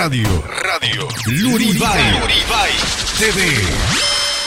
Radio. 0.00 0.26
Radio. 0.64 1.08
Luribay. 1.26 2.00
Luribay. 2.20 2.72
TV. 3.18 3.38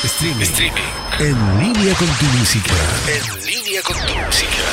Streaming. 0.04 0.42
Streaming. 0.42 0.90
En 1.20 1.36
línea 1.60 1.94
con 1.94 2.08
tu 2.08 2.26
música. 2.40 2.74
En 3.06 3.22
línea 3.46 3.84
con 3.84 3.96
tu 3.97 4.16
música. 4.16 4.66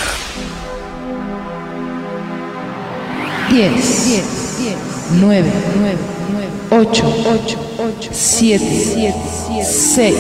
10, 3.51 4.07
10, 4.07 4.25
10, 4.59 4.77
9, 5.21 5.53
9, 5.77 5.99
9, 6.33 6.89
8, 6.89 7.05
8, 7.27 7.59
8, 7.79 8.11
7, 8.11 8.65
7, 8.95 9.15
6, 9.63 10.17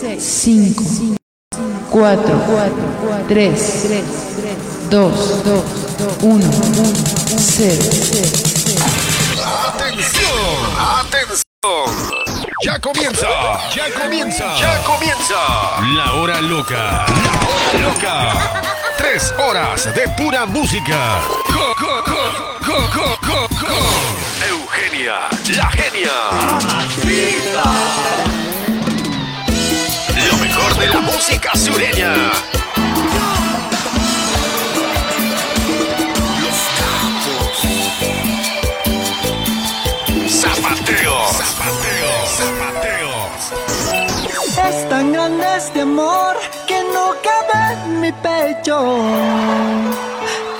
6, 0.00 0.20
5, 0.20 0.82
4, 1.88 2.44
4, 2.46 2.74
3, 3.28 3.82
3, 3.86 4.04
2, 4.90 5.44
2, 5.44 5.64
1, 6.22 6.34
1, 6.34 6.92
0, 7.38 7.76
0. 8.12 8.47
¡Atención! 11.08 12.44
Ya 12.62 12.78
comienza, 12.78 13.26
ya 13.74 13.90
comienza, 13.98 14.44
ya 14.58 14.82
comienza. 14.84 15.36
La 15.96 16.12
hora 16.12 16.40
loca, 16.42 17.06
la 17.06 17.32
hora 17.48 17.88
loca. 17.88 18.62
Tres 18.98 19.32
horas 19.38 19.94
de 19.94 20.06
pura 20.08 20.44
música. 20.44 21.20
Co, 21.46 21.74
co, 21.78 22.04
co. 22.04 23.48
Eugenia, 24.50 25.28
la 25.56 25.70
genia. 25.70 26.12
Lo 30.30 30.36
mejor 30.36 30.74
de 30.76 30.86
la 30.88 31.00
música 31.00 31.56
sureña. 31.56 32.57
Es 44.78 44.88
tan 44.88 45.12
grande 45.12 45.44
este 45.56 45.80
amor 45.80 46.36
que 46.68 46.78
no 46.94 47.06
cabe 47.28 47.60
en 47.84 48.00
mi 48.00 48.12
pecho. 48.12 48.76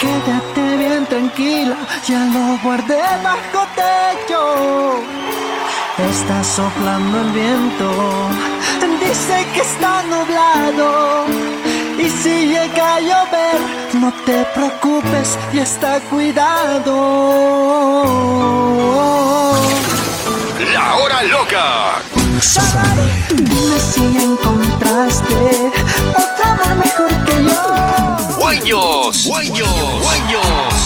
Quédate 0.00 0.76
bien 0.76 1.06
tranquila, 1.06 1.76
ya 2.04 2.20
lo 2.34 2.58
guardé 2.64 3.00
bajo 3.22 3.60
techo. 3.84 4.42
Está 6.10 6.42
soplando 6.42 7.20
el 7.20 7.30
viento, 7.30 7.88
dice 9.06 9.46
que 9.54 9.60
está 9.60 10.02
nublado. 10.14 11.26
Y 11.96 12.08
si 12.20 12.48
llega 12.48 12.96
a 12.96 13.00
llover, 13.00 13.60
no 14.02 14.12
te 14.26 14.44
preocupes 14.54 15.38
y 15.52 15.58
está 15.60 16.00
cuidado. 16.10 16.94
La 20.74 20.96
hora 20.96 21.22
loca. 21.22 22.17
Dime 22.40 23.80
si 23.80 24.16
encontraste 24.16 25.72
otro 26.10 26.44
amor 26.44 26.76
mejor 26.76 27.24
que 27.24 27.44
yo. 27.44 28.36
Guaños, 28.38 29.26
guaños, 29.26 30.02
guaños. 30.02 30.77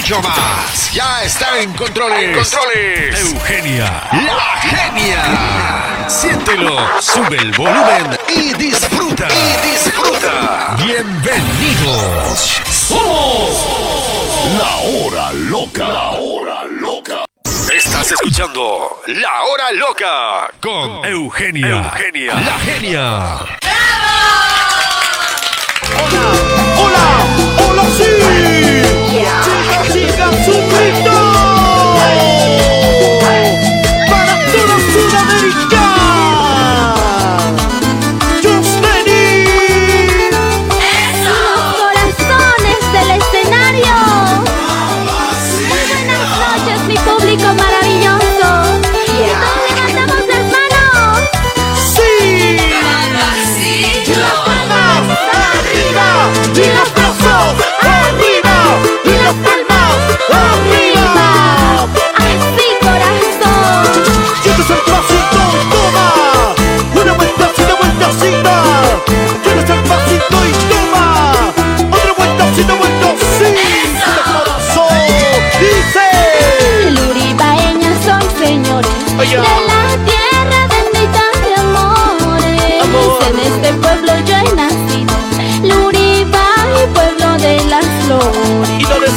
Mucho 0.00 0.22
más. 0.22 0.92
Ya 0.94 1.24
está 1.24 1.58
en 1.60 1.72
controles. 1.74 2.36
controles. 2.38 3.20
Eugenia, 3.20 4.08
la 4.12 4.60
genia. 4.62 6.08
Siéntelo, 6.08 7.02
sube 7.02 7.36
el 7.36 7.52
volumen 7.52 8.18
y 8.28 8.54
disfruta. 8.54 9.28
Y 9.28 9.72
disfruta. 9.72 10.76
Bienvenidos. 10.78 12.62
Somos 12.88 13.50
la 14.58 14.76
hora 14.88 15.32
loca. 15.32 15.86
La 15.86 16.10
hora 16.12 16.64
loca. 16.64 17.24
Estás 17.70 18.12
escuchando 18.12 19.02
La 19.06 19.42
Hora 19.44 19.70
Loca 19.72 20.50
con 20.60 21.04
Eugenia. 21.04 21.92
Eugenia, 21.94 22.34
la 22.34 22.58
genia. 22.60 23.38
¡Hola! 26.76 27.04
¡Hola, 27.58 27.84
sí! 27.96 28.90
¡Chicas, 29.44 29.89
chicas, 30.30 30.48
un 30.48 30.68
grito! 30.68 31.10
¡Para 31.10 31.29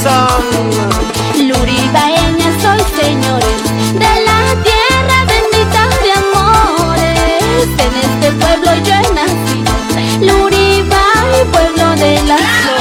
flores. 0.04 0.84
¿Y 1.36 1.48
dónde 1.48 1.76
están? 1.76 1.94
Luribaeña 1.96 2.50
soy, 2.62 2.82
señores, 3.02 3.60
de 3.94 4.14
la 4.28 4.40
tierra 4.64 5.18
bendita 5.26 5.82
de 6.04 6.12
amores. 6.12 7.68
En 7.78 7.94
este 8.08 8.32
pueblo 8.32 8.70
yo 8.86 8.94
he 8.94 9.08
nacido. 9.14 9.74
Luribay, 10.22 11.46
pueblo 11.52 11.96
de 11.96 12.22
las 12.24 12.73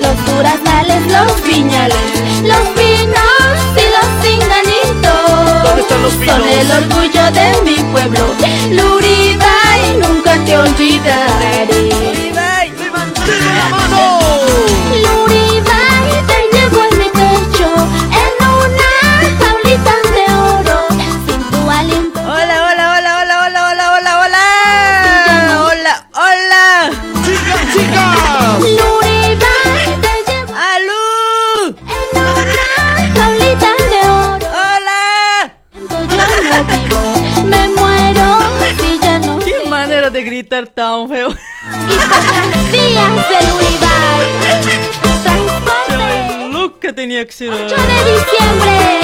Los 0.00 0.26
durazales, 0.26 1.02
los 1.10 1.42
viñales, 1.42 1.96
los 2.42 2.68
pinos 2.78 3.56
y 3.76 3.84
los 3.96 4.08
cinganitos. 4.22 5.62
¿Dónde 5.64 5.82
están 5.82 6.02
los 6.02 6.12
pinos? 6.14 6.36
Son 6.36 6.48
el 6.48 6.70
orgullo 6.70 7.30
de 7.32 7.62
mi 7.64 7.76
pueblo. 7.92 8.34
Luribay 8.70 9.96
nunca 9.98 10.32
te 10.44 10.56
olvidaré. 10.56 12.19
Gritar 40.60 40.74
tan 40.74 41.08
feo! 41.08 41.30
Y 41.30 41.96
pasan 42.08 42.72
días 42.72 43.28
de 43.28 43.38
Luribay 43.48 44.62
Transporte 45.22 45.94
El 45.94 46.52
look 46.52 46.78
que 46.80 46.92
tenía 46.92 47.24
que 47.26 47.32
ser. 47.32 47.50
8 47.50 47.62
de 47.64 48.12
diciembre 48.12 48.99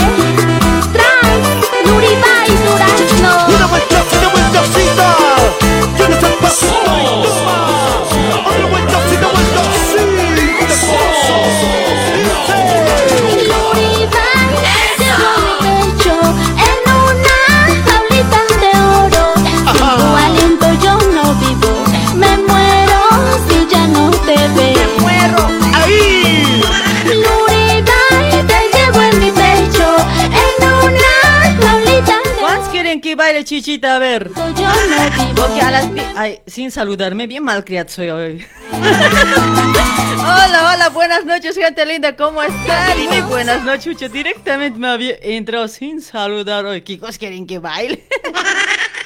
chichita? 33.47 33.97
A 33.97 33.99
ver. 33.99 34.31
Porque 34.33 35.61
a 35.63 35.71
las 35.71 35.89
Ay, 36.17 36.41
sin 36.47 36.71
saludarme, 36.71 37.27
bien 37.27 37.45
malcriado 37.45 37.89
soy 37.89 38.11
hoy. 38.11 38.47
hola, 38.73 40.73
hola, 40.75 40.89
buenas 40.93 41.25
noches, 41.25 41.57
gente 41.57 41.87
linda, 41.87 42.15
¿cómo 42.17 42.43
están? 42.43 42.99
Muy 43.07 43.21
buenas 43.23 43.65
noches. 43.65 44.13
Directamente 44.13 44.79
me 44.79 44.89
había 44.89 45.17
entrado 45.23 45.69
sin 45.69 46.03
saludar 46.03 46.67
hoy. 46.67 46.83
¿Qué 46.83 46.99
quieren 47.19 47.47
que 47.47 47.59
baile? 47.59 48.05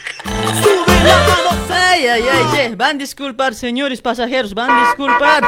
¡Sube 1.11 1.43
la 1.45 1.51
mano! 1.53 1.67
Ay, 1.71 2.07
ay, 2.07 2.23
ay, 2.23 2.45
che. 2.53 2.75
Van 2.77 2.97
a 2.97 2.99
disculpar, 2.99 3.55
señores 3.55 4.01
pasajeros, 4.01 4.55
van 4.55 4.71
a 4.71 4.87
disculpar. 4.87 5.45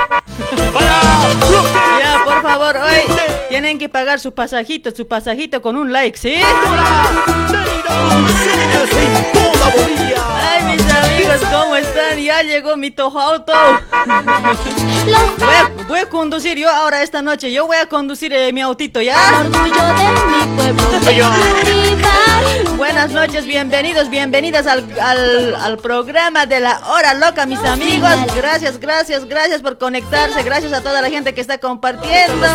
Ya, 1.99 2.23
por 2.25 2.43
favor, 2.43 2.77
hoy 2.77 3.01
tienen 3.49 3.79
que 3.79 3.89
pagar 3.89 4.21
su 4.21 4.33
pasajito, 4.35 4.91
su 4.91 5.07
pasajito 5.07 5.63
con 5.63 5.77
un 5.77 5.93
like, 5.93 6.19
¿sí? 6.19 6.41
Amigos, 11.23 11.49
¿cómo 11.51 11.77
están? 11.77 12.19
Ya 12.19 12.43
llegó 12.43 12.77
mi 12.77 12.93
auto. 12.99 13.53
Los 15.07 15.37
Voy 15.39 15.55
a, 15.55 15.87
voy 15.89 15.99
a 16.01 16.09
conducir 16.09 16.59
yo 16.59 16.71
ahora 16.71 17.03
esta 17.03 17.23
noche. 17.23 17.53
Yo 17.53 17.67
voy 17.67 17.77
a 17.77 17.87
conducir 17.87 18.33
eh, 18.33 18.53
mi 18.53 18.61
autito, 18.61 19.01
¿ya? 19.01 19.17
Buenas 22.77 23.11
noches, 23.11 23.45
bienvenidos, 23.47 24.09
bienvenidas 24.11 24.67
al, 24.67 24.85
al, 25.01 25.55
al 25.57 25.79
programa 25.79 26.47
de 26.47 26.61
la 26.61 26.81
hora 26.89 27.15
loca, 27.15 27.47
mis 27.47 27.59
amigos. 27.61 28.11
Gracias, 28.35 28.79
gracias, 28.81 29.25
gracias 29.27 29.61
por 29.63 29.79
conectarse. 29.79 30.43
Gracias 30.43 30.73
a 30.73 30.83
toda 30.83 31.01
la 31.03 31.11
gente 31.11 31.35
que 31.35 31.41
está 31.41 31.59
compartiendo. 31.59 32.47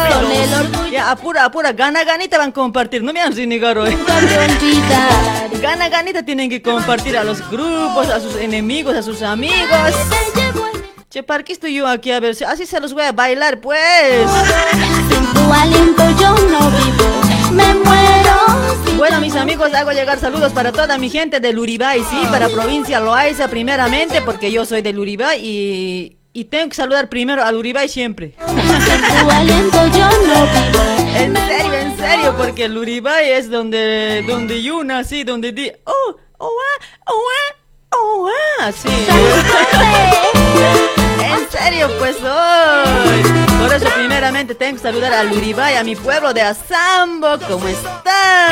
Ya, 0.91 1.11
apura, 1.11 1.45
apura, 1.45 1.71
gana, 1.71 2.03
ganita 2.03 2.37
van 2.37 2.49
a 2.49 2.53
compartir. 2.53 3.03
No 3.03 3.13
me 3.13 3.21
han 3.21 3.33
sin 3.33 3.51
hoy. 3.51 3.97
Gana, 5.61 5.89
ganita 5.89 6.23
tienen 6.23 6.49
que 6.49 6.61
compartir 6.61 7.17
a 7.17 7.23
los 7.23 7.47
grupos, 7.49 8.09
a 8.09 8.19
sus 8.19 8.35
enemigos, 8.35 8.56
a 8.57 9.03
sus 9.03 9.21
amigos. 9.21 9.93
Che, 11.11 11.21
¿para 11.21 11.43
qué 11.43 11.53
estoy 11.53 11.75
yo 11.75 11.87
aquí? 11.87 12.11
A 12.11 12.19
ver, 12.19 12.35
así 12.47 12.65
se 12.65 12.79
los 12.79 12.91
voy 12.91 13.03
a 13.03 13.11
bailar, 13.11 13.61
pues. 13.61 14.25
Bueno, 18.97 19.21
mis 19.21 19.35
amigos, 19.35 19.71
hago 19.75 19.91
llegar 19.91 20.19
saludos 20.19 20.53
para 20.53 20.71
toda 20.71 20.97
mi 20.97 21.11
gente 21.11 21.39
del 21.39 21.59
Uribay, 21.59 22.03
sí, 22.03 22.17
para 22.31 22.49
provincia 22.49 22.99
Loaiza 22.99 23.47
primeramente, 23.47 24.23
porque 24.23 24.51
yo 24.51 24.65
soy 24.65 24.81
del 24.81 24.97
Uribay 24.97 25.39
y, 25.39 26.17
y 26.33 26.45
tengo 26.45 26.69
que 26.69 26.75
saludar 26.75 27.09
primero 27.09 27.43
al 27.43 27.55
Uribay 27.57 27.87
siempre. 27.87 28.33
En 31.15 31.35
serio, 31.35 31.73
en 31.73 31.97
serio, 31.97 32.35
porque 32.37 32.65
el 32.65 32.77
Uribay 32.77 33.31
es 33.31 33.49
donde, 33.49 34.23
donde 34.27 34.61
yo 34.61 34.83
nací, 34.83 35.23
donde 35.23 35.51
di, 35.51 35.71
oh, 35.85 36.15
oh, 36.37 36.51
ah, 36.79 36.85
oh, 37.07 37.13
ah, 37.13 37.56
oh, 37.91 38.29
ah, 38.59 38.71
sí. 38.71 38.89
En 41.19 41.49
serio, 41.51 41.89
pues 41.99 42.15
hoy. 42.17 43.23
Por 43.59 43.73
eso, 43.73 43.89
primeramente, 43.95 44.55
tengo 44.55 44.77
que 44.77 44.83
saludar 44.83 45.13
al 45.13 45.31
Uribay, 45.31 45.75
a 45.75 45.83
mi 45.83 45.95
pueblo 45.95 46.33
de 46.33 46.41
Azambo. 46.41 47.37
¿Cómo 47.47 47.67
están? 47.67 48.51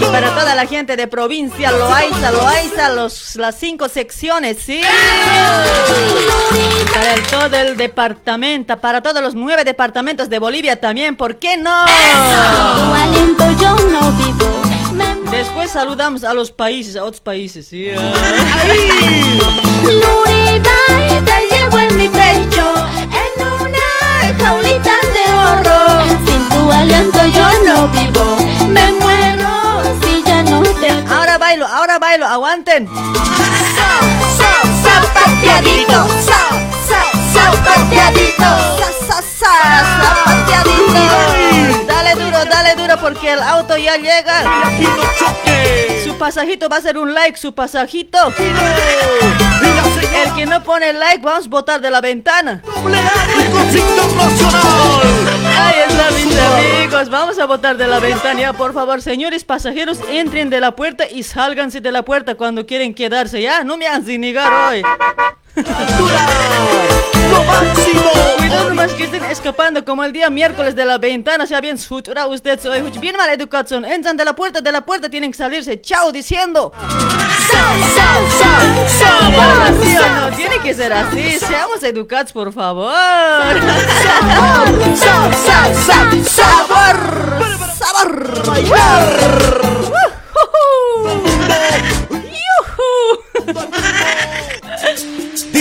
Y 0.00 0.04
para 0.04 0.30
toda 0.34 0.54
la 0.54 0.66
gente 0.66 0.96
de 0.96 1.06
provincia, 1.06 1.70
Loaiza, 1.72 2.30
Loaiza, 2.30 2.88
los, 2.90 3.36
las 3.36 3.56
cinco 3.56 3.88
secciones, 3.88 4.58
¿sí? 4.64 4.80
Para 6.92 7.14
el, 7.14 7.22
todo 7.24 7.56
el 7.56 7.76
departamento, 7.76 8.76
para 8.78 9.02
todos 9.02 9.22
los 9.22 9.34
nueve 9.34 9.64
departamentos 9.64 10.28
de 10.28 10.38
Bolivia 10.38 10.80
también, 10.80 11.16
¿por 11.16 11.36
qué 11.36 11.56
no? 11.56 11.84
Tu 11.84 12.94
aliento 12.94 13.44
yo 13.60 13.76
no 13.90 14.12
vivo 14.12 14.36
Me 14.36 14.36
muero 14.36 14.67
Después 15.30 15.70
saludamos 15.70 16.24
a 16.24 16.32
los 16.34 16.50
países, 16.50 16.96
a 16.96 17.04
otros 17.04 17.20
países, 17.20 17.66
¿sí? 17.68 17.90
Luribay 19.82 21.22
te 21.24 21.48
llevo 21.50 21.78
en 21.78 21.96
mi 21.96 22.08
pecho 22.08 22.74
En 23.12 23.46
una 23.46 23.86
jaulita 24.38 24.94
de 25.14 25.24
oro. 25.34 25.78
Sin 26.26 26.48
tu 26.48 26.72
aliento 26.72 27.26
yo 27.26 27.46
no 27.64 27.88
vivo 27.88 28.36
Me 28.68 28.92
muero 28.92 29.82
si 30.02 30.22
ya 30.24 30.42
no 30.42 30.62
te 30.62 30.90
Ahora 31.12 31.38
bailo, 31.38 31.66
ahora 31.66 31.98
bailo, 31.98 32.26
aguanten. 32.26 32.88
Zapateadito, 34.82 36.08
sa, 36.24 36.40
sa, 36.48 36.67
zapateadito 37.38 38.50
Sa, 38.78 38.90
sa, 39.06 39.22
sa, 39.22 39.52
zapateadito. 40.00 41.86
Dale 41.86 42.14
duro, 42.14 42.44
dale 42.44 42.74
duro 42.76 42.98
porque 43.00 43.32
el 43.32 43.42
auto 43.42 43.76
ya 43.76 43.96
llega. 43.96 44.40
¡Aquí 44.64 44.84
no 44.84 45.02
choque! 45.18 46.02
Su 46.04 46.16
pasajito 46.18 46.68
va 46.68 46.76
a 46.76 46.80
ser 46.80 46.98
un 46.98 47.14
like, 47.14 47.38
su 47.38 47.54
pasajito. 47.54 48.18
¡Y 48.38 48.42
la 49.74 49.82
señal 49.84 50.28
El 50.28 50.34
que 50.34 50.46
no 50.46 50.62
pone 50.62 50.92
like, 50.92 51.24
vamos 51.24 51.46
a 51.46 51.48
botar 51.48 51.80
de 51.80 51.90
la 51.90 52.00
ventana. 52.00 52.62
Ahí 55.58 55.80
está, 55.88 56.10
mis 56.12 56.38
amigos. 56.38 57.08
Vamos 57.10 57.38
a 57.38 57.46
botar 57.46 57.76
de 57.76 57.86
la 57.86 57.98
ventana. 57.98 58.40
Ya, 58.40 58.52
por 58.52 58.72
favor, 58.74 59.02
señores 59.02 59.44
pasajeros, 59.44 59.98
entren 60.08 60.50
de 60.50 60.60
la 60.60 60.72
puerta 60.76 61.04
y 61.10 61.22
sálganse 61.22 61.80
de 61.80 61.92
la 61.92 62.02
puerta 62.04 62.34
cuando 62.34 62.66
quieren 62.66 62.94
quedarse. 62.94 63.40
Ya, 63.42 63.64
no 63.64 63.76
me 63.76 63.86
han 63.86 64.04
sin 64.04 64.20
negar 64.20 64.52
hoy. 64.52 64.82
¡Altura! 65.58 66.26
¡Lo 67.30 67.42
máximo! 67.44 68.10
Cuidado 68.38 68.68
nomás 68.68 68.92
que 68.92 69.04
estén 69.04 69.24
escapando 69.24 69.84
como 69.84 70.04
el 70.04 70.12
día 70.12 70.30
miércoles 70.30 70.76
de 70.76 70.84
la 70.84 70.98
ventana. 70.98 71.46
Sea 71.46 71.60
bien 71.60 71.78
sutura 71.78 72.26
usted, 72.26 72.60
soy 72.60 72.82
bien 73.00 73.16
mala 73.16 73.32
educación. 73.32 73.84
Entran 73.84 74.16
de 74.16 74.24
la 74.24 74.34
puerta, 74.34 74.60
de 74.60 74.70
la 74.70 74.84
puerta 74.84 75.08
tienen 75.10 75.32
que 75.32 75.38
salirse. 75.38 75.80
Chao 75.80 76.12
diciendo. 76.12 76.72
¿Sí 79.82 79.96
o 79.96 80.08
no? 80.30 80.36
Tiene 80.36 80.58
que 80.60 80.74
ser 80.74 80.92
así. 80.92 81.38
Seamos 81.40 81.82
educados, 81.82 82.32
por 82.32 82.52
favor. 82.52 82.94
Sabor. 86.24 87.18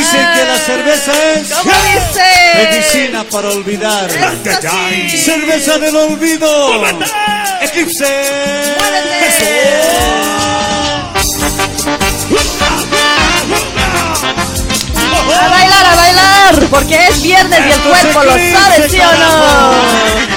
Dicen 0.08 0.28
que 0.36 0.46
la 0.46 0.58
cerveza 0.58 1.12
es 1.34 1.50
¿Cómo 1.50 1.72
medicina 2.56 3.26
para 3.26 3.50
olvidar. 3.50 4.10
Cerveza 5.10 5.78
del 5.80 5.96
olvido. 5.98 6.82
Eclipse. 7.62 8.06
A 15.36 15.50
bailar, 15.50 15.86
a 15.86 15.96
bailar, 15.96 16.56
porque 16.70 17.08
es 17.08 17.22
viernes 17.22 17.60
y 17.68 17.72
el 17.72 17.82
cuerpo 17.82 18.24
lo 18.24 18.32
sabe, 18.32 18.90
¿sí 18.90 19.00
o 19.00 19.14
no? 19.14 20.37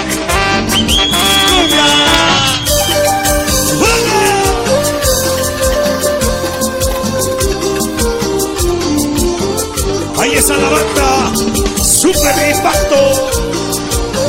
Está 10.50 10.62
la 10.62 10.70
banda, 10.70 11.84
super 11.84 12.50
impacto. 12.50 13.30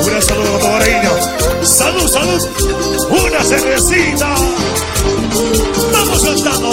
Un 0.06 0.22
saludo 0.22 0.56
a 0.68 1.66
Salud, 1.66 2.08
salud. 2.08 2.48
Una 3.10 3.44
cervecita. 3.44 4.36
Vamos 5.92 6.24
cantando. 6.24 6.70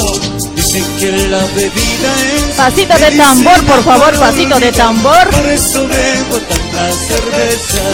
Dicen 0.55 0.85
que 0.99 1.29
la 1.29 1.41
bebida 1.55 2.13
es. 2.37 2.57
Pasito 2.57 2.99
de 2.99 3.11
tambor, 3.17 3.65
por 3.65 3.85
favor, 3.85 4.19
pasito 4.19 4.61
de 4.61 4.71
tambor. 4.71 5.31
Por 5.31 5.47
eso 5.47 5.89
bebo 5.89 6.37
tanta 6.47 6.93
cerveza. 7.09 7.85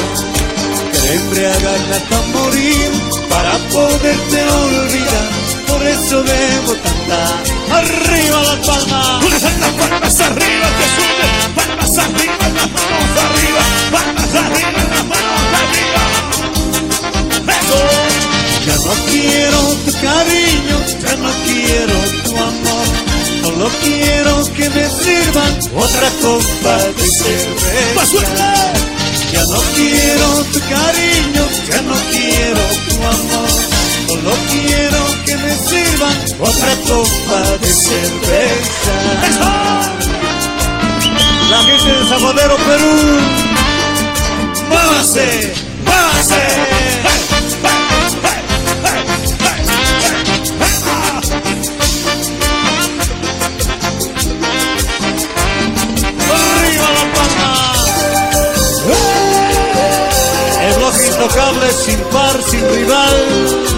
Que 0.90 1.14
embriagarme 1.14 1.94
hasta 1.94 2.20
morir 2.37 2.90
para 3.28 3.52
poderte 3.70 4.42
olvidar. 4.42 5.28
Por 5.68 5.87
eso 5.87 6.25
bebo 6.25 6.75
tanta. 6.82 7.76
Arriba 7.76 8.42
las 8.42 8.66
palmas. 8.66 9.25
Las 9.30 9.70
palmas 9.73 10.20
arriba 10.20 10.66
que 10.78 10.84
suben. 10.96 11.43
Palmas 11.56 11.99
arriba, 11.99 12.44
las 12.56 12.70
manos 12.76 13.12
arriba. 13.25 13.62
Palmas 13.92 14.32
arriba, 14.34 14.80
las 14.90 15.04
manos 15.12 15.50
arriba. 15.62 16.02
Eso. 17.58 17.80
Ya 18.66 18.76
no 18.87 18.94
quiero 19.11 19.61
tu 19.84 19.92
cariño, 20.00 20.76
ya 21.02 21.14
no 21.16 21.30
quiero 21.46 21.96
tu 22.25 22.30
amor. 22.37 22.87
Solo 23.42 23.66
quiero 23.82 24.32
que 24.56 24.66
me 24.70 24.84
sirvan 24.88 25.52
otra 25.76 26.08
copa 26.23 26.76
de 26.96 27.06
cerveza. 27.06 28.23
Ya 29.32 29.42
no 29.44 29.61
quiero 29.75 30.26
tu 30.52 30.61
cariño, 30.61 31.44
ya 31.68 31.80
no 31.82 31.96
quiero 32.11 32.62
tu 32.88 32.94
amor. 33.04 33.50
Solo 34.08 34.32
quiero 34.50 35.00
que 35.26 35.34
me 35.37 35.52
sirvan 35.54 36.16
otra 36.40 36.73
copa 36.88 37.40
de 37.61 37.68
cerveza. 37.68 38.96
La 41.54 41.61
gente 41.61 41.88
de 41.88 42.04
Zagodero, 42.08 42.56
Perú. 42.56 42.94
¡Muévase! 44.70 45.54
¡Muévase! 45.84 46.42
¡Arriba 56.28 56.88
la 56.96 57.04
palma! 57.14 57.52
El 60.61 60.73
bloque 60.75 61.02
intocable 61.06 61.66
sin 61.70 62.00
par, 62.11 62.37
sin 62.50 62.64
rival. 62.75 63.16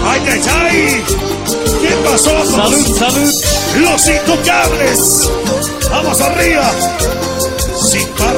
¡Ay, 0.03 0.21
ay, 0.31 0.41
ay! 0.65 1.03
¿Qué 1.79 1.91
pasó? 2.09 2.33
Salud, 2.43 2.87
salud. 2.97 3.33
Los 3.75 4.07
intocables. 4.07 5.29
Vamos 5.91 6.19
arriba. 6.21 6.71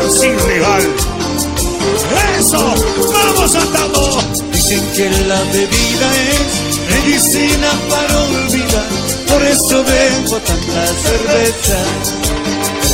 Sin 0.10 0.38
rival. 0.40 0.84
Eso. 2.38 2.74
Vamos 3.14 3.56
atando. 3.56 4.22
Dicen 4.52 4.82
que 4.96 5.10
la 5.28 5.40
bebida 5.54 6.08
es 6.34 6.80
medicina 6.90 7.70
para 7.90 8.20
olvidar. 8.20 8.88
Por 9.28 9.44
eso 9.44 9.84
bebo 9.84 10.38
tanta 10.40 10.88
cerveza 11.04 11.78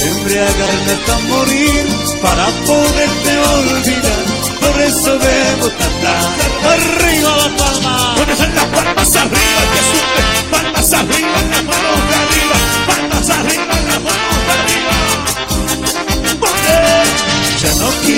embriagarme 0.09 0.91
hasta 0.93 1.19
morir 1.29 1.85
para 2.21 2.45
poderte 2.67 3.37
olvidar. 3.57 4.23
Por 4.61 4.81
eso 4.81 5.19
bebo 5.19 5.67
tanta. 5.69 6.13
Arriba 6.73 7.37
la 7.37 7.57
palma. 7.57 8.15
¿Dónde 8.17 8.33
están 8.33 8.55
las 8.55 8.65
palmas 8.65 9.15
arriba 9.15 9.61
que? 9.73 10.51
Palmas 10.51 10.93
arriba, 10.93 11.64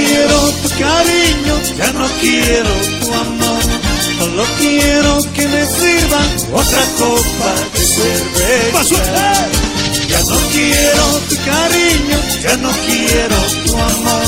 quiero 0.08 0.40
tu 0.64 0.70
cariño, 0.70 1.56
ya 1.78 1.92
no 1.94 2.08
quiero 2.22 2.70
tu 3.02 3.14
amor. 3.14 3.62
Solo 4.20 4.44
quiero 4.60 5.18
que 5.34 5.48
me 5.48 5.66
sirvan 5.66 6.28
otra 6.54 6.84
copa 6.98 7.52
de 7.74 7.86
cerveza. 7.86 9.04
Ya 10.08 10.20
no 10.24 10.38
quiero 10.52 11.06
tu 11.30 11.36
cariño, 11.52 12.18
ya 12.42 12.58
no 12.58 12.72
quiero 12.88 13.38
tu 13.66 13.74
amor. 13.76 14.28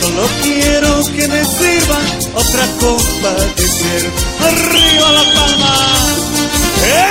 Solo 0.00 0.26
quiero 0.42 1.04
que 1.16 1.28
me 1.28 1.44
sirvan 1.44 2.06
otra 2.34 2.66
copa 2.80 3.32
de 3.56 3.66
cerveza. 3.68 4.24
Arriba 4.48 5.12
la 5.12 5.24
palma. 5.34 5.74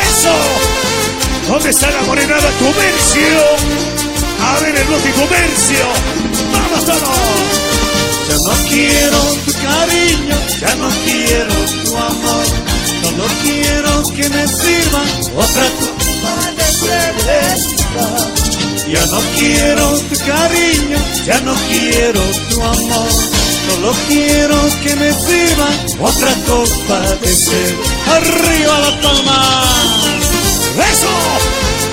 ¡Eso! 0.09 0.35
¿Dónde 1.47 1.69
está 1.69 1.91
la 1.91 2.01
morenada 2.03 2.49
comercio? 2.59 3.39
A 4.39 4.59
ver 4.61 4.75
el 4.75 4.87
bloque 4.87 5.11
comercio. 5.11 5.85
¡Vamos 6.53 6.85
todos! 6.85 7.63
Ya 7.63 7.72
no 8.43 8.53
quiero 8.67 9.19
tu 9.45 9.53
cariño, 9.53 10.35
ya 10.59 10.75
no 10.75 10.89
quiero 11.05 11.55
tu 11.83 11.95
amor. 11.95 12.45
Solo 13.01 13.25
quiero 13.41 14.03
que 14.15 14.29
me 14.29 14.47
sirvan 14.47 15.07
otra 15.35 15.65
copa 15.79 16.51
de 16.57 16.65
cerveza. 16.83 18.05
Ya 18.87 19.05
no 19.05 19.19
quiero 19.37 19.99
tu 20.09 20.15
cariño, 20.25 20.97
ya 21.25 21.39
no 21.41 21.53
quiero 21.69 22.21
tu 22.49 22.61
amor. 22.61 23.11
Solo 23.69 23.93
quiero 24.07 24.57
que 24.83 24.95
me 24.95 25.13
sirvan 25.13 25.75
otra 25.99 26.33
copa 26.47 26.99
de 27.21 27.27
cerveza. 27.27 28.15
Arriba 28.15 28.79
la 28.79 29.01
palma. 29.01 29.63
¡Eso! 30.91 31.13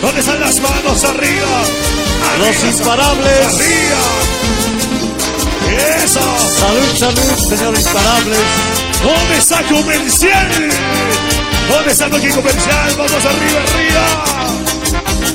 ¿Dónde 0.03 0.21
están 0.21 0.41
las 0.41 0.59
manos 0.61 1.05
arriba? 1.05 1.63
Los 2.39 2.65
imparables. 2.65 3.47
Arriba. 3.47 4.40
¡Eso! 6.05 6.21
Salud, 6.59 6.97
salud, 6.99 7.39
señor 7.49 7.75
Imparables. 7.79 8.39
¿Dónde 9.03 9.37
está 9.39 9.63
comercial? 9.63 10.69
¿Dónde 11.69 11.93
está 11.93 12.07
aquí 12.07 12.29
comercial? 12.29 12.95
Vamos 12.97 13.25
arriba, 13.25 13.61
arriba. 13.73 14.05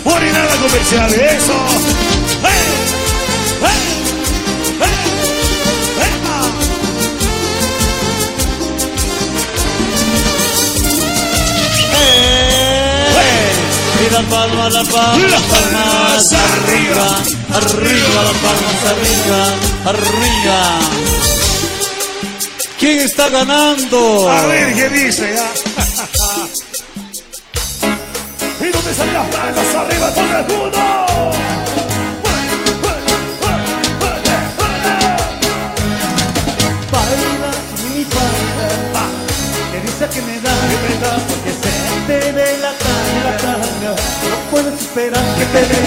Por 0.04 0.24
y 0.24 0.32
nada 0.32 0.56
comercial, 0.58 1.14
eso. 1.14 1.54
¡Eh! 2.44 2.66
¡Eh! 3.62 3.80
¡Eh! 4.82 5.06
¡Epa! 6.06 6.40
Y 13.98 14.10
la 14.14 14.22
palma, 14.30 14.70
la 14.70 14.84
palma, 14.84 15.28
las 15.28 15.42
palmas 15.42 16.34
arriba, 16.34 17.08
arriba, 17.56 18.24
las 18.24 18.38
palmas 18.44 18.84
arriba, 18.92 19.40
arriba. 19.86 20.58
¿Quién 22.80 23.00
está 23.00 23.30
ganando? 23.30 24.30
A 24.30 24.46
ver 24.48 24.74
qué 24.76 24.90
dice 24.90 25.34
ya. 25.34 25.50
¿Y 28.66 28.72
dónde 28.72 28.92
están 28.92 29.14
las 29.14 29.28
palmas 29.28 29.76
arriba 29.76 30.14
todo 30.14 30.38
el 30.38 30.46
mundo? 30.48 30.80
Baila 36.92 37.52
mi 37.84 38.04
baila, 38.16 39.06
que 39.72 39.78
dice 39.82 40.06
que 40.14 40.22
me 40.22 40.36
da, 40.42 40.54
que 40.70 40.78
me 40.84 40.94
da, 41.02 41.14
porque 41.28 41.52
se 41.62 41.74
te 42.08 42.32
ve 42.34 42.58
la 42.62 42.72
No 43.84 43.94
puedes 44.52 44.74
esperar 44.82 45.22
que 45.36 45.46
te 45.46 45.60
dé 45.60 45.82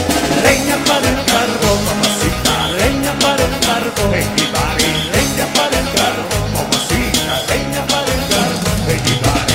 leña 0.45 0.77
para 0.85 1.09
el 1.09 1.25
carbón, 1.25 1.79
mamacita, 1.89 2.69
leña 2.77 3.13
para 3.19 3.43
el 3.43 3.59
carbón, 3.61 4.13
leña 4.13 5.47
para 5.57 5.79
el 5.81 5.89
carbón, 5.97 6.47
mamacita, 6.53 7.33
leña 7.49 7.83
para 7.87 8.13
el 8.13 8.23
carbón, 8.29 8.79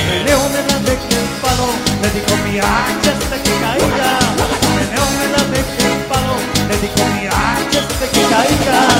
Meneo 0.09 0.49
me 0.49 0.61
la 0.67 0.79
de 0.79 0.95
que 0.97 1.15
el 1.15 1.29
palo, 1.41 1.67
le 2.01 2.09
dijo 2.09 2.33
mi 2.43 2.57
hacha 2.57 3.11
hasta 3.13 3.37
que 3.37 3.51
caiga. 3.61 4.19
Meneo 4.75 5.05
me 5.19 5.27
la 5.29 5.43
de 5.53 5.61
que 5.77 5.85
el 5.85 5.99
palo, 6.09 6.35
le 6.69 6.75
dijo 6.81 7.01
mi 7.13 7.27
hacha 7.27 7.79
hasta 7.85 8.05
que 8.11 8.21
caiga. 8.33 8.92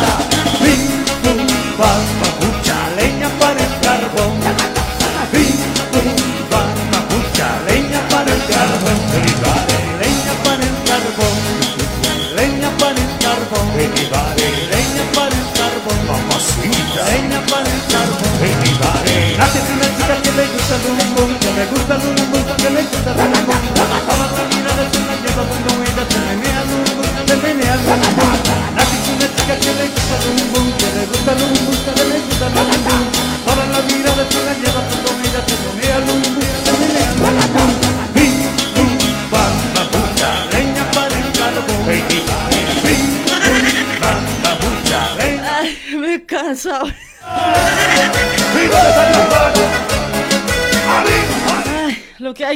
Gusta 20.73 21.37
que 21.39 21.51
le 21.51 21.65
gusta 21.67 22.55
que 22.57 22.69
le 22.69 22.81
gusta. 22.81 23.32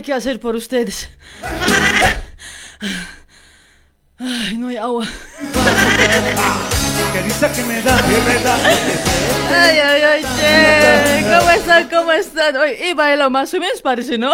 Que 0.07 0.13
hacer 0.13 0.39
por 0.39 0.55
ustedes. 0.55 1.09
Ay, 4.17 4.57
no 4.57 4.69
hay 4.69 4.77
agua. 4.77 5.05
Que 7.11 7.21
risa 7.23 7.51
que 7.51 7.61
me 7.63 7.81
da, 7.81 7.97
que 7.97 8.17
me 8.21 8.39
da. 8.41 8.55
Ay, 9.51 9.79
ay, 9.79 10.01
ay, 10.01 10.25
che. 10.39 11.25
¿Cómo 11.37 11.51
están? 11.51 11.89
¿Cómo 11.89 12.11
están? 12.13 12.55
Hoy 12.55 12.71
y 12.89 12.93
baila 12.93 13.27
más 13.29 13.53
o 13.53 13.59
menos, 13.59 13.81
parece, 13.81 14.17
¿no? 14.17 14.33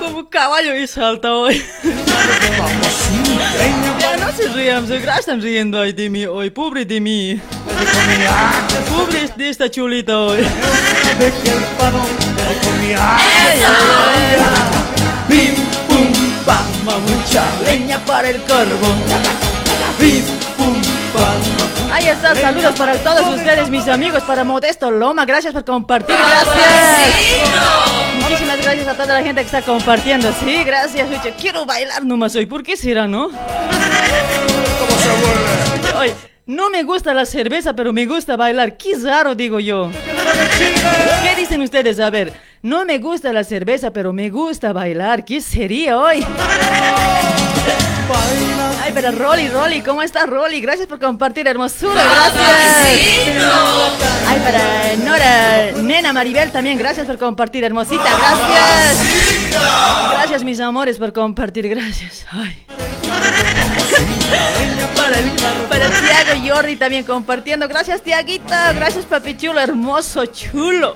Como 0.00 0.30
caballo 0.30 0.74
y 0.74 0.86
salta 0.86 1.34
hoy. 1.34 1.62
Se 4.86 4.96
están 5.20 5.40
riendo 5.40 5.80
ay, 5.80 5.92
de 5.92 6.10
mí 6.10 6.26
hoy. 6.26 6.50
Pobre 6.50 6.84
mí. 7.00 7.40
Pobre 7.66 8.18
pam. 21.12 21.92
Ahí 21.92 22.08
está, 22.08 22.34
saludos 22.34 22.74
para 22.76 22.94
todos 22.98 23.26
ustedes, 23.34 23.68
mis 23.70 23.88
amigos, 23.88 24.22
para 24.22 24.44
Modesto 24.44 24.90
Loma. 24.90 25.24
Gracias 25.24 25.52
por 25.52 25.64
compartir, 25.64 26.16
gracias. 26.16 27.97
Muchísimas 28.28 28.60
gracias 28.60 28.86
a 28.86 28.92
toda 28.92 29.14
la 29.14 29.22
gente 29.22 29.40
que 29.40 29.46
está 29.46 29.62
compartiendo. 29.62 30.30
Sí, 30.32 30.62
gracias, 30.62 31.08
Lucho. 31.08 31.34
Quiero 31.40 31.64
bailar 31.64 32.04
nomás 32.04 32.36
hoy. 32.36 32.44
¿Por 32.44 32.62
qué 32.62 32.76
será, 32.76 33.08
no? 33.08 33.30
Oye, 35.98 36.14
no 36.44 36.68
me 36.68 36.82
gusta 36.82 37.14
la 37.14 37.24
cerveza, 37.24 37.72
pero 37.72 37.94
me 37.94 38.04
gusta 38.04 38.36
bailar. 38.36 38.76
Qué 38.76 38.96
raro, 39.02 39.34
digo 39.34 39.60
yo. 39.60 39.90
¿Qué 41.22 41.36
dicen 41.40 41.62
ustedes? 41.62 41.98
A 42.00 42.10
ver, 42.10 42.34
no 42.60 42.84
me 42.84 42.98
gusta 42.98 43.32
la 43.32 43.44
cerveza, 43.44 43.94
pero 43.94 44.12
me 44.12 44.28
gusta 44.28 44.74
bailar. 44.74 45.24
¿Qué 45.24 45.40
sería 45.40 45.98
hoy? 45.98 46.22
Ay, 48.88 48.94
pero 48.94 49.12
Rolly, 49.12 49.50
Rolly, 49.50 49.82
¿cómo 49.82 50.00
estás, 50.00 50.26
Rolly? 50.26 50.62
Gracias 50.62 50.86
por 50.86 50.98
compartir, 50.98 51.46
hermosura, 51.46 52.02
gracias. 52.02 53.44
Ay, 54.26 54.40
para 54.40 54.96
Nora, 55.04 55.72
Nena 55.82 56.14
Maribel 56.14 56.50
también, 56.50 56.78
gracias 56.78 57.06
por 57.06 57.18
compartir, 57.18 57.64
hermosita, 57.64 58.02
gracias. 58.02 59.52
Gracias, 60.10 60.42
mis 60.42 60.58
amores, 60.60 60.96
por 60.96 61.12
compartir, 61.12 61.68
gracias. 61.68 62.24
Ay. 62.30 62.64
Para, 65.68 65.88
Tiago 65.88 66.44
y 66.44 66.48
Jordi 66.48 66.76
también 66.76 67.04
compartiendo. 67.04 67.68
Gracias, 67.68 68.02
Tiaguito. 68.02 68.54
Gracias, 68.74 69.04
papi 69.04 69.36
chulo, 69.36 69.60
hermoso, 69.60 70.26
chulo. 70.26 70.94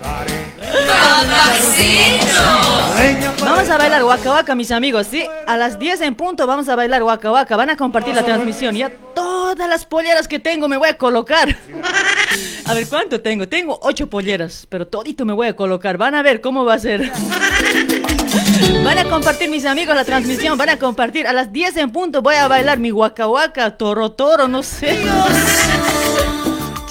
Vamos 3.40 3.68
a 3.68 3.78
bailar 3.78 4.04
Waka 4.04 4.54
mis 4.54 4.70
amigos, 4.70 5.06
¿sí? 5.08 5.26
A 5.46 5.56
las 5.56 5.78
10 5.78 6.02
en 6.02 6.14
punto 6.14 6.46
vamos 6.46 6.68
a 6.68 6.76
bailar 6.76 7.02
Waka. 7.02 7.56
Van 7.56 7.70
a 7.70 7.76
compartir 7.82 8.14
la 8.14 8.24
transmisión. 8.24 8.76
Ya 8.76 8.90
todas 9.12 9.68
las 9.68 9.84
polleras 9.84 10.28
que 10.28 10.38
tengo 10.38 10.68
me 10.68 10.76
voy 10.76 10.88
a 10.88 10.96
colocar. 10.96 11.48
A 12.64 12.74
ver, 12.74 12.86
¿cuánto 12.86 13.20
tengo? 13.20 13.48
Tengo 13.48 13.76
8 13.82 14.08
polleras, 14.08 14.68
pero 14.68 14.86
todito 14.86 15.24
me 15.24 15.32
voy 15.32 15.48
a 15.48 15.56
colocar. 15.56 15.98
Van 15.98 16.14
a 16.14 16.22
ver 16.22 16.40
cómo 16.40 16.64
va 16.64 16.74
a 16.74 16.78
ser. 16.78 17.10
Van 18.84 18.98
a 18.98 19.04
compartir, 19.04 19.50
mis 19.50 19.64
amigos, 19.64 19.96
la 19.96 20.04
transmisión. 20.04 20.56
Van 20.56 20.68
a 20.68 20.78
compartir. 20.78 21.26
A 21.26 21.32
las 21.32 21.52
10 21.52 21.76
en 21.78 21.90
punto 21.90 22.22
voy 22.22 22.36
a 22.36 22.46
bailar 22.46 22.78
mi 22.78 22.92
Waka, 22.92 23.76
Toro 23.76 24.12
Toro, 24.12 24.46
no 24.46 24.62
sé. 24.62 24.96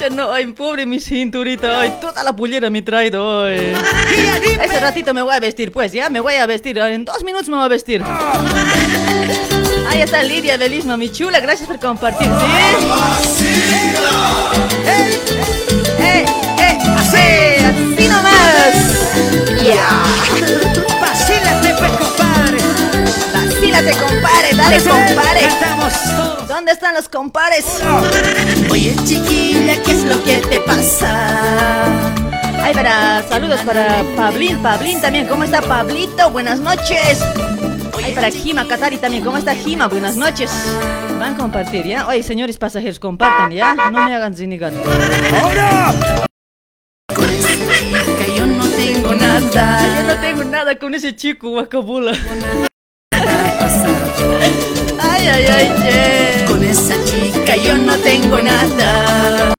No, 0.09 0.33
ay, 0.33 0.47
pobre 0.47 0.85
mi 0.87 0.99
cinturita, 0.99 1.79
ay, 1.79 1.97
toda 2.01 2.23
la 2.23 2.35
pollera 2.35 2.71
me 2.71 2.79
he 2.79 2.81
traído 2.81 3.43
hoy. 3.43 3.53
Ese 4.63 4.79
ratito 4.79 5.13
me 5.13 5.21
voy 5.21 5.35
a 5.35 5.39
vestir, 5.39 5.71
pues, 5.71 5.91
ya, 5.91 6.09
me 6.09 6.19
voy 6.19 6.33
a 6.35 6.47
vestir, 6.47 6.79
en 6.79 7.05
dos 7.05 7.23
minutos 7.23 7.47
me 7.49 7.55
voy 7.57 7.65
a 7.65 7.67
vestir. 7.67 8.03
Ahí 9.87 10.01
está 10.01 10.23
Lidia 10.23 10.57
Belismo, 10.57 10.97
mi 10.97 11.11
chula, 11.11 11.39
gracias 11.39 11.67
por 11.67 11.79
compartir, 11.79 12.27
¿sí? 12.27 13.45
¡Eh, 14.87 15.19
eh, 15.99 16.25
eh! 16.57 16.77
¡Así, 16.97 17.63
así 17.63 18.07
nomás! 18.07 18.73
¡Ya! 19.63 20.03
¡Vacílate, 20.99 21.75
¡Vacílate, 23.71 23.97
compadre! 23.97 24.53
¡Dale, 24.55 24.77
compadre! 24.79 25.47
¿Dónde 26.47 26.71
están 26.73 26.93
los 26.93 27.07
compares? 27.07 27.65
Oye, 28.69 28.93
chiquilla, 29.05 29.81
¿qué 29.81 29.91
es 29.91 30.03
lo 30.03 30.21
que 30.23 30.37
te 30.37 30.59
pasa? 30.59 31.87
Ay, 32.61 32.73
para 32.73 33.23
saludos 33.29 33.61
para 33.61 34.03
Pablín, 34.17 34.61
Pablín 34.61 34.99
también, 34.99 35.25
¿cómo 35.27 35.45
está 35.45 35.61
Pablito? 35.61 36.29
Buenas 36.31 36.59
noches. 36.59 37.23
Ay, 38.03 38.13
para 38.13 38.29
Jima 38.29 38.67
Katari 38.67 38.97
también, 38.97 39.23
¿cómo 39.23 39.37
está 39.37 39.55
Jima? 39.55 39.87
Buenas 39.87 40.17
noches. 40.17 40.51
Van 41.17 41.35
a 41.35 41.37
compartir, 41.37 41.85
¿ya? 41.85 42.05
Oye, 42.07 42.23
señores 42.23 42.57
pasajeros, 42.57 42.99
compartan, 42.99 43.51
¿ya? 43.51 43.73
No 43.73 43.89
me 43.91 44.13
hagan. 44.13 44.33
Con 44.33 44.51
ese 47.29 47.57
chica 47.57 48.27
yo 48.37 48.45
no 48.47 48.67
tengo 48.67 49.15
nada. 49.15 49.95
Yo 49.95 50.03
no 50.03 50.15
tengo 50.19 50.43
nada 50.43 50.75
con 50.77 50.93
ese 50.93 51.15
chico, 51.15 51.51
guacabula. 51.51 52.11
Ay, 54.99 55.27
ay, 55.27 55.45
ay. 55.45 56.45
Con 56.47 56.63
esa 56.63 56.95
chica 57.05 57.55
yo 57.57 57.77
no 57.77 57.95
tengo 57.97 58.37
nada. 58.39 59.53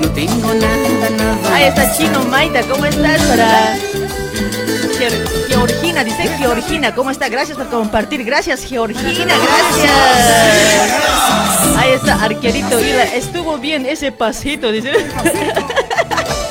No 0.00 0.08
tengo 0.14 0.54
nada, 0.54 1.10
nada. 1.16 1.54
Ahí 1.54 1.64
está 1.64 1.96
Chino 1.96 2.24
Maida, 2.24 2.62
¿cómo 2.62 2.84
estás? 2.86 3.20
Para. 3.22 3.76
Ge- 4.98 5.24
Georgina, 5.48 6.04
dice 6.04 6.28
Georgina, 6.38 6.94
¿cómo 6.94 7.10
está? 7.10 7.28
Gracias 7.28 7.56
por 7.56 7.68
compartir. 7.68 8.24
Gracias, 8.24 8.64
Georgina, 8.64 9.34
gracias. 9.36 9.90
Ahí 11.76 11.90
está 11.92 12.14
Arquerito. 12.22 12.78
Estuvo 12.78 13.58
bien 13.58 13.86
ese 13.86 14.12
pasito, 14.12 14.70
dice. 14.70 14.92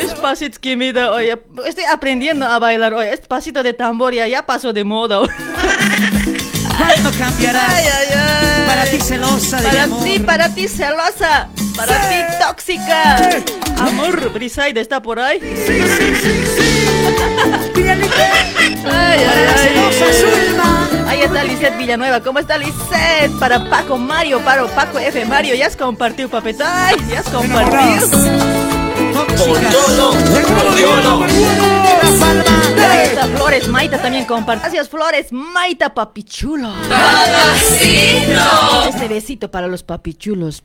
Es 0.00 0.14
pasito 0.14 0.58
que 0.60 0.76
me 0.76 0.92
da, 0.92 1.10
oye, 1.12 1.36
estoy 1.66 1.84
aprendiendo 1.84 2.46
a 2.46 2.58
bailar, 2.58 2.94
oye, 2.94 3.12
este 3.12 3.26
pasito 3.26 3.62
de 3.62 3.72
tambor 3.72 4.14
ya, 4.14 4.26
ya 4.28 4.44
pasó 4.44 4.72
de 4.72 4.84
moda. 4.84 5.20
¿Cuándo 6.76 7.10
cambiarás? 7.18 7.68
Ay, 7.68 7.84
ay, 7.84 8.06
ay. 8.16 8.66
Para 8.66 8.84
ti 8.86 9.00
celosa 9.00 9.56
de 9.60 9.68
Para 9.68 9.82
amor. 9.84 10.04
ti, 10.04 10.18
para 10.18 10.48
ti 10.54 10.68
celosa, 10.68 11.48
para 11.76 12.08
ti 12.08 12.16
tóxica. 12.40 13.18
Amor, 13.78 14.32
Brisaida 14.32 14.80
está 14.80 15.00
por 15.02 15.18
ahí. 15.20 15.38
Ay, 18.84 19.20
ay, 19.20 19.46
ay. 19.56 21.08
Ahí 21.08 21.20
está 21.22 21.44
Lisette 21.44 21.76
Villanueva. 21.76 22.20
¿Cómo 22.20 22.38
está 22.38 22.56
Lisette? 22.56 23.30
Para 23.38 23.68
Paco 23.68 23.98
Mario, 23.98 24.40
para 24.40 24.64
Paco 24.66 24.98
F. 24.98 25.24
Mario. 25.24 25.54
Ya 25.54 25.66
has 25.66 25.76
compartido, 25.76 26.28
papeta. 26.28 26.86
Ay, 26.88 26.96
ya 27.10 27.20
has 27.20 27.28
compartido. 27.28 28.81
Está 33.02 33.26
Flores 33.36 33.68
Maita 33.68 34.00
también 34.00 34.24
comparte. 34.24 34.62
Gracias, 34.62 34.88
Flores 34.88 35.32
Maita, 35.32 35.92
papichulo. 35.94 36.72
Este 38.88 39.08
besito 39.08 39.50
para 39.50 39.66
los 39.66 39.82
papichulos. 39.82 40.62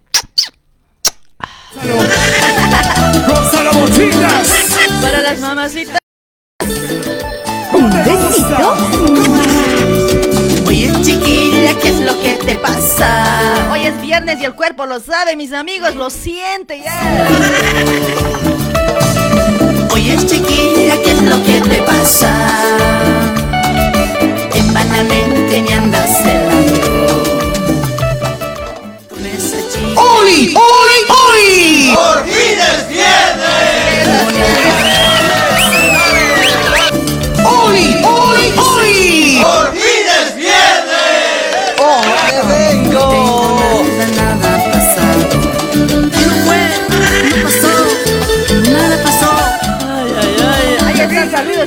Para 5.02 5.22
las 5.22 5.40
mamacitas. 5.40 5.98
¿Un 7.74 7.90
besito? 7.90 9.67
Chiquilla, 11.08 11.74
¿qué 11.80 11.88
es 11.88 12.00
lo 12.02 12.20
que 12.22 12.34
te 12.34 12.56
pasa? 12.56 13.70
Hoy 13.72 13.86
es 13.86 14.02
viernes 14.02 14.42
y 14.42 14.44
el 14.44 14.54
cuerpo 14.56 14.86
lo 14.86 15.00
sabe, 15.00 15.38
mis 15.38 15.54
amigos, 15.54 15.96
lo 15.96 16.10
siente 16.10 16.82
ya. 16.84 17.30
Oye, 19.94 20.18
chiquilla, 20.26 21.02
¿qué 21.02 21.12
es 21.12 21.22
lo 21.22 21.42
que 21.46 21.62
te 21.62 21.82
pasa? 21.84 22.34
En 24.54 24.74
vanamente 24.74 25.62
me 25.62 25.74
andas 25.76 26.10
celando. 26.24 27.24
Con 29.08 29.26
esa 29.26 29.60
chica. 29.72 30.02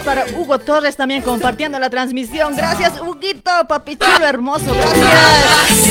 Gracias 0.02 0.30
para 0.30 0.38
Hugo 0.38 0.58
Torres 0.58 0.96
también 0.96 1.22
compartiendo 1.22 1.78
la 1.78 1.90
transmisión. 1.90 2.56
Gracias, 2.56 3.00
Huguito, 3.00 3.50
papi 3.68 3.96
chulo 3.96 4.26
hermoso. 4.26 4.64
Gracias. 4.74 5.86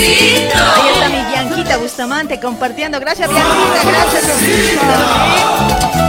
Ahí 0.56 0.90
está 0.94 1.10
mi 1.10 1.22
Bianquita 1.30 1.78
Bustamante 1.78 2.40
compartiendo. 2.40 3.00
Gracias, 3.00 3.30
Bianquita. 3.30 3.84
Gracias, 3.86 4.24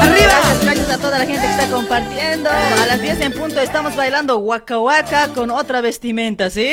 Arriba. 0.01 0.33
Gracias, 0.63 0.91
a 0.91 0.99
toda 0.99 1.19
la 1.19 1.27
gente 1.27 1.47
que 1.47 1.53
está 1.53 1.67
compartiendo. 1.69 2.49
A 2.51 2.87
las 2.87 3.03
10 3.03 3.21
en 3.21 3.33
punto 3.33 3.61
estamos 3.61 3.95
bailando 3.95 4.39
Waka 4.39 4.79
Waka 4.79 5.29
con 5.35 5.51
otra 5.51 5.81
vestimenta, 5.81 6.49
¿sí? 6.49 6.71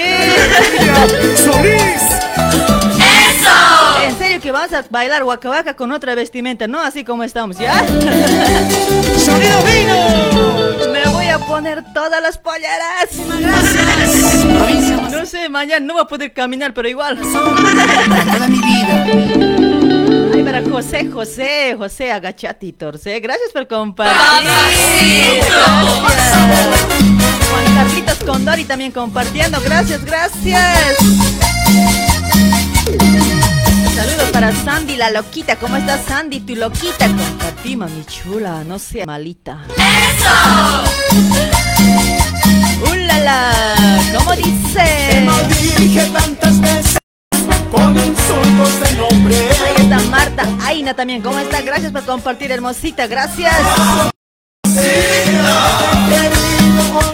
En 4.03 4.17
serio 4.17 4.39
que 4.41 4.51
vamos 4.51 4.71
a 4.73 4.85
bailar 4.89 5.23
Waka 5.23 5.75
con 5.75 5.91
otra 5.91 6.15
vestimenta, 6.15 6.67
no 6.67 6.79
así 6.79 7.03
como 7.03 7.23
estamos, 7.23 7.57
¿ya? 7.57 7.73
¡Sonido 9.17 9.61
vino! 9.63 10.91
Me 10.91 11.03
voy 11.11 11.27
a 11.27 11.39
poner 11.39 11.83
todas 11.93 12.21
las 12.21 12.37
polleras. 12.37 13.09
Gracias. 13.39 15.11
No 15.11 15.25
sé, 15.25 15.49
mañana 15.49 15.85
no 15.85 15.93
voy 15.93 16.03
a 16.03 16.05
poder 16.05 16.31
caminar, 16.31 16.73
pero 16.73 16.87
igual. 16.87 17.19
Toda 17.19 18.47
mi 18.47 18.59
vida. 18.59 19.05
Ay, 20.33 20.43
para 20.43 20.61
José, 20.63 21.09
José, 21.11 21.75
José 21.77 22.11
Agachati 22.11 22.73
Torce. 22.73 23.19
Gracias 23.19 23.51
por 23.51 23.67
compartir. 23.67 24.15
Gracias. 24.43 25.47
Juan 27.49 27.75
Carlitos 27.75 28.19
Condori 28.23 28.63
también 28.65 28.91
compartiendo. 28.91 29.59
Gracias, 29.61 30.05
gracias. 30.05 30.97
Saludos 33.97 34.29
para 34.31 34.51
Sandy 34.51 34.95
la 34.95 35.09
loquita. 35.09 35.55
¿Cómo 35.55 35.75
estás, 35.75 36.01
Sandy, 36.07 36.41
tu 36.41 36.55
loquita? 36.55 37.07
Compartí, 37.07 37.75
mami 37.75 38.05
chula. 38.05 38.63
No 38.63 38.77
sea 38.77 39.07
malita. 39.07 39.65
¡Eso! 39.75 40.29
¡Ulala! 42.91 43.51
¿Cómo 44.15 44.35
dice? 44.35 45.27
Dije 45.79 46.05
tantas 46.13 46.61
veces 46.61 46.99
con 47.71 47.97
insultos 47.97 48.79
de 48.81 48.91
nombre. 48.97 49.35
Ahí 49.35 49.73
está 49.77 49.99
Marta 50.11 50.43
Aina 50.61 50.93
también. 50.93 51.23
¿Cómo 51.23 51.39
está? 51.39 51.61
Gracias 51.61 51.91
por 51.91 52.05
compartir, 52.05 52.51
hermosita. 52.51 53.07
Gracias. 53.07 53.55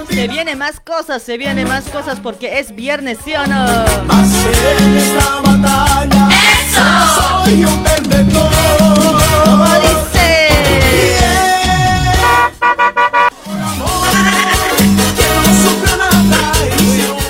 Se 0.10 0.28
viene 0.28 0.58
más 0.58 0.82
cosas, 0.82 1.24
se 1.24 1.38
viene 1.38 1.64
más 1.64 1.86
cosas 1.86 2.20
porque 2.20 2.60
es 2.60 2.76
viernes, 2.76 3.20
¿sí 3.24 3.34
o 3.36 3.48
no? 3.48 3.66
Más 4.06 4.30
en 4.80 4.98
esta 4.98 5.42
batalla. 5.42 6.30
Soy 7.46 7.66
un 7.66 7.84
perdedor. 7.84 8.52
¿Cómo 9.46 9.66
dice? 9.66 10.48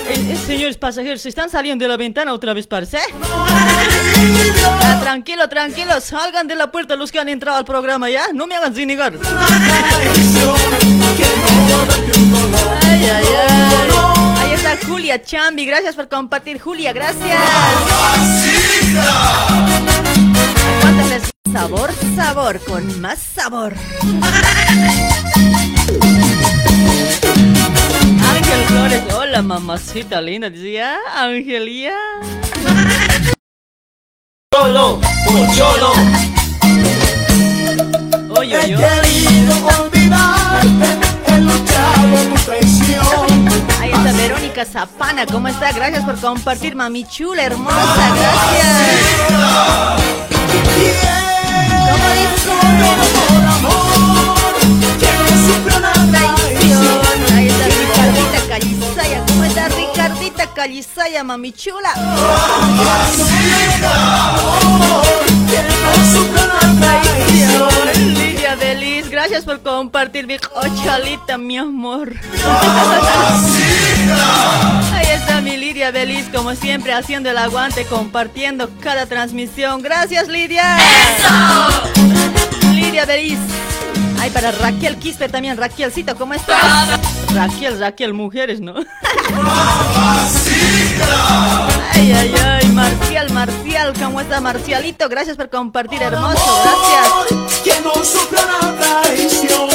Eh, 0.10 0.38
señores 0.46 0.78
pasajeros, 0.78 1.22
¿se 1.22 1.30
están 1.30 1.50
saliendo 1.50 1.84
de 1.84 1.90
la 1.90 1.98
ventana 1.98 2.34
otra 2.34 2.54
vez, 2.54 2.68
parce? 2.68 3.00
Ah, 4.66 5.00
tranquilo, 5.02 5.50
tranquilo, 5.50 6.00
salgan 6.00 6.48
de 6.48 6.56
la 6.56 6.72
puerta 6.72 6.96
los 6.96 7.12
que 7.12 7.20
han 7.20 7.30
entrado 7.30 7.58
al 7.58 7.66
programa, 7.66 8.10
¿ya? 8.10 8.28
No 8.34 8.48
me 8.48 8.56
hagan 8.56 8.74
sin 8.76 8.88
negar. 8.88 9.14
Ay, 12.82 13.10
ay, 13.10 13.26
ay. 13.50 13.88
Ahí 14.38 14.54
está 14.54 14.78
Julia 14.86 15.22
Chambi, 15.22 15.66
gracias 15.66 15.96
por 15.96 16.08
compartir, 16.08 16.60
Julia, 16.60 16.94
gracias. 16.94 17.42
Sabor, 21.54 21.92
sabor, 22.16 22.60
con 22.66 23.02
más 23.02 23.20
sabor. 23.20 23.74
Ángel 28.36 28.66
Flores, 28.68 29.04
hola 29.14 29.42
mamacita 29.42 30.20
linda, 30.20 30.50
decía 30.50 30.98
Angelia. 31.16 31.94
Cholo, 34.54 35.00
cholo. 35.56 35.94
Oye, 38.36 38.70
yo. 38.70 38.80
Verónica 44.54 44.66
Zapana, 44.66 45.26
¿cómo 45.26 45.48
está? 45.48 45.72
Gracias 45.72 46.04
por 46.06 46.20
compartir, 46.20 46.76
mami 46.76 47.06
chula, 47.06 47.44
hermosa, 47.44 47.76
gracias. 48.16 49.24
¿Cómo 53.62 53.70
Por 53.70 54.13
Ricardita 60.44 60.54
Calizaya, 60.54 61.24
mami 61.24 61.52
chula? 61.54 61.94
Lidia 67.96 68.56
Belis, 68.56 69.10
gracias 69.10 69.46
por 69.46 69.62
compartir, 69.62 70.28
mi 70.28 70.36
ochalita, 70.36 71.38
mi 71.38 71.58
amor. 71.58 72.14
Ahí 74.94 75.08
está 75.14 75.42
mi 75.42 75.58
Lidia 75.58 75.92
Belis, 75.92 76.26
como 76.34 76.56
siempre, 76.56 76.94
haciendo 76.94 77.30
el 77.30 77.38
aguante, 77.38 77.86
compartiendo 77.86 78.70
cada 78.82 79.06
transmisión. 79.06 79.82
Gracias, 79.82 80.28
Lidia. 80.28 80.78
Lidia 82.74 83.06
Belis. 83.06 83.40
Ay, 84.20 84.30
para 84.30 84.52
Raquel 84.52 84.98
Quispe 84.98 85.30
también. 85.30 85.58
Raquelcito, 85.58 86.16
¿cómo 86.16 86.34
estás? 86.34 87.00
Raquel, 87.34 87.80
Raquel, 87.80 88.14
mujeres, 88.14 88.62
¿no? 88.62 88.76
Ay, 91.96 92.12
ay, 92.12 92.34
ay, 92.44 92.68
Marcial, 92.70 93.32
Marcial, 93.32 93.94
¿cómo 94.00 94.20
está 94.22 94.42
Marcialito? 94.42 95.08
Gracias 95.10 95.38
por 95.38 95.50
compartir, 95.50 96.02
hermoso, 96.02 96.62
gracias. 96.64 97.64
Que 97.64 97.80
no 97.82 97.94
sufra 98.04 98.42
una 98.62 98.76
traición. 98.80 99.70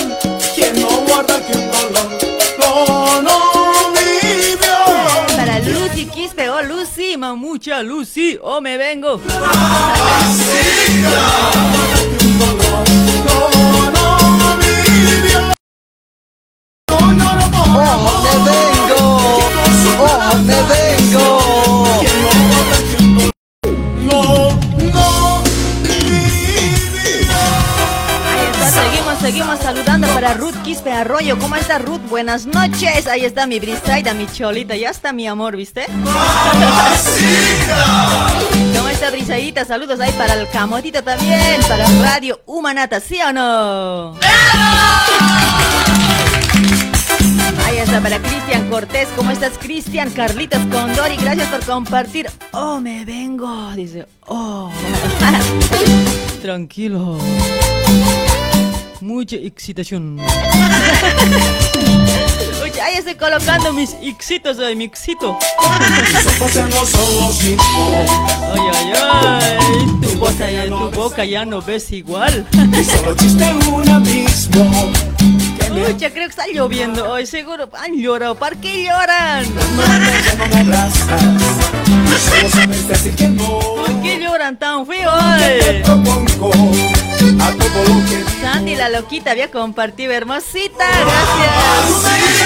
Que 0.55 0.73
no 0.81 0.89
guarda 1.07 1.41
que 1.47 1.57
un 1.57 1.71
dolor. 1.71 2.19
No, 2.59 3.23
no 3.23 3.39
vivió. 3.93 5.37
Para 5.37 5.59
Lucy 5.61 6.07
Quispe, 6.07 6.49
oh 6.51 6.63
Lucy, 6.63 7.17
mamucha 7.17 7.83
Lucy, 7.83 8.39
oh 8.43 8.61
me 8.61 8.77
vengo. 8.77 9.21
No 13.25 13.58
¡Oh, 17.81 17.85
me 18.25 18.35
vengo! 18.51 19.39
¡Oh, 20.01 20.35
me 20.39 20.59
vengo! 20.65 21.25
No, 24.03 24.51
no 24.93 25.43
vivió. 25.83 27.39
Ahí 28.27 28.47
está, 28.51 28.67
seguimos, 28.71 29.19
seguimos 29.21 29.59
saludando 29.61 30.09
para 30.09 30.35
Ruth 30.35 30.57
Quispe 30.65 30.91
Arroyo. 30.93 31.39
¿Cómo 31.39 31.55
está 31.55 31.79
Ruth? 31.79 32.01
Buenas 32.09 32.47
noches. 32.47 33.07
Ahí 33.07 33.25
está 33.25 33.47
mi 33.47 33.61
Brisaida, 33.61 34.13
mi 34.13 34.27
cholita. 34.27 34.75
Ya 34.75 34.91
está 34.91 35.13
mi 35.13 35.29
amor, 35.29 35.55
¿viste? 35.57 35.87
¿Cómo 38.77 38.89
está 38.89 39.11
Brisaidita? 39.11 39.65
Saludos 39.65 40.01
ahí 40.01 40.11
para 40.13 40.35
el 40.35 40.49
Camotito 40.49 41.05
también. 41.05 41.63
Para 41.69 41.87
Radio 42.03 42.41
Humanata, 42.45 42.99
¿sí 42.99 43.21
o 43.23 43.33
no? 43.33 44.17
Ahí 44.21 45.58
para 47.87 48.19
Cristian 48.19 48.69
Cortés. 48.69 49.07
¿Cómo 49.15 49.31
estás, 49.31 49.53
Cristian? 49.57 50.11
Carlitos 50.11 50.59
Condori, 50.67 51.15
gracias 51.17 51.47
por 51.49 51.65
compartir. 51.65 52.29
Oh, 52.51 52.81
me 52.81 53.05
vengo. 53.05 53.71
Dice, 53.77 54.05
oh. 54.27 54.69
Tranquilo. 56.43 57.19
Mucha 59.01 59.37
excitación. 59.37 60.19
Oye, 62.63 62.81
ahí 62.81 62.97
estoy 62.97 63.15
colocando 63.15 63.73
mis 63.73 63.95
ixitos 64.03 64.57
de 64.57 64.75
mi 64.75 64.89
mismos. 64.89 65.39
Ay, 68.55 68.61
ay, 68.75 68.93
ay. 69.01 69.57
Tu 70.03 70.19
boca, 70.19 70.51
ya, 70.51 70.67
tu 70.67 70.91
boca 70.91 71.25
ya 71.25 71.45
no 71.45 71.63
ves 71.63 71.93
igual. 71.93 72.45
Y 72.53 72.83
solo 72.85 73.13
existe 73.13 73.55
un 73.73 73.89
abismo. 73.89 74.93
Creo 75.85 76.13
que 76.13 76.25
está 76.25 76.47
lloviendo 76.53 77.11
hoy. 77.11 77.27
Seguro 77.27 77.69
han 77.73 77.95
llorado. 77.95 78.35
¿Para 78.35 78.57
qué 78.57 78.85
lloran? 78.85 79.47
¿Por 83.37 84.03
qué 84.03 84.21
lloran 84.21 84.59
tan 84.59 84.87
feo 84.87 85.11
hoy? 85.13 85.83
Sandy 88.43 88.77
la 88.77 88.89
loquita 88.89 89.31
había 89.31 89.51
compartido. 89.51 90.13
Hermosita, 90.13 90.85
gracias. 90.85 92.39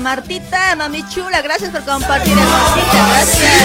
Martita, 0.07 0.75
mami 0.75 1.03
chula, 1.09 1.41
gracias 1.41 1.69
por 1.71 1.83
compartir, 1.83 2.33
Martita, 2.35 3.07
gracias. 3.09 3.57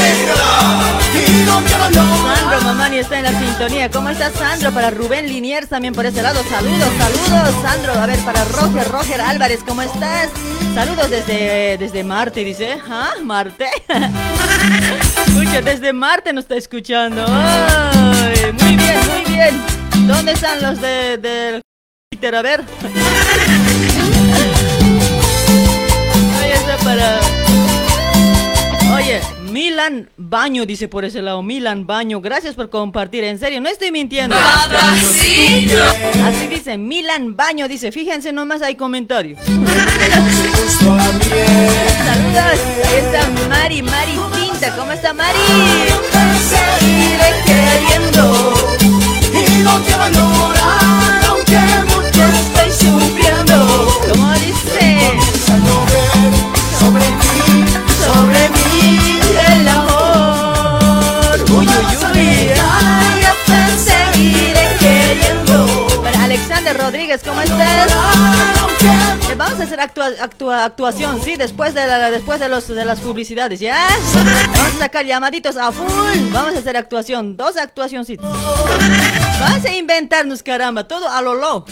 Sandro 1.47 2.61
Mamani 2.63 2.99
está 2.99 3.19
en 3.19 3.25
la 3.25 3.39
sintonía. 3.39 3.91
¿Cómo 3.91 4.09
estás, 4.09 4.33
Sandro? 4.33 4.73
Para 4.73 4.91
Rubén 4.91 5.29
Liniers 5.29 5.69
también 5.69 5.95
por 5.95 6.05
ese 6.05 6.21
lado. 6.21 6.43
Saludos, 6.51 6.89
saludos, 6.99 7.55
Sandro. 7.63 7.93
A 7.93 8.07
ver, 8.07 8.19
para 8.21 8.45
Roger, 8.45 8.89
Roger 8.89 9.21
Álvarez, 9.21 9.61
¿cómo 9.67 9.83
estás? 9.83 10.31
Saludos 10.75 11.11
desde, 11.11 11.79
desde 11.79 12.03
Marte, 12.03 12.45
dice. 12.45 12.79
¿Ah? 12.89 13.13
¿Marte? 13.23 13.69
Escucha, 15.29 15.61
desde 15.63 15.93
Marte 15.93 16.33
nos 16.33 16.45
está 16.45 16.57
escuchando. 16.57 17.27
muy 17.27 18.77
bien, 18.77 18.99
muy 19.11 19.33
bien. 19.33 19.63
¿Dónde 20.09 20.33
están 20.33 20.61
los 20.61 20.81
de, 20.81 21.19
del 21.19 21.63
Twitter? 22.23 22.37
A 22.37 22.43
ver. 22.43 22.63
Ahí 26.41 26.53
está 26.53 26.77
para. 26.79 27.19
Oye, 28.95 29.21
Milan 29.51 30.09
Baño 30.17 30.65
dice 30.65 30.87
por 30.87 31.05
ese 31.05 31.21
lado. 31.21 31.43
Milan 31.43 31.85
Baño, 31.87 32.21
gracias 32.21 32.55
por 32.55 32.71
compartir. 32.71 33.25
En 33.25 33.41
serio, 33.41 33.61
no 33.61 33.69
estoy 33.69 33.91
mintiendo. 33.91 34.37
Así 34.37 35.67
dice, 36.49 36.79
Milan 36.79 37.35
Baño 37.35 37.67
dice. 37.67 37.91
Fíjense 37.91 38.33
nomás, 38.33 38.63
hay 38.63 38.77
comentarios. 38.77 39.41
Saludos. 39.43 39.67
Está 42.97 43.29
Mari, 43.49 43.83
Mari 43.83 44.13
Tinta. 44.35 44.77
¿Cómo 44.77 44.93
está 44.93 45.13
Mari? 45.13 45.41
Seguiré 46.49 47.35
queriendo 47.45 48.55
y 49.33 49.63
no 49.63 49.79
llorar, 49.81 51.32
sobre 56.79 57.11
mí, 57.11 57.65
sobre 58.05 58.49
mí 58.49 59.22
Rodríguez, 66.73 67.23
¿cómo 67.25 67.41
estás? 67.41 67.91
Eh, 69.31 69.35
vamos 69.37 69.61
a 69.61 69.63
hacer 69.63 69.81
actuación, 69.81 71.21
sí, 71.23 71.37
después 71.37 71.75
de 71.75 71.87
la, 71.87 72.11
después 72.11 72.41
de 72.41 72.49
los 72.49 72.67
de 72.69 72.85
las 72.85 73.01
publicidades, 73.01 73.61
¿ya? 73.61 73.87
Vamos 74.15 74.75
a 74.77 74.79
sacar 74.79 75.05
llamaditos 75.07 75.57
a 75.57 75.73
full. 75.73 76.31
Vamos 76.33 76.55
a 76.55 76.59
hacer 76.59 76.77
actuación, 76.77 77.37
dos 77.37 77.57
actuacioncitos. 77.57 78.27
Vamos 79.41 79.65
a 79.65 79.71
inventarnos, 79.75 80.43
caramba, 80.43 80.85
todo 80.85 81.09
a 81.09 81.23
lo 81.23 81.35
loco. 81.35 81.67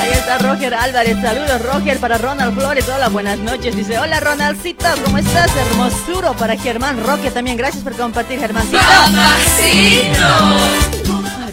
Ahí 0.00 0.10
está 0.12 0.38
Roger 0.38 0.74
Álvarez, 0.74 1.16
saludos 1.20 1.62
Roger 1.62 1.98
para 1.98 2.18
Ronald 2.18 2.54
Flores, 2.58 2.86
hola, 2.88 3.08
buenas 3.08 3.38
noches, 3.38 3.74
dice, 3.74 3.98
hola 3.98 4.20
Ronaldcito, 4.20 4.86
¿cómo 5.04 5.18
estás? 5.18 5.50
Hermosuro 5.56 6.34
para 6.34 6.56
Germán 6.56 7.02
Roque 7.04 7.30
también, 7.30 7.56
gracias 7.56 7.82
por 7.82 7.94
compartir 7.94 8.38
Germáncito. 8.38 8.78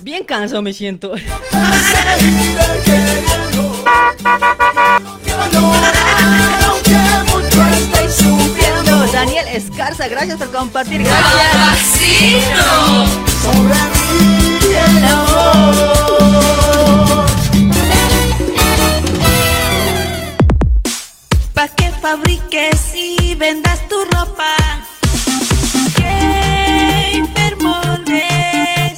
Bien 0.01 0.23
cansado 0.23 0.61
me 0.61 0.73
siento. 0.73 1.13
Daniel 9.13 9.45
Escarza, 9.49 10.07
gracias 10.07 10.37
por 10.37 10.51
compartir, 10.51 11.03
gracias. 11.03 12.01
Pa' 21.53 21.67
que 21.67 21.91
fabriques 22.01 22.95
y 22.95 23.35
vendas 23.35 23.87
tu 23.87 23.95
ropa. 24.05 24.55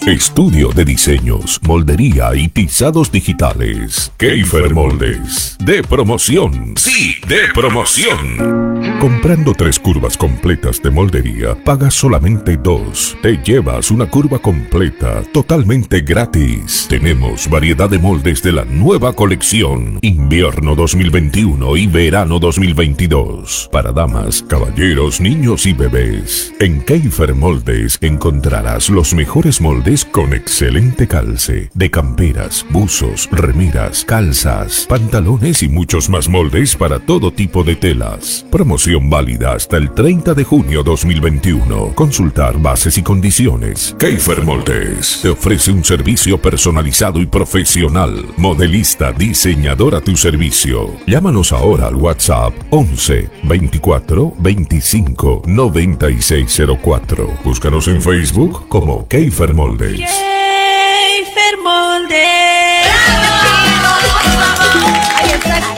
Estudio 0.07 0.67
de 0.73 0.83
diseños, 0.83 1.61
moldería 1.63 2.35
y 2.35 2.49
pisados 2.49 3.09
digitales. 3.09 4.11
Keifer 4.17 4.73
Moldes. 4.73 5.55
De 5.63 5.81
promoción. 5.81 6.73
Sí, 6.75 7.15
de 7.25 7.43
promoción. 7.53 8.73
Comprando 8.99 9.53
tres 9.53 9.79
curvas 9.79 10.17
completas 10.17 10.81
de 10.81 10.91
moldería, 10.91 11.55
pagas 11.63 11.93
solamente 11.93 12.57
dos. 12.57 13.15
Te 13.21 13.37
llevas 13.37 13.91
una 13.91 14.05
curva 14.09 14.39
completa, 14.39 15.23
totalmente 15.31 16.01
gratis. 16.01 16.85
Tenemos 16.89 17.49
variedad 17.49 17.89
de 17.89 17.99
moldes 17.99 18.43
de 18.43 18.51
la 18.51 18.65
nueva 18.65 19.13
colección. 19.13 19.99
Invierno 20.01 20.75
2021 20.75 21.77
y 21.77 21.87
verano 21.87 22.39
2022. 22.39 23.69
Para 23.71 23.93
damas, 23.93 24.43
caballeros, 24.43 25.21
niños 25.21 25.65
y 25.65 25.71
bebés. 25.71 26.53
En 26.59 26.81
Keifer 26.81 27.33
Moldes 27.35 27.97
encontrarás 28.01 28.89
los 28.89 29.13
mejores 29.13 29.61
moldes 29.61 29.92
con 30.01 30.33
excelente 30.33 31.07
calce 31.07 31.69
de 31.75 31.91
camperas, 31.91 32.65
buzos, 32.71 33.29
remiras, 33.31 34.03
calzas, 34.03 34.87
pantalones 34.89 35.61
y 35.61 35.69
muchos 35.69 36.09
más 36.09 36.27
moldes 36.27 36.75
para 36.75 36.97
todo 36.97 37.31
tipo 37.31 37.63
de 37.63 37.75
telas. 37.75 38.43
Promoción 38.49 39.07
válida 39.11 39.53
hasta 39.53 39.77
el 39.77 39.91
30 39.91 40.33
de 40.33 40.43
junio 40.43 40.81
2021. 40.81 41.93
Consultar 41.93 42.59
bases 42.59 42.97
y 42.97 43.03
condiciones. 43.03 43.95
Keifer 43.99 44.43
Moldes 44.43 45.19
te 45.21 45.29
ofrece 45.29 45.71
un 45.71 45.83
servicio 45.83 46.41
personalizado 46.41 47.21
y 47.21 47.27
profesional. 47.27 48.25
Modelista, 48.37 49.11
diseñador 49.11 49.93
a 49.93 50.01
tu 50.01 50.17
servicio. 50.17 50.89
Llámanos 51.05 51.51
ahora 51.51 51.85
al 51.85 51.95
WhatsApp 51.97 52.53
11 52.71 53.29
24 53.43 54.33
25 54.39 55.43
9604. 55.45 57.29
Búscanos 57.43 57.87
en 57.87 58.01
Facebook 58.01 58.67
como 58.69 59.07
Keifer 59.07 59.53
Moldes. 59.53 59.82
Moldes. 59.83 60.09
Ahí 60.09 61.25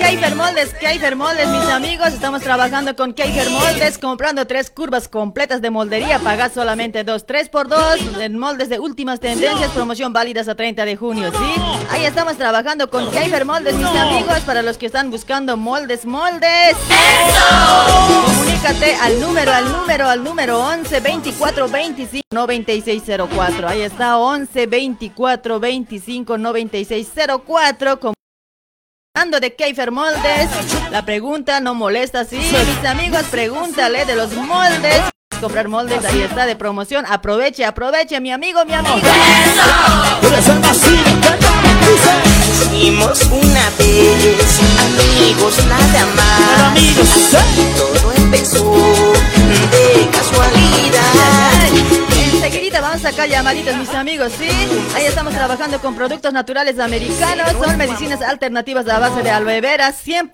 Keifer 0.05 0.35
Moldes, 0.35 0.71
Keifer 0.75 1.15
Moldes, 1.15 1.47
mis 1.47 1.67
amigos. 1.67 2.09
Estamos 2.09 2.43
trabajando 2.43 2.95
con 2.95 3.11
Keifer 3.15 3.49
Moldes, 3.49 3.97
comprando 3.97 4.45
tres 4.45 4.69
curvas 4.69 5.07
completas 5.07 5.63
de 5.63 5.71
moldería. 5.71 6.19
Pagas 6.19 6.53
solamente 6.53 7.03
dos, 7.03 7.25
tres 7.25 7.49
por 7.49 7.67
dos. 7.67 7.99
En 8.19 8.37
moldes 8.37 8.69
de 8.69 8.79
últimas 8.79 9.19
tendencias, 9.19 9.71
promoción 9.71 10.13
válida 10.13 10.41
hasta 10.41 10.53
30 10.53 10.85
de 10.85 10.95
junio, 10.95 11.31
¿sí? 11.31 11.61
Ahí 11.89 12.05
estamos 12.05 12.37
trabajando 12.37 12.87
con 12.91 13.09
Keifer 13.09 13.45
Moldes, 13.45 13.73
mis 13.73 13.87
amigos. 13.87 14.41
Para 14.41 14.61
los 14.61 14.77
que 14.77 14.85
están 14.85 15.09
buscando 15.09 15.57
moldes, 15.57 16.05
moldes. 16.05 16.75
Comunícate 18.27 18.95
al 19.01 19.19
número, 19.19 19.53
al 19.53 19.71
número, 19.71 20.07
al 20.07 20.23
número 20.23 20.59
11 20.59 20.99
24 20.99 21.67
25 21.67 22.27
9604. 22.31 23.67
Ahí 23.67 23.81
está, 23.81 24.19
11 24.19 24.67
24 24.67 25.59
25 25.59 26.37
9604 26.37 28.15
de 29.15 29.55
Keifer 29.55 29.91
Moldes, 29.91 30.49
la 30.91 31.03
pregunta 31.03 31.59
no 31.59 31.73
molesta, 31.73 32.25
sí. 32.25 32.37
Mis 32.37 32.85
amigos, 32.85 33.23
pregúntale 33.31 34.05
de 34.05 34.15
los 34.15 34.33
moldes. 34.33 35.01
Comprar 35.41 35.67
moldes, 35.67 36.05
ahí 36.05 36.21
está 36.21 36.45
de 36.45 36.55
promoción. 36.55 37.05
Aproveche, 37.07 37.65
aproveche, 37.65 38.19
mi 38.21 38.31
amigo, 38.31 38.63
mi 38.65 38.73
amigo. 38.73 38.95
Hicimos 42.51 43.23
una 43.31 43.69
vez, 43.79 44.59
amigos 44.79 45.57
nada 45.65 46.05
más. 46.15 46.77
Todo 47.77 48.11
empezó 48.15 48.75
de 49.71 50.07
casualidad. 50.11 51.71
Enseguida 52.45 52.79
vamos 52.79 53.03
a 53.03 53.09
sacar 53.09 53.27
llamaditos, 53.27 53.75
mis 53.75 53.89
amigos, 53.89 54.31
¿sí? 54.37 54.47
Ahí 54.95 55.05
estamos 55.05 55.33
trabajando 55.33 55.81
con 55.81 55.95
productos 55.95 56.31
naturales 56.31 56.77
americanos. 56.77 57.51
Son 57.53 57.75
medicinas 57.75 58.21
alternativas 58.21 58.87
a 58.87 58.99
base 58.99 59.23
de 59.23 59.31
aloe 59.31 59.61
vera, 59.61 59.91
100% 59.91 60.31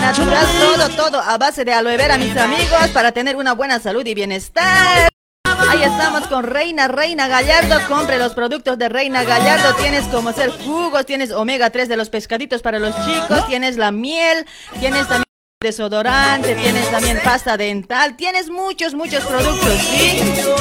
natural, 0.00 0.46
todo, 0.58 0.88
todo 0.88 1.20
a 1.20 1.38
base 1.38 1.64
de 1.64 1.72
aloe 1.72 1.96
vera, 1.96 2.18
mis 2.18 2.36
amigos, 2.36 2.88
para 2.92 3.12
tener 3.12 3.36
una 3.36 3.52
buena 3.52 3.78
salud 3.78 4.04
y 4.04 4.12
bienestar. 4.12 5.08
Ahí 5.44 5.82
estamos 5.84 6.26
con 6.26 6.42
Reina, 6.42 6.88
Reina 6.88 7.28
Gallardo. 7.28 7.78
Compre 7.86 8.18
los 8.18 8.34
productos 8.34 8.76
de 8.76 8.88
Reina 8.88 9.22
Gallardo. 9.22 9.74
Tienes 9.76 10.02
como 10.06 10.32
ser 10.32 10.50
jugos, 10.50 11.06
tienes 11.06 11.30
omega 11.30 11.70
3 11.70 11.88
de 11.88 11.96
los 11.96 12.10
pescaditos 12.10 12.60
para 12.60 12.80
los 12.80 12.92
chicos, 13.06 13.46
tienes 13.46 13.76
la 13.76 13.92
miel, 13.92 14.46
tienes 14.80 15.06
también 15.06 15.31
desodorante, 15.62 16.54
tienes 16.54 16.90
también 16.90 17.20
pasta 17.24 17.56
dental, 17.56 18.16
tienes 18.16 18.50
muchos, 18.50 18.94
muchos 18.94 19.24
productos, 19.24 19.78
¿sí? 19.80 20.18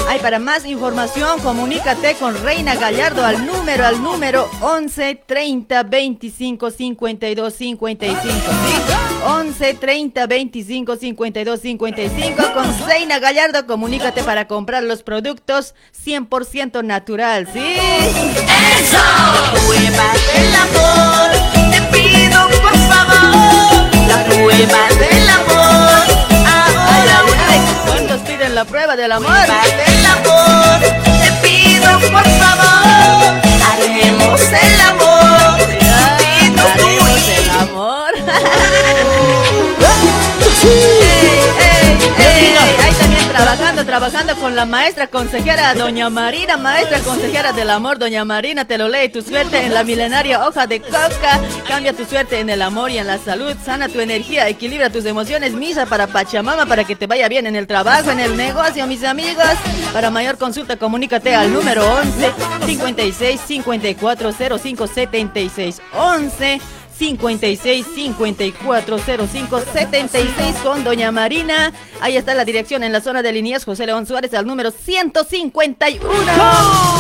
Hay 0.08 0.20
para 0.20 0.40
más 0.40 0.66
información, 0.66 1.40
comunícate 1.42 2.16
con 2.16 2.42
Reina 2.44 2.76
Gallardo 2.76 3.26
al 3.26 3.46
número, 3.46 3.86
al 3.86 4.02
número 4.02 4.50
11 4.62 5.24
30 5.26 5.84
25 5.84 6.72
52 6.72 7.54
55, 7.54 8.22
¿sí? 8.22 8.94
11 9.26 9.74
30 9.74 10.28
25 10.28 10.96
52 10.96 11.60
55 11.60 12.54
con 12.54 12.88
Reina 12.88 13.20
Gallardo, 13.20 13.66
comunícate 13.66 14.24
para 14.24 14.48
comprar 14.48 14.84
los 14.84 15.04
productos 15.04 15.76
100% 16.06 16.84
natural, 16.84 17.48
¿sí? 17.52 17.60
Eso, 17.60 18.98
el 20.36 20.56
amor, 20.56 21.32
más 24.72 25.00
del 25.00 25.30
amor. 25.30 26.04
Ahora 26.48 27.24
¿Cuántos 27.86 28.20
piden 28.22 28.56
la 28.56 28.66
prueba 28.66 28.96
del 28.96 29.12
amor? 29.12 29.30
más 29.30 29.48
del 29.48 30.06
amor. 30.06 30.80
Te 31.04 31.32
pido 31.48 32.00
por 32.12 32.24
favor, 32.24 33.42
haremos 33.72 34.42
el 34.42 34.82
amor. 34.82 35.58
Te 35.58 35.66
pido 35.66 36.62
Haremos 36.68 37.28
el 37.30 37.50
amor. 37.62 38.12
Ey, 40.64 41.40
ey, 41.60 41.98
ey, 42.18 42.56
Ahí 42.84 42.94
también 42.94 43.11
trabajando, 43.32 43.86
trabajando 43.86 44.36
con 44.36 44.56
la 44.56 44.66
maestra 44.66 45.08
consejera 45.08 45.74
Doña 45.74 46.10
Marina, 46.10 46.58
maestra 46.58 47.00
consejera 47.00 47.54
del 47.54 47.70
amor, 47.70 47.98
Doña 47.98 48.26
Marina, 48.26 48.66
te 48.66 48.78
lo 48.78 48.90
lee 48.90 49.10
tu 49.10 49.22
suerte 49.22 49.66
en 49.66 49.74
la 49.74 49.84
milenaria 49.84 50.46
hoja 50.46 50.68
de 50.68 50.82
coca. 50.82 51.40
Cambia 51.68 51.94
tu 51.94 52.06
suerte 52.06 52.40
en 52.40 52.50
el 52.50 52.62
amor 52.62 52.92
y 52.92 52.98
en 52.98 53.08
la 53.08 53.18
salud, 53.18 53.56
sana 53.64 53.88
tu 53.88 54.00
energía, 54.00 54.48
equilibra 54.50 54.90
tus 54.90 55.06
emociones, 55.06 55.54
misa 55.54 55.86
para 55.86 56.08
Pachamama 56.08 56.66
para 56.66 56.84
que 56.84 56.96
te 56.96 57.08
vaya 57.08 57.30
bien 57.30 57.48
en 57.48 57.56
el 57.56 57.68
trabajo, 57.68 58.12
en 58.12 58.20
el 58.20 58.36
negocio, 58.36 58.86
mis 58.88 59.04
amigos. 59.04 59.46
Para 59.94 60.10
mayor 60.10 60.38
consulta, 60.38 60.78
comunícate 60.78 61.34
al 61.34 61.54
número 61.54 61.84
11 61.96 62.32
56 62.66 63.42
54 63.48 64.34
05 64.60 64.88
76 64.88 65.82
11 65.94 66.62
56 67.02 67.88
54 67.96 69.00
05 69.00 69.62
76 69.74 70.56
con 70.64 70.84
Doña 70.84 71.12
Marina. 71.12 71.74
Ahí 72.00 72.16
está 72.16 72.36
la 72.36 72.46
dirección 72.46 72.84
en 72.84 72.92
la 72.92 73.02
zona 73.02 73.24
de 73.24 73.32
Liniers, 73.32 73.66
José 73.66 73.88
León 73.88 74.06
Suárez, 74.06 74.36
al 74.36 74.46
número 74.46 74.70
151. 74.70 76.08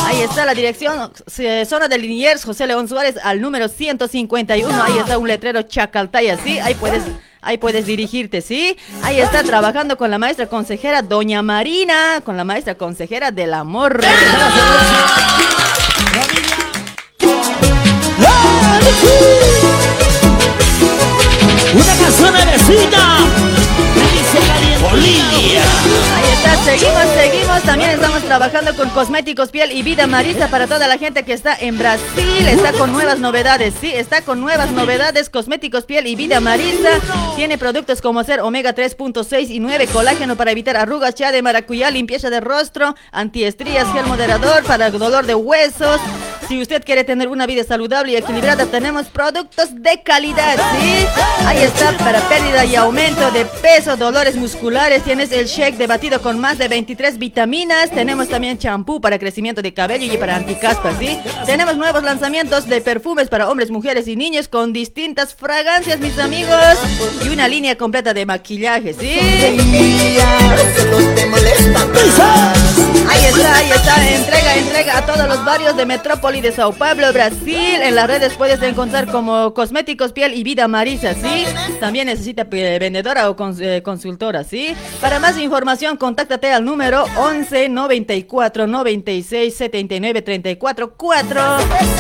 Ahí 0.08 0.22
está 0.22 0.44
la 0.46 0.56
dirección, 0.56 1.12
eh, 1.38 1.66
zona 1.70 1.88
de 1.88 2.00
Liniers, 2.00 2.44
José 2.44 2.66
León 2.66 2.88
Suárez, 2.88 3.18
al 3.24 3.42
número 3.42 3.68
151. 3.68 4.84
Ahí 4.84 4.98
está 4.98 5.20
un 5.20 5.28
letrero 5.28 5.62
Chacaltaya, 5.62 6.36
¿sí? 6.44 6.58
Ahí 6.58 6.74
puedes. 6.74 7.04
Ahí 7.44 7.58
puedes 7.58 7.88
dirigirte, 7.88 8.42
¿sí? 8.42 8.78
Ahí 9.02 9.20
está 9.20 9.42
trabajando 9.42 9.98
con 9.98 10.12
la 10.12 10.20
maestra 10.20 10.46
consejera 10.46 11.02
Doña 11.02 11.42
Marina, 11.42 12.22
con 12.24 12.38
la 12.38 12.44
maestra 12.44 12.76
consejera 12.76 13.32
del 13.32 13.56
amor. 13.56 14.00
Una 21.74 21.96
canción 21.96 22.34
merecida. 22.34 23.18
Bolivia. 24.82 25.62
Seguimos, 26.64 27.04
seguimos. 27.16 27.62
También 27.64 27.92
estamos 27.92 28.22
trabajando 28.24 28.76
con 28.76 28.90
Cosméticos 28.90 29.50
Piel 29.50 29.72
y 29.72 29.84
Vida 29.84 30.08
Marisa 30.08 30.48
para 30.48 30.68
toda 30.68 30.88
la 30.88 30.98
gente 30.98 31.24
que 31.24 31.34
está 31.34 31.56
en 31.56 31.78
Brasil. 31.78 32.48
Está 32.48 32.72
con 32.74 32.92
nuevas 32.92 33.20
novedades, 33.20 33.74
sí, 33.80 33.92
está 33.94 34.22
con 34.22 34.40
nuevas 34.42 34.72
novedades. 34.72 35.30
Cosméticos 35.30 35.86
Piel 35.86 36.08
y 36.08 36.16
Vida 36.16 36.40
Marisa 36.40 36.90
tiene 37.36 37.58
productos 37.58 38.02
como 38.02 38.24
ser 38.24 38.42
omega 38.42 38.74
3.6 38.74 39.50
y 39.50 39.60
9, 39.60 39.88
colágeno 39.88 40.36
para 40.36 40.52
evitar 40.52 40.78
arrugas, 40.78 41.16
chá 41.16 41.32
de 41.32 41.42
maracuyá, 41.42 41.90
limpieza 41.92 42.30
de 42.30 42.40
rostro, 42.40 42.96
antiestrías, 43.12 43.92
gel 43.94 44.06
moderador 44.06 44.64
para 44.64 44.92
dolor 44.92 45.26
de 45.26 45.36
huesos. 45.36 46.00
Si 46.48 46.62
usted 46.62 46.84
quiere 46.84 47.04
tener 47.06 47.30
una 47.30 47.46
vida 47.46 47.64
saludable 47.64 48.12
y 48.12 48.16
equilibrada, 48.18 48.66
tenemos 48.66 49.08
productos 49.08 49.70
de 49.82 50.04
calidad, 50.04 50.58
¿sí? 50.58 51.06
Ahí 51.46 51.60
está, 51.60 51.98
para 51.98 52.20
pérdida 52.28 52.66
y 52.66 52.76
aumento 52.76 53.32
de 53.32 53.46
peso, 53.46 53.96
dolores 53.96 54.36
musculares, 54.36 55.04
tienes 55.04 55.32
el 55.32 55.46
shake 55.46 55.78
de 55.78 55.88
batido 55.88 56.22
con 56.22 56.31
más 56.40 56.58
de 56.58 56.68
23 56.68 57.18
vitaminas, 57.18 57.92
tenemos 57.92 58.30
también 58.30 58.58
champú 58.58 59.02
para 59.02 59.20
crecimiento 59.20 59.62
de 59.62 59.74
cabello 59.74 60.12
y 60.12 60.18
para 60.18 60.36
anticaspas, 60.36 60.98
¿sí? 61.00 61.18
Tenemos 61.46 61.78
nuevos 61.78 62.04
lanzamientos 62.04 62.68
de 62.68 62.82
perfumes 62.82 63.30
para 63.30 63.50
hombres, 63.50 63.72
mujeres 63.72 64.08
y 64.08 64.16
niños 64.16 64.48
con 64.48 64.74
distintas 64.74 65.36
fragancias, 65.36 66.00
mis 66.00 66.18
amigos, 66.20 66.78
y 67.26 67.30
una 67.30 67.48
línea 67.48 67.78
completa 67.78 68.14
de 68.14 68.26
maquillaje, 68.26 68.94
¿sí? 68.94 69.20
Ahí 73.22 73.28
está, 73.28 73.56
ahí 73.56 73.70
está, 73.70 74.16
entrega, 74.16 74.56
entrega 74.56 74.98
a 74.98 75.06
todos 75.06 75.28
los 75.28 75.46
barrios 75.46 75.78
de 75.78 75.86
Metrópoli 75.86 76.42
de 76.42 76.52
Sao 76.52 76.74
Paulo, 76.74 77.14
Brasil. 77.14 77.80
En 77.84 77.94
las 77.94 78.08
redes 78.08 78.34
puedes 78.34 78.60
encontrar 78.64 79.12
como 79.12 79.54
Cosméticos 79.54 80.12
Piel 80.12 80.34
y 80.34 80.44
Vida 80.44 80.68
Marisa, 80.68 81.14
¿sí? 81.14 81.46
También 81.80 82.08
necesita 82.08 82.48
eh, 82.52 82.80
vendedora 82.80 83.30
o 83.30 83.36
eh, 83.60 83.84
consultora, 83.84 84.44
¿sí? 84.44 84.76
Para 85.00 85.20
más 85.20 85.38
información, 85.38 85.98
contáctate 85.98 86.52
al 86.52 86.66
número 86.66 87.06
11 87.16 87.70
94 87.70 88.66
96 88.66 89.54
79 89.54 90.24
34 90.24 90.94
4. 90.98 91.42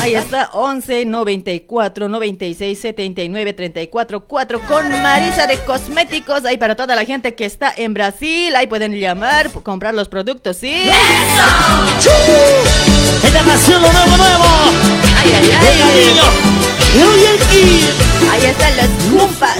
Ahí 0.01 0.15
está, 0.15 0.49
11 0.53 1.05
94 1.05 2.09
96 2.09 2.79
79 2.79 3.53
34 3.53 4.25
4 4.25 4.59
con 4.61 4.89
Marisa 5.03 5.45
de 5.45 5.59
Cosméticos. 5.59 6.45
Ahí 6.45 6.57
para 6.57 6.75
toda 6.75 6.95
la 6.95 7.05
gente 7.05 7.35
que 7.35 7.45
está 7.45 7.71
en 7.77 7.93
Brasil, 7.93 8.55
ahí 8.55 8.65
pueden 8.65 8.99
llamar, 8.99 9.51
comprar 9.51 9.93
los 9.93 10.09
productos, 10.09 10.57
¿sí? 10.57 10.89
Esta 13.23 13.43
canción 13.43 13.81
lo 13.81 13.91
nuevo, 13.91 14.17
nuevo. 14.17 14.45
Ay, 15.17 15.31
ay, 15.35 15.51
ay. 15.59 16.05
niño. 16.07 16.23
Y 16.93 17.01
hoy 17.03 17.25
aquí. 17.35 17.65
Ahí 18.31 18.45
están 18.45 18.75
los 18.77 18.89
cumpas. 19.09 19.57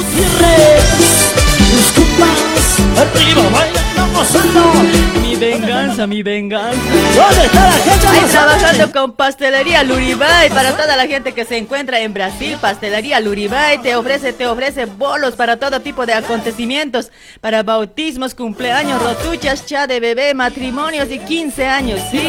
Los 1.75 1.91
compas. 1.93 2.37
Bailando, 2.95 3.70
gozando. 4.21 4.73
Mi 5.21 5.35
venganza, 5.35 6.05
mi 6.07 6.21
venganza. 6.21 6.77
¿Dónde 7.15 7.45
está 7.45 7.65
la 7.69 7.71
gente 7.77 8.07
Ahí 8.07 8.25
trabajando 8.29 8.91
con 8.91 9.13
Pastelería 9.13 9.83
Luribay 9.83 10.49
para 10.49 10.75
toda 10.77 10.95
la 10.95 11.07
gente 11.07 11.31
que 11.33 11.45
se 11.45 11.57
encuentra 11.57 11.99
en 12.01 12.13
Brasil. 12.13 12.57
Pastelería 12.61 13.19
Luribay 13.19 13.79
te 13.79 13.95
ofrece, 13.95 14.33
te 14.33 14.45
ofrece 14.45 14.85
bolos 14.85 15.35
para 15.35 15.57
todo 15.57 15.79
tipo 15.79 16.05
de 16.05 16.13
acontecimientos, 16.13 17.11
para 17.39 17.63
bautismos, 17.63 18.35
cumpleaños, 18.35 19.01
rotuchas, 19.01 19.65
cha 19.65 19.87
de 19.87 19.99
bebé, 19.99 20.33
matrimonios 20.35 21.09
y 21.09 21.17
15 21.19 21.65
años, 21.65 21.99
¿sí? 22.11 22.21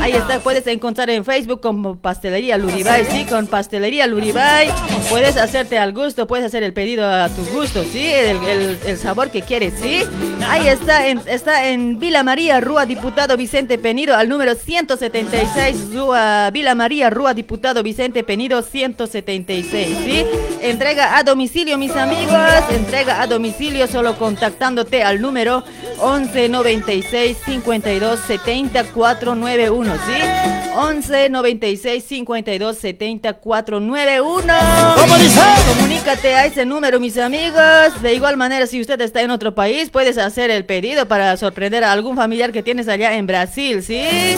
Ahí 0.00 0.12
está, 0.12 0.38
puedes 0.40 0.66
encontrar 0.66 1.10
en 1.10 1.24
Facebook 1.24 1.60
como 1.60 1.96
Pastelería 1.96 2.56
Luribay, 2.56 3.04
sí, 3.10 3.24
con 3.26 3.46
Pastelería 3.46 4.06
Luribay. 4.06 4.70
Puedes 5.10 5.36
hacerte 5.36 5.78
al 5.78 5.92
gusto, 5.92 6.26
puedes 6.26 6.46
hacer 6.46 6.62
el 6.62 6.72
pedido 6.72 7.06
a 7.10 7.28
tu 7.28 7.44
gusto, 7.46 7.84
¿sí? 7.84 8.06
El, 8.06 8.36
el- 8.44 8.78
el 8.86 8.98
sabor 8.98 9.30
que 9.30 9.42
quieres, 9.42 9.74
¿sí? 9.80 10.02
Ahí 10.48 10.68
está, 10.68 11.06
en, 11.08 11.20
está 11.28 11.68
en 11.68 11.98
Vila 11.98 12.22
María, 12.22 12.60
Rúa 12.60 12.86
Diputado 12.86 13.36
Vicente 13.36 13.78
Penido, 13.78 14.16
al 14.16 14.28
número 14.28 14.54
176, 14.54 15.94
Rúa, 15.94 16.50
Vila 16.50 16.74
María, 16.74 17.10
Rúa 17.10 17.34
Diputado 17.34 17.82
Vicente 17.82 18.22
Penido, 18.24 18.62
176, 18.62 19.96
¿sí? 20.04 20.24
Entrega 20.62 21.16
a 21.16 21.22
domicilio, 21.22 21.78
mis 21.78 21.94
amigos, 21.96 22.36
entrega 22.70 23.20
a 23.20 23.26
domicilio 23.26 23.86
solo 23.86 24.16
contactándote 24.16 25.02
al 25.02 25.20
número 25.20 25.64
11 25.98 26.48
96 26.48 27.36
52 27.44 28.20
70 28.20 28.84
491, 28.84 29.94
¿sí? 29.94 30.56
11 30.76 31.30
96 31.30 32.04
52 32.04 32.76
70 32.76 33.32
491. 33.32 34.54
¿Cómo 34.96 35.16
dice? 35.16 35.40
Comunícate 35.74 36.34
a 36.34 36.44
ese 36.44 36.66
número, 36.66 37.00
mis 37.00 37.16
amigos. 37.16 38.02
De 38.02 38.14
igual 38.14 38.36
manera, 38.36 38.66
si 38.66 38.80
usted 38.80 39.00
está 39.00 39.22
en 39.22 39.30
otro 39.30 39.54
país, 39.54 39.88
puedes 39.88 40.18
hacer 40.18 40.50
el 40.50 40.66
pedido 40.66 41.05
para 41.06 41.36
sorprender 41.36 41.84
a 41.84 41.92
algún 41.92 42.16
familiar 42.16 42.52
que 42.52 42.62
tienes 42.62 42.88
allá 42.88 43.14
en 43.14 43.26
Brasil, 43.26 43.82
¿sí? 43.82 44.36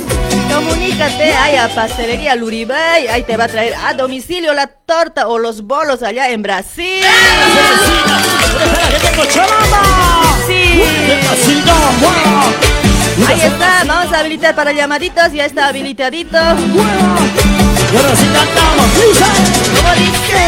Comunícate 0.52 1.32
ahí 1.32 1.56
a 1.56 1.68
Pastelería 1.68 2.34
Luribay. 2.34 3.08
Ahí 3.08 3.22
te 3.22 3.36
va 3.36 3.44
a 3.44 3.48
traer 3.48 3.74
a 3.74 3.94
domicilio 3.94 4.54
la 4.54 4.66
torta 4.66 5.28
o 5.28 5.38
los 5.38 5.62
bolos 5.62 6.02
allá 6.02 6.30
en 6.30 6.42
Brasil. 6.42 7.04
Sí. 10.46 10.82
Ahí 13.26 13.40
está, 13.40 13.84
vamos 13.86 14.12
a 14.12 14.20
habilitar 14.20 14.54
para 14.54 14.72
llamaditos. 14.72 15.32
Ya 15.32 15.44
está 15.44 15.68
habilitadito. 15.68 16.36
Y 16.36 17.96
ahora 17.96 18.16
sí 18.16 18.26
cantamos. 18.32 18.86
¿Cómo 19.76 19.94
dice? 19.94 20.38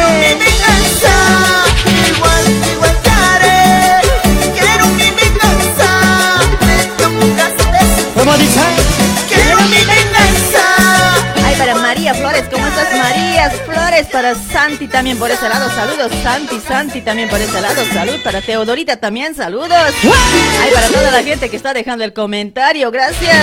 igual, 2.15 2.45
¿Cómo 8.21 8.37
dice? 8.37 8.61
Quiero 9.31 9.63
mi 9.63 10.00
¿cómo 13.11 13.23
estás 13.23 13.31
María 13.31 13.51
Flores? 13.51 14.07
Para 14.13 14.35
Santi 14.35 14.89
también 14.89 15.19
por 15.19 15.31
ese 15.31 15.49
lado, 15.49 15.69
saludos. 15.71 16.11
Santi, 16.23 16.61
Santi 16.61 17.01
también 17.01 17.29
por 17.29 17.41
ese 17.41 17.61
lado, 17.61 17.83
salud. 17.93 18.21
Para 18.23 18.41
Teodorita 18.41 18.97
también, 18.97 19.35
saludos. 19.35 19.71
Ay, 19.73 20.71
para 20.73 20.89
toda 20.89 21.11
la 21.11 21.23
gente 21.23 21.49
que 21.49 21.57
está 21.57 21.73
dejando 21.73 22.05
el 22.05 22.13
comentario, 22.13 22.91
gracias. 22.91 23.37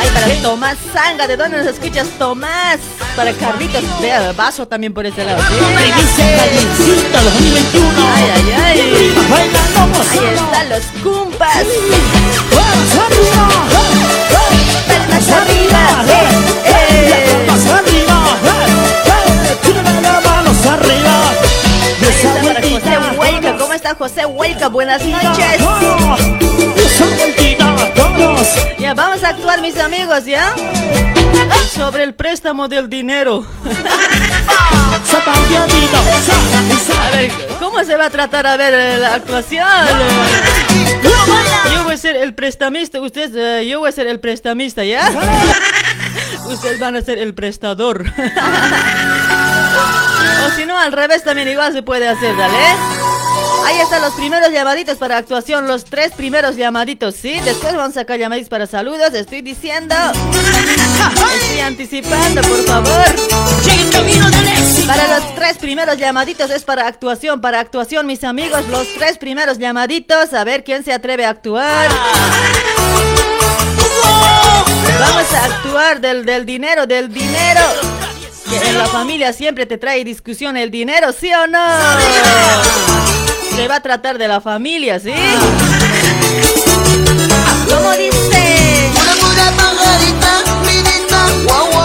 Ay, 0.00 0.08
para 0.14 0.26
Tomás 0.42 0.76
Zanga, 0.92 1.26
¿de 1.26 1.36
dónde 1.36 1.58
nos 1.58 1.66
escuchas, 1.66 2.06
Tomás? 2.18 2.78
Para 3.14 3.32
Carlitos, 3.32 3.82
vea, 4.00 4.32
vaso 4.32 4.68
también 4.68 4.92
por 4.92 5.06
ese 5.06 5.24
lado. 5.24 5.42
¿sí? 5.42 5.54
Primicia 5.74 6.36
calientita 6.36 7.22
2021. 7.22 7.90
Ay, 8.14 8.24
ay, 8.34 8.52
ay. 8.52 8.80
Ahí 9.32 10.34
están 10.34 10.68
los 10.68 10.84
cumpas. 11.02 11.66
Arriba. 13.06 13.86
Palmas 14.88 15.28
arriba. 15.30 16.04
Eh, 16.08 16.70
eh. 16.70 16.75
Tírame 19.62 20.00
las 20.02 20.24
manos 20.24 20.66
arriba. 20.66 21.32
Y 22.00 22.04
Ahí 22.04 22.10
esa 22.10 22.28
está 22.28 22.42
para 22.42 23.12
vueltita 23.16 24.26
amigo, 24.26 24.70
buenas 24.70 25.04
noches. 25.04 25.60
Ya, 28.78 28.94
vamos 28.94 29.22
a 29.24 29.28
actuar, 29.28 29.60
mis 29.60 29.78
amigos, 29.78 30.24
¿ya? 30.24 30.52
Sobre 31.74 32.04
el 32.04 32.14
préstamo 32.14 32.68
del 32.68 32.88
dinero. 32.88 33.46
A 36.98 37.10
ver, 37.10 37.30
¿cómo 37.58 37.84
se 37.84 37.96
va 37.96 38.06
a 38.06 38.10
tratar? 38.10 38.46
A 38.46 38.56
ver, 38.56 38.74
eh, 38.74 38.98
la 38.98 39.14
actuación. 39.14 39.66
Yo 41.72 41.84
voy 41.84 41.94
a 41.94 41.96
ser 41.96 42.16
el 42.16 42.34
prestamista, 42.34 43.00
ustedes, 43.00 43.30
eh, 43.34 43.66
yo 43.68 43.80
voy 43.80 43.88
a 43.88 43.92
ser 43.92 44.06
el 44.06 44.20
prestamista, 44.20 44.84
¿ya? 44.84 45.10
Ustedes 46.46 46.78
van 46.78 46.96
a 46.96 47.02
ser 47.02 47.18
el 47.18 47.34
prestador. 47.34 48.04
o 50.46 50.56
si 50.56 50.66
no, 50.66 50.78
al 50.78 50.92
revés 50.92 51.22
también 51.24 51.48
igual 51.48 51.72
se 51.72 51.82
puede 51.82 52.08
hacer, 52.08 52.36
¿dale? 52.36 52.56
Ahí 53.66 53.80
están 53.80 54.00
los 54.00 54.14
primeros 54.14 54.50
llamaditos 54.52 54.96
para 54.96 55.16
actuación, 55.16 55.66
los 55.66 55.84
tres 55.84 56.12
primeros 56.12 56.56
llamaditos, 56.56 57.16
¿sí? 57.16 57.40
Después 57.40 57.74
vamos 57.74 57.96
a 57.96 58.00
sacar 58.00 58.18
llamaditos 58.18 58.48
para 58.48 58.66
saludos, 58.66 59.12
estoy 59.12 59.42
diciendo. 59.42 59.94
Estoy 61.34 61.60
anticipando, 61.60 62.42
por 62.42 62.64
favor. 62.64 63.04
Para 64.86 65.18
los 65.18 65.34
tres 65.34 65.58
primeros 65.58 65.96
llamaditos 65.96 66.50
es 66.50 66.62
para 66.62 66.86
actuación, 66.86 67.40
para 67.40 67.58
actuación, 67.58 68.06
mis 68.06 68.22
amigos, 68.22 68.66
los 68.68 68.86
tres 68.94 69.18
primeros 69.18 69.58
llamaditos, 69.58 70.32
a 70.32 70.44
ver 70.44 70.62
quién 70.62 70.84
se 70.84 70.92
atreve 70.92 71.26
a 71.26 71.30
actuar. 71.30 71.88
Vamos 75.00 75.32
a 75.34 75.44
actuar 75.44 76.00
del, 76.00 76.24
del 76.24 76.46
dinero, 76.46 76.86
del 76.86 77.12
dinero. 77.12 77.60
Que 78.48 78.68
en 78.68 78.78
la 78.78 78.86
familia 78.86 79.32
siempre 79.32 79.66
te 79.66 79.76
trae 79.78 80.04
discusión 80.04 80.56
el 80.56 80.70
dinero, 80.70 81.12
¿sí 81.12 81.32
o 81.32 81.46
no? 81.46 81.58
Se 83.54 83.66
va 83.68 83.76
a 83.76 83.80
tratar 83.80 84.18
de 84.18 84.28
la 84.28 84.40
familia, 84.40 85.00
¿sí? 85.00 85.12
¿Cómo 87.68 87.90
dice? 87.92 88.90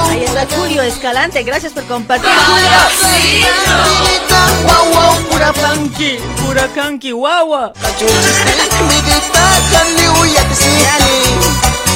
Ahí 0.10 0.24
está 0.24 0.48
Julio 0.56 0.82
Escalante, 0.84 1.44
gracias 1.44 1.74
por 1.74 1.84
compartir, 1.86 2.30
Julio. 2.30 2.70
Pura 5.30 5.54
funky, 5.54 6.18
pura 6.46 6.68
funky, 6.70 7.12
guagua. 7.12 7.74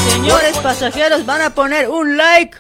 Señores 0.10 0.58
pasajeros, 0.58 1.26
van 1.26 1.42
a 1.42 1.50
poner 1.52 1.90
un 1.90 2.18
like. 2.18 2.58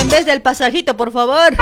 En 0.00 0.08
vez 0.08 0.24
del 0.24 0.40
pasajito, 0.40 0.96
por 0.96 1.12
favor. 1.12 1.54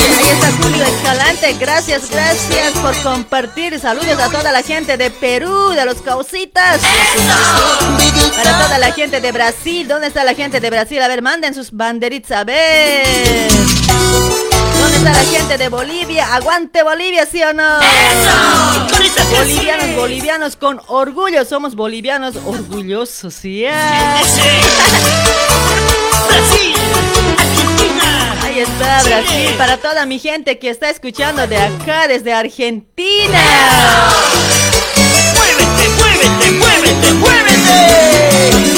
Ahí 0.00 0.28
está 0.28 0.52
Julio 0.62 0.84
Escalante, 0.84 1.52
gracias, 1.60 2.10
gracias 2.10 2.72
por 2.80 2.96
compartir. 3.02 3.78
Saludos 3.78 4.18
a 4.18 4.30
toda 4.30 4.50
la 4.50 4.62
gente 4.62 4.96
de 4.96 5.10
Perú, 5.10 5.70
de 5.70 5.84
los 5.84 6.00
causitas. 6.00 6.80
Para 8.36 8.58
toda 8.62 8.78
la 8.78 8.92
gente 8.92 9.20
de 9.20 9.32
Brasil, 9.32 9.86
¿dónde 9.86 10.06
está 10.06 10.24
la 10.24 10.34
gente 10.34 10.60
de 10.60 10.70
Brasil? 10.70 11.02
A 11.02 11.08
ver, 11.08 11.20
manden 11.20 11.52
sus 11.54 11.70
banderitas, 11.70 12.38
a 12.38 12.44
ver. 12.44 13.48
¿Dónde 14.94 15.10
está 15.10 15.24
la 15.24 15.38
gente 15.38 15.58
de 15.58 15.68
Bolivia? 15.68 16.34
Aguante 16.34 16.82
Bolivia, 16.84 17.26
¿sí 17.26 17.42
o 17.42 17.52
no? 17.52 17.80
Bolivianos, 19.36 19.96
bolivianos 19.96 20.56
con 20.56 20.80
orgullo. 20.86 21.44
Somos 21.44 21.74
bolivianos 21.74 22.36
orgullosos, 22.36 23.34
¿sí? 23.34 23.66
Ahí 23.66 24.22
está 28.60 29.02
Brasil 29.02 29.52
para 29.58 29.78
toda 29.78 30.06
mi 30.06 30.20
gente 30.20 30.60
que 30.60 30.70
está 30.70 30.90
escuchando 30.90 31.44
de 31.48 31.58
acá 31.58 32.06
desde 32.06 32.32
Argentina. 32.32 33.42
Muévete, 35.34 35.88
muévete, 35.88 36.52
muévete, 36.52 37.12
muévete. 37.14 38.73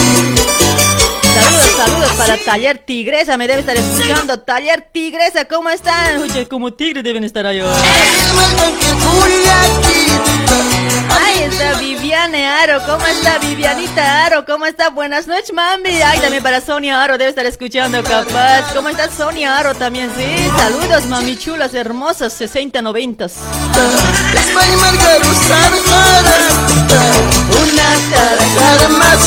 Para 2.16 2.36
Taller 2.38 2.78
Tigresa, 2.78 3.36
me 3.36 3.46
debe 3.46 3.60
estar 3.60 3.76
escuchando. 3.76 4.40
Taller 4.40 4.88
Tigresa, 4.92 5.44
¿cómo 5.44 5.68
están? 5.70 6.20
Oye, 6.20 6.46
como 6.48 6.72
tigre 6.72 7.02
deben 7.02 7.24
estar 7.24 7.46
ahí. 7.46 7.60
Ahí 11.24 11.42
está 11.42 11.74
Viviane 11.78 12.46
Aro, 12.46 12.80
¿cómo 12.84 13.06
está 13.06 13.38
Vivianita 13.38 14.26
Aro? 14.26 14.44
¿Cómo 14.44 14.66
está? 14.66 14.90
Buenas 14.90 15.26
noches, 15.26 15.52
mami. 15.52 16.02
Ay, 16.02 16.20
también 16.20 16.42
para 16.42 16.60
Sonia 16.60 17.02
Aro, 17.02 17.16
debe 17.18 17.30
estar 17.30 17.46
escuchando 17.46 18.02
capaz. 18.02 18.72
¿Cómo 18.74 18.88
está 18.88 19.10
Sonia 19.10 19.58
Aro 19.58 19.74
también? 19.74 20.10
Sí, 20.16 20.50
saludos, 20.56 21.06
mami 21.06 21.36
chulas, 21.36 21.74
hermosas, 21.74 22.32
60, 22.32 22.82
90. 22.82 23.24
Una 23.24 23.32
más 28.98 29.20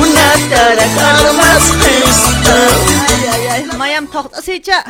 Una 0.00 1.32
más 1.32 1.62
Ay, 3.10 3.26
ay, 3.32 3.46
ay, 3.50 3.64
Mayam 4.00 4.06
Tochtasicha. 4.10 4.84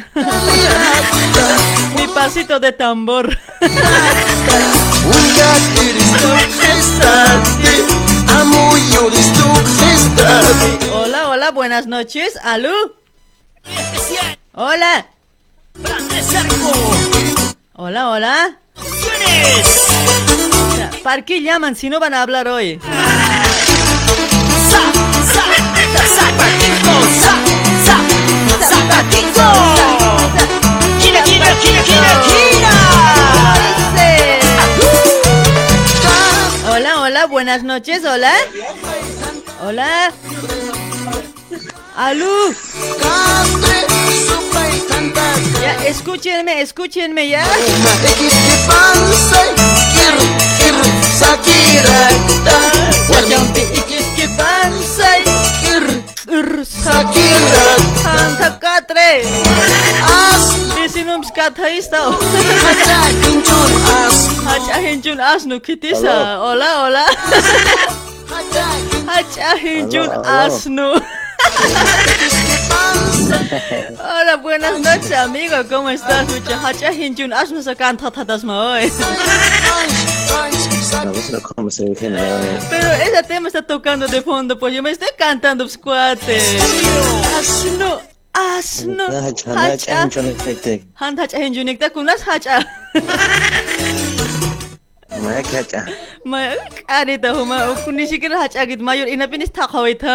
Mi 1.97 2.07
pasito 2.09 2.61
de 2.61 2.73
tambor. 2.73 3.37
Hola, 10.93 11.29
hola, 11.29 11.51
buenas 11.51 11.87
noches. 11.87 12.39
¿Aló? 12.45 12.73
Hola. 14.55 15.07
Hola, 17.75 18.11
hola. 18.11 18.59
¿Para 21.03 21.23
qué 21.25 21.43
llaman 21.43 21.75
si 21.75 21.89
no 21.89 21.99
van 21.99 22.15
a 22.15 22.23
hablar 22.23 22.47
hoy? 22.47 22.81
Gira, 30.99 31.23
gira, 31.23 31.55
gira, 31.63 31.83
gira, 31.83 32.13
gira. 32.27 32.73
Hola, 36.69 37.01
hola, 37.01 37.27
buenas 37.27 37.63
noches, 37.63 38.05
hola. 38.05 38.33
Hola. 39.63 40.13
Alú. 41.97 42.55
Ya, 45.63 45.85
escúchenme, 45.87 46.61
escúchenme 46.61 47.29
ya. 47.29 47.45
Hola, 66.41 66.83
hola. 66.83 67.05
Hola, 73.99 74.37
buenas 74.37 74.79
noches, 74.81 75.13
amigo. 75.13 75.57
¿Cómo 75.69 75.91
estás? 75.91 76.29
Mucha 76.29 76.67
hacha 76.67 76.93
hinjun 76.93 77.33
asnu 77.33 77.63
sakan 77.63 77.97
tatatas 77.97 78.45
hoy. 78.45 78.93
Vamos 80.93 81.31
no 81.31 81.41
como 81.41 81.71
se 81.71 81.85
dicen 81.85 82.17
Pero 82.69 82.89
ese 82.93 83.23
tema 83.25 83.49
está 83.49 83.63
tocando 83.63 84.07
de 84.09 84.21
fondo, 84.23 84.59
pues 84.59 84.75
yo 84.75 84.83
me 84.83 84.91
estoy 84.91 85.09
cantando, 85.17 85.65
pues, 85.65 85.79
cuate. 85.79 86.39
Asno, 87.39 88.01
asno. 88.33 89.05
Hacha, 89.07 90.07
hacha, 90.97 91.39
henjunikta, 91.39 91.91
kunas 91.91 92.23
hacha. 92.29 92.67
მაი 95.19 95.43
კაჭა 95.53 95.81
მაი 96.33 96.47
კარე 96.89 97.17
და 97.23 97.31
ჰომა 97.37 97.57
ოქუნიშიკერ 97.73 98.33
ჰაჭაგით 98.41 98.81
მაიორ 98.89 99.09
ინაპინის 99.15 99.51
თახავეთა 99.57 100.15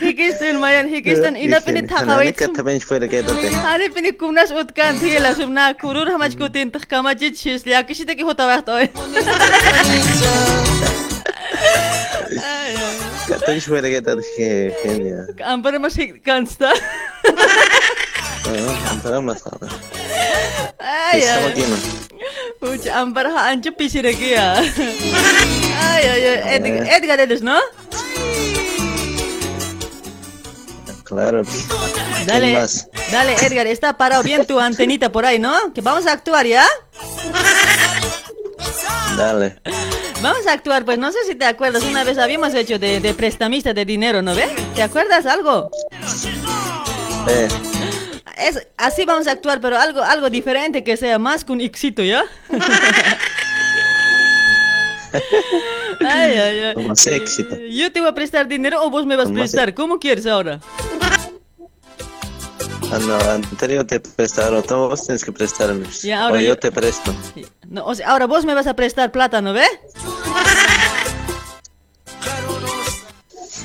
Hikisten 0.00 0.58
maian, 0.60 0.88
hikisten 0.88 1.36
inapini 1.36 1.82
takawait. 1.88 2.06
Nani 2.06 2.32
katapen 2.32 2.80
fuera 2.80 3.08
que 3.08 3.22
dote. 3.22 3.48
Ari 3.72 3.88
pini 3.94 4.12
kumnas 4.12 4.50
utkan 4.50 4.98
thiela 5.00 5.34
sumna 5.38 5.74
kurur 5.82 6.08
hamach 6.12 6.36
kutin 6.40 6.70
takamachi 6.74 7.30
chis 7.40 7.64
liya 7.64 7.82
kishi 7.88 8.04
te 8.06 8.14
ki 8.18 8.24
hota 8.28 8.46
wacht 8.50 8.68
oy. 8.68 8.86
Katapen 13.28 13.60
fuera 13.66 13.88
que 13.94 14.00
dote 14.00 14.24
que 14.36 14.48
genia. 14.82 15.20
Ampara 15.52 15.78
mas 15.78 15.96
kansta. 16.24 16.70
Ampara 18.92 19.20
mas 19.22 19.42
kansta. 19.42 19.68
Ay 20.80 21.22
ay. 21.22 21.64
Pucha, 22.60 22.90
Ampara 23.00 23.32
ancho 23.50 23.70
pisireki 23.78 24.30
ya. 24.36 24.46
Ay 25.90 26.04
ay 26.12 26.24
ay. 26.28 26.96
Edgar 26.96 27.20
eres, 27.20 27.42
¿no? 27.42 27.58
Sí. 27.90 28.03
Claro. 31.14 31.42
Dale, 32.26 32.58
dale, 33.12 33.34
Edgar, 33.46 33.66
está 33.66 33.96
parado 33.96 34.22
bien 34.22 34.46
tu 34.46 34.58
antenita 34.58 35.10
por 35.12 35.24
ahí, 35.26 35.38
¿no? 35.38 35.72
Que 35.72 35.80
vamos 35.80 36.06
a 36.06 36.12
actuar, 36.12 36.46
¿ya? 36.46 36.64
Dale. 39.16 39.60
Vamos 40.22 40.46
a 40.46 40.52
actuar, 40.52 40.84
pues 40.84 40.98
no 40.98 41.12
sé 41.12 41.18
si 41.26 41.34
te 41.34 41.44
acuerdas, 41.44 41.82
una 41.82 42.02
vez 42.02 42.16
habíamos 42.18 42.54
hecho 42.54 42.78
de, 42.78 43.00
de 43.00 43.14
prestamista 43.14 43.74
de 43.74 43.84
dinero, 43.84 44.22
¿no 44.22 44.34
ves? 44.34 44.48
¿Te 44.74 44.82
acuerdas 44.82 45.26
algo? 45.26 45.70
Eh, 47.28 47.48
Es, 48.38 48.66
así 48.78 49.04
vamos 49.04 49.26
a 49.26 49.32
actuar, 49.32 49.60
pero 49.60 49.78
algo, 49.78 50.02
algo 50.02 50.30
diferente 50.30 50.82
que 50.82 50.96
sea 50.96 51.18
más 51.18 51.44
que 51.44 51.52
un 51.52 51.60
éxito, 51.60 52.02
¿ya? 52.02 52.24
ay, 56.00 56.32
ay, 56.36 56.58
ay. 56.60 56.74
como 56.74 56.88
más 56.88 57.06
éxito. 57.06 57.56
Yo 57.70 57.92
te 57.92 58.00
voy 58.00 58.08
a 58.10 58.14
prestar 58.14 58.48
dinero 58.48 58.82
o 58.84 58.90
vos 58.90 59.06
me 59.06 59.16
vas 59.16 59.28
a 59.30 59.32
prestar, 59.32 59.74
¿cómo 59.74 59.98
quieres 59.98 60.26
ahora? 60.26 60.60
Ah, 62.92 62.98
no, 63.00 63.14
anterior 63.30 63.84
te 63.84 63.98
prestaron, 63.98 64.62
tú 64.62 64.74
vos 64.76 65.04
tienes 65.04 65.24
que 65.24 65.32
prestarme. 65.32 65.86
Ya, 66.02 66.24
ahora 66.24 66.36
o 66.36 66.40
yo, 66.40 66.48
yo- 66.48 66.58
te 66.58 66.70
presto. 66.70 67.14
No, 67.68 67.84
o 67.86 67.94
sea, 67.94 68.08
ahora 68.10 68.26
vos 68.26 68.44
me 68.44 68.54
vas 68.54 68.66
a 68.66 68.74
prestar 68.74 69.10
plata, 69.10 69.40
¿no 69.40 69.52
ves? 69.52 69.68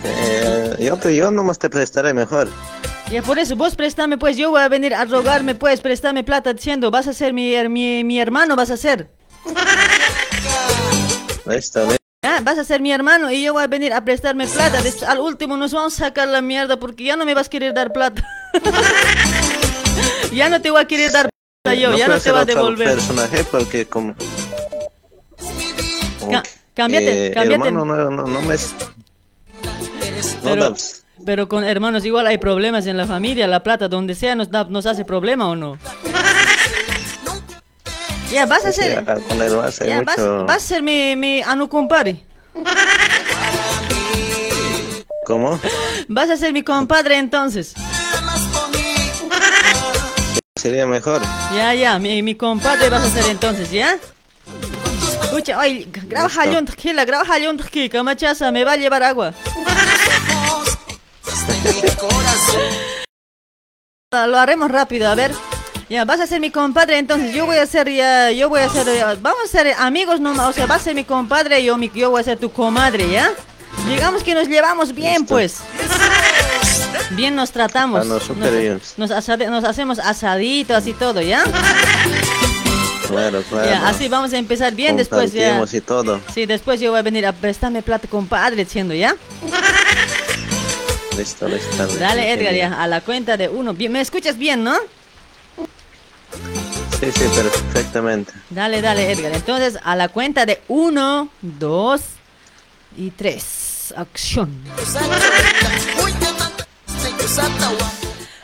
Eh, 0.04 0.76
yo, 0.80 0.98
te, 0.98 1.16
yo 1.16 1.30
nomás 1.32 1.60
te 1.60 1.70
prestaré 1.70 2.14
mejor. 2.14 2.48
Ya 3.12 3.22
por 3.24 3.40
eso, 3.40 3.56
vos 3.56 3.76
préstame, 3.76 4.18
pues 4.18 4.38
yo 4.38 4.52
voy 4.52 4.62
a 4.62 4.70
venir 4.70 4.94
a 4.94 5.04
rogarme, 5.06 5.56
pues 5.56 5.82
préstame 5.82 6.24
plata 6.24 6.54
diciendo, 6.54 6.92
vas 6.92 7.08
a 7.08 7.14
ser 7.14 7.34
mi, 7.34 7.56
mi, 7.70 8.04
mi 8.04 8.20
hermano, 8.20 8.56
vas 8.56 8.70
a 8.72 8.78
ser. 8.78 9.10
Ah, 12.22 12.40
vas 12.44 12.58
a 12.58 12.64
ser 12.66 12.82
mi 12.82 12.92
hermano 12.92 13.32
y 13.32 13.42
yo 13.44 13.54
voy 13.54 13.64
a 13.64 13.68
venir 13.68 13.94
a 13.94 14.04
prestarme 14.04 14.46
plata. 14.48 14.80
Al 15.08 15.20
último 15.20 15.56
nos 15.58 15.72
vamos 15.74 15.94
a 16.02 16.06
sacar 16.06 16.28
la 16.28 16.42
mierda 16.42 16.78
porque 16.78 17.06
ya 17.06 17.16
no 17.16 17.26
me 17.26 17.34
vas 17.34 17.48
a 17.48 17.50
querer 17.50 17.74
dar 17.74 17.94
plata. 17.94 18.28
ya 20.34 20.50
no 20.50 20.62
te 20.62 20.70
voy 20.70 20.82
a 20.82 20.86
querer 20.86 21.12
dar 21.12 21.30
plata 21.64 21.76
yo, 21.76 21.96
ya 21.96 22.06
puedo 22.06 22.18
no 22.18 22.24
te 22.24 22.32
va 22.32 22.40
a 22.42 22.46
devolver. 22.46 22.88
personaje 22.90 23.44
porque 23.46 23.86
como... 23.86 24.16
como 26.20 26.32
Ca- 26.32 26.42
que, 26.44 26.50
cámbiate, 26.74 27.28
eh, 27.28 27.32
cámbiate. 27.32 27.68
Hermano, 27.68 27.86
no, 27.86 28.10
no, 28.10 28.24
no 28.28 28.42
me... 28.42 28.56
No 28.56 28.60
Pero, 30.44 30.76
pero 31.26 31.50
con 31.50 31.64
hermanos 31.64 32.06
igual 32.06 32.28
hay 32.28 32.38
problemas 32.38 32.86
en 32.86 32.98
la 32.98 33.06
familia, 33.08 33.48
la 33.48 33.64
plata, 33.64 33.88
donde 33.88 34.16
sea, 34.16 34.36
nos, 34.36 34.50
da- 34.52 34.66
nos 34.66 34.86
hace 34.86 35.06
problema 35.06 35.48
o 35.50 35.56
no. 35.56 35.78
Ya, 38.32 38.46
vas 38.46 38.64
a 38.64 38.72
ser, 38.72 38.94
ya, 38.94 40.02
vas, 40.04 40.20
a 40.20 40.60
ser 40.60 40.84
mi, 40.84 41.16
mi 41.16 41.42
anu 41.42 41.68
compadre. 41.68 42.24
¿Cómo? 45.26 45.60
Vas 46.08 46.30
a 46.30 46.38
ser 46.38 46.54
mi 46.54 46.62
compadre 46.64 47.18
entonces. 47.18 47.74
Sería 50.56 50.86
mejor. 50.86 51.22
Ya, 51.56 51.74
ya, 51.74 51.98
mi, 51.98 52.22
mi 52.22 52.36
compadre 52.36 52.90
vas 52.90 53.04
a 53.04 53.10
ser 53.10 53.26
entonces, 53.32 53.72
¿ya? 53.72 53.98
Escucha, 55.24 55.58
oye, 55.60 55.88
graba 55.92 56.30
jalón, 56.30 56.66
tranquila, 56.66 57.06
graba 57.06 57.26
jalón, 57.26 57.58
tranquila, 57.58 57.90
camachaza, 57.90 58.52
me 58.52 58.64
va 58.64 58.74
a 58.74 58.78
llevar 58.78 59.02
agua. 59.04 59.34
Lo 64.12 64.38
haremos 64.38 64.72
rápido, 64.72 65.08
a 65.10 65.16
ver. 65.16 65.32
Ya, 65.90 66.06
vas 66.06 66.20
a 66.20 66.28
ser 66.28 66.40
mi 66.40 66.52
compadre, 66.52 67.00
entonces 67.00 67.34
yo 67.34 67.48
voy 67.48 67.58
a 67.58 67.66
ser 67.66 67.90
ya, 67.92 68.30
yo 68.32 68.48
voy 68.48 68.62
a 68.62 68.70
ser, 68.70 68.86
ya, 68.96 69.16
vamos 69.20 69.40
a 69.46 69.48
ser 69.48 69.74
amigos 69.80 70.20
nomás, 70.20 70.48
o 70.50 70.54
sea, 70.54 70.68
vas 70.68 70.82
a 70.82 70.84
ser 70.86 70.96
mi 70.96 71.04
compadre 71.04 71.60
y 71.62 71.66
yo, 71.66 71.78
mi- 71.78 71.92
yo 71.96 72.12
voy 72.12 72.22
a 72.22 72.24
ser 72.24 72.38
tu 72.38 72.52
comadre, 72.52 73.10
¿ya? 73.10 73.32
Digamos 73.88 74.22
que 74.24 74.36
nos 74.36 74.48
llevamos 74.48 74.94
bien, 74.94 75.22
Listo. 75.22 75.28
pues. 75.34 75.58
Bien 77.12 77.36
nos 77.36 77.52
tratamos. 77.52 78.02
Ah, 78.02 78.04
no, 78.08 78.20
súper 78.20 78.52
nos, 78.52 78.62
bien. 78.62 78.82
nos 78.98 79.10
asade- 79.10 79.50
nos 79.50 79.64
hacemos 79.64 79.98
asaditos 79.98 80.86
y 80.86 80.94
todo, 80.94 81.22
¿ya? 81.22 81.44
Claro, 83.08 83.42
claro. 83.50 83.68
Ya, 83.68 83.88
así 83.88 84.08
vamos 84.08 84.32
a 84.34 84.38
empezar 84.38 84.76
bien 84.76 84.96
después 84.96 85.34
ya. 85.34 85.60
Y 85.72 85.82
todo. 85.82 86.22
Sí, 86.32 86.46
después 86.46 86.80
yo 86.80 86.92
voy 86.92 87.00
a 87.00 87.04
venir 87.04 87.26
a 87.26 87.32
prestarme 87.34 87.82
plata 87.82 88.08
compadre 88.08 88.58
diciendo, 88.64 88.94
¿ya? 88.94 89.16
Listo, 91.18 91.48
listo. 91.48 91.88
Dale 91.98 92.32
Edgar, 92.32 92.54
ya, 92.54 92.80
a 92.80 92.86
la 92.86 93.02
cuenta 93.02 93.36
de 93.38 93.50
uno. 93.50 93.74
Bien, 93.74 93.92
¿Me 93.92 94.02
escuchas 94.02 94.38
bien, 94.38 94.64
no? 94.64 94.76
Sí, 97.00 97.12
sí, 97.14 97.24
perfectamente. 97.34 98.34
Dale, 98.50 98.82
dale 98.82 99.12
Edgar. 99.12 99.34
Entonces, 99.34 99.80
a 99.84 99.96
la 99.96 100.10
cuenta 100.10 100.46
de 100.46 100.62
uno, 100.68 101.30
dos 101.42 102.02
y 102.98 103.12
tres. 103.12 103.94
Acción. 103.96 104.56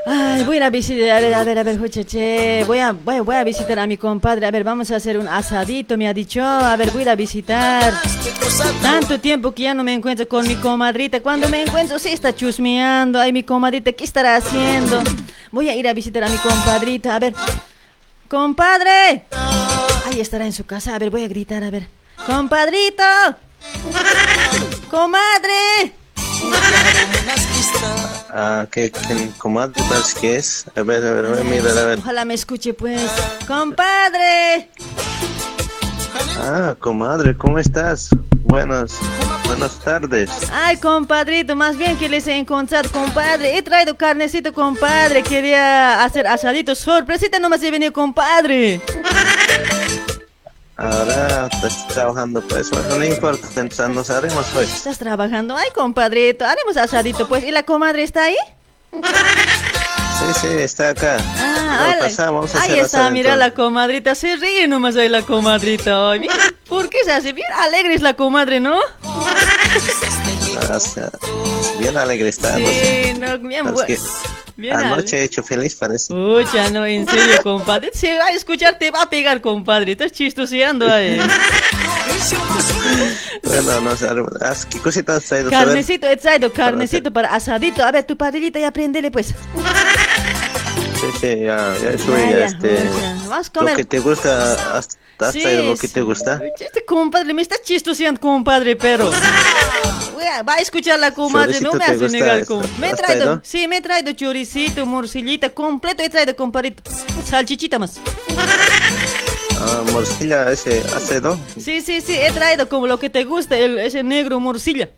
Ay, 0.08 0.44
voy 0.44 0.58
a 0.60 0.70
visitar, 0.70 1.10
a 1.10 1.20
ver, 1.20 1.34
a 1.34 1.44
ver, 1.44 1.60
a 1.60 1.64
ver, 1.64 1.80
muchache. 1.80 2.64
Voy 2.64 2.80
a, 2.80 2.92
voy, 2.94 3.20
voy 3.20 3.36
a 3.36 3.44
visitar 3.44 3.78
a 3.78 3.86
mi 3.86 3.98
compadre. 3.98 4.46
A 4.46 4.52
ver, 4.52 4.64
vamos 4.64 4.90
a 4.92 4.96
hacer 4.96 5.18
un 5.18 5.28
asadito, 5.28 5.98
me 5.98 6.08
ha 6.08 6.14
dicho. 6.14 6.44
A 6.44 6.76
ver, 6.78 6.92
voy 6.92 7.02
a 7.02 7.04
ir 7.04 7.10
a 7.10 7.16
visitar. 7.16 7.94
Tanto 8.82 9.20
tiempo 9.20 9.52
que 9.52 9.64
ya 9.64 9.74
no 9.74 9.84
me 9.84 9.94
encuentro 9.94 10.28
con 10.28 10.48
mi 10.48 10.56
comadrita. 10.56 11.20
Cuando 11.20 11.50
me 11.50 11.62
encuentro, 11.64 12.00
sí 12.00 12.10
está 12.10 12.34
chusmeando. 12.34 13.20
Ay, 13.20 13.34
mi 13.34 13.44
comadrita, 13.44 13.92
¿qué 13.92 14.04
estará 14.04 14.38
haciendo? 14.38 15.04
Voy 15.52 15.70
a 15.70 15.76
ir 15.76 15.88
a 15.88 15.94
visitar 15.94 16.24
a 16.24 16.30
mi 16.30 16.38
compadrita. 16.38 17.16
A 17.16 17.20
ver, 17.20 17.34
compadre. 18.28 19.26
Ahí 20.06 20.20
estará 20.20 20.46
en 20.46 20.54
su 20.54 20.66
casa. 20.66 20.96
A 20.96 21.00
ver, 21.00 21.10
voy 21.10 21.24
a 21.24 21.28
gritar, 21.28 21.64
a 21.64 21.70
ver. 21.70 21.88
Compadrito. 22.26 23.04
Comadre. 24.90 25.94
Ah, 28.32 28.68
¿qué, 28.72 28.92
qué 28.92 29.30
comadre 29.38 29.74
que 30.20 30.36
es? 30.36 30.66
A 30.76 30.82
ver, 30.84 31.06
a 31.06 31.12
ver, 31.12 31.26
a 31.26 31.30
ver, 31.30 31.46
mira, 31.46 31.72
a 31.72 31.86
ver. 31.86 32.00
Ojalá 32.00 32.26
me 32.26 32.34
escuche, 32.34 32.74
pues. 32.74 33.02
Compadre. 33.48 34.70
Ah, 36.40 36.76
comadre, 36.80 37.36
¿cómo 37.38 37.60
estás? 37.60 38.10
Buenas, 38.46 39.00
buenas 39.48 39.80
tardes. 39.80 40.30
Ay, 40.54 40.78
compadrito, 40.78 41.56
más 41.56 41.78
bien 41.78 41.98
que 41.98 42.08
les 42.08 42.28
he 42.28 42.38
encontrado, 42.38 42.90
compadre. 42.92 43.58
He 43.58 43.64
traído 43.64 43.98
carnecito, 43.98 44.54
compadre. 44.54 45.24
Quería 45.24 46.04
hacer 46.04 46.28
asadito. 46.28 46.76
Sorpresita, 46.76 47.40
nomás 47.40 47.64
he 47.64 47.72
venido, 47.72 47.92
compadre. 47.92 48.80
Ahora 50.78 51.50
estás 51.52 51.88
trabajando, 51.88 52.42
pues, 52.42 52.70
bueno, 52.70 52.98
no 53.00 53.06
importa, 53.06 53.48
nos 53.88 54.10
haremos, 54.12 54.46
pues. 54.54 54.74
¿Estás 54.76 55.00
trabajando? 55.00 55.58
Ay, 55.58 55.70
compadrito, 55.74 56.46
haremos 56.46 56.78
asadito, 56.78 57.28
pues. 57.28 57.44
¿Y 57.44 57.52
la 57.52 57.64
comadre 57.64 58.04
está 58.04 58.26
ahí? 58.26 58.38
Sí, 60.34 60.40
sí, 60.42 60.48
está 60.48 60.90
acá. 60.90 61.18
Ah, 61.38 61.96
a 62.02 62.62
Ahí 62.62 62.80
está, 62.80 63.10
mira 63.10 63.36
la 63.36 63.52
comadrita. 63.52 64.16
Se 64.16 64.36
ríe 64.38 64.68
nomás 64.68 64.96
ahí 64.96 65.10
la 65.10 65.22
comadrita. 65.22 66.12
Ay, 66.12 66.22
mira, 66.22 66.34
¿por 66.68 66.90
qué 66.90 67.00
se 67.04 67.12
hace? 67.12 67.34
Bien 67.34 67.48
alegre 67.60 67.94
es 67.94 68.02
la 68.02 68.16
comadre, 68.16 68.60
¿no? 68.60 68.78
O 68.78 70.80
sea, 70.80 71.12
bien 71.80 71.98
alegre 71.98 72.30
está. 72.30 72.56
Sí, 72.56 73.14
no, 73.20 73.38
bien 73.40 73.74
bueno. 73.74 73.96
Bien 74.58 74.74
Anoche 74.74 75.20
he 75.20 75.24
hecho 75.26 75.44
feliz, 75.44 75.76
parece. 75.76 76.14
Pucha, 76.14 76.70
no, 76.70 76.86
en 76.86 77.08
serio, 77.08 77.42
compadre. 77.44 77.92
Se 77.94 78.18
va 78.18 78.28
a 78.28 78.32
escuchar, 78.32 78.80
te 78.80 78.90
va 78.90 79.02
a 79.02 79.10
pegar, 79.10 79.42
compadre. 79.42 79.92
Estás 79.92 80.12
chistoseando 80.12 80.92
ahí. 80.92 81.20
Bueno, 83.44 83.82
no 83.82 83.96
sé, 83.96 84.08
¿qué 84.70 84.80
cositas 84.80 85.18
has 85.18 85.26
traído? 85.26 85.50
Carnecito, 85.50 86.08
he 86.08 86.18
traído 86.18 86.52
carnecito 86.52 87.12
para 87.12 87.34
asadito. 87.34 87.84
A 87.84 87.92
ver, 87.92 88.04
tu 88.04 88.18
padrillita 88.18 88.60
ya 88.60 88.72
prendele, 88.72 89.12
pues. 89.12 89.34
Sí, 91.20 91.28
ya, 91.42 91.76
ya 91.82 91.98
subí, 91.98 92.22
Ya, 92.32 92.46
este... 92.46 92.90
Lo 93.62 93.76
que 93.76 93.86
te 93.86 94.00
gusta, 94.00 94.78
has, 94.78 94.98
has 95.20 95.32
Sí, 95.34 95.42
traído 95.42 95.64
lo 95.64 95.78
que 95.78 95.88
sí. 95.88 95.94
te 95.94 96.02
gusta. 96.02 96.42
Este 96.60 96.84
compadre 96.86 97.34
me 97.34 97.42
está 97.42 97.56
chistoseando, 97.64 98.20
compadre, 98.20 98.76
pero. 98.76 99.12
Va 100.48 100.54
a 100.56 100.58
escuchar 100.58 101.00
la 101.00 101.12
comadre, 101.14 101.62
no 101.62 101.74
me 101.74 101.86
hace 101.86 102.10
negar. 102.10 102.46
com- 102.46 102.62
Me 102.80 102.88
he 102.88 102.92
¿Has 102.92 102.98
traído, 102.98 103.40
sí, 103.44 103.68
me 103.68 103.78
he 103.78 103.82
traído 103.82 104.12
choricito, 104.14 104.86
morcillita, 104.86 105.50
completo 105.52 106.04
he 106.04 106.10
traído, 106.10 106.36
compadrito. 106.36 106.84
Salchichita 107.26 107.80
más. 107.80 108.00
Ah, 109.60 109.82
morcilla, 109.94 110.52
ese, 110.52 110.84
¿has 110.96 111.06
traído? 111.06 111.40
Sí, 111.58 111.80
sí, 111.82 112.02
sí, 112.02 112.14
he 112.18 112.32
traído 112.32 112.68
como 112.68 112.86
lo 112.88 113.00
que 113.00 113.10
te 113.10 113.24
gusta, 113.24 113.58
el, 113.58 113.80
ese 113.80 114.04
negro 114.04 114.40
morcilla. 114.40 114.90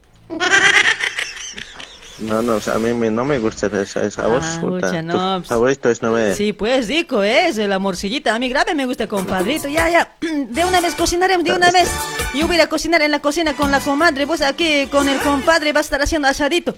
No, 2.19 2.41
no, 2.41 2.53
a 2.73 2.79
mí 2.79 2.93
me- 2.93 3.11
no 3.11 3.23
me 3.25 3.37
gusta 3.37 3.67
eso, 3.67 4.01
eso. 4.01 4.21
A 4.23 4.27
vos, 4.27 4.43
Ah, 4.43 4.57
pucha, 4.59 5.01
tu 5.01 5.07
no, 5.07 5.37
pues- 5.39 5.47
favorito 5.49 5.89
es 5.89 6.01
no. 6.01 6.15
Sí, 6.33 6.51
pues 6.53 6.87
rico 6.87 7.21
es, 7.21 7.57
la 7.57 7.77
morcillita. 7.77 8.33
A 8.33 8.39
mí 8.39 8.49
grave 8.49 8.73
me 8.73 8.85
gusta, 8.87 9.05
compadrito. 9.07 9.67
Ya, 9.67 9.87
ya. 9.89 10.15
De 10.21 10.65
una 10.65 10.81
vez 10.81 10.95
cocinaremos, 10.95 11.43
de 11.43 11.53
una 11.53 11.69
vez. 11.71 11.87
Yo 12.33 12.47
voy 12.47 12.59
a 12.59 12.67
cocinar 12.69 13.01
en 13.03 13.11
la 13.11 13.19
cocina 13.19 13.53
con 13.55 13.69
la 13.71 13.79
comadre. 13.79 14.25
Vos 14.25 14.41
aquí 14.41 14.87
con 14.87 15.07
el 15.07 15.19
compadre 15.19 15.73
vas 15.73 15.81
a 15.81 15.87
estar 15.87 16.01
haciendo 16.01 16.27
asadito. 16.27 16.75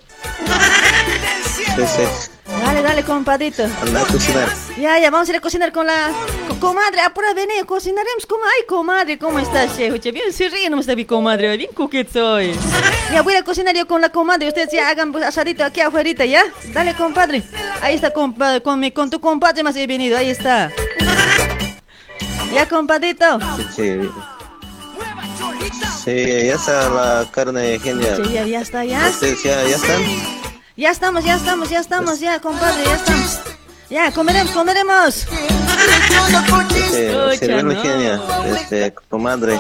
Sí, 1.46 1.64
sí, 1.88 2.04
Dale, 2.64 2.82
dale, 2.82 3.04
compadrito. 3.04 3.64
anda 3.82 4.02
a 4.02 4.06
cocinar. 4.06 4.50
Ya, 4.78 5.00
ya, 5.00 5.12
vamos 5.12 5.28
a 5.28 5.32
ir 5.32 5.38
a 5.38 5.42
cocinar 5.42 5.72
con 5.72 5.86
la 5.86 6.10
co- 6.48 6.60
comadre. 6.60 7.02
Apura, 7.02 7.34
vení, 7.34 7.54
cocinaremos. 7.66 8.26
como 8.28 8.44
Ay, 8.44 8.66
comadre, 8.68 9.18
¿cómo 9.20 9.40
estás, 9.40 9.76
che? 9.78 9.90
Bien, 10.12 10.34
se 10.34 10.50
ríe, 10.50 10.70
no 10.70 10.80
está 10.80 10.96
mi 10.96 11.06
comadre. 11.06 11.56
Bien 11.58 11.72
coqueto 11.74 12.12
soy. 12.14 12.56
Ya 13.12 13.22
voy 13.22 13.36
a 13.36 13.44
cocinar 13.44 13.76
yo 13.76 13.88
con 13.88 14.02
la 14.02 14.10
comadre. 14.10 14.48
Ustedes 14.48 14.72
ya 14.72 14.90
hagan 14.90 15.12
pues, 15.12 15.24
asadito 15.24 15.64
aquí 15.64 15.82
afuera, 15.82 16.26
¿ya? 16.26 16.44
Dale, 16.74 16.94
compadre. 16.96 17.44
Ahí 17.82 17.96
está, 17.96 18.12
compadre. 18.12 18.62
Con, 18.62 18.80
mi, 18.80 18.92
con 18.92 19.10
tu 19.10 19.20
compadre 19.20 19.64
más 19.64 19.76
he 19.76 19.86
venido. 19.88 20.18
Ahí 20.18 20.30
está. 20.30 20.72
¿Ya, 22.54 22.68
compadrito? 22.68 23.40
Sí, 23.76 24.00
sí. 24.02 24.10
Sí, 26.04 26.16
ya 26.48 26.56
está 26.56 26.90
la 26.90 27.28
carne 27.32 27.78
genial. 27.80 28.22
Sí, 28.26 28.34
ya, 28.34 28.46
ya 28.46 28.62
está, 28.62 28.84
ya. 28.86 29.08
¿Ustedes 29.08 29.44
ya, 29.44 29.64
ya 29.68 29.76
están? 29.76 30.39
Ya 30.80 30.92
estamos, 30.92 31.26
ya 31.26 31.36
estamos, 31.36 31.70
ya 31.70 31.80
estamos, 31.82 32.20
ya, 32.22 32.40
compadre, 32.40 32.86
ya 32.86 32.96
estamos. 32.96 33.40
Ya, 33.90 34.12
comeremos, 34.14 34.52
comeremos. 34.54 35.28
Este, 36.74 37.38
sirve 37.38 37.64
no. 37.64 37.82
genial, 37.82 38.22
este, 38.56 38.94
comadre. 39.10 39.60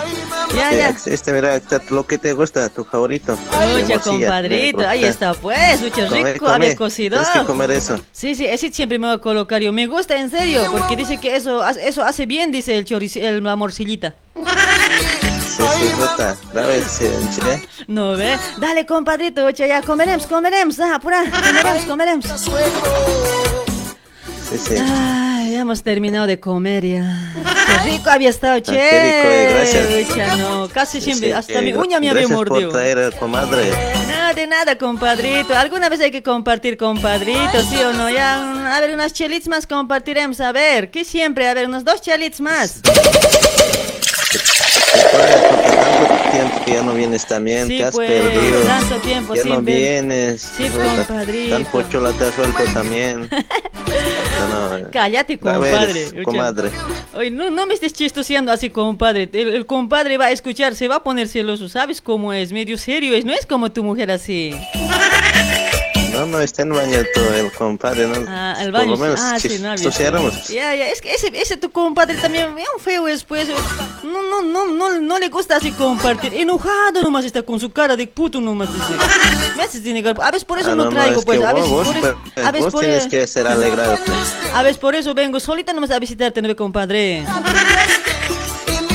Ya, 0.56 0.72
Este, 0.72 1.10
ya. 1.10 1.14
este, 1.16 1.34
mira, 1.34 1.56
está 1.56 1.82
lo 1.90 2.08
que 2.08 2.18
te 2.18 2.32
gusta, 2.32 2.70
tu 2.70 2.86
favorito. 2.86 3.38
Oye, 3.76 4.00
compadrito, 4.00 4.88
ahí 4.88 5.04
está, 5.04 5.34
pues, 5.34 5.82
mucho 5.82 6.08
rico, 6.10 6.40
come. 6.46 6.52
haber 6.54 6.76
cocido. 6.78 7.18
Tienes 7.20 7.38
que 7.42 7.46
comer 7.46 7.72
eso. 7.72 8.00
Sí, 8.14 8.34
sí, 8.36 8.46
ese 8.46 8.72
siempre 8.72 8.98
me 8.98 9.08
voy 9.08 9.16
a 9.18 9.20
colocar 9.20 9.62
yo. 9.62 9.74
Me 9.74 9.88
gusta, 9.88 10.16
en 10.18 10.32
serio, 10.32 10.64
porque 10.72 10.96
dice 10.96 11.18
que 11.18 11.36
eso, 11.36 11.62
hace- 11.62 11.86
eso 11.86 12.02
hace 12.02 12.26
bien, 12.28 12.50
dice 12.52 12.78
el 12.78 12.86
chorizo, 12.86 13.20
el, 13.20 13.44
la 13.44 13.58
morcillita. 13.58 14.16
No 17.88 18.16
ve, 18.16 18.38
dale, 18.58 18.86
compadrito, 18.86 19.46
oye, 19.46 19.68
ya 19.68 19.82
comeremos, 19.82 20.26
comeremos, 20.28 20.80
ah, 20.80 20.96
apura, 20.96 21.24
comeremos, 21.30 21.86
comeremos. 21.86 22.26
Sí, 24.50 24.58
sí. 24.58 24.76
Ay, 24.82 25.52
ya 25.52 25.60
hemos 25.60 25.84
terminado 25.84 26.26
de 26.26 26.40
comer 26.40 26.84
ya. 26.86 27.34
Qué 27.84 27.90
rico 27.92 28.10
había 28.10 28.30
estado, 28.30 28.60
che. 28.60 28.72
qué 28.72 28.80
rico, 28.80 29.30
eh, 29.32 29.50
gracias. 29.54 30.12
Ucha, 30.12 30.36
no, 30.38 30.68
casi 30.70 31.02
siempre, 31.02 31.28
Sí, 31.30 31.34
hasta 31.34 31.60
sí, 31.60 31.66
mi 31.66 31.74
uña 31.74 32.00
me 32.00 32.10
había 32.10 32.28
mordido. 32.28 32.70
por 32.72 32.80
traer, 32.80 33.14
comadre. 33.20 33.72
Nada 34.08 34.34
de 34.34 34.48
nada, 34.48 34.76
compadrito. 34.78 35.56
Alguna 35.56 35.88
vez 35.90 36.00
hay 36.02 36.10
que 36.12 36.24
compartir, 36.24 36.78
compadrito, 36.78 37.62
¿sí 37.70 37.76
o 37.78 37.94
no? 37.94 38.10
Ya, 38.10 38.76
a 38.76 38.80
ver, 38.82 38.94
unas 38.94 39.14
chelits 39.14 39.48
más 39.48 39.68
compartiremos. 39.68 40.40
A 40.42 40.52
ver, 40.52 40.90
¿qué 40.90 41.06
siempre? 41.06 41.48
A 41.48 41.54
ver, 41.54 41.68
unos 41.68 41.84
dos 41.84 42.02
chelits 42.02 42.42
más. 42.42 42.82
Tanto 44.92 46.32
tiempo 46.32 46.66
que 46.66 46.72
ya 46.74 46.82
no 46.84 46.94
vienes 46.94 47.26
también, 47.26 47.68
Sí, 47.68 47.78
te 47.78 47.84
has 47.86 47.94
pues, 47.96 48.10
perdido. 48.10 48.62
tanto 48.62 48.96
tiempo 48.98 49.36
ya 49.36 49.42
sin 49.44 49.54
no 49.54 49.62
ver. 49.62 49.76
vienes. 49.76 50.42
Sí, 50.58 50.68
compadrito. 50.70 51.56
Tan 51.56 51.66
pochola 51.66 52.12
te 52.14 52.26
has 52.26 52.34
suelto 52.36 52.64
también. 52.74 53.30
No, 54.40 54.80
no, 54.80 54.90
Cállate, 54.92 55.36
grave 55.36 55.70
compadre. 55.70 55.92
eres, 55.92 56.14
comadre. 56.24 56.72
Oye, 57.14 57.30
no, 57.30 57.50
no 57.50 57.66
me 57.68 57.74
estés 57.74 57.92
chistoseando 57.92 58.52
así, 58.54 58.70
compadre. 58.70 59.30
El, 59.34 59.50
el 59.54 59.66
compadre 59.66 60.18
va 60.18 60.28
a 60.28 60.32
escuchar, 60.32 60.76
se 60.76 60.88
va 60.88 60.96
a 60.96 61.04
poner 61.04 61.28
celoso. 61.28 61.68
¿Sabes 61.68 62.02
cómo 62.02 62.32
es? 62.32 62.54
Medio 62.54 62.78
serio 62.78 63.14
es. 63.16 63.26
No 63.26 63.34
es 63.34 63.46
como 63.46 63.72
tu 63.72 63.84
mujer 63.84 64.10
así. 64.12 64.56
No, 66.20 66.26
no, 66.26 66.40
está 66.42 66.64
en 66.64 66.70
baño 66.74 66.98
todo 67.14 67.34
el 67.34 67.52
compadre, 67.54 68.06
¿no? 68.08 68.26
Ah, 68.28 68.58
el 68.60 68.72
baño. 68.74 68.90
Por 68.90 68.98
lo 69.00 69.06
menos 69.06 69.20
ah, 69.24 69.40
sí, 69.40 69.48
no, 69.60 69.70
bien. 69.70 69.76
chistoseáramos. 69.76 70.48
Ya, 70.50 70.76
ya, 70.76 70.90
es 70.90 71.02
que 71.02 71.14
ese, 71.14 71.32
ese 71.34 71.56
tu 71.56 71.72
compadre 71.72 72.16
también 72.16 72.54
bien 72.56 72.68
feo 72.80 73.06
después. 73.06 73.48
No, 74.04 74.22
no, 74.22 74.42
no, 74.42 74.66
no, 74.68 75.00
no 75.00 75.18
le 75.20 75.30
gusta 75.30 75.56
así 75.56 75.72
compartir. 75.72 76.34
Enojado 76.34 77.02
nomás 77.02 77.24
está 77.24 77.42
con 77.44 77.58
su 77.60 77.70
cara 77.72 77.96
de 77.96 78.06
puto 78.08 78.42
nomás. 78.42 78.68
Dice. 78.74 78.94
Me 79.56 79.64
haces 79.64 79.82
de 79.84 79.94
negar. 79.94 80.16
A 80.22 80.32
veces 80.32 80.44
por 80.44 80.60
eso 80.60 80.72
Ah, 80.72 80.76
no, 80.76 80.86
no, 80.86 80.92
no, 80.92 80.98
traigo, 80.98 81.20
es 81.20 81.26
pues. 81.26 81.40
que 81.40 81.46
A 81.46 81.54
veces 81.54 81.70
vos, 81.70 81.88
por 81.88 81.96
eso. 81.98 82.18
A 82.36 82.52
veces 82.52 82.66
vos 82.66 82.74
por 82.74 82.82
tienes 82.82 83.00
eso. 83.00 83.10
que 83.10 83.28
ser 83.28 83.48
alegrado. 83.48 83.98
pues. 84.06 84.36
A 84.54 84.64
veces 84.64 84.78
por 84.78 84.96
eso 84.96 85.14
vengo 85.14 85.40
solita 85.40 85.72
nomás 85.72 85.92
a 85.92 86.00
visitarte, 86.00 86.42
¿no 86.42 86.54
compadre? 86.56 87.24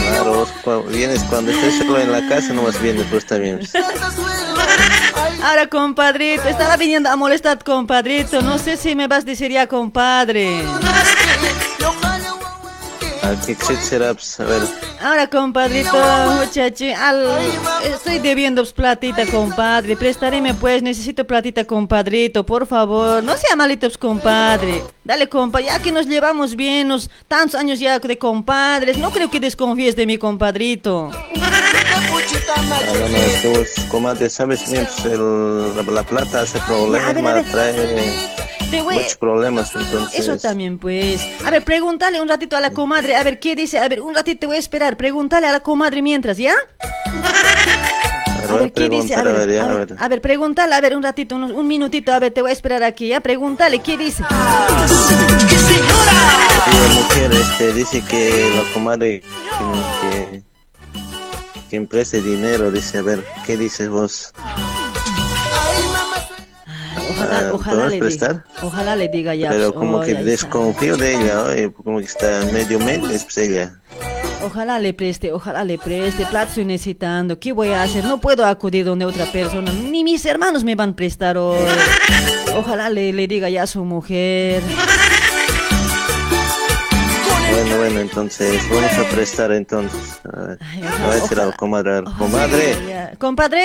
Claro, 0.09 0.35
vos 0.35 0.49
cu- 0.63 0.83
vienes 0.91 1.23
cuando 1.25 1.51
estés 1.53 1.79
solo 1.79 1.99
en 1.99 2.13
la 2.13 2.29
casa, 2.29 2.53
nomás 2.53 2.81
vienes, 2.83 3.07
pues 3.11 3.25
también. 3.27 3.61
Ahora, 5.45 5.67
compadrito, 5.67 6.49
estaba 6.49 6.79
viniendo 6.79 7.11
a 7.11 7.17
molestar, 7.17 7.63
compadrito. 7.63 8.41
No 8.41 8.57
sé 8.57 8.79
si 8.79 8.95
me 8.95 9.09
vas 9.09 9.25
a 9.25 9.27
decir 9.27 9.51
ya, 9.51 9.67
compadre. 9.67 10.65
Pues. 14.17 14.79
Ahora, 15.03 15.29
compadrito, 15.29 15.93
muchacho, 16.41 16.87
estoy 17.85 18.21
debiendo 18.21 18.65
platita, 18.65 19.27
compadre. 19.27 19.97
Prestaréme, 19.97 20.55
pues, 20.55 20.83
necesito 20.83 21.27
platita, 21.27 21.65
compadrito, 21.65 22.47
por 22.47 22.67
favor. 22.67 23.23
No 23.23 23.37
sea 23.37 23.55
malito, 23.55 23.87
pues, 23.87 23.99
compadre. 23.99 24.83
Dale, 25.05 25.29
compa, 25.29 25.61
ya 25.61 25.79
que 25.79 25.93
nos 25.93 26.07
llevamos 26.07 26.57
bien, 26.57 26.89
nos 26.89 27.11
tantos 27.29 27.61
años 27.61 27.79
ya 27.79 27.99
de 27.99 28.17
compadres, 28.17 28.97
no 28.97 29.11
creo 29.11 29.31
que 29.31 29.41
desconfíes 29.41 29.95
de 29.95 30.07
mi 30.07 30.17
compadrito. 30.17 31.11
Ah, 32.57 32.63
no, 32.95 33.09
no, 33.09 33.17
es 33.17 33.41
que 33.41 33.49
vos, 33.49 33.69
comadre, 33.89 34.29
sabes 34.31 34.71
bien, 34.71 34.87
pues, 34.87 35.05
el- 35.13 35.77
la, 35.77 35.83
la 35.83 36.03
plata 36.03 36.41
hace 36.43 36.59
problemas, 36.61 37.45
trae 37.51 38.13
muchos 38.83 39.17
problemas, 39.17 39.71
entonces. 39.75 40.21
Eso 40.21 40.37
también, 40.39 40.79
pues. 40.79 41.21
A 41.45 41.51
ver, 41.51 41.63
pregúntale 41.65 42.21
un 42.21 42.29
ratito 42.29 42.57
a 42.57 42.61
la 42.61 42.71
comadre, 42.71 43.17
a 43.17 43.23
ver 43.23 43.39
qué 43.39 43.55
dice. 43.57 43.79
A 43.79 43.89
ver, 43.89 44.01
un 44.01 44.15
ratito 44.15 44.41
te 44.41 44.47
voy 44.47 44.57
a 44.57 44.59
esperar. 44.59 44.97
Pregúntale 44.97 45.47
a 45.47 45.53
la 45.53 45.61
comadre 45.61 46.03
mientras, 46.03 46.37
¿ya? 46.39 46.55
A 46.81 48.53
A 48.53 48.57
ver, 48.57 48.73
¿qué 48.73 48.89
dice? 48.89 49.15
A 49.15 49.23
preguntar, 49.23 49.47
ver, 49.47 49.55
ya, 49.57 49.63
a 49.63 49.65
a 49.65 49.75
ver, 49.75 49.87
ver. 49.87 49.97
a 49.99 50.09
ver, 50.09 50.21
pregúntale, 50.21 50.75
a 50.75 50.81
ver, 50.81 50.97
un 50.97 51.03
ratito, 51.03 51.35
un, 51.37 51.45
un 51.45 51.67
minutito, 51.67 52.13
a 52.13 52.19
ver, 52.19 52.33
te 52.33 52.41
voy 52.43 52.51
a 52.51 52.53
esperar 52.53 52.83
aquí, 52.83 53.09
¿ya? 53.09 53.21
Pregúntale, 53.21 53.79
¿qué 53.81 53.97
dice? 53.97 54.23
La 56.73 56.95
mujer 56.95 57.33
este, 57.33 57.73
dice 57.73 58.03
que 58.03 58.51
la 58.55 58.73
comadre 58.73 59.21
que, 59.21 60.43
que, 61.75 61.79
que 61.79 61.83
empreste 61.83 62.23
dinero, 62.23 62.71
dice, 62.71 62.99
a 62.99 63.03
ver, 63.03 63.25
¿qué 63.47 63.57
dices 63.57 63.89
vos? 63.89 64.33
Ojalá, 67.11 67.39
Ah, 67.39 67.51
ojalá 67.53 67.77
¿puedes 67.77 67.93
le 67.93 67.99
prestar? 67.99 68.33
diga. 68.33 68.45
Ojalá 68.63 68.97
le 68.97 69.09
diga 69.09 69.35
ya. 69.35 69.51
Pero 69.51 69.75
como 69.75 70.01
que 70.01 70.07
ahí 70.07 70.13
está. 70.13 70.25
desconfío 70.25 70.97
de 70.97 71.15
ella, 71.15 71.43
oye, 71.45 71.73
como 71.73 71.99
que 71.99 72.05
está 72.05 72.41
medio 72.53 72.79
medio, 72.79 73.09
pues 73.09 73.39
ella. 73.39 73.81
Ojalá 74.43 74.79
le 74.79 74.93
preste, 74.93 75.33
ojalá 75.33 75.65
le 75.65 75.79
preste. 75.79 76.27
Plata 76.27 76.49
estoy 76.49 76.65
necesitando. 76.67 77.39
¿Qué 77.39 77.53
voy 77.53 77.69
a 77.69 77.83
hacer? 77.83 78.05
No 78.05 78.21
puedo 78.21 78.45
acudir 78.45 78.85
donde 78.85 79.05
otra 79.07 79.25
persona. 79.27 79.73
Ni 79.73 80.05
mis 80.05 80.25
hermanos 80.27 80.65
me 80.65 80.75
van 80.75 80.91
a 80.91 80.97
prestar 80.97 81.39
hoy. 81.39 81.59
Ojalá 82.55 82.91
le, 82.91 83.13
le 83.13 83.27
diga 83.27 83.49
ya 83.49 83.63
a 83.63 83.67
su 83.67 83.85
mujer. 83.85 84.63
Bueno, 87.55 87.77
bueno, 87.77 88.01
entonces 88.01 88.61
vamos 88.69 88.93
a 88.99 89.09
prestar 89.15 89.53
entonces. 89.53 90.21
A 90.33 90.41
ver, 90.41 90.59
Ay, 90.61 90.83
a 90.83 91.15
decir 91.15 91.39
comadre, 91.57 92.03
comadre. 92.19 93.15
Compadre, 93.19 93.63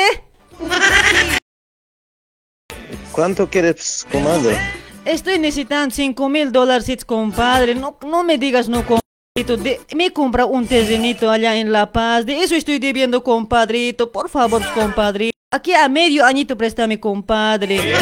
¿cuánto 3.12 3.50
quieres, 3.50 4.06
comadre? 4.12 4.58
estoy 5.06 5.40
necesitando 5.40 5.94
5 5.96 6.30
mil 6.30 6.52
dólares, 6.52 7.04
compadre. 7.04 7.74
No, 7.74 7.98
no 8.06 8.24
me 8.24 8.38
digas 8.38 8.70
no, 8.70 8.86
compadrito. 8.86 9.58
De- 9.58 9.82
me 9.96 10.14
compra 10.14 10.46
un 10.46 10.68
terrenito 10.68 11.32
allá 11.32 11.56
en 11.56 11.72
La 11.72 11.92
Paz. 11.92 12.28
De 12.28 12.44
eso 12.44 12.56
estoy 12.56 12.78
debiendo, 12.78 13.24
compadrito. 13.24 14.12
Por 14.12 14.30
favor, 14.30 14.62
compadrito. 14.76 15.36
Aquí 15.52 15.74
a 15.74 15.90
medio 15.90 16.24
añito 16.24 16.56
préstame, 16.56 17.00
compadre. 17.00 17.96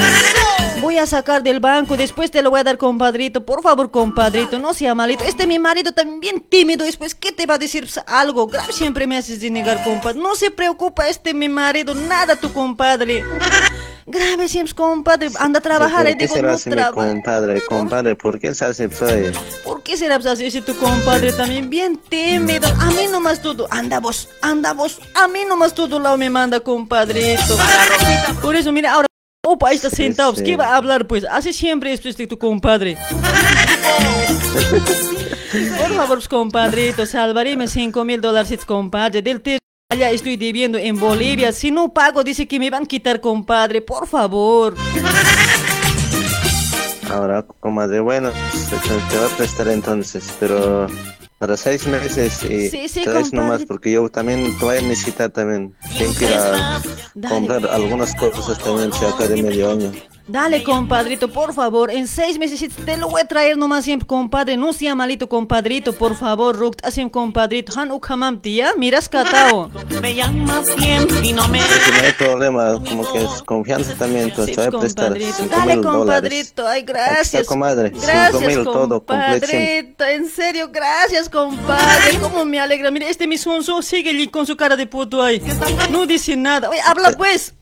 Voy 0.81 0.97
a 0.97 1.05
sacar 1.05 1.41
del 1.41 1.61
banco, 1.61 1.95
después 1.95 2.29
te 2.29 2.41
lo 2.41 2.49
voy 2.49 2.59
a 2.59 2.65
dar, 2.65 2.77
compadrito. 2.77 3.45
Por 3.45 3.63
favor, 3.63 3.89
compadrito, 3.89 4.59
no 4.59 4.73
sea 4.73 4.93
malito. 4.93 5.23
Este 5.23 5.47
mi 5.47 5.57
marido 5.57 5.93
también 5.93 6.41
tímido. 6.41 6.83
Después, 6.83 7.15
¿qué 7.15 7.31
te 7.31 7.45
va 7.45 7.53
a 7.53 7.57
decir 7.57 7.87
algo? 8.05 8.47
Grave 8.47 8.73
siempre 8.73 9.07
me 9.07 9.15
haces 9.15 9.39
denegar, 9.39 9.81
compadre. 9.85 10.19
No 10.19 10.35
se 10.35 10.51
preocupa 10.51 11.07
este 11.07 11.33
mi 11.33 11.47
marido, 11.47 11.95
nada 11.95 12.35
tu 12.35 12.51
compadre. 12.51 13.23
Grave 14.09 14.47
siempre, 14.47 14.73
compadre. 14.73 15.29
Anda 15.37 15.59
a 15.59 15.61
trabajar. 15.61 16.03
¿Por 16.05 16.11
Y 16.11 16.17
qué 16.17 16.27
digo, 16.27 16.35
será 16.35 16.47
no 16.47 16.53
así 16.53 16.69
mi 16.69 16.81
compadre? 16.93 17.61
Compadre, 17.65 18.15
¿por 18.15 18.39
qué 18.39 18.55
se 18.55 18.63
hace? 18.63 18.87
¿Por 18.87 19.83
qué 19.83 19.97
será 19.97 20.15
así 20.15 20.49
si 20.49 20.61
tu 20.61 20.73
compadre 20.77 21.33
también 21.33 21.69
bien 21.69 21.97
tímido? 21.97 22.69
A 22.79 22.85
mí 22.91 23.07
nomás 23.11 23.41
todo, 23.41 23.67
anda 23.69 23.99
vos, 23.99 24.29
anda 24.41 24.71
vos, 24.71 25.01
a 25.13 25.27
mí 25.27 25.39
nomás 25.45 25.73
todo 25.73 25.99
lado 25.99 26.17
me 26.17 26.29
manda 26.29 26.61
compadrito. 26.61 27.57
Por 28.41 28.55
eso, 28.55 28.71
mira, 28.71 28.93
ahora, 28.93 29.07
opa, 29.45 29.67
ahí 29.69 29.75
está 29.75 29.89
sentado, 29.89 30.33
sí. 30.35 30.43
¿qué 30.43 30.55
va 30.55 30.67
a 30.67 30.77
hablar 30.77 31.05
pues? 31.05 31.25
Hace 31.29 31.51
siempre 31.51 31.91
esto 31.91 32.07
este 32.07 32.27
tu 32.27 32.37
compadre. 32.37 32.97
Por 35.79 35.95
favor, 35.95 36.17
pues, 36.17 36.29
compadrito, 36.29 37.05
salvaréme 37.05 37.67
5 37.67 38.05
mil 38.05 38.21
dólares, 38.21 38.65
compadre, 38.65 39.21
del 39.21 39.41
ter 39.41 39.59
Allá 39.89 40.11
estoy 40.11 40.35
debiendo 40.35 40.77
en 40.77 40.99
Bolivia. 40.99 41.53
Si 41.53 41.71
no 41.71 41.93
pago, 41.93 42.21
dice 42.21 42.45
que 42.45 42.59
me 42.59 42.69
van 42.69 42.83
a 42.83 42.85
quitar, 42.85 43.21
compadre. 43.21 43.81
Por 43.81 44.05
favor. 44.05 44.75
Ahora, 47.09 47.45
comadre, 47.61 48.01
bueno, 48.01 48.29
te, 48.31 48.75
te 48.75 49.17
voy 49.17 49.25
a 49.25 49.37
prestar 49.37 49.69
entonces, 49.69 50.33
pero 50.41 50.87
para 51.39 51.55
seis 51.55 51.87
meses 51.87 52.43
y 52.43 52.69
Sí, 52.69 52.89
sí, 52.89 53.03
tres 53.05 53.31
nomás, 53.31 53.63
porque 53.63 53.93
yo 53.93 54.09
también 54.09 54.57
te 54.57 54.65
voy 54.65 54.75
a 54.75 54.81
necesitar 54.81 55.29
también. 55.29 55.73
Tengo 55.97 56.13
que 56.15 56.25
ir 56.25 56.33
a 56.33 56.81
comprar 57.29 57.65
algunas 57.67 58.13
cosas 58.15 58.57
también, 58.61 58.91
si 58.91 59.05
acá 59.05 59.25
de 59.25 59.41
medio 59.41 59.71
año. 59.71 59.93
Dale, 60.27 60.61
compadrito, 60.63 61.29
por 61.29 61.53
favor. 61.53 61.89
En 61.89 62.07
seis 62.07 62.37
meses 62.37 62.69
te 62.85 62.97
lo 62.97 63.07
voy 63.09 63.21
a 63.21 63.25
traer 63.27 63.57
nomás 63.57 63.85
siempre, 63.85 64.05
compadre. 64.05 64.57
No 64.57 64.73
sea 64.73 64.93
malito, 64.93 65.29
compadrito, 65.29 65.93
por 65.93 66.15
favor, 66.15 66.55
Rukt. 66.57 66.83
Así 66.85 67.01
un 67.01 67.09
compadrito. 67.09 67.71
Han 67.79 67.91
ukamam, 67.91 68.39
tía. 68.41 68.73
Miras 68.77 69.07
catao. 69.07 69.69
Me 70.01 70.13
llamas 70.15 70.67
siempre 70.77 71.19
y 71.25 71.33
no 71.33 71.47
me 71.47 71.59
no 71.59 71.65
hay 72.03 72.11
problema, 72.13 72.73
como 72.73 73.11
que 73.11 73.23
es 73.23 73.41
confianza 73.43 73.93
también, 73.95 74.31
te 74.33 74.41
voy 74.41 74.51
a 74.65 74.71
prestar 74.71 75.13
compadrito. 75.13 75.33
5 75.37 75.49
Dale, 75.55 75.73
mil 75.75 75.81
dólares. 75.81 75.97
compadrito. 75.97 76.67
Ay, 76.67 76.81
Aquí 76.81 76.91
gracias. 76.91 77.33
está, 77.33 77.45
comadre. 77.45 77.89
5 77.95 78.01
Gracias, 78.05 78.41
mil 78.41 78.63
todo, 78.63 79.03
completo. 79.05 79.05
compadrito. 79.05 80.03
En 80.05 80.29
serio, 80.29 80.69
gracias, 80.71 81.29
compadre. 81.29 82.17
Cómo 82.21 82.45
me 82.45 82.59
alegra. 82.59 82.91
Mira, 82.91 83.07
este 83.07 83.27
mi 83.27 83.37
sonso 83.37 83.81
sigue 83.81 84.09
allí 84.11 84.27
con 84.27 84.45
su 84.45 84.55
cara 84.57 84.75
de 84.75 84.85
puto 84.87 85.23
ahí. 85.23 85.41
No 85.91 86.05
dice 86.05 86.35
nada. 86.35 86.69
Oye, 86.69 86.81
habla 86.85 87.11
pues. 87.17 87.53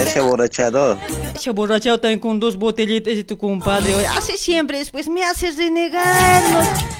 Ese 0.00 0.20
borrachado. 0.20 0.98
Ese 1.34 1.50
borrachado 1.50 1.98
también 1.98 2.20
con 2.20 2.38
dos 2.38 2.56
botellitas 2.56 3.14
de 3.14 3.24
tu 3.24 3.36
compadre. 3.36 3.94
Oye, 3.94 4.06
hace 4.06 4.36
siempre 4.36 4.78
después 4.78 5.08
me 5.08 5.24
hace 5.24 5.50
renegar. 5.52 6.42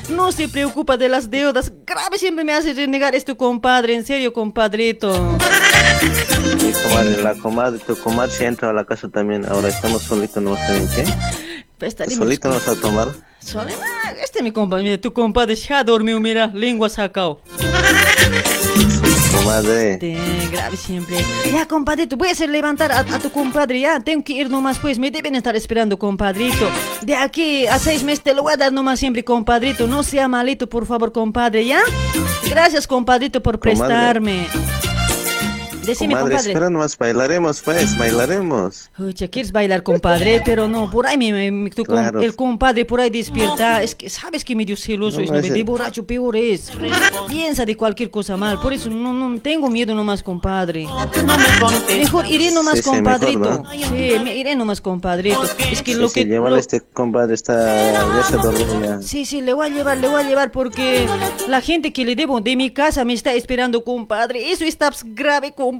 No, 0.08 0.16
no 0.16 0.32
se 0.32 0.48
preocupa 0.48 0.96
de 0.96 1.08
las 1.08 1.30
deudas. 1.30 1.72
Grave 1.86 2.18
siempre 2.18 2.44
me 2.44 2.52
hace 2.52 2.72
renegar 2.74 3.14
este 3.14 3.36
compadre. 3.36 3.94
En 3.94 4.04
serio, 4.04 4.32
compadrito. 4.32 5.38
Mi 6.62 6.72
comadre, 6.72 7.22
la 7.22 7.34
comadre, 7.34 7.78
tu 7.78 7.96
comadre 7.96 8.32
se 8.32 8.46
entra 8.46 8.70
a 8.70 8.72
la 8.72 8.84
casa 8.84 9.08
también. 9.08 9.46
Ahora 9.46 9.68
estamos 9.68 10.02
solitos, 10.02 10.42
¿no 10.42 10.56
saben 10.56 10.88
qué? 10.94 11.04
Pues 11.78 11.94
Solito 12.08 12.48
nos 12.48 12.66
va 12.66 12.72
a 12.72 12.76
tomar. 12.76 13.08
Este 14.22 14.38
es 14.38 14.42
mi 14.42 14.50
compadre. 14.50 14.82
Mira, 14.82 15.00
tu 15.00 15.12
compadre 15.12 15.54
ya 15.54 15.84
dormió. 15.84 16.18
Mira, 16.20 16.46
lengua 16.48 16.88
sacado. 16.88 17.42
Comadre. 19.46 19.96
Te 19.98 20.18
grave 20.50 20.76
siempre. 20.76 21.16
Ya, 21.52 21.68
voy 22.16 22.28
a 22.28 22.32
hacer 22.32 22.50
levantar 22.50 22.90
a, 22.90 22.98
a 22.98 23.18
tu 23.20 23.30
compadre. 23.30 23.78
Ya, 23.78 24.00
tengo 24.00 24.24
que 24.24 24.32
ir 24.32 24.50
nomás, 24.50 24.76
pues. 24.80 24.98
Me 24.98 25.12
deben 25.12 25.36
estar 25.36 25.54
esperando, 25.54 25.96
compadrito. 25.96 26.68
De 27.02 27.14
aquí 27.14 27.64
a 27.68 27.78
seis 27.78 28.02
meses 28.02 28.24
te 28.24 28.34
lo 28.34 28.42
voy 28.42 28.54
a 28.54 28.56
dar 28.56 28.72
nomás 28.72 28.98
siempre, 28.98 29.22
compadrito. 29.24 29.86
No 29.86 30.02
sea 30.02 30.26
malito, 30.26 30.68
por 30.68 30.84
favor, 30.84 31.12
compadre, 31.12 31.64
¿ya? 31.64 31.80
Gracias, 32.50 32.88
compadrito, 32.88 33.40
por 33.40 33.60
Comadre. 33.60 33.76
prestarme. 33.76 34.95
Decime, 35.86 36.14
Comadre, 36.14 36.30
compadre. 36.34 36.50
espera 36.52 36.70
nomás, 36.70 36.98
bailaremos 36.98 37.62
pues, 37.62 37.96
bailaremos. 37.96 38.90
Oye, 38.98 39.30
¿quieres 39.30 39.52
bailar, 39.52 39.82
compadre? 39.82 40.42
Pero 40.44 40.66
no, 40.68 40.90
por 40.90 41.06
ahí 41.06 41.16
me, 41.16 41.50
me- 41.50 41.70
tu 41.70 41.84
com- 41.84 41.94
Claro. 41.96 42.20
el 42.20 42.34
compadre 42.34 42.84
por 42.84 43.00
ahí 43.00 43.10
despierta. 43.10 43.82
Es 43.82 43.94
que 43.94 44.10
sabes 44.10 44.44
que 44.44 44.54
medio 44.56 44.76
celoso 44.76 45.18
No, 45.18 45.24
es, 45.24 45.30
no, 45.30 45.54
de 45.54 45.62
borracho 45.62 46.06
peor 46.06 46.36
es. 46.36 46.72
Piensa 47.28 47.64
de 47.64 47.76
cualquier 47.76 48.10
cosa 48.10 48.36
mal. 48.36 48.60
Por 48.60 48.72
eso 48.72 48.90
no, 48.90 49.12
no 49.12 49.40
tengo 49.40 49.68
miedo 49.70 49.94
nomás, 49.94 50.22
compadre. 50.22 50.86
Mejor 51.96 52.26
iré 52.26 52.50
nomás, 52.50 52.76
Sí, 52.78 52.82
sí, 52.82 52.90
mejor, 52.90 53.02
compadrito. 53.04 53.38
¿no? 53.38 53.70
Sí, 53.70 54.12
me 54.22 54.36
iré 54.36 54.56
nomás, 54.56 54.80
compadrito. 54.80 55.42
Es 55.70 55.82
que 55.82 55.92
Sí, 55.94 55.98
lo 56.00 56.10
que. 56.10 56.24
llévale 56.24 56.56
lo- 56.56 56.60
este 56.60 56.80
compadre, 56.80 57.34
está, 57.34 57.92
ya 57.92 58.22
se 58.24 58.36
dormido 58.36 58.80
ya. 58.82 59.02
Sí, 59.02 59.24
sí, 59.24 59.40
le 59.40 59.52
voy 59.52 59.66
a 59.66 59.70
llevar, 59.70 59.98
le 59.98 60.08
voy 60.08 60.20
a 60.22 60.28
llevar 60.28 60.50
porque 60.50 61.06
la 61.48 61.60
gente 61.60 61.92
que 61.92 62.04
le 62.04 62.16
debo 62.16 62.40
de 62.40 62.56
mi 62.56 62.70
casa 62.70 63.04
me 63.04 63.12
está 63.12 63.32
esperando, 63.34 63.84
compadre. 63.84 64.50
Eso 64.52 64.64
está 64.64 64.90
grave, 65.04 65.52
compadre. 65.52 65.75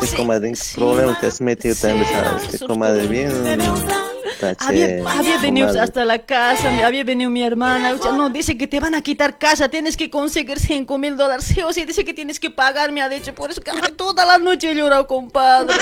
Sí, 0.00 0.16
comadre, 0.16 0.48
¿en 0.48 0.54
qué 0.54 0.60
problema 0.74 1.18
te 1.20 1.26
has 1.26 1.40
metido 1.40 1.74
también, 1.74 2.06
sabes? 2.06 2.62
Comadre, 2.66 3.06
bien. 3.06 3.32
tache, 3.32 4.11
Había, 4.58 4.86
había 5.10 5.38
venido 5.38 5.68
comadre. 5.68 5.82
hasta 5.84 6.04
la 6.04 6.18
casa, 6.20 6.70
me 6.70 6.84
había 6.84 7.04
venido 7.04 7.30
mi 7.30 7.42
hermana. 7.42 7.96
sea, 7.98 8.12
no, 8.12 8.28
dice 8.30 8.56
que 8.58 8.66
te 8.66 8.80
van 8.80 8.94
a 8.94 9.02
quitar 9.02 9.38
casa, 9.38 9.68
tienes 9.68 9.96
que 9.96 10.10
conseguir 10.10 10.58
5 10.58 10.98
mil 10.98 11.16
dólares. 11.16 11.44
Sí 11.46 11.60
o 11.62 11.72
sí, 11.72 11.84
dice 11.84 12.04
que 12.04 12.14
tienes 12.14 12.38
que 12.40 12.50
pagar, 12.50 12.92
me 12.92 13.02
ha 13.02 13.08
dicho. 13.08 13.34
Por 13.34 13.50
eso 13.50 13.60
que 13.60 13.70
toda 13.96 14.24
la 14.24 14.38
noche 14.38 14.70
he 14.70 14.74
llorado, 14.74 15.06
compadre. 15.06 15.74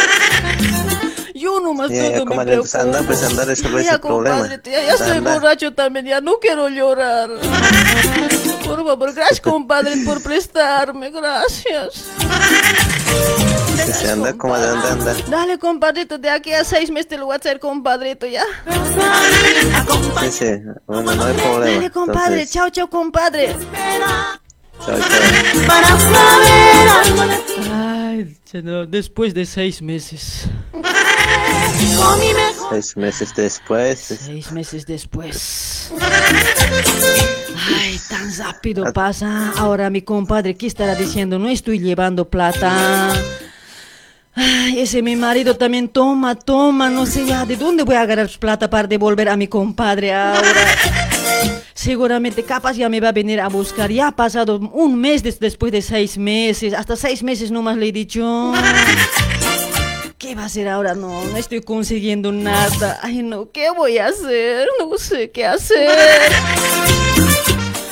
Yo 1.34 1.58
nomás 1.60 1.88
Ya, 1.90 2.02
ya, 2.02 2.12
todo 2.16 2.24
me 2.26 2.30
comadre, 2.32 2.56
pues 2.58 2.70
preocupo. 2.72 2.96
anda, 2.98 3.06
pues 3.06 3.22
anda 3.24 3.42
a 3.42 3.46
resolver 3.46 3.82
Ya, 3.84 3.90
ese 3.92 3.98
problema. 4.00 4.36
compadre, 4.38 4.60
ya, 4.64 4.82
ya 4.86 4.92
estoy 4.92 5.16
Anda. 5.18 5.34
borracho 5.34 5.72
también, 5.72 6.04
ya 6.06 6.20
no 6.20 6.38
quiero 6.38 6.68
llorar. 6.68 7.30
Por 8.66 8.84
favor, 8.84 9.14
gracias, 9.14 9.40
compadre, 9.40 9.96
por 10.04 10.22
prestarme, 10.22 11.10
gracias. 11.10 12.04
Anda, 13.80 14.30
anda, 14.30 14.92
anda. 14.92 15.14
Dale, 15.28 15.58
compadrito, 15.58 16.18
de 16.18 16.30
aquí 16.30 16.52
a 16.52 16.64
seis 16.64 16.90
meses 16.90 17.08
te 17.08 17.18
lo 17.18 17.26
voy 17.26 17.34
a 17.34 17.38
hacer, 17.38 17.58
compadrito, 17.58 18.26
¿ya? 18.26 18.44
Sí, 20.20 20.30
sí, 20.30 20.46
bueno, 20.86 21.14
no 21.14 21.24
hay 21.24 21.34
problema. 21.34 21.74
Dale, 21.76 21.90
compadre, 21.90 22.42
Entonces, 22.42 22.52
chao, 22.52 22.70
chao, 22.70 22.90
compadre. 22.90 23.56
chao, 24.84 24.98
chao. 24.98 24.98
para 25.66 25.98
saber 25.98 26.88
algo 26.88 27.22
Ay, 27.72 28.36
no, 28.62 28.86
después 28.86 29.34
de 29.34 29.46
seis 29.46 29.80
meses. 29.80 30.46
Seis 32.70 32.96
meses 32.96 33.34
después. 33.34 33.98
Seis 33.98 34.52
meses 34.52 34.86
después. 34.86 35.92
Ay, 37.68 38.00
tan 38.08 38.36
rápido 38.38 38.92
pasa. 38.92 39.52
Ahora 39.56 39.90
mi 39.90 40.02
compadre, 40.02 40.56
¿qué 40.56 40.66
estará 40.66 40.94
diciendo? 40.94 41.38
No 41.38 41.48
estoy 41.48 41.78
llevando 41.78 42.28
plata. 42.28 43.12
Ay, 44.34 44.80
ese 44.80 45.02
mi 45.02 45.16
marido 45.16 45.56
también 45.56 45.88
toma, 45.88 46.34
toma, 46.36 46.88
no 46.88 47.04
sé 47.04 47.26
ya 47.26 47.44
de 47.44 47.56
dónde 47.56 47.82
voy 47.82 47.96
a 47.96 48.02
agarrar 48.02 48.30
plata 48.38 48.70
para 48.70 48.86
devolver 48.86 49.28
a 49.28 49.36
mi 49.36 49.48
compadre 49.48 50.12
ahora. 50.12 50.42
Seguramente 51.74 52.42
capaz 52.44 52.74
ya 52.76 52.88
me 52.88 53.00
va 53.00 53.08
a 53.08 53.12
venir 53.12 53.40
a 53.40 53.48
buscar. 53.48 53.90
Ya 53.90 54.08
ha 54.08 54.12
pasado 54.16 54.58
un 54.72 54.96
mes 55.00 55.22
des- 55.22 55.40
después 55.40 55.72
de 55.72 55.82
seis 55.82 56.16
meses. 56.18 56.74
Hasta 56.74 56.94
seis 56.94 57.22
meses 57.22 57.50
nomás 57.50 57.76
le 57.76 57.88
he 57.88 57.92
dicho. 57.92 58.52
¿Qué 60.18 60.34
va 60.34 60.42
a 60.42 60.46
hacer 60.46 60.68
ahora? 60.68 60.94
No, 60.94 61.24
no 61.24 61.36
estoy 61.36 61.62
consiguiendo 61.62 62.30
nada. 62.30 63.00
Ay, 63.02 63.22
no, 63.22 63.50
¿qué 63.50 63.70
voy 63.70 63.98
a 63.98 64.06
hacer? 64.08 64.68
No 64.78 64.96
sé 64.98 65.30
qué 65.30 65.46
hacer. 65.46 65.88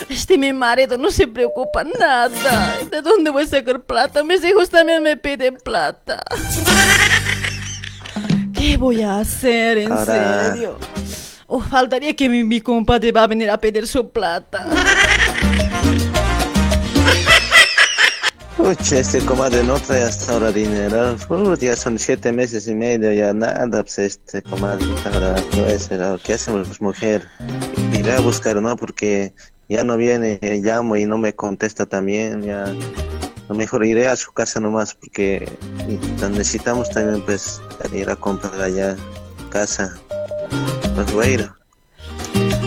Este 0.09 0.39
mi 0.39 0.53
marido 0.53 0.97
no 0.97 1.11
se 1.11 1.27
preocupa 1.27 1.85
nada. 1.85 2.77
¿De 2.91 3.03
dónde 3.03 3.31
voy 3.31 3.45
a 3.45 3.47
sacar 3.47 3.81
plata? 3.81 4.25
Mis 4.25 4.43
hijos 4.45 4.71
también 4.71 5.03
me 5.03 5.17
piden 5.17 5.57
plata. 5.63 6.23
¿Qué 8.55 8.77
voy 8.77 9.03
a 9.03 9.19
hacer? 9.19 9.79
En 9.79 9.93
Ahora- 9.93 10.53
serio. 10.53 10.79
Oh, 11.47 11.61
faltaría 11.61 12.15
que 12.15 12.29
mi, 12.29 12.45
mi 12.45 12.61
compadre 12.61 13.11
va 13.13 13.23
a 13.23 13.27
venir 13.27 13.49
a 13.51 13.59
pedir 13.59 13.87
su 13.87 14.11
plata. 14.11 14.67
Pucha, 18.57 18.99
este 18.99 19.21
comadre 19.21 19.63
no 19.63 19.79
trae 19.79 20.03
hasta 20.03 20.33
ahora 20.33 20.51
dinero. 20.53 21.17
Uh, 21.31 21.55
ya 21.57 21.75
son 21.77 21.99
siete 21.99 22.33
meses 22.33 22.67
y 22.69 22.75
medio, 22.75 23.13
ya 23.13 23.33
nada, 23.33 23.83
pues 23.83 23.99
este 23.99 24.43
comadre. 24.43 24.85
Ahora, 25.11 25.37
¿qué? 25.53 25.79
Ahora, 25.95 26.19
¿Qué 26.23 26.35
hacemos, 26.35 26.81
mujer? 26.81 27.27
Iré 27.95 28.13
a 28.15 28.21
buscar, 28.21 28.61
¿no? 28.61 28.77
Porque 28.77 29.33
ya 29.69 29.85
no 29.85 29.97
viene, 29.97 30.39
eh, 30.41 30.61
llamo 30.63 30.97
y 30.97 31.05
no 31.05 31.19
me 31.19 31.35
contesta 31.35 31.87
también, 31.87 32.43
ya. 32.43 32.75
Lo 33.49 33.55
mejor 33.55 33.85
iré 33.85 34.09
a 34.09 34.17
su 34.17 34.33
casa 34.33 34.61
nomás 34.61 34.95
porque 34.95 35.49
necesitamos 36.31 36.91
también, 36.91 37.23
pues, 37.23 37.61
ir 37.95 38.11
a 38.11 38.17
comprar 38.17 38.61
allá 38.61 38.97
casa. 39.49 39.97
Pues 40.95 41.13
voy 41.13 41.27
a 41.27 41.31
ir 41.31 41.51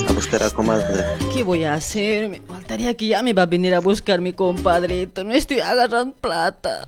a 0.07 0.11
buscar 0.13 0.43
a 0.43 0.49
comadre. 0.49 1.05
¿Qué 1.33 1.43
voy 1.43 1.63
a 1.63 1.75
hacer? 1.75 2.29
Me 2.29 2.41
faltaría 2.41 2.95
que 2.95 3.07
ya 3.07 3.21
me 3.21 3.33
va 3.33 3.43
a 3.43 3.45
venir 3.45 3.75
a 3.75 3.79
buscar 3.79 4.21
mi 4.21 4.33
compadrito. 4.33 5.23
No 5.23 5.33
estoy 5.33 5.59
agarrando 5.59 6.15
plata. 6.15 6.85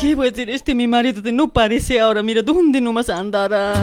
¿Qué 0.00 0.14
voy 0.14 0.28
a 0.28 0.30
hacer? 0.30 0.50
Este 0.50 0.74
mi 0.74 0.86
marido 0.86 1.20
no 1.32 1.48
parece 1.48 2.00
ahora. 2.00 2.22
Mira, 2.22 2.42
¿dónde 2.42 2.80
nomás 2.80 3.08
andará? 3.08 3.74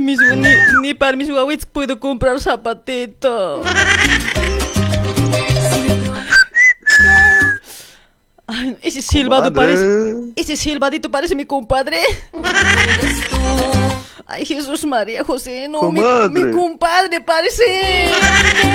Ay, 0.00 0.06
mis, 0.06 0.18
ni, 0.18 0.48
ni 0.80 0.94
para 0.94 1.14
mis 1.14 1.30
guaguitos 1.30 1.66
puedo 1.66 2.00
comprar 2.00 2.40
zapatito. 2.40 3.62
Ay, 8.46 8.78
ese 8.80 9.02
silbado 9.02 9.52
parece... 9.52 10.14
Ese 10.36 10.56
silbadito 10.56 11.10
parece 11.10 11.34
mi 11.34 11.44
compadre. 11.44 11.98
Ay, 14.26 14.46
Jesús 14.46 14.86
María 14.86 15.22
José, 15.22 15.68
no, 15.68 15.92
mi, 15.92 16.00
compadre 16.50 17.20
parece. 17.20 18.08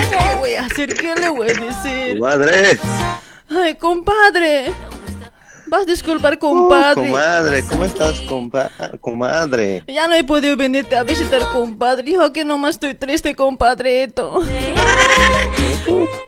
¿Qué 0.09 0.35
voy 0.37 0.53
a 0.53 0.65
hacer? 0.65 0.93
¿Qué 0.93 1.15
le 1.15 1.29
voy 1.29 1.49
a 1.49 1.53
decir? 1.53 2.19
¡Comadre! 2.19 2.79
Ay, 3.49 3.73
compadre. 3.75 4.71
Vas 5.75 5.83
a 5.83 5.91
disculpar, 5.91 6.39
compadre. 6.39 7.05
comadre, 7.09 7.63
¿cómo 7.67 7.83
estás, 7.83 8.21
compa 8.21 8.71
comadre? 9.01 9.83
Ya 9.87 10.07
no 10.07 10.15
he 10.15 10.23
podido 10.23 10.55
venirte 10.55 10.95
a 10.95 11.03
visitar, 11.03 11.41
compadre. 11.51 12.09
Hijo, 12.11 12.31
que 12.31 12.45
nomás 12.45 12.75
estoy 12.75 12.93
triste, 12.95 13.35
compadrito. 13.35 14.41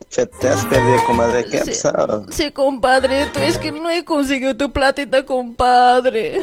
Che, 0.10 0.26
te 0.26 0.50
has 0.50 0.66
perdido, 0.66 1.02
comadre, 1.06 1.46
¿qué 1.46 1.60
Sí. 1.60 1.70
pasado? 1.72 2.26
Sí, 2.30 2.52
compadrito, 2.52 3.40
es 3.40 3.58
que 3.58 3.72
no 3.72 3.90
he 3.90 4.04
conseguido 4.04 4.54
tu 4.58 4.70
platita, 4.70 5.24
compadre. 5.26 6.42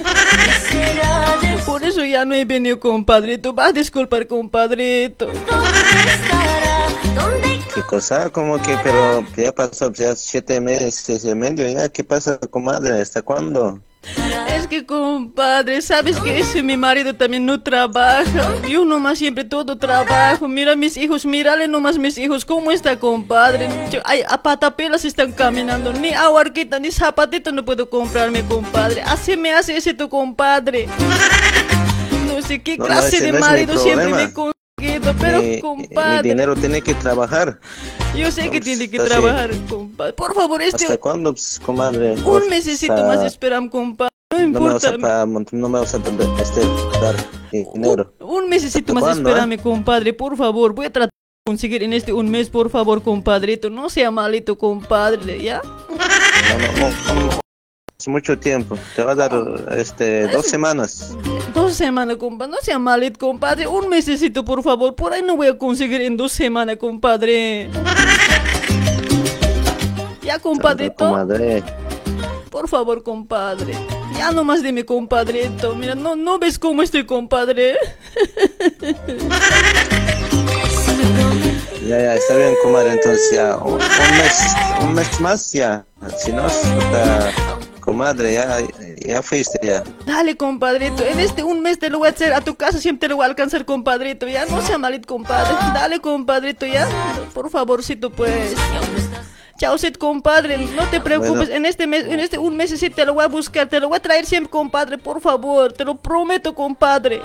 Por 1.66 1.84
eso 1.84 2.02
ya 2.06 2.24
no 2.24 2.34
he 2.34 2.46
venido, 2.46 2.80
compadrito. 2.80 3.52
Vas 3.52 3.68
a 3.68 3.72
disculpar, 3.72 4.26
compadrito. 4.26 5.28
¿Qué 7.84 7.96
cosa, 7.96 8.30
como 8.30 8.60
que, 8.60 8.76
pero 8.82 9.24
ya 9.36 9.52
pasó 9.52 9.92
ya 9.92 10.16
siete 10.16 10.60
meses 10.60 11.24
y 11.24 11.34
medio, 11.34 11.68
ya, 11.68 11.88
¿qué 11.88 12.02
pasa, 12.02 12.38
comadre? 12.50 13.00
¿Hasta 13.00 13.22
cuándo? 13.22 13.78
Es 14.48 14.66
que 14.66 14.84
compadre, 14.84 15.80
sabes 15.80 16.18
que 16.20 16.38
ese 16.40 16.62
mi 16.62 16.76
marido 16.76 17.14
también 17.14 17.46
no 17.46 17.62
trabaja. 17.62 18.54
Yo 18.68 18.84
nomás 18.84 19.18
siempre 19.18 19.44
todo 19.44 19.78
trabajo. 19.78 20.46
Mira 20.48 20.76
mis 20.76 20.96
hijos, 20.96 21.24
mírale 21.24 21.68
nomás 21.68 21.96
mis 21.98 22.18
hijos. 22.18 22.44
¿Cómo 22.44 22.70
está 22.72 22.98
compadre? 22.98 23.68
Yo- 23.90 24.00
ay, 24.04 24.22
a 24.28 24.42
patapelas 24.42 25.04
están 25.04 25.32
caminando. 25.32 25.92
Ni 25.92 26.10
aguarquita 26.12 26.78
ni 26.78 26.90
zapatito 26.90 27.50
no 27.52 27.64
puedo 27.64 27.88
comprarme, 27.88 28.42
compadre. 28.44 29.02
Así 29.02 29.36
me 29.36 29.52
hace 29.52 29.76
ese 29.76 29.94
tu 29.94 30.08
compadre. 30.08 30.86
No 32.26 32.42
sé 32.42 32.62
qué 32.62 32.76
No, 32.76 32.84
no, 32.84 32.90
clase 32.90 33.20
de 33.20 33.32
marido 33.32 33.78
siempre 33.78 34.06
me 34.06 34.10
problema. 34.28 34.52
Conseguido, 34.84 35.14
pero 35.20 35.42
mi 35.42 35.60
compadre. 35.60 36.28
dinero 36.28 36.54
tiene 36.56 36.82
que 36.82 36.94
trabajar. 36.94 37.58
Yo 38.16 38.30
sé 38.30 38.50
que 38.50 38.60
tiene 38.60 38.88
que 38.88 38.98
trabajar, 38.98 39.50
compadre. 39.68 40.12
Por 40.12 40.34
favor, 40.34 40.62
este 40.62 40.84
¿Hasta 40.84 40.98
cuándo, 40.98 41.32
pues, 41.32 41.60
comadre? 41.64 42.14
un 42.24 42.48
mesecito 42.48 42.94
más 43.04 43.24
esperam, 43.24 43.68
compadre. 43.68 44.10
No 44.32 44.48
No 44.48 44.60
me 44.60 44.72
vas 44.72 44.84
importa. 44.84 45.22
a, 45.22 45.26
no 45.26 45.68
me 45.68 45.78
vas 45.78 45.94
a 45.94 45.98
este, 45.98 46.60
dar 47.00 47.14
dinero. 47.52 48.12
Un 48.20 48.48
mesecito 48.48 48.92
¿Hasta 48.92 49.06
más, 49.06 49.16
espérame, 49.18 49.58
compadre, 49.58 50.12
por 50.12 50.36
favor. 50.36 50.74
Voy 50.74 50.86
a 50.86 50.92
tratar 50.92 51.08
de 51.10 51.50
conseguir 51.50 51.82
en 51.84 51.92
este 51.92 52.12
un 52.12 52.30
mes, 52.30 52.50
por 52.50 52.68
favor, 52.70 53.02
compadrito. 53.02 53.70
No 53.70 53.88
sea 53.90 54.10
malito, 54.10 54.58
compadre, 54.58 55.40
¿ya? 55.42 55.62
No, 55.62 56.58
no, 56.58 56.88
no, 57.14 57.26
no, 57.26 57.43
Es 58.04 58.08
mucho 58.08 58.38
tiempo. 58.38 58.76
Te 58.94 59.02
va 59.02 59.12
a 59.12 59.14
dar 59.14 59.32
este, 59.78 60.28
dos 60.28 60.44
semanas. 60.44 61.16
Dos 61.54 61.72
semanas, 61.72 62.18
compadre. 62.18 62.52
No 62.52 62.58
sea 62.60 62.78
malito, 62.78 63.18
compadre. 63.18 63.66
Un 63.66 63.88
mesecito, 63.88 64.44
por 64.44 64.62
favor. 64.62 64.94
Por 64.94 65.14
ahí 65.14 65.22
no 65.22 65.36
voy 65.36 65.46
a 65.46 65.56
conseguir 65.56 66.02
en 66.02 66.14
dos 66.14 66.30
semanas, 66.30 66.76
compadre. 66.76 67.70
Ya, 70.20 70.38
compadrito. 70.38 71.26
Por 72.50 72.68
favor, 72.68 73.02
compadre. 73.02 73.72
Ya 74.18 74.32
nomás 74.32 74.62
dime, 74.62 74.84
compadrito. 74.84 75.74
Mira, 75.74 75.94
no, 75.94 76.14
no 76.14 76.38
ves 76.38 76.58
cómo 76.58 76.82
estoy, 76.82 77.06
compadre. 77.06 77.74
Ya, 81.86 81.98
ya, 82.00 82.14
está 82.14 82.36
bien, 82.36 82.54
comadre. 82.62 82.92
Entonces 82.92 83.30
ya, 83.30 83.56
un 83.58 83.76
mes, 83.76 84.54
un 84.80 84.94
mes 84.94 85.20
más 85.20 85.52
ya. 85.52 85.84
Si 86.18 86.32
no, 86.32 86.46
comadre, 87.84 88.32
ya, 88.32 88.58
ya 89.04 89.22
fuiste 89.22 89.58
ya. 89.62 89.84
Dale, 90.06 90.36
compadrito. 90.36 91.04
En 91.04 91.20
este 91.20 91.44
un 91.44 91.60
mes 91.60 91.78
te 91.78 91.90
lo 91.90 91.98
voy 91.98 92.08
a 92.08 92.10
hacer 92.12 92.32
a 92.32 92.40
tu 92.40 92.54
casa. 92.54 92.78
Siempre 92.78 93.06
te 93.06 93.08
lo 93.10 93.16
voy 93.16 93.24
a 93.24 93.28
alcanzar, 93.28 93.64
compadrito. 93.64 94.26
Ya, 94.26 94.46
no 94.46 94.62
sea 94.62 94.78
malito, 94.78 95.06
compadre. 95.06 95.54
Dale, 95.74 96.00
compadrito, 96.00 96.64
ya. 96.66 96.88
Por 97.34 97.50
favorcito, 97.50 98.10
pues. 98.10 98.54
Chao, 99.58 99.76
Seth, 99.78 99.98
compadre. 99.98 100.58
No 100.58 100.84
te 100.88 101.00
preocupes. 101.00 101.48
Bueno. 101.48 101.54
En 101.54 101.66
este 101.66 101.86
mes, 101.86 102.04
en 102.06 102.20
este 102.20 102.38
un 102.38 102.56
mes 102.56 102.70
sí 102.70 102.90
te 102.90 103.04
lo 103.04 103.14
voy 103.14 103.24
a 103.24 103.28
buscar. 103.28 103.68
Te 103.68 103.78
lo 103.78 103.88
voy 103.88 103.98
a 103.98 104.02
traer 104.02 104.24
siempre, 104.24 104.50
compadre. 104.50 104.98
Por 104.98 105.20
favor. 105.20 105.72
Te 105.72 105.84
lo 105.84 105.96
prometo, 105.96 106.54
compadre. 106.54 107.20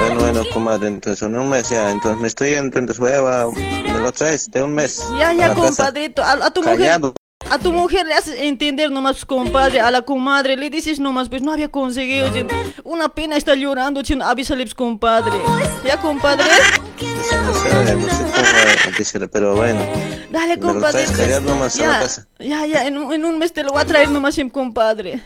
Bueno, 0.00 0.20
bueno, 0.20 0.42
comadre, 0.52 0.88
entonces 0.88 1.22
en 1.22 1.38
un 1.38 1.48
mes 1.48 1.68
ya. 1.68 1.90
Entonces 1.90 2.20
me 2.20 2.28
estoy 2.28 2.50
yendo, 2.50 2.78
entonces 2.78 2.98
voy 2.98 3.12
a, 3.12 3.46
me 3.92 4.00
lo 4.00 4.12
traes 4.12 4.50
de 4.50 4.62
un 4.62 4.74
mes. 4.74 5.02
Ya, 5.18 5.32
ya, 5.32 5.54
compadrito. 5.54 6.22
A, 6.22 6.32
a 6.32 6.50
tu 6.50 6.62
mujer. 6.62 7.00
A 7.50 7.58
tu 7.58 7.72
mujer 7.72 8.06
le 8.06 8.14
haces 8.14 8.40
entender 8.40 8.90
nomás, 8.90 9.24
compadre, 9.24 9.80
a 9.80 9.90
la 9.90 10.02
comadre, 10.02 10.56
le 10.56 10.68
dices 10.68 10.98
nomás, 10.98 11.28
pues 11.28 11.42
no 11.42 11.52
había 11.52 11.68
conseguido, 11.68 12.28
chin. 12.32 12.48
una 12.82 13.08
pena 13.08 13.36
está 13.36 13.54
llorando, 13.54 14.02
chin, 14.02 14.20
avísale, 14.20 14.64
pues, 14.64 14.74
compadre. 14.74 15.38
¿Ya, 15.84 15.96
compadre? 16.00 16.44
No 16.44 17.22
sé, 17.22 17.38
no 17.38 17.54
sé 17.54 19.14
cómo 19.14 19.28
pero 19.30 19.54
bueno. 19.54 19.80
Dale, 20.30 20.58
compadre. 20.58 21.06
nomás 21.40 21.78
a 21.78 21.86
la 21.86 21.92
Ya, 21.92 22.00
casa. 22.00 22.26
ya, 22.40 22.66
ya, 22.66 22.86
en, 22.86 22.98
un- 22.98 23.12
en 23.12 23.24
un 23.24 23.38
mes 23.38 23.52
te 23.52 23.62
lo 23.62 23.70
voy 23.72 23.80
a 23.82 23.84
traer 23.84 24.10
nomás, 24.10 24.34
siempre, 24.34 24.54
compadre. 24.54 25.20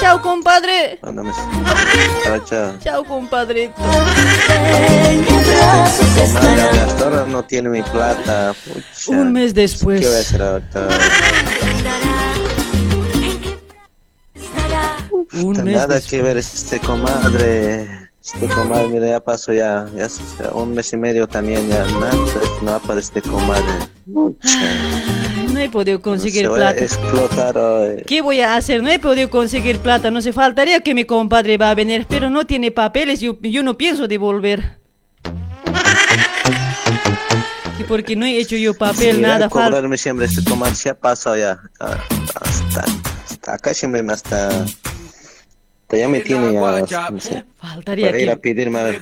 Chao, 0.00 0.22
compadre. 0.22 0.98
Mándame. 1.02 1.32
Chao, 2.24 2.38
chao. 2.44 2.78
Chao, 2.82 3.04
compadrito. 3.04 3.74
Comadre, 6.16 6.80
hasta 6.80 7.04
ahora 7.04 7.24
no 7.26 7.42
tiene 7.44 7.68
mi 7.70 7.82
plata. 7.82 8.54
Pucha. 8.64 9.10
Un 9.18 9.32
mes 9.32 9.52
después. 9.54 10.00
¿Qué 10.00 10.06
voy 10.06 10.16
a 10.16 10.20
hacer 10.20 10.42
ahorita? 10.42 10.88
Un 15.32 15.64
mes 15.64 15.74
Nada 15.74 15.86
después. 15.94 16.06
que 16.10 16.22
ver 16.22 16.36
este 16.38 16.78
comadre. 16.80 17.97
Este 18.34 18.46
comadre, 18.48 18.88
mira, 18.88 19.06
ya 19.08 19.20
pasó 19.20 19.52
ya, 19.52 19.86
ya 19.96 20.06
un 20.52 20.74
mes 20.74 20.92
y 20.92 20.96
medio 20.98 21.26
también, 21.26 21.66
ya 21.68 21.84
nada, 21.98 22.12
no 22.62 22.72
aparece 22.74 23.18
este 23.18 23.30
comadre. 23.30 23.64
No 24.06 25.58
he 25.58 25.68
podido 25.70 26.00
conseguir 26.02 26.42
Se 26.42 26.48
va 26.48 26.54
a 26.54 26.58
plata. 26.58 26.84
explotar 26.84 27.56
hoy. 27.58 28.02
¿Qué 28.06 28.20
voy 28.20 28.40
a 28.40 28.56
hacer? 28.56 28.82
No 28.82 28.90
he 28.90 28.98
podido 28.98 29.30
conseguir 29.30 29.78
plata. 29.78 30.10
No 30.10 30.20
se 30.20 30.32
faltaría 30.32 30.80
que 30.80 30.94
mi 30.94 31.04
compadre 31.04 31.56
va 31.56 31.70
a 31.70 31.74
venir, 31.74 32.06
pero 32.08 32.28
no 32.30 32.46
tiene 32.46 32.70
papeles. 32.70 33.20
Yo, 33.20 33.38
yo 33.40 33.62
no 33.62 33.76
pienso 33.78 34.06
devolver. 34.06 34.78
Y 37.78 37.84
porque 37.84 38.14
no 38.14 38.26
he 38.26 38.38
hecho 38.38 38.56
yo 38.56 38.74
papel, 38.74 39.16
Sí, 39.16 39.22
nada, 39.22 39.46
a 39.46 39.50
falta. 39.50 39.70
cobrarme 39.70 39.96
siempre 39.96 40.26
este 40.26 40.44
comadre, 40.44 40.74
se 40.74 40.90
ha 40.90 40.94
pasado 40.98 41.36
ya. 41.36 41.58
Ah, 41.80 41.96
Hasta, 42.40 42.84
hasta 43.24 43.54
acá 43.54 43.72
siempre 43.74 44.02
me 44.02 44.12
hasta... 44.12 44.48
hasta 45.88 45.96
ya 45.96 46.08
me 46.08 46.20
tiene 46.20 46.52
ya, 46.86 47.08
no 47.08 47.18
sé, 47.18 47.44
Faltaría 47.58 48.08
para 48.08 48.20
ir 48.20 48.28
a 48.28 48.34
que... 48.34 48.40
pedirme 48.40 48.78
a 48.78 48.82
ver. 48.82 49.00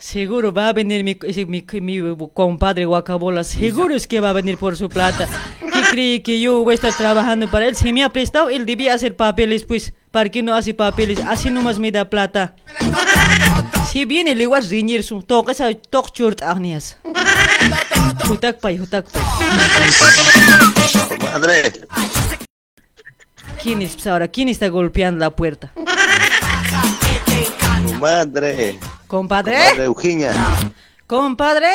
Seguro 0.00 0.52
va 0.52 0.70
a 0.70 0.72
venir 0.72 1.04
mi, 1.04 1.16
mi, 1.46 1.64
mi 1.80 2.16
compadre 2.34 2.86
Guacabola. 2.86 3.44
Seguro 3.44 3.94
es 3.94 4.08
que 4.08 4.18
va 4.18 4.30
a 4.30 4.32
venir 4.32 4.58
por 4.58 4.76
su 4.76 4.88
plata. 4.88 5.28
¿Qué 5.60 5.80
cree 5.92 6.22
que 6.24 6.40
yo 6.40 6.64
voy 6.64 6.72
a 6.72 6.74
estar 6.74 6.92
trabajando 6.92 7.48
para 7.48 7.68
él? 7.68 7.76
Si 7.76 7.92
me 7.92 8.02
ha 8.02 8.08
prestado, 8.08 8.50
él 8.50 8.66
debía 8.66 8.94
hacer 8.94 9.14
papeles, 9.14 9.62
pues. 9.62 9.94
¿Para 10.10 10.28
qué 10.28 10.42
no 10.42 10.56
hace 10.56 10.74
papeles? 10.74 11.20
Así 11.20 11.50
nomás 11.50 11.78
me 11.78 11.92
da 11.92 12.10
plata. 12.10 12.56
Si 13.92 14.04
viene, 14.04 14.34
le 14.34 14.48
voy 14.48 14.58
a 14.58 14.60
riñir 14.60 15.04
su 15.04 15.22
toque, 15.22 15.52
esa 15.52 15.72
toque 15.72 16.10
churt 16.12 16.42
agnias. 16.42 16.98
Hutak 18.28 18.58
pay, 18.58 18.80
hutak 18.80 19.06
pay. 19.08 19.22
Comadre, 21.16 21.72
¿Quién 23.62 23.82
es 23.82 23.94
pues, 23.94 24.06
ahora? 24.06 24.28
¿Quién 24.28 24.48
está 24.48 24.68
golpeando 24.68 25.20
la 25.20 25.30
puerta? 25.30 25.72
Comadre, 27.98 28.78
¿Compadre? 29.06 29.54
comadre 29.56 29.84
Eugenia. 29.84 30.32
¿Compadre? 31.06 31.70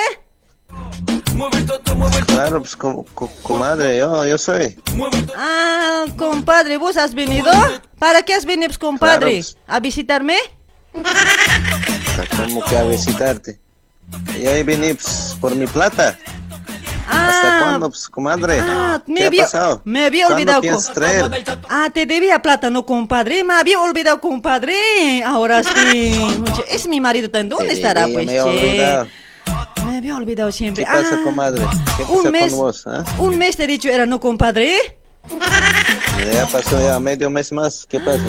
Claro, 2.27 2.59
pues 2.59 2.75
co- 2.75 3.05
co- 3.13 3.29
comadre, 3.41 3.97
yo, 3.97 4.25
yo 4.25 4.37
soy. 4.37 4.77
Ah, 5.35 6.05
compadre, 6.17 6.77
¿vos 6.77 6.97
has 6.97 7.13
venido? 7.13 7.51
¿Para 7.99 8.21
qué 8.23 8.33
has 8.33 8.45
venido, 8.45 8.67
pues, 8.69 8.77
compadre? 8.77 9.17
Claro, 9.19 9.31
pues. 9.35 9.57
¿A 9.67 9.79
visitarme? 9.79 10.35
Como 12.37 12.63
que 12.65 12.77
a 12.77 12.83
visitarte. 12.83 13.59
Y 14.39 14.45
ahí 14.45 14.63
vení 14.63 14.93
pues, 14.93 15.35
por 15.41 15.55
mi 15.55 15.65
plata. 15.67 16.17
¿Hasta 17.29 17.57
Ah, 17.57 17.59
cuándo, 17.61 17.89
pues, 17.89 18.07
comadre? 18.09 18.59
Ah, 18.61 19.01
me 19.07 19.15
¿Qué 19.15 19.23
ha 19.23 19.27
había, 19.27 19.43
pasado? 19.43 19.81
me 19.85 20.05
había 20.05 20.27
¿Cuándo 20.27 20.57
olvidado. 20.57 20.79
traer? 20.93 21.45
Ah, 21.69 21.89
te 21.93 22.05
debía 22.05 22.41
plata, 22.41 22.69
no 22.69 22.85
compadre. 22.85 23.43
Me 23.43 23.53
había 23.53 23.79
olvidado, 23.79 24.19
compadre. 24.21 24.75
Ahora 25.25 25.63
sí. 25.63 26.19
Es 26.69 26.87
mi 26.87 26.99
marido. 27.01 27.29
¿Dónde 27.29 27.69
Sí, 27.71 27.75
estará, 27.77 28.07
me 28.07 28.13
pues? 28.13 28.27
había 28.29 28.43
che? 28.43 28.49
olvidado. 28.49 29.07
Me 29.85 29.97
había 29.97 30.15
olvidado 30.15 30.51
siempre. 30.51 30.85
¿Qué 30.85 30.91
pasa, 30.91 31.15
Ah, 31.19 31.23
comadre? 31.23 31.65
¿Qué 31.97 32.03
un 32.03 32.17
pasa 32.17 32.31
mes. 32.31 32.49
con 32.51 32.59
vos? 32.59 32.87
ah? 32.87 33.03
Un 33.19 33.37
mes 33.37 33.55
te 33.57 33.63
he 33.65 33.67
dicho, 33.67 33.89
era 33.89 34.05
no, 34.05 34.19
compadre. 34.19 34.97
Ya 36.33 36.45
pasó 36.47 36.79
ya 36.81 36.99
medio 36.99 37.29
mes 37.29 37.51
más. 37.51 37.85
¿Qué 37.87 37.99
pasa? 37.99 38.19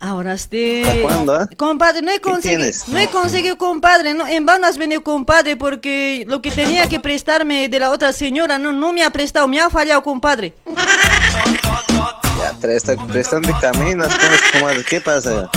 Ahora 0.00 0.38
sí. 0.38 0.82
¿Hasta 0.82 1.02
cuándo, 1.02 1.34
ah? 1.34 1.48
Compadre, 1.58 2.00
no 2.00 2.10
he 2.10 2.20
conseguido, 2.20 2.64
no 2.88 2.98
he 2.98 3.08
conseguido, 3.08 3.58
compadre, 3.58 4.14
no, 4.14 4.26
en 4.26 4.46
vano 4.46 4.66
has 4.66 4.78
venido, 4.78 5.02
compadre, 5.02 5.56
porque 5.56 6.24
lo 6.26 6.40
que 6.40 6.50
tenía 6.50 6.88
que 6.88 7.00
prestarme 7.00 7.68
de 7.68 7.78
la 7.78 7.90
otra 7.90 8.14
señora 8.14 8.58
no, 8.58 8.72
no 8.72 8.94
me 8.94 9.04
ha 9.04 9.10
prestado, 9.10 9.46
me 9.46 9.60
ha 9.60 9.68
fallado, 9.68 10.02
compadre. 10.02 10.54
Ya, 12.38 12.54
presta, 12.58 12.96
prestando 13.08 13.54
caminas, 13.60 14.08
¿cómo 14.08 14.32
es, 14.32 14.40
comadre? 14.52 14.84
¿Qué 14.88 15.02
pasa? 15.02 15.50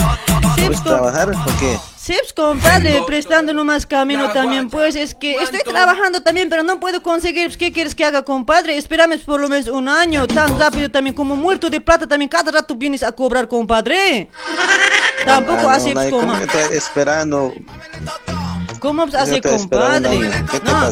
¿Puedes 0.56 0.80
com- 0.80 0.84
trabajar 0.84 1.30
o 1.30 1.58
qué? 1.58 1.78
Sí, 1.96 2.14
pues, 2.20 2.34
compadre, 2.34 3.02
prestando 3.06 3.54
nomás 3.54 3.86
camino 3.86 4.30
también, 4.30 4.68
pues 4.68 4.94
es 4.94 5.14
que 5.14 5.36
estoy 5.36 5.60
trabajando 5.60 6.22
también, 6.22 6.50
pero 6.50 6.62
no 6.62 6.78
puedo 6.78 7.02
conseguir, 7.02 7.46
pues, 7.46 7.56
¿qué 7.56 7.72
quieres 7.72 7.94
que 7.94 8.04
haga, 8.04 8.22
compadre? 8.22 8.76
Espérame 8.76 9.18
por 9.24 9.40
lo 9.40 9.48
menos 9.48 9.68
un 9.68 9.88
año, 9.88 10.26
tan 10.26 10.58
rápido 10.58 10.90
también, 10.90 11.16
como 11.16 11.34
muerto 11.34 11.70
de 11.70 11.80
plata 11.80 12.06
también, 12.06 12.28
cada 12.28 12.52
rato 12.52 12.74
vienes 12.74 13.02
a 13.02 13.12
cobrar, 13.12 13.48
compadre. 13.48 14.28
Tampoco 15.24 15.70
así, 15.70 15.94
no, 15.94 16.00
pues, 16.00 16.12
no, 16.12 16.18
como... 16.18 16.32
¿Cómo 16.32 16.46
que 16.46 16.58
estoy 16.58 16.76
esperando? 16.76 17.54
¿Cómo 18.80 19.06
pues 19.06 19.14
así, 19.14 19.40
compadre? 19.40 20.08
año. 20.08 20.46
¿Qué 20.50 20.60
te 20.60 20.70
no, 20.70 20.90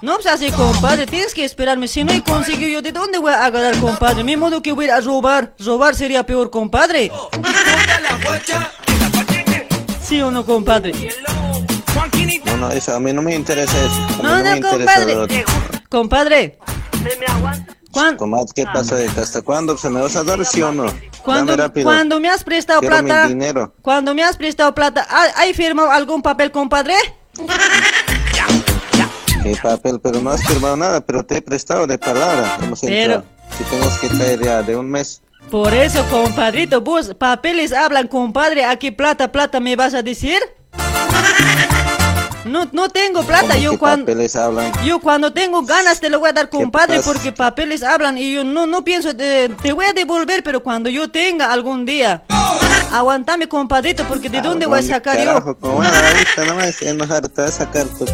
no, 0.00 0.14
pues 0.14 0.26
así, 0.28 0.50
compadre, 0.50 1.06
tienes 1.06 1.34
que 1.34 1.44
esperarme. 1.44 1.88
Si 1.88 2.02
no 2.02 2.12
he 2.12 2.22
conseguido 2.22 2.70
yo, 2.70 2.80
¿de 2.80 2.90
dónde 2.90 3.18
voy 3.18 3.32
a 3.32 3.44
agarrar, 3.44 3.76
compadre? 3.80 4.24
Mi 4.24 4.34
modo 4.34 4.62
que 4.62 4.72
voy 4.72 4.88
a 4.88 4.98
robar. 5.00 5.54
Robar 5.58 5.94
sería 5.94 6.24
peor, 6.24 6.50
compadre. 6.50 7.12
¿Sí 10.04 10.20
o 10.20 10.30
no, 10.30 10.44
compadre? 10.44 10.92
No, 12.44 12.56
no, 12.58 12.70
eso 12.70 12.94
a 12.94 13.00
mí 13.00 13.12
no 13.12 13.22
me 13.22 13.34
interesa 13.34 13.72
eso. 13.84 14.22
No, 14.22 14.42
no, 14.42 14.56
interesa 14.56 14.70
compadre. 14.70 15.16
otro. 15.16 15.36
Compadre. 15.88 16.58
¿Cuán- 17.90 18.16
Comadre, 18.16 18.46
¿qué 18.54 18.64
pasa? 18.64 18.96
¿Hasta 19.20 19.42
cuándo 19.42 19.76
se 19.78 19.88
me 19.88 20.00
vas 20.00 20.16
a 20.16 20.24
dar 20.24 20.44
sí 20.44 20.60
o 20.62 20.72
no? 20.72 20.86
Cuando, 21.22 21.56
cuando 21.82 22.18
me 22.20 22.28
has 22.28 22.42
prestado 22.42 22.80
Quiero 22.80 22.96
mi 23.02 23.04
plata, 23.04 23.28
dinero. 23.28 23.74
cuando 23.82 24.14
me 24.14 24.22
has 24.24 24.36
prestado 24.36 24.74
plata, 24.74 25.06
¿ha- 25.08 25.40
¿hay 25.40 25.54
firmado 25.54 25.90
algún 25.90 26.20
papel, 26.20 26.50
compadre? 26.50 26.94
¿Qué 29.42 29.56
papel? 29.62 30.00
Pero 30.02 30.20
no 30.20 30.30
has 30.30 30.44
firmado 30.44 30.76
nada, 30.76 31.00
pero 31.02 31.24
te 31.24 31.36
he 31.36 31.42
prestado 31.42 31.86
de 31.86 31.96
palabra. 31.98 32.58
Hemos 32.62 32.80
Pero-. 32.80 33.24
Si 33.56 33.64
tenemos 33.64 33.98
que 33.98 34.08
traer 34.08 34.42
ya 34.42 34.62
de 34.62 34.76
un 34.76 34.90
mes. 34.90 35.22
Por 35.50 35.72
eso, 35.72 36.04
compadrito, 36.10 36.80
vos 36.80 37.14
papeles 37.16 37.72
hablan, 37.72 38.08
compadre, 38.08 38.64
aquí 38.64 38.90
plata, 38.90 39.30
plata, 39.30 39.60
¿me 39.60 39.76
vas 39.76 39.94
a 39.94 40.02
decir? 40.02 40.38
No, 42.44 42.68
no 42.72 42.88
tengo 42.90 43.22
plata, 43.22 43.48
¿Cómo 43.54 43.60
yo 43.60 43.78
cuando... 43.78 44.12
hablan? 44.34 44.72
Yo 44.84 44.98
cuando 45.00 45.32
tengo 45.32 45.62
ganas 45.62 46.00
te 46.00 46.10
lo 46.10 46.18
voy 46.20 46.28
a 46.28 46.32
dar, 46.32 46.50
compadre, 46.50 47.00
porque 47.02 47.32
papeles 47.32 47.82
hablan 47.82 48.18
y 48.18 48.34
yo 48.34 48.44
no, 48.44 48.66
no 48.66 48.84
pienso, 48.84 49.14
de- 49.14 49.48
te 49.62 49.72
voy 49.72 49.86
a 49.86 49.92
devolver, 49.92 50.42
pero 50.42 50.62
cuando 50.62 50.90
yo 50.90 51.10
tenga 51.10 51.52
algún 51.52 51.86
día. 51.86 52.22
Aguantame, 52.92 53.48
compadrito, 53.48 54.04
porque 54.04 54.28
¿de 54.28 54.40
dónde 54.42 54.66
voy 54.66 54.80
a 54.80 54.82
sacar 54.82 55.18
yo? 55.24 55.30
Ahorita 55.30 56.44
no 56.46 56.54
me 56.56 56.66
vas 56.66 56.82
a 56.82 56.90
enojar, 56.90 57.28
te 57.28 57.40
vas 57.42 57.50
a 57.60 57.64
sacar 57.64 57.86
tu... 57.86 58.04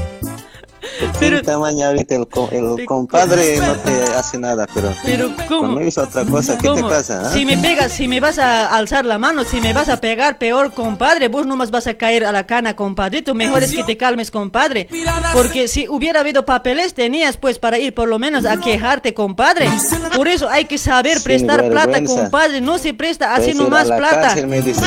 Pero- 1.19 1.43
tamaño 1.43 1.87
ahorita 1.87 2.15
el, 2.17 2.29
co- 2.29 2.49
el 2.53 2.85
compadre 2.87 3.59
no 3.59 3.75
te 3.77 4.03
hace 4.15 4.39
nada, 4.39 4.67
pero... 4.73 4.93
Pero 5.05 5.31
¿cómo? 5.49 5.61
Cuando 5.61 5.83
hizo 5.83 6.03
otra 6.03 6.25
cosa, 6.25 6.57
¿qué 6.59 6.69
te 6.69 6.83
pasa? 6.83 7.23
ah? 7.27 7.33
Si 7.33 7.45
me 7.45 7.57
pegas, 7.59 7.93
si 7.93 8.09
me 8.09 8.21
vas 8.21 8.39
a 8.39 8.75
alzar 8.77 9.05
la 9.05 9.19
mano, 9.19 9.45
si 9.45 9.61
me 9.61 9.73
vas 9.73 9.89
a 9.89 9.99
pegar 10.01 10.39
peor, 10.39 10.73
compadre, 10.73 11.29
vos 11.29 11.47
nomás 11.47 11.71
vas 11.71 11.87
a 11.87 11.95
caer 11.95 12.25
a 12.25 12.33
la 12.33 12.47
cana, 12.47 12.75
compadrito. 12.77 13.35
Mejor 13.35 13.63
es 13.63 13.73
que 13.73 13.85
te 13.85 13.97
calmes, 13.97 14.31
compadre. 14.31 14.89
Porque 15.33 15.69
si 15.69 15.89
hubiera 15.89 16.21
habido 16.21 16.45
papeles, 16.45 16.95
tenías 16.95 17.37
pues 17.37 17.59
para 17.59 17.79
ir 17.79 17.95
por 17.95 18.09
lo 18.09 18.19
menos 18.19 18.45
a 18.45 18.59
quejarte, 18.59 19.15
compadre. 19.15 19.69
Por 20.17 20.29
eso 20.29 20.49
hay 20.49 20.65
que 20.67 20.79
saber 20.79 21.23
prestar 21.23 21.69
plata, 21.71 22.03
compadre. 22.05 22.61
No 22.61 22.79
se 22.79 22.95
presta 22.95 23.35
así 23.35 23.55
nomás 23.55 23.87
plata. 23.87 24.21
cárcel, 24.23 24.47
me 24.47 24.61
dices. 24.61 24.83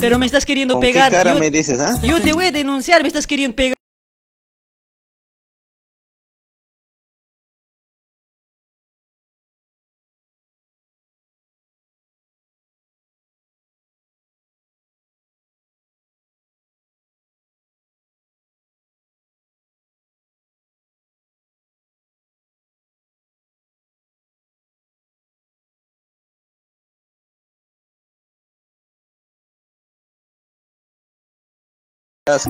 Pero 0.00 0.18
me 0.18 0.26
estás 0.26 0.44
queriendo 0.44 0.74
¿Con 0.74 0.82
qué 0.82 0.88
pegar. 0.88 1.10
cara 1.12 1.32
yo, 1.34 1.38
me 1.40 1.50
dices, 1.50 1.78
ah? 1.80 1.98
yo 2.02 2.20
te 2.20 2.32
voy 2.32 2.46
a 2.46 2.52
denunciar, 2.52 3.02
me 3.02 3.08
estás 3.08 3.26
queriendo 3.26 3.54
pegar. 3.56 3.74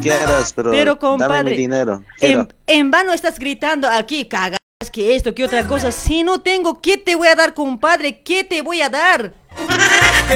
Quieras, 0.00 0.52
pero, 0.52 0.70
Pero, 0.70 0.94
dame 0.94 1.16
mi 1.16 1.18
compadre, 1.18 1.56
dinero. 1.56 2.04
En, 2.20 2.48
en 2.68 2.90
vano 2.92 3.12
estás 3.12 3.40
gritando 3.40 3.88
aquí, 3.88 4.24
cagas, 4.24 4.60
que 4.92 5.16
esto, 5.16 5.34
que 5.34 5.44
otra 5.44 5.66
cosa. 5.66 5.90
Si 5.90 6.22
no 6.22 6.40
tengo, 6.40 6.80
¿qué 6.80 6.96
te 6.96 7.16
voy 7.16 7.26
a 7.26 7.34
dar, 7.34 7.54
compadre? 7.54 8.22
¿Qué 8.22 8.44
te 8.44 8.62
voy 8.62 8.82
a 8.82 8.88
dar? 8.88 9.34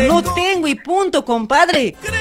No 0.08 0.22
tengo 0.34 0.66
y 0.66 0.74
punto, 0.74 1.24
compadre. 1.24 1.94
Pero, 2.02 2.16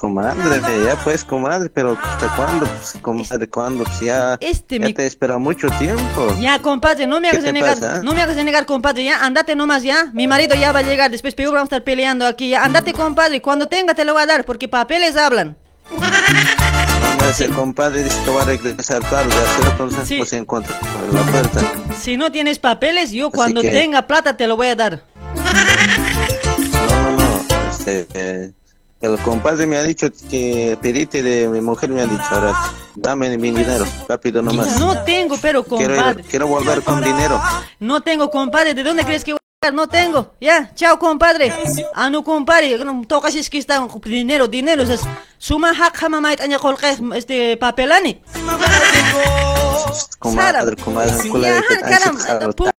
comadre, 0.00 0.60
ya 0.86 0.96
pues, 1.04 1.24
comadre, 1.24 1.68
pero 1.68 1.98
¿hasta 2.02 2.34
cuándo? 2.34 2.66
Pues, 2.66 2.94
comadre, 3.02 3.48
¿cuándo? 3.48 3.84
Pues 3.84 4.00
ya, 4.00 4.38
Este 4.40 4.78
ya 4.78 4.86
mi- 4.86 4.94
te 4.94 5.06
espera 5.06 5.36
mucho 5.36 5.68
tiempo. 5.78 6.34
Ya, 6.40 6.58
compadre, 6.60 7.06
no 7.06 7.20
me 7.20 7.28
¿Qué 7.30 7.36
hagas 7.36 7.44
te 7.44 7.52
negar, 7.52 7.74
pasa? 7.78 8.02
no 8.02 8.14
me 8.14 8.22
hagas 8.22 8.36
negar, 8.36 8.64
compadre, 8.64 9.04
ya, 9.04 9.22
andate 9.24 9.54
nomás, 9.54 9.82
ya. 9.82 10.06
Mi 10.14 10.26
marido 10.26 10.54
ya 10.54 10.72
va 10.72 10.78
a 10.78 10.82
llegar, 10.82 11.10
después 11.10 11.34
peor 11.34 11.52
vamos 11.52 11.66
a 11.70 11.76
estar 11.76 11.84
peleando 11.84 12.26
aquí, 12.26 12.48
ya. 12.48 12.64
Andate, 12.64 12.92
compadre, 12.94 13.42
cuando 13.42 13.66
tenga 13.68 13.92
te 13.94 14.04
lo 14.06 14.14
voy 14.14 14.22
a 14.22 14.26
dar, 14.26 14.44
porque 14.46 14.68
papeles 14.68 15.16
hablan. 15.18 15.56
Entonces, 17.12 17.40
el 17.48 17.52
compadre 17.54 18.04
dice 18.04 18.16
que 18.24 18.30
va 18.30 18.42
a 18.42 18.44
regresar 18.46 19.00
tarde, 19.02 19.32
así 19.34 19.68
entonces 19.70 20.08
Sí. 20.08 20.16
pues 20.18 20.30
se 20.30 20.38
encuentra 20.38 20.78
por 20.78 21.14
la 21.14 21.22
puerta. 21.30 21.60
Si 22.00 22.16
no 22.16 22.32
tienes 22.32 22.58
papeles, 22.58 23.10
yo 23.10 23.30
cuando 23.30 23.60
que- 23.60 23.70
tenga 23.70 24.06
plata 24.06 24.36
te 24.36 24.46
lo 24.46 24.56
voy 24.56 24.68
a 24.68 24.76
dar. 24.76 25.02
No, 25.36 27.02
no, 27.02 27.16
no. 27.16 27.44
Este, 27.70 28.06
eh, 28.14 28.52
el 29.00 29.18
compadre 29.22 29.66
me 29.66 29.76
ha 29.78 29.82
dicho 29.82 30.08
que 30.30 30.76
pedite 30.80 31.22
de 31.22 31.48
mi 31.48 31.60
mujer, 31.60 31.88
me 31.90 32.02
ha 32.02 32.06
dicho 32.06 32.22
ahora, 32.30 32.54
dame 32.94 33.36
mi 33.38 33.50
dinero, 33.50 33.84
rápido 34.08 34.42
nomás. 34.42 34.78
No 34.78 35.02
tengo, 35.04 35.36
pero 35.40 35.64
Quiero, 35.64 35.94
compadre. 35.96 36.22
ir- 36.22 36.26
quiero 36.28 36.46
volver 36.46 36.82
con 36.82 37.02
dinero. 37.02 37.40
No 37.78 38.00
tengo, 38.02 38.30
compadre. 38.30 38.74
¿De 38.74 38.82
dónde 38.82 39.04
crees 39.04 39.24
que 39.24 39.32
voy 39.32 39.38
a? 39.62 39.70
No 39.70 39.88
tengo. 39.88 40.34
Ya, 40.40 40.72
chao, 40.74 40.98
compadre. 40.98 41.52
Ah, 41.94 42.08
no, 42.10 42.22
compadre. 42.24 42.78
No, 42.84 43.02
Tocas 43.06 43.34
es 43.34 43.48
que 43.50 43.58
está 43.58 43.86
dinero, 44.04 44.48
dinero. 44.48 44.82
Es 44.82 45.00
suma 45.38 45.72
hak 45.78 46.02
hama 46.02 46.20
mait 46.20 46.40
aña 46.40 46.58
colque 46.58 46.96
este 47.14 47.56
papelani. 47.58 48.22
Comadre, 50.18 50.76
comadre, 50.76 51.28
kula 51.28 51.48
Ya, 51.48 51.54
de 51.56 51.62
que 51.62 52.70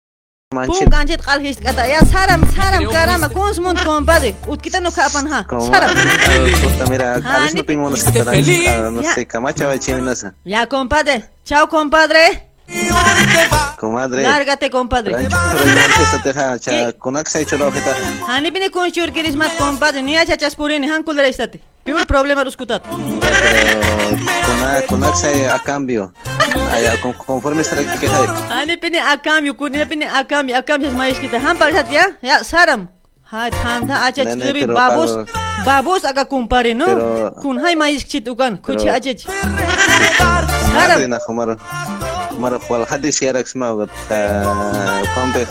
caram, 0.52 0.64
anchit 0.64 0.80
jalo, 0.80 0.90
pum, 0.90 0.90
ta- 0.90 0.90
manchit. 0.90 0.90
Pum 0.90 0.90
ganchit 0.90 1.22
qalhis 1.22 1.58
kata. 1.60 1.88
Ya, 1.88 2.00
saram, 2.06 2.42
saram, 2.56 2.86
caramba. 2.92 3.30
¿Cómo 3.30 3.50
es 3.50 3.60
mundo, 3.60 3.82
compadre? 3.86 4.36
Utkita 4.48 4.80
no 4.82 4.92
kapan 4.92 5.28
ha. 5.32 5.46
Saram. 5.48 5.90
Comadre, 5.96 6.52
puta, 6.62 6.90
mira, 6.90 7.14
a 7.14 7.16
Ah, 7.16 7.40
veces 7.40 7.56
no 7.56 7.62
ni- 7.62 7.64
tengo 7.68 7.88
unos 7.88 8.04
cataratas, 8.04 8.92
no 8.92 9.02
Ya. 9.02 9.14
sé, 9.16 9.26
camacha 9.26 9.66
va 9.66 9.72
a 9.74 9.76
echar 9.76 10.02
nasa. 10.02 10.34
Ya, 10.44 10.68
compadre. 10.68 11.30
Chao, 11.46 11.68
compadre. 11.68 12.51
Comadre. 13.80 14.24
Lárgate, 14.24 14.70
compadre. 14.70 15.14
Ha. 16.36 16.92
Hani 18.28 18.56
bine 18.56 18.70
konuşuyor 18.70 19.08
mat 19.36 19.52
compadre. 19.58 20.06
Niye 20.06 20.26
çaças 20.26 20.56
purini 20.56 20.90
han 20.92 21.04
kullara 21.04 21.28
istate. 21.28 21.60
Bir 21.88 22.06
problema 22.06 22.46
ruskutat. 22.46 22.82
Se 25.16 25.52
a 25.52 25.60
cambio. 25.66 26.12
Conforme 27.28 27.62
está 27.62 27.76
que 28.00 28.08
hay. 28.08 28.28
Hani 28.50 28.82
bine 28.82 29.04
akam 29.04 29.58
kuni 29.58 29.90
bine 29.90 30.12
akam 30.12 30.48
akam 30.56 30.82
jas 30.82 30.94
mayış 30.94 31.20
kita. 31.20 31.44
Han 31.44 31.58
parsat 31.58 31.92
ya. 31.92 32.12
Ya 32.22 32.44
saram. 32.44 32.88
Hay 33.24 33.52
han 33.64 33.88
ta 33.88 33.94
aça 34.06 34.24
Nene, 34.24 34.42
çıkıbi 34.42 34.60
pero 34.60 34.76
babos. 34.76 35.12
Babos 35.66 36.06
aga 36.06 36.24
kumpare 36.24 36.74
no. 36.80 36.86
Kun 37.42 37.58
hay 37.58 37.76
mayış 37.76 38.08
çit 38.08 38.28
ukan. 38.28 38.58
Kuçi 38.58 38.86
Pero- 38.86 38.94
acıç. 38.94 39.28
Comadre, 40.68 41.10
na 41.10 41.20
kumar. 42.32 42.52
Kumar, 42.52 42.68
kual 42.68 42.86
hadis 42.90 43.22
ya 43.22 43.32
rex 43.34 43.56
mau, 43.56 43.86
ta, 44.10 44.20
kombe. 45.16 45.46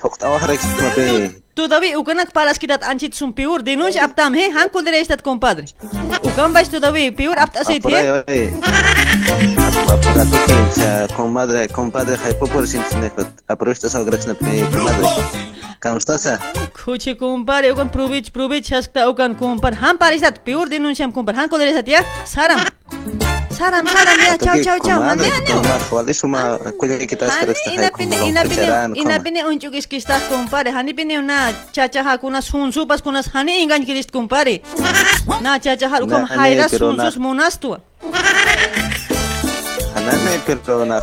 Pokta 0.00 0.28
wah 0.28 0.42
rex 0.46 0.60
ma 0.80 0.90
be. 0.96 1.30
Tudavi 1.54 1.94
ukanak 1.94 2.32
palas 2.34 2.58
kitat 2.58 2.82
anchit 2.82 3.14
sum 3.14 3.32
piur 3.32 3.62
denuncia 3.62 4.02
aptam 4.02 4.34
he 4.34 4.50
han 4.50 4.68
kullara 4.68 4.98
istat 4.98 5.22
compadre. 5.22 5.64
Ukan 6.26 6.50
baş 6.54 6.68
tudavi 6.68 7.14
piur 7.14 7.38
apt 7.38 7.56
asit 7.56 7.82
Por 7.82 7.94
ahí, 7.94 8.06
he. 8.06 8.24
oye. 8.26 8.52
Para 10.04 10.24
tu 10.26 10.38
que, 10.46 10.52
o 10.52 10.72
sea, 10.74 11.06
comadre, 11.16 11.68
compadre, 11.68 12.16
hay 12.24 12.34
popor 12.34 12.66
sin 12.66 12.82
sinecot. 12.90 13.28
Aprovecha 13.46 13.86
esa 13.86 14.02
gracia 14.02 14.34
pe, 14.34 14.66
comadre. 14.74 15.06
¿Cómo 15.80 15.98
estás? 15.98 16.26
ah? 16.26 16.38
Kuçi 16.74 17.14
kumpare 17.14 17.70
ukan 17.72 17.88
provich 17.88 18.32
provich 18.32 18.72
haskta 18.72 19.08
ukan 19.08 19.36
kumpar. 19.36 19.74
Han 19.78 19.96
parisat 19.96 20.42
piur 20.44 20.68
denuncia 20.68 21.06
kumpar. 21.12 21.36
Han 21.36 21.48
kullara 21.48 21.70
istat 21.70 21.86
ya. 21.86 22.00
Saram. 22.26 22.60
Saram 23.58 23.86
saram 23.86 24.18
ya. 24.18 24.36
Chao 24.38 24.56
chao 24.64 24.78
chao. 24.86 25.00
Han 25.02 25.18
Comadre, 25.18 25.28
ya 25.28 25.54
no. 25.54 25.62
comadre, 25.62 25.84
¿cuál 25.90 26.08
es 26.08 26.24
una 26.24 26.58
cuya 26.78 26.98
que 26.98 27.14
estás 27.14 27.30
Hani 27.30 27.44
presta? 27.46 27.70
ina 27.72 27.90
pine 27.90 28.16
ina 28.28 28.42
pine 28.42 28.66
ina 29.00 29.20
pine 29.22 29.44
unchukis 29.46 29.86
kistas 29.86 30.22
compare. 30.24 30.70
Hani 30.72 30.94
pine 30.94 31.18
una 31.18 31.52
chacha 31.72 32.02
ha 32.02 32.18
kunas 32.18 32.50
hunsupas 32.52 33.02
kunas 33.02 33.28
hani 33.32 33.62
ingan 33.62 33.84
kirist 33.86 34.10
compare. 34.10 34.62
Na 35.42 35.58
chacha 35.60 35.86
ha 35.88 35.98
pero 36.70 36.92
na- 36.92 37.04
hunsus 37.04 37.18
monastua. 37.18 37.80
Hanane, 39.94 40.40
pero 40.46 40.84
na. 40.84 41.00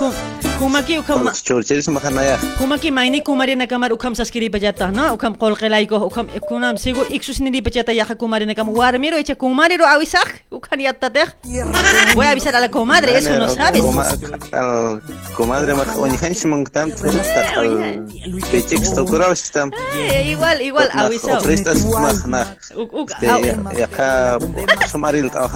Kumaki 0.61 1.01
ukam 1.01 1.25
Churches 1.41 1.87
mahanaya. 1.89 2.37
kumaki 2.61 2.91
maini 2.93 3.21
kumari 3.25 3.55
na 3.57 3.65
kamar 3.65 3.89
ukam 3.97 4.13
saskiri 4.13 4.45
bajata 4.45 4.93
no 4.93 5.17
ukam 5.17 5.33
kolqelai 5.33 5.89
ko 5.89 5.97
ukam 6.05 6.27
kunam 6.47 6.77
sigo 6.77 7.01
iksus 7.09 7.39
ni 7.41 7.61
bajata 7.65 7.89
ya 7.89 8.05
kumari 8.05 8.45
na 8.45 8.53
kam 8.53 8.69
warmiro 8.69 9.17
echa 9.17 9.33
kumari 9.33 9.77
ro 9.81 9.85
awisak 9.89 10.45
ukan 10.53 10.77
yatta 10.79 11.09
teh. 11.09 11.25
Voy 12.13 12.25
a 12.27 12.31
avisar 12.37 12.53
a 12.53 12.59
la 12.61 12.69
comadre, 12.69 13.17
eso 13.17 13.33
no 13.41 13.47
sabes. 13.49 13.81
Al 14.53 15.01
comadre 15.33 15.73
mah 15.73 15.97
oni 15.97 16.17
hansi 16.21 16.45
mong 16.47 16.69
tam 16.69 16.91
trusta 16.93 17.41
al 17.57 18.05
pechik 18.53 18.85
stokura 18.85 19.33
sistem. 19.33 19.71
Eh, 19.97 20.29
Igual, 20.37 20.61
igual 20.61 20.87
avisao. 20.93 21.41
Prestas 21.41 21.81
mah 21.89 22.13
na. 22.29 22.41
Uk- 22.77 22.93
uk- 23.01 23.09
Este, 23.17 23.25
au- 23.33 23.73
ya 23.81 23.87
ka 23.89 24.37
sumaril 24.91 25.25
ta 25.33 25.49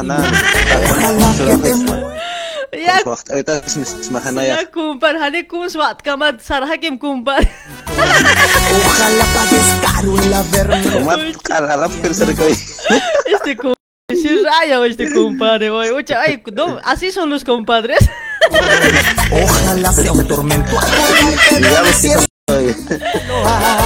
sarhakim 6.42 6.98
kumpar. 6.98 7.48
Ojalá 8.86 9.26
pagues 9.34 9.76
caro 9.82 10.18
el 10.18 10.34
haberme 10.34 10.84
Kumat 10.92 11.52
al 11.52 11.72
alap 11.72 11.92
kerja 12.02 12.26
koi. 12.36 12.52
Este 12.52 13.58
kumpar, 13.58 13.76
extraña 14.10 14.86
este 14.86 15.14
compadre, 15.14 15.70
oye. 15.70 15.94
Ucha, 15.94 16.22
ay, 16.22 16.42
no, 16.54 16.80
así 16.84 17.12
son 17.12 17.30
los 17.30 17.44
compadres. 17.44 18.10
Ojalá 19.32 19.92
sea 19.94 20.12
un 20.12 20.28
tormento. 20.28 20.78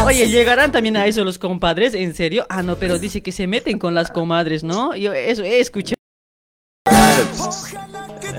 Oye, 0.05 0.27
llegarán 0.27 0.71
también 0.71 0.97
a 0.97 1.05
eso 1.05 1.23
los 1.23 1.39
compadres, 1.39 1.93
¿en 1.93 2.13
serio? 2.13 2.45
Ah, 2.49 2.61
no, 2.61 2.75
pero 2.77 2.99
dice 2.99 3.21
que 3.21 3.31
se 3.31 3.47
meten 3.47 3.79
con 3.79 3.93
las 3.95 4.11
comadres, 4.11 4.63
¿no? 4.63 4.95
Yo 4.95 5.13
eso 5.13 5.43
he 5.43 5.59
escuchado. 5.59 5.95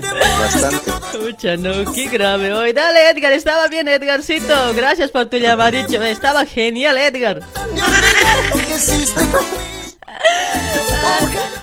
Bastante. 0.01 0.91
Escucha, 1.13 1.57
no, 1.57 1.91
qué 1.93 2.07
grave 2.07 2.53
hoy. 2.53 2.73
Dale, 2.73 3.09
Edgar, 3.09 3.31
estaba 3.33 3.67
bien, 3.67 3.87
Edgarcito. 3.87 4.73
Gracias 4.75 5.11
por 5.11 5.27
tu 5.27 5.37
llamadito. 5.37 6.01
Estaba 6.03 6.45
genial, 6.45 6.97
Edgar. 6.97 7.41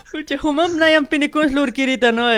Escucha, 0.05 0.37
humam 0.43 0.77
nayam 0.79 1.07
pinikun 1.07 1.49
slur 1.51 1.73
kirita, 1.73 2.13
no. 2.13 2.29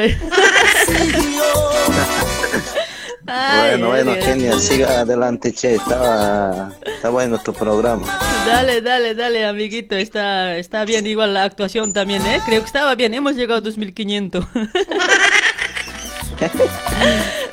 Ay, 3.32 3.70
Bueno, 3.70 3.88
bueno, 3.88 4.12
Edgar. 4.12 4.24
genial, 4.24 4.60
siga 4.60 5.00
adelante, 5.00 5.52
che, 5.52 5.76
está, 5.76 6.72
está 6.84 7.10
bueno 7.10 7.38
tu 7.38 7.52
programa. 7.52 8.04
Dale, 8.44 8.80
dale, 8.80 9.14
dale, 9.14 9.46
amiguito. 9.46 9.94
Está, 9.94 10.56
está 10.56 10.84
bien, 10.84 11.06
igual 11.06 11.34
la 11.34 11.44
actuación 11.44 11.92
también, 11.92 12.26
¿eh? 12.26 12.40
Creo 12.44 12.60
que 12.60 12.66
estaba 12.66 12.94
bien. 12.96 13.14
Hemos 13.14 13.34
llegado 13.36 13.58
a 13.58 13.60
2500. 13.60 14.44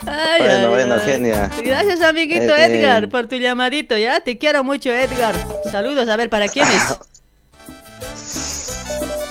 Ay, 0.06 0.42
Bueno, 0.42 0.70
bueno, 0.70 1.00
genia. 1.02 1.52
Gracias, 1.64 2.02
amiguito 2.02 2.56
Eh, 2.56 2.66
eh. 2.66 2.80
Edgar, 2.80 3.10
por 3.10 3.28
tu 3.28 3.36
llamadito, 3.36 3.98
¿ya? 3.98 4.20
Te 4.22 4.38
quiero 4.38 4.64
mucho, 4.64 4.90
Edgar. 4.90 5.36
Saludos, 5.72 6.08
a 6.08 6.16
ver, 6.16 6.30
¿para 6.30 6.48
quiénes? 6.48 6.82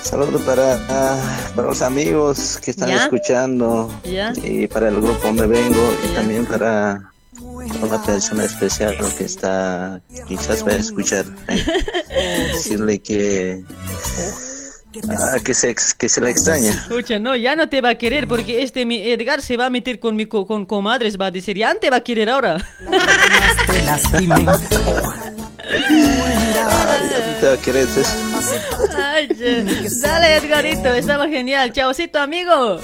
Saludos 0.03 0.41
para, 0.43 0.77
para 1.55 1.67
los 1.67 1.81
amigos 1.81 2.59
que 2.63 2.71
están 2.71 2.89
¿Ya? 2.89 3.03
escuchando 3.03 3.93
¿Ya? 4.05 4.31
y 4.41 4.65
para 4.67 4.87
el 4.87 5.01
grupo 5.01 5.19
donde 5.21 5.47
vengo 5.47 5.93
y 6.05 6.15
también 6.15 6.45
para 6.45 7.11
una 7.81 8.01
persona 8.03 8.45
especial 8.45 8.95
que 9.17 9.25
está 9.25 9.99
quizás 10.27 10.65
va 10.65 10.71
a 10.71 10.75
escuchar. 10.75 11.25
Decirle 12.53 12.99
que, 12.99 13.63
ah, 15.09 15.37
que, 15.43 15.53
se, 15.53 15.75
que 15.97 16.09
se 16.09 16.21
le 16.21 16.29
extraña. 16.31 16.71
Escucha, 16.71 17.19
no, 17.19 17.35
ya 17.35 17.55
no 17.55 17.67
te 17.69 17.81
va 17.81 17.89
a 17.89 17.95
querer 17.95 18.27
porque 18.27 18.63
este 18.63 18.85
mi 18.85 19.01
Edgar 19.11 19.41
se 19.41 19.57
va 19.57 19.67
a 19.67 19.69
meter 19.69 19.99
con 19.99 20.15
mi 20.15 20.25
co- 20.25 20.45
con 20.47 20.65
comadres, 20.65 21.17
va 21.19 21.27
a 21.27 21.31
decir, 21.31 21.57
ya 21.57 21.73
no 21.73 21.79
te 21.79 21.89
va 21.89 21.97
a 21.97 22.01
querer 22.01 22.29
ahora. 22.29 22.57
Te 23.67 23.83
lastimen. 23.83 24.45
Te 27.39 27.47
va 27.47 27.53
a 27.53 27.57
querer. 27.57 27.87
Ay, 28.97 29.27
che. 29.27 29.63
Dale, 30.01 30.37
Edgarito, 30.37 30.93
estaba 30.93 31.27
genial. 31.27 31.71
Chaucito, 31.71 32.19
amigo. 32.19 32.79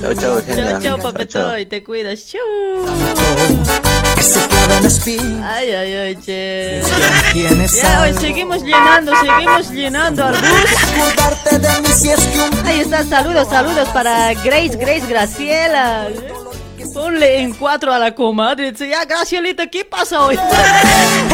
Chao, 0.00 0.14
chao, 0.14 0.14
Chao, 0.14 0.42
genial. 0.46 0.82
chao, 0.82 0.98
Chao, 0.98 0.98
papetoy, 0.98 1.66
te 1.66 1.82
cuidas. 1.82 2.26
Chau. 2.26 2.40
Ay, 5.44 5.70
ay, 5.72 5.94
ay, 5.94 6.16
che. 6.16 6.82
Ya, 7.34 8.02
hoy 8.02 8.14
seguimos 8.20 8.62
llenando, 8.62 9.12
seguimos 9.20 9.70
llenando 9.70 10.24
al 10.24 10.34
bus. 10.34 10.42
Ahí 12.64 12.80
están, 12.80 13.08
saludos, 13.08 13.48
saludos 13.48 13.88
para 13.88 14.34
Grace, 14.34 14.76
Grace, 14.76 15.06
Graciela. 15.06 16.08
Ponle 16.94 17.40
en 17.40 17.54
cuatro 17.54 17.92
a 17.92 17.98
la 17.98 18.14
comadre. 18.14 18.72
Dice, 18.72 18.88
Ya, 18.88 19.04
Gracielita, 19.04 19.66
¿qué 19.66 19.84
pasa 19.84 20.24
hoy? 20.24 20.38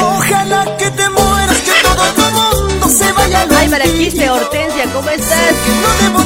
Ojalá 0.00 0.76
que 0.76 0.90
te 0.90 1.08
mueras, 1.10 1.58
que 1.58 1.72
todo 1.82 2.04
tu 2.14 2.22
mundo 2.32 2.88
se 2.88 3.12
vaya 3.12 3.40
a 3.42 3.58
Ay, 3.58 3.68
Maraquiste, 3.68 4.28
Hortensia, 4.30 4.84
¿cómo 4.92 5.08
estás? 5.10 5.54
No 5.82 6.18
debo 6.18 6.24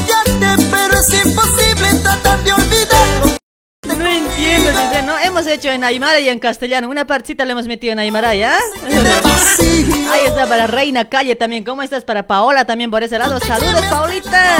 pero 0.70 0.94
es 0.94 1.24
imposible 1.24 1.94
tratar 2.02 2.42
de 2.42 2.52
olvidarlo. 2.52 3.38
No 3.86 4.06
entiendo, 4.06 4.70
dice, 4.70 5.02
no, 5.02 5.18
hemos 5.18 5.46
hecho 5.46 5.70
en 5.70 5.84
Aymara 5.84 6.20
y 6.20 6.28
en 6.28 6.38
castellano. 6.38 6.88
Una 6.88 7.06
partita 7.06 7.44
le 7.44 7.52
hemos 7.52 7.66
metido 7.66 7.92
en 7.92 7.98
Aymara, 7.98 8.34
¿ya? 8.34 8.56
Ahí 8.86 10.26
está 10.26 10.46
para 10.46 10.66
Reina 10.66 11.06
Calle 11.06 11.36
también. 11.36 11.64
¿Cómo 11.64 11.82
estás? 11.82 12.04
Para 12.04 12.26
Paola 12.26 12.64
también 12.64 12.90
por 12.90 13.02
ese 13.02 13.18
lado. 13.18 13.38
Saludos, 13.40 13.84
Paulita. 13.88 14.56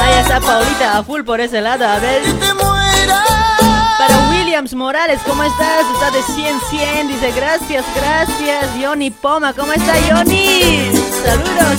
Ahí 0.00 0.20
está 0.20 0.40
Paulita 0.40 0.98
a 0.98 1.02
full 1.04 1.22
por 1.22 1.40
ese 1.40 1.60
lado. 1.60 1.86
A 1.86 1.98
ver. 1.98 2.22
Williams 4.56 4.74
Morales, 4.74 5.20
¿cómo 5.26 5.42
estás? 5.44 5.84
Está 5.92 6.10
de 6.10 6.22
100, 6.22 6.60
100. 6.70 7.08
Dice, 7.08 7.30
gracias, 7.32 7.84
gracias. 7.94 8.78
Yoni 8.80 9.10
Poma, 9.10 9.52
¿cómo 9.52 9.70
está 9.74 9.92
Yoni? 10.08 10.90
Saludos. 11.22 11.78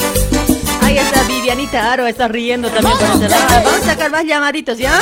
Ahí 0.84 0.99
está 0.99 1.23
Vivianita 1.23 1.91
Aro, 1.91 2.05
está 2.05 2.28
riendo 2.28 2.69
también 2.69 2.95
por 2.95 3.19
lado. 3.32 3.63
Vamos 3.65 3.82
a 3.82 3.84
sacar 3.84 4.11
más 4.11 4.25
llamaditos, 4.25 4.78
¿ya? 4.78 4.93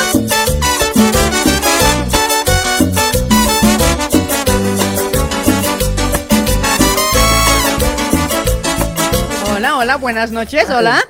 Hola, 9.54 9.76
hola, 9.76 9.98
buenas 9.98 10.32
noches, 10.32 10.70
hola. 10.70 11.04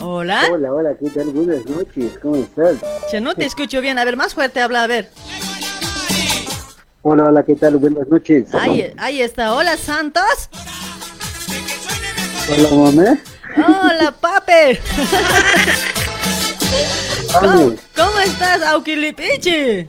Hola. 0.00 0.42
Hola, 0.52 0.72
hola, 0.72 0.94
¿qué 0.98 1.08
tal? 1.10 1.26
Buenas 1.26 1.64
noches, 1.66 2.18
¿cómo 2.20 2.34
estás? 2.34 2.76
Che, 3.08 3.20
no 3.20 3.36
te 3.36 3.44
escucho 3.44 3.80
bien. 3.80 4.00
A 4.00 4.04
ver, 4.04 4.16
más 4.16 4.34
fuerte 4.34 4.60
habla, 4.60 4.82
a 4.82 4.86
ver. 4.88 5.08
Hola, 7.04 7.24
hola, 7.24 7.42
¿qué 7.42 7.56
tal? 7.56 7.78
Buenas 7.78 8.06
noches. 8.06 8.54
Ahí, 8.54 8.92
ahí 8.96 9.22
está. 9.22 9.54
Hola, 9.54 9.76
Santos. 9.76 10.48
Hola, 12.48 12.68
mamá. 12.70 13.18
Hola, 13.56 14.14
pape. 14.20 14.80
¿Cómo, 17.40 17.74
cómo 17.96 18.18
estás, 18.24 18.62
Auquilipichi? 18.62 19.88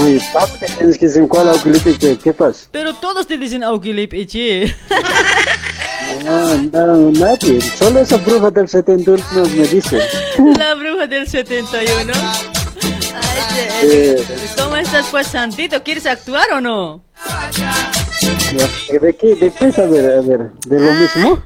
oye, 0.00 0.20
papi, 0.32 0.66
tienes 0.76 0.98
que 0.98 1.06
decir 1.06 1.28
cuál 1.28 1.50
auquilito 1.50 1.96
que 1.98 2.18
qué 2.18 2.32
pasa. 2.32 2.66
Pero 2.72 2.94
todos 2.94 3.24
te 3.26 3.38
dicen 3.38 3.62
Auquilipichi. 3.62 4.74
No, 6.24 6.54
no, 6.56 7.12
nadie. 7.12 7.60
Solo 7.60 8.00
esa 8.00 8.16
bruja 8.16 8.50
del 8.50 8.68
71 8.68 9.22
me 9.56 9.68
dice. 9.68 10.00
La 10.58 10.74
bruja 10.74 11.06
del 11.06 11.28
71. 11.28 12.12
Eh, 13.82 14.24
¿Cómo 14.56 14.76
estás, 14.76 15.06
pues, 15.10 15.28
Santito? 15.28 15.82
¿Quieres 15.82 16.06
actuar 16.06 16.52
o 16.52 16.60
no? 16.60 17.02
¿De 19.00 19.14
qué? 19.14 19.34
¿De 19.34 19.50
qué 19.52 19.66
es? 19.66 19.78
A 19.78 19.86
ver, 19.86 20.18
a 20.18 20.20
ver, 20.20 20.50
¿de 20.66 20.80
lo 20.80 20.92
mismo? 20.92 21.42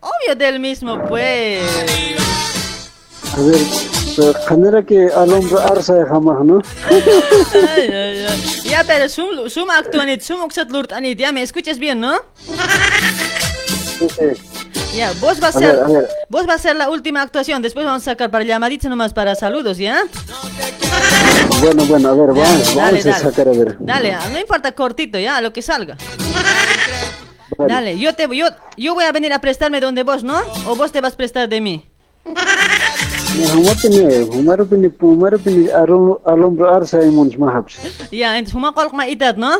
Obvio 0.00 0.34
del 0.36 0.60
mismo, 0.60 1.04
pues. 1.06 1.62
A 3.36 3.40
ver, 3.40 4.34
genera 4.48 4.82
que 4.82 5.08
al 5.14 5.32
hombre 5.32 5.56
arsa 5.62 5.94
de 5.94 6.06
jamás, 6.06 6.44
¿no? 6.44 6.62
Ay, 6.90 7.88
ay, 7.88 8.26
ay. 8.26 8.60
Ya, 8.64 8.84
pero 8.84 9.08
sum, 9.08 9.48
sum 9.48 9.70
actuanit, 9.70 10.22
sum 10.22 10.42
uxat 10.42 10.70
lurt 10.70 10.92
anit. 10.92 11.18
Ya, 11.18 11.32
me 11.32 11.42
escuchas 11.42 11.78
bien, 11.78 12.00
¿no? 12.00 12.18
Sí, 13.98 14.08
sí. 14.08 14.57
Ya, 14.94 15.12
vos 15.20 15.38
vas 15.38 15.54
a 15.54 15.58
A 15.58 15.60
ser, 15.60 15.76
ver, 15.76 15.84
a 15.84 15.88
ver. 15.88 16.08
vos 16.28 16.46
vas 16.46 16.56
a 16.56 16.62
ser 16.62 16.76
la 16.76 16.90
última 16.90 17.22
actuación. 17.22 17.62
Después 17.62 17.84
vamos 17.86 18.02
a 18.02 18.04
sacar 18.12 18.30
para 18.30 18.44
llamaditos 18.44 18.90
nomás 18.90 19.12
para 19.12 19.34
saludos, 19.34 19.78
¿ya? 19.78 20.02
Bueno, 21.60 21.84
bueno, 21.84 22.08
a 22.08 22.14
ver, 22.14 22.26
vamos, 22.28 22.74
Dale, 22.74 23.02
vamos 23.02 23.06
a 23.06 23.10
dale. 23.10 23.22
sacar, 23.24 23.48
a 23.48 23.52
ver. 23.52 23.76
Dale, 23.80 24.12
ah, 24.12 24.28
no 24.32 24.38
importa 24.38 24.72
cortito, 24.72 25.18
ya, 25.18 25.40
lo 25.40 25.52
que 25.52 25.62
salga. 25.62 25.96
Vale. 27.56 27.72
Dale, 27.74 27.98
yo 27.98 28.14
te 28.14 28.28
yo, 28.36 28.46
yo 28.76 28.94
voy 28.94 29.04
a 29.04 29.12
venir 29.12 29.32
a 29.32 29.40
prestarme 29.40 29.80
donde 29.80 30.02
vos, 30.04 30.22
¿no? 30.24 30.40
O 30.66 30.76
vos 30.76 30.92
te 30.92 31.00
vas 31.00 31.14
a 31.14 31.16
prestar 31.16 31.48
de 31.48 31.60
mí. 31.60 31.84
Ya, 38.10 38.38
entonces 38.38 38.54
¿no? 39.36 39.52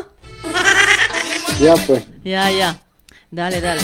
Ya, 1.59 1.75
pues. 1.87 2.03
Ya, 2.23 2.49
ya. 2.51 2.79
Dale, 3.31 3.61
dale. 3.61 3.81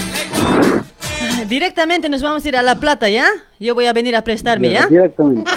Directamente 1.47 2.09
nos 2.09 2.21
vamos 2.21 2.43
a 2.43 2.47
ir 2.47 2.57
a 2.57 2.61
La 2.63 2.75
Plata, 2.75 3.07
¿ya? 3.09 3.27
Yo 3.59 3.75
voy 3.75 3.85
a 3.85 3.93
venir 3.93 4.15
a 4.15 4.23
prestarme, 4.23 4.71
¿ya? 4.71 4.87
Directamente. 4.87 5.49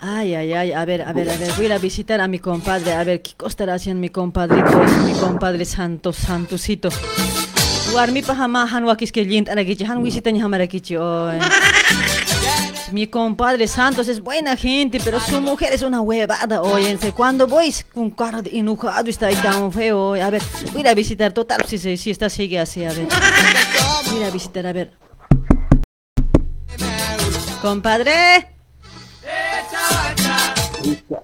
Ay, 0.00 0.34
ay, 0.34 0.52
ay, 0.52 0.72
a 0.72 0.84
ver, 0.84 1.02
a 1.02 1.12
ver, 1.12 1.28
a 1.28 1.36
ver, 1.36 1.50
voy 1.56 1.64
a 1.64 1.68
ir 1.68 1.72
a 1.72 1.78
visitar 1.78 2.20
a 2.20 2.28
mi 2.28 2.38
compadre, 2.38 2.92
a 2.92 3.02
ver 3.04 3.20
qué 3.20 3.32
costará 3.36 3.74
haciendo 3.74 4.00
mi 4.00 4.10
compadrito, 4.10 4.80
mi 5.04 5.12
compadre 5.12 5.64
santo, 5.64 6.12
santosito. 6.12 6.88
Warmi 7.94 8.22
pa 8.22 8.34
hama 8.34 8.68
han 8.70 8.84
wakis 8.84 9.10
que 9.10 9.24
lint 9.24 9.48
arakichi, 9.48 9.84
han 9.84 10.02
ni 10.02 10.40
hamarakichi, 10.40 10.96
oy. 10.96 11.38
Mi 12.92 13.06
compadre 13.06 13.68
Santos 13.68 14.08
es 14.08 14.20
buena 14.20 14.56
gente, 14.56 14.98
pero 15.04 15.20
su 15.20 15.40
mujer 15.40 15.72
es 15.72 15.82
una 15.82 16.00
huevada, 16.00 16.62
óyense. 16.62 17.12
Cuando 17.12 17.46
voy 17.46 17.74
con 17.92 18.10
cara 18.10 18.40
de 18.40 18.58
enojado 18.58 19.10
está 19.10 19.26
ahí 19.26 19.36
tan 19.36 19.70
feo. 19.70 20.14
A 20.14 20.30
ver, 20.30 20.42
voy 20.72 20.86
a 20.86 20.94
visitar, 20.94 21.32
total, 21.32 21.64
si, 21.66 21.78
si, 21.96 22.10
está 22.10 22.30
sigue 22.30 22.58
así, 22.58 22.84
a 22.84 22.92
ver. 22.92 23.06
Voy 24.10 24.22
a 24.22 24.30
visitar, 24.30 24.66
a 24.66 24.72
ver. 24.72 24.92
Compadre. 27.60 28.48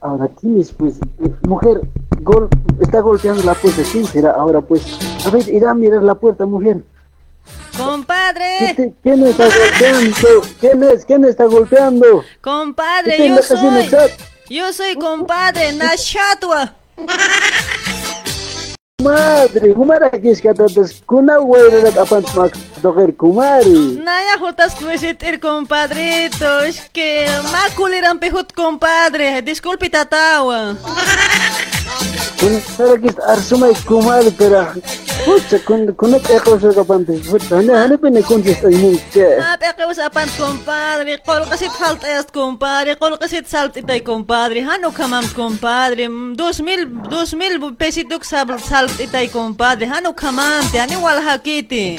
Ahora, 0.03 0.29
¿quién 0.39 0.61
es, 0.61 0.71
pues? 0.73 0.99
Mujer, 1.49 1.81
gol, 2.21 2.49
está 2.81 3.01
golpeando 3.01 3.43
la 3.43 3.55
puerta. 3.55 3.83
¿Quién 3.91 4.27
ahora, 4.27 4.61
pues? 4.61 4.99
A 5.27 5.31
ver, 5.31 5.49
irá 5.49 5.71
a 5.71 5.75
mirar 5.75 6.03
la 6.03 6.15
puerta, 6.15 6.45
mujer. 6.45 6.83
Compadre. 7.77 8.75
compadre. 8.77 8.95
¿Quién 9.03 9.27
está 9.27 9.45
golpeando? 9.45 10.43
¿Quién 10.61 10.83
es? 10.85 11.05
¿Quién 11.05 11.25
está 11.25 11.45
golpeando? 11.45 12.25
Compadre, 12.41 13.17
¿Quién 13.17 13.37
yo 13.37 13.43
soy. 13.43 14.11
Yo 14.49 14.73
soy 14.73 14.95
compadre, 14.97 15.73
Nashatwa. 15.73 16.75
Madre, 19.05 19.75
kumara 19.77 20.09
kis 20.23 20.41
kata 20.41 20.65
tas 20.75 20.91
kuna 21.07 21.37
apan 22.05 22.25
kumari. 23.13 24.01
Naya 24.01 24.37
jutas 24.41 24.73
compadrito. 25.39 26.61
Es 26.65 26.81
que 26.93 27.27
pejut, 28.19 28.49
compadre. 28.57 29.43
Disculpe, 29.43 29.91
tatawa. 29.91 30.77
Kuna 32.41 32.59
kis 33.03 33.17
arsumai 33.29 33.75
kumari 33.85 34.31
pero 34.39 34.65
pucha 35.25 35.59
kun 35.67 35.93
kuna 36.01 36.17
eko 36.37 36.59
sa 36.61 36.73
kapan 36.79 37.05
tas 37.07 37.21
pucha 37.29 37.57
hane 37.57 37.73
hane 37.73 37.97
pene 38.03 38.23
kun 38.23 38.43
kis 38.43 38.65
ay 38.65 38.77
mucha. 38.83 39.29
Ah, 39.41 39.57
peke 39.61 39.85
usapan, 39.93 40.29
compadre. 40.41 41.19
Kol 41.27 41.45
kasit 41.51 41.73
faltayas, 41.81 42.27
compadre. 42.33 42.97
Kol 42.97 43.17
kasit 43.19 43.47
saltitay, 43.53 44.01
compadre. 44.01 44.61
Hano 44.65 44.91
kamam, 44.93 45.25
compadre. 45.37 46.09
Mm, 46.09 46.35
Dos 46.37 46.61
mil, 46.61 46.85
dos 47.09 47.33
mil 48.99 49.09
pesituk 49.09 49.25
sab 49.25 49.29
saltitay, 49.29 49.29
compadre. 49.31 49.87
Hano 49.87 50.13
kamam, 50.13 50.63
te 50.73 50.79
ani 50.79 50.97
walhakiti. 50.97 51.99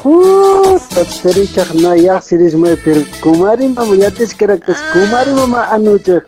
Puta 0.00 1.04
teri 1.04 1.46
chak 1.54 1.74
na 1.74 1.94
yak 1.94 2.22
siris 2.22 2.54
mai 2.54 2.76
per 2.76 3.04
kumari 3.20 3.68
ma 3.74 3.82
yatis 3.82 4.32
kerak 4.34 4.64
tas 4.64 4.80
kumari 4.92 5.32
ma 5.48 5.66
anu 5.74 5.98
chak. 5.98 6.24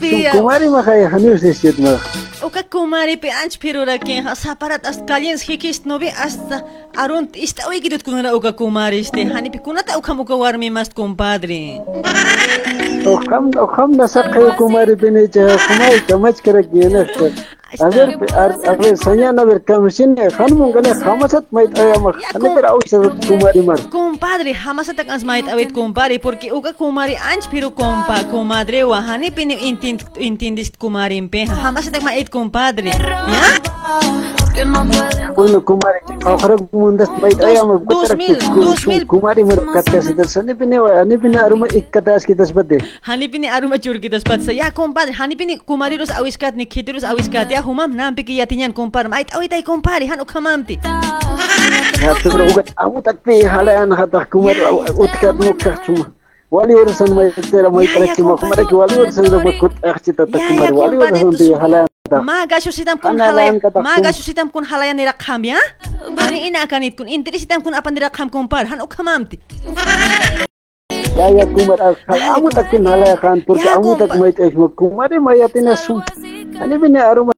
Pia. 0.00 0.32
Kumari 0.32 0.70
ma 0.70 0.82
kaya 0.82 1.08
hanu 1.10 1.38
sesit 1.38 1.78
ma. 1.78 1.98
Uka 2.42 2.62
kumari 2.62 3.20
pe 3.20 3.28
anch 3.28 3.58
pirura 3.60 3.98
ke 3.98 4.24
saparat 4.34 4.84
as 4.86 4.96
kaliens 5.02 5.42
hikist 5.42 5.84
novi 5.84 6.08
hasta 6.08 6.64
arunt 6.96 7.36
ista 7.36 7.68
wigidut 7.68 8.02
kunara 8.02 8.34
uka 8.34 8.52
kumari 8.52 9.00
este 9.00 9.28
hani 9.28 9.52
pe 9.52 9.58
kunata 9.58 9.98
uka 9.98 10.14
muka 10.14 10.34
warmi 10.34 10.70
mast 10.72 10.94
compadre. 10.94 11.80
Okham 13.04 13.52
okham 13.52 13.96
na 13.96 14.06
sak 14.06 14.32
kaya 14.32 14.56
kumari 14.56 14.96
pene 14.96 15.28
cha 15.28 15.58
kumari 15.68 16.00
kamach 16.08 16.40
kerak 16.40 16.66
yana. 16.72 17.06
A 17.80 17.88
ver, 17.88 18.18
a, 18.36 18.44
a 18.70 18.74
ver, 18.76 18.96
soñan 18.98 19.38
a 19.38 19.44
ver, 19.44 19.64
kamsin 19.64 20.14
ne, 20.14 20.28
khan 20.28 20.52
mungane 20.52 20.92
khamasat 20.92 21.44
mait 21.50 21.72
ayama, 21.78 22.12
hane 22.34 22.54
per 22.54 22.66
au 22.66 22.78
sa 22.86 22.98
kumari 23.26 23.62
mar. 23.64 23.78
Compadre, 23.90 24.52
jamás 24.52 24.86
te 24.86 25.04
cansas 25.04 25.24
mait 25.24 25.48
awit 25.48 25.72
compadre 25.72 26.18
porque 26.18 26.52
uka 26.52 26.74
kumari 26.74 27.16
anch 27.16 27.48
piru 27.48 27.70
compa 27.70 28.24
comadre 28.30 28.84
wa 28.84 29.00
hani 29.00 29.30
pini 29.30 29.56
intint 29.68 30.04
intindist 30.18 30.76
kumari 30.76 31.16
impe 31.16 31.46
jamás 31.46 31.90
te 31.90 32.00
mait 32.04 32.28
compadre. 32.28 32.92
Ya? 32.92 33.46
Bueno, 35.34 35.62
kumari, 35.64 36.00
akhara 36.26 36.56
mundas 36.72 37.08
mait 37.22 37.40
ayama, 37.40 37.78
kuterak 37.80 39.06
kumari 39.08 39.44
mar 39.44 39.58
katas 39.72 40.12
das, 40.14 40.34
hane 40.36 40.54
pine 40.54 40.76
hane 40.76 41.16
pine 41.16 41.38
aruma 41.40 41.66
ikkatas 41.68 42.26
kitas 42.26 42.52
bade. 42.52 42.84
Hani 43.00 43.28
pini 43.32 43.48
aruma 43.48 43.78
churkitas 43.78 44.22
patsa. 44.22 44.52
Ya 44.52 44.70
compadre, 44.70 45.14
hani 45.14 45.36
pini 45.40 45.58
kumariros 45.58 46.10
awiskat 46.10 46.54
ni 46.54 46.66
khitirus 46.66 47.02
awiskat 47.02 47.50
ya 47.50 47.61
humamnampi 47.62 48.24
killatinñankumparma 48.24 49.22
awitay 49.32 49.62
kumpari 49.62 50.06
hanu 50.06 50.24
khamanpi 50.24 50.78
uga 52.26 52.44
ugat 52.50 52.68
amutakpi 52.76 53.46
halayan 53.46 53.90
hata 53.94 54.26
kumar 54.26 54.56
ya, 54.56 54.70
ya, 54.74 54.92
utkat 54.94 55.34
ya, 55.34 55.38
mukkak 55.38 55.76
chuma. 55.86 56.06
Wali 56.52 56.74
ursan 56.76 57.10
maytera 57.16 57.70
kumar 57.70 58.60
ki 58.66 58.74
wali 58.74 58.94
ursan 59.00 59.24
ramakut 59.30 59.72
eh, 59.86 59.94
ta 59.96 60.24
kumar 60.26 60.70
wali 60.74 60.96
ursan 60.98 61.30
di 61.38 61.48
halayan 61.54 61.88
sitam 62.68 62.96
kun 63.00 63.16
halayan 63.16 63.56
sitam 64.12 64.46
kun 64.52 64.64
halayan 64.66 64.96
nirakham 64.98 65.40
ya? 65.46 65.60
Ani 66.18 66.50
ina 66.50 66.66
kanit 66.66 66.98
kun 66.98 67.08
interisitam 67.08 67.62
kun 67.64 67.72
apan 67.72 67.94
nirakham 67.96 68.28
kumpar. 68.28 68.66
Han 68.68 68.82
ukhamamti 68.84 69.38
ya 71.16 71.44
kumar 71.48 71.78
akhal 71.80 72.20
amutakin 72.36 72.82
halayan 72.84 73.16
kan 73.16 73.38
mai 74.18 74.32
tesh 74.34 74.52
kumar. 74.76 75.08
mai 75.22 75.40
eh, 75.40 75.46
atina 75.46 75.72
sun 75.78 76.02
Ani 76.60 76.76
bina 76.76 77.08
aruma 77.08 77.32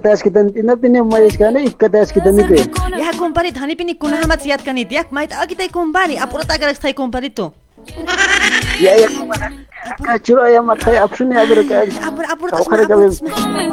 katas 0.00 0.22
kita 0.22 0.54
ina 0.54 0.78
bine 0.78 1.02
mai 1.02 1.26
skane 1.28 1.66
ikkatas 1.66 2.14
kita 2.14 2.30
nite. 2.32 2.64
Ya 2.96 3.10
compadre, 3.18 3.52
hani 3.52 3.74
pini 3.76 3.98
kun 3.98 4.14
hamat 4.14 4.40
siat 4.46 4.62
kanit 4.64 4.88
ya. 4.88 5.02
Mait 5.10 5.28
agitai 5.28 5.68
compadre, 5.68 6.16
apura 6.16 6.46
tagarak 6.46 6.78
stai 6.78 6.94
compadre 6.94 7.28
to. 7.28 7.52
Ya 8.80 8.94
ya 8.96 9.08
kumar. 9.10 9.50
Kacuro 10.00 10.46
ya 10.46 10.62
makai 10.62 10.94
apsune 10.94 11.34
agar 11.34 11.60
ka. 11.66 11.90
Apura 12.06 12.26
apura 12.32 12.50
Kau 12.54 12.64
kare 12.70 12.86
kabe. 12.86 13.10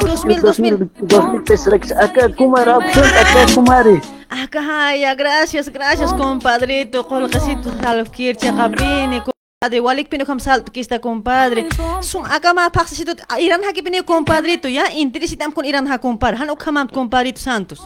Dos 0.01 0.25
mil 0.25 0.41
dos 0.41 0.57
mil 0.59 0.75
dos 1.05 1.23
mil 1.31 1.41
pesos 1.45 1.93
aka 1.93 2.33
kumar 2.33 2.65
apsun 2.65 3.05
aka 3.05 3.41
kumari. 3.53 4.01
Acá, 4.27 4.91
ya, 4.97 5.15
gracias, 5.15 5.69
gracias, 5.71 6.11
compadrito. 6.11 7.07
Colgacito, 7.07 7.71
salfkir, 7.79 8.35
chakapini, 8.35 9.23
compadre. 9.59 9.79
Walik 9.81 10.09
pino 10.09 10.25
kam 10.25 10.39
salt 10.39 10.69
kista, 10.71 10.99
compadre. 10.99 11.67
Sum 12.01 12.23
acá 12.25 12.53
ma 12.53 12.69
paxisito, 12.69 13.13
iran 13.39 13.63
haki 13.63 13.81
pino, 13.81 14.03
compadrito, 14.03 14.67
ya. 14.67 14.89
Interesitam 14.91 15.51
con 15.51 15.65
iran 15.65 15.87
ha, 15.87 15.97
compadre. 15.97 16.37
Han 16.37 16.49
ukamam, 16.49 16.87
compadrito 16.87 17.39
Santos. 17.39 17.79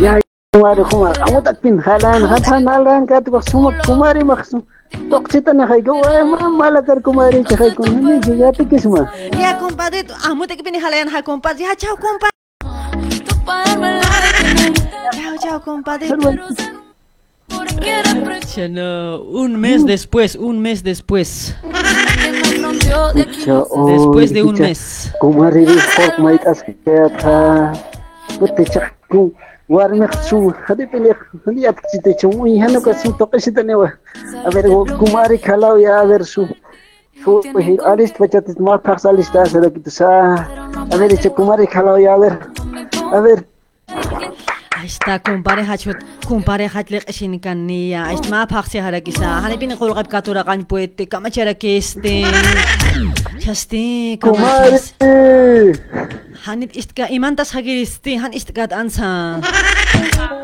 Ya 0.00 0.18
kumari 0.54 0.84
kumar 0.90 1.16
amu 1.22 1.40
takpin 1.40 1.78
halan 1.78 2.26
hatan 2.26 2.66
halan 2.66 3.06
kat 3.06 3.24
ko 3.24 3.40
sumak 3.40 3.80
kumari 3.86 4.20
maksum 4.24 4.62
toksita 5.08 5.54
na 5.54 5.66
kay 5.66 5.80
go 5.80 5.96
ay 6.04 6.22
ma 6.24 6.48
malakar 6.50 7.00
kumari 7.00 7.40
kay 7.44 7.72
kun 7.72 8.04
ni 8.04 8.20
jigati 8.20 8.68
kisma 8.68 9.08
Ya, 9.38 9.56
compadrito. 9.56 10.12
Amo 10.24 10.46
te 10.46 10.56
que 10.56 10.62
pini 10.62 10.78
halayan 10.78 11.08
ha, 11.08 11.22
compadre. 11.22 11.62
Ya, 11.62 11.74
chao, 11.76 11.96
compadre. 11.96 12.36
Chao, 15.14 15.36
chao, 15.38 15.60
compadre. 15.60 16.81
Un 19.32 19.56
mes 19.58 19.84
después, 19.84 20.36
un 20.36 20.60
mes 20.60 20.82
después. 20.82 21.54
Después 23.86 24.32
de 24.32 24.42
un 24.42 24.54
mes. 24.58 25.12
aber 34.44 34.68
wo 34.68 34.84
kumari 34.98 35.38
ya 35.38 36.00
aber 36.00 36.24
su 36.24 36.46
su 37.24 37.40
ma 38.58 38.78
fax 38.78 39.06
alist 39.06 39.34
asara 39.36 39.70
kitu 39.70 39.90
sa 39.90 40.08
aber 40.92 41.16
che 41.16 41.30
kumari 41.30 41.66
ya 42.02 42.14
aber 42.14 42.38
aber 43.12 43.44
Aista 44.82 45.14
kumpare 45.22 45.62
hachut 45.62 45.94
kumpare 46.26 46.66
hachlek 46.66 47.06
eshin 47.06 47.38
kan 47.38 47.54
niya 47.70 48.10
Aista 48.10 48.26
maa 48.34 48.50
paksi 48.50 48.82
hara 48.82 48.98
kisa. 48.98 49.38
Hane 49.46 49.54
pini 49.54 49.78
kuru 49.78 49.94
kaip 49.94 50.10
katura 50.10 50.42
kan 50.42 50.66
puwete 50.66 51.06
kama 51.06 51.30
chara 51.30 51.54
kiste 51.54 52.26
Chasti 53.38 54.18
kumas 54.18 54.90
Hane 56.42 56.66
isti 56.74 56.98
anu 56.98 57.06
um 57.06 57.06
ka 57.06 57.14
iman 57.14 57.38
tas 57.38 57.54
hagi 57.54 57.86
isti 57.86 58.18
Hane 58.18 58.34
isti 58.34 58.50
ka 58.50 58.66
tansa 58.66 59.38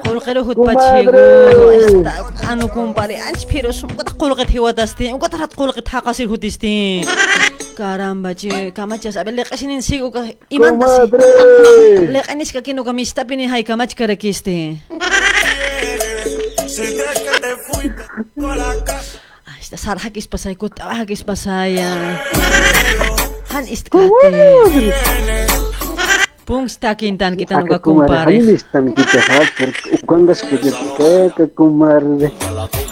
Kuru 0.07 0.23
hut 0.47 0.59
pachigo 0.63 1.11
Aista 1.75 2.15
kano 2.39 2.71
kumpare 2.71 3.19
anch 3.19 3.43
piro 3.51 3.75
sum 3.75 3.91
Kuta 3.91 4.15
kuru 4.15 4.39
kit 4.39 4.55
hiwa 4.55 4.71
tas 4.71 4.95
ti 4.95 5.11
Kuta 5.11 5.35
rat 5.35 5.51
kuru 5.51 5.75
kit 5.75 5.91
haka 5.91 6.15
sir 6.15 6.31
hut 6.31 6.47
isti 6.47 7.03
Karamba 7.75 8.35
je 8.39 8.71
kama 8.71 8.99
abel 8.99 9.35
lek 9.35 9.51
eshin 9.51 9.83
sigo 9.83 10.15
ka 10.15 10.23
iman 10.51 10.79
Lek 12.15 12.27
anis 12.31 12.51
ka 12.51 12.61
kino 12.61 12.83
kamista 12.85 13.23
pini 13.25 13.47
hai. 13.47 13.63
Kama 13.63 13.87
chkara 13.87 14.17
dijiste? 14.29 14.77
Ay, 19.49 19.61
está 19.61 19.77
Sara 19.81 20.01
hakis 20.05 20.29
pasay 20.29 20.53
ko, 20.53 20.69
hakis 20.77 21.25
pasaya. 21.25 21.89
Ah. 21.89 23.57
Han 23.57 23.65
istkate. 23.65 24.93
Pungsta 26.45 26.93
takintan 26.93 27.41
kita 27.41 27.61
nuga 27.61 27.81
kumpare. 27.81 28.41
Hanis 28.41 28.65
tan 28.69 28.93
kita 28.93 29.21
hat 29.33 29.49
por 29.57 29.69
ukangas 30.05 30.45
kita 30.45 31.33
ka 31.33 31.45
kumar. 31.57 32.05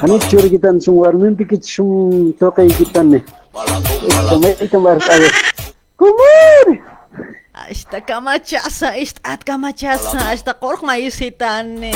Hanis 0.01 0.25
chur 0.33 0.45
kita 0.49 0.73
sung 0.81 1.05
warmin 1.05 1.37
pikit 1.37 1.65
sung 1.65 2.33
tokai 2.41 2.73
kita 2.73 3.05
ne. 3.05 3.21
Kumar, 4.73 4.97
kamar. 5.01 5.33
Kumar! 5.97 6.97
Está 7.69 8.01
kamachasa, 8.01 8.97
está 8.97 9.37
kamachasa, 9.39 10.55
kork 10.61 10.83
maisitane. 10.83 11.91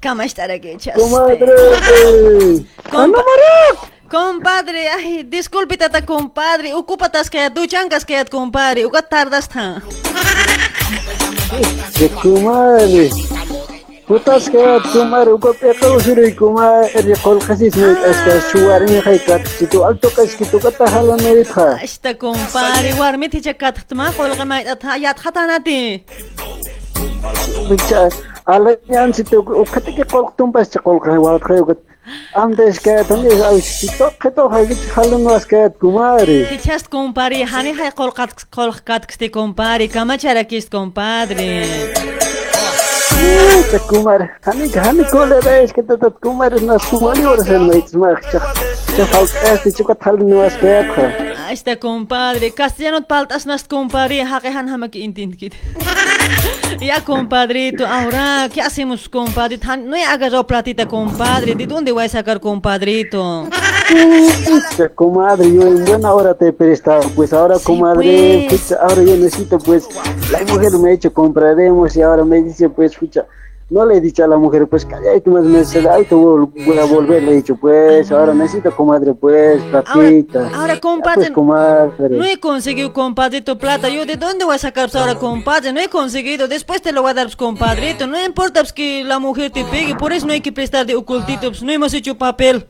Kamastara 0.00 0.58
que 0.58 0.76
chaste. 0.78 1.00
comadre. 1.00 1.46
Compa 2.90 3.22
compadre, 4.10 4.88
ay, 4.88 5.22
disculpe 5.22 5.76
tata 5.76 6.04
compadre, 6.04 6.74
ocupatas 6.74 7.30
que 7.30 7.50
tu 7.50 7.66
chancas 7.66 8.04
que 8.04 8.24
compadre, 8.24 8.84
uka 8.84 9.02
tardas 9.02 9.48
ta. 9.48 9.80
ke 11.96 12.08
وطاسكات 14.08 14.86
سوما 14.86 15.22
روكو 15.22 15.54
بيقو 15.62 15.98
شريكو 15.98 16.52
ما 16.52 16.88
الريقو 16.96 17.38
خسيس 17.38 17.76
ميت 17.76 17.98
اسكاس 17.98 18.52
شوارمي 18.52 19.00
خيكات 19.00 19.48
تيتو 19.58 19.88
ألتو 19.88 20.08
كاسكيتو 20.08 20.58
كتا 20.58 20.84
هلا 20.84 21.16
ميتها 21.16 21.84
اشتا 21.84 22.12
كومباري 22.12 23.00
وارميتي 23.00 23.40
جاكات 23.40 23.78
ختما 23.78 24.10
قول 24.10 24.42
ما 24.42 24.60
يتها 24.60 24.96
يا 24.96 25.12
تخطاناتي 25.12 26.02
على 28.48 28.78
يعني 28.88 29.12
تيتو 29.12 29.38
وكتك 29.38 30.12
قول 30.12 30.26
ختم 30.26 30.50
بس 30.50 30.70
تقول 30.70 31.00
خي 31.00 31.10
وارد 31.10 31.44
خي 31.44 31.60
وكت 31.60 31.78
كات 32.84 33.12
هم 33.12 33.26
يس 33.26 34.02
أو 34.02 34.10
كتو 34.20 34.46
هاي 34.46 34.74
خلن 34.74 35.26
واس 35.26 35.46
كات 35.46 35.76
كوماري 35.80 36.44
تيتشاست 36.44 36.86
كومباري 36.86 37.44
هاني 37.44 37.72
هاي 37.72 37.90
قول 37.90 38.10
قات 38.10 38.30
قول 38.52 38.72
قات 38.72 39.04
كستي 39.04 39.28
كومباري 39.28 39.88
كما 39.88 40.16
تشاركيست 40.16 40.72
كومبادري 40.72 41.64
და 43.72 43.78
გუმარ 43.88 44.22
ამი 44.52 44.66
გამი 44.76 45.04
გოლება 45.12 45.52
ეს 45.64 45.70
კეთა 45.76 45.96
და 46.02 46.08
გუმარ 46.24 46.56
на 46.68 46.76
სულანი 46.86 47.24
ორ 47.32 47.40
სენ 47.48 47.62
მეც 47.70 47.92
მაგ 48.02 48.18
ჩა 48.30 48.40
ჩა 48.94 49.04
ფალკასტი 49.12 49.70
ჩუკა 49.78 49.94
თალ 50.02 50.16
ნუას 50.28 50.54
ბეაქა 50.62 51.31
ora 51.52 51.66
sen 51.66 51.76
na 51.76 51.82
itma. 51.82 52.12
Che 52.12 52.12
fal 52.12 52.38
es 52.38 52.52
ti 52.52 52.52
chukat 52.52 52.52
halun 52.52 52.52
was 52.52 52.52
que. 52.52 52.52
Ahí 52.52 52.52
está 52.52 52.52
compadre, 52.52 52.54
castellano 52.54 53.06
paltas 53.06 53.46
nas 53.46 53.64
compadre, 53.64 54.22
hakehan 54.22 54.68
hamaki 54.68 55.02
intin 55.04 55.36
kit. 55.36 55.54
Ya 56.80 57.04
compadrito, 57.04 57.86
ahora, 57.86 58.48
¿qué 58.52 58.60
hacemos 58.60 59.08
compadre? 59.08 59.58
Tan- 59.58 59.88
No 59.88 59.96
agarró 59.96 60.46
platita 60.46 60.86
compadre, 60.88 61.54
¿de 61.54 61.66
dónde 61.66 61.92
voy 61.92 62.04
a 62.04 62.08
sacar 62.08 62.40
compadrito? 62.40 63.46
Pucha, 64.44 64.88
comadre, 64.88 65.52
yo 65.54 65.62
en 65.62 65.84
buena 65.84 66.12
hora 66.12 66.34
te 66.34 66.48
he 66.48 66.52
prestado, 66.52 67.08
pues 67.14 67.32
ahora 67.32 67.56
comadre, 67.62 68.46
pues. 68.48 68.62
pucha, 68.62 68.76
ahora 68.80 69.02
yo 69.02 69.16
necesito 69.16 69.58
pues, 69.58 69.86
la 70.30 70.40
mujer 70.40 70.72
me 70.72 70.88
ha 70.88 70.92
dicho 70.92 71.12
compraremos 71.12 71.94
y 71.96 72.02
ahora 72.02 72.24
me 72.24 72.42
dice 72.42 72.68
pues, 72.68 72.96
pucha, 72.96 73.26
no 73.72 73.86
le 73.86 73.96
he 73.96 74.00
dicho 74.00 74.22
a 74.22 74.26
la 74.26 74.36
mujer 74.36 74.68
pues, 74.68 74.84
calladito 74.84 75.30
más 75.30 75.44
me 75.44 75.60
dice, 75.60 75.82
ay, 75.88 76.04
te 76.04 76.14
voy, 76.14 76.46
voy 76.66 76.78
a 76.78 76.84
volver, 76.84 77.22
le 77.22 77.32
he 77.32 77.34
dicho 77.36 77.56
pues, 77.56 78.12
ahora 78.12 78.34
necesito 78.34 78.70
comadre 78.76 79.14
pues, 79.14 79.62
platita. 79.62 80.50
ahora, 80.54 80.78
compadre, 80.78 81.20
Pues 81.20 81.30
comadre. 81.30 82.10
No 82.10 82.24
he 82.24 82.38
conseguido 82.38 82.92
compadrito 82.92 83.56
plata, 83.56 83.88
yo 83.88 84.04
de 84.04 84.16
dónde 84.16 84.44
voy 84.44 84.54
a 84.54 84.58
sacar 84.58 84.90
pues, 84.90 84.96
ahora 84.96 85.14
compadre, 85.14 85.72
no 85.72 85.80
he 85.80 85.88
conseguido, 85.88 86.48
después 86.48 86.82
te 86.82 86.92
lo 86.92 87.00
voy 87.00 87.12
a 87.12 87.14
dar 87.14 87.26
pues, 87.26 87.36
compadrito, 87.36 88.06
no 88.06 88.22
importa 88.22 88.60
pues, 88.60 88.74
que 88.74 89.04
la 89.04 89.18
mujer 89.18 89.50
te 89.50 89.64
pegue, 89.64 89.94
por 89.96 90.12
eso 90.12 90.26
no 90.26 90.34
hay 90.34 90.42
que 90.42 90.52
prestar 90.52 90.84
de 90.84 90.94
ocultito, 90.94 91.48
pues, 91.48 91.62
no 91.62 91.72
hemos 91.72 91.94
hecho 91.94 92.16
papel. 92.16 92.66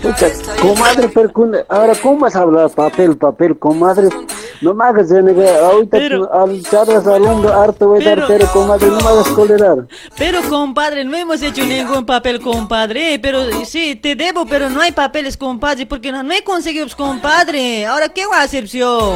Pucha, 0.00 0.28
comadre, 0.62 1.08
pero 1.08 1.32
ahora 1.68 1.92
cómo 2.00 2.20
vas 2.20 2.36
a 2.36 2.42
hablar 2.42 2.70
papel, 2.70 3.16
papel, 3.16 3.58
comadre, 3.58 4.10
no 4.60 4.74
me 4.74 4.84
hagas 4.84 5.10
renegar, 5.10 5.62
ahorita 5.64 5.98
al 6.32 6.62
charlas 6.62 7.06
hombro 7.06 7.52
harto 7.52 7.88
voy 7.88 8.04
a 8.04 8.16
dar, 8.16 8.24
pero 8.26 8.46
comadre, 8.52 8.86
no 8.88 8.96
me 8.96 9.06
hagas 9.08 9.28
colerar. 9.28 9.86
Pero 10.16 10.40
compadre, 10.48 11.04
no 11.04 11.16
hemos 11.16 11.40
hecho 11.42 11.64
ningún 11.64 12.04
papel 12.04 12.40
compadre, 12.40 13.18
pero 13.22 13.40
sí, 13.64 13.96
te 13.96 14.14
debo, 14.14 14.46
pero 14.46 14.68
no 14.70 14.80
hay 14.80 14.92
papeles 14.92 15.36
compadre, 15.36 15.86
porque 15.86 16.12
no, 16.12 16.22
no 16.22 16.32
he 16.32 16.42
conseguido 16.42 16.84
pues, 16.86 16.96
compadre, 16.96 17.86
ahora 17.86 18.08
qué 18.08 18.26
voy 18.26 18.36
a 18.36 18.42
hacer 18.42 18.64
yo? 18.66 19.14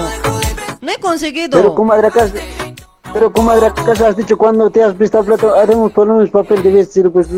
No 0.80 0.90
he 0.92 0.98
conseguido. 0.98 1.50
Pero 1.50 1.74
comadre, 1.74 2.08
acá, 2.08 2.26
pero 3.12 3.32
comadre, 3.32 3.66
acá 3.66 3.92
has 4.08 4.16
dicho 4.16 4.36
cuando 4.38 4.70
te 4.70 4.82
has 4.82 4.94
prestado 4.94 5.24
plata, 5.24 5.60
haremos 5.60 5.92
por 5.92 6.06
lo 6.06 6.14
menos 6.14 6.30
papel 6.30 6.62
de 6.62 6.70
vestir, 6.72 7.10
pues. 7.10 7.28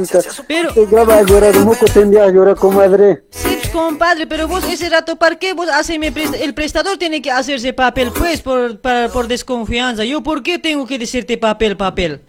Pero- 0.47 0.73
Te 0.73 0.87
graba 0.87 1.17
a 1.17 1.23
llorar, 1.23 1.55
moco 1.61 1.85
tendría 1.93 2.25
a 2.25 2.31
llorar, 2.31 2.57
comadre. 2.57 3.25
Sí, 3.31 3.59
compadre, 3.75 4.27
pero 4.29 4.47
vos 4.47 4.63
ese 4.65 4.89
rato, 4.89 5.17
¿para 5.17 5.37
qué 5.37 5.53
vos 5.53 5.69
haces 5.69 5.99
mi 5.99 6.11
presta- 6.13 6.39
El 6.39 6.55
prestador 6.55 6.97
tiene 6.97 7.21
que 7.21 7.31
hacerse 7.33 7.73
papel, 7.73 8.13
pues, 8.13 8.41
por, 8.41 8.81
por 9.13 9.27
desconfianza. 9.27 10.05
¿Yo 10.05 10.23
por 10.23 10.43
qué 10.45 10.59
tengo 10.61 10.87
que 10.87 10.97
decirte 10.99 11.37
papel, 11.37 11.77
papel? 11.77 12.21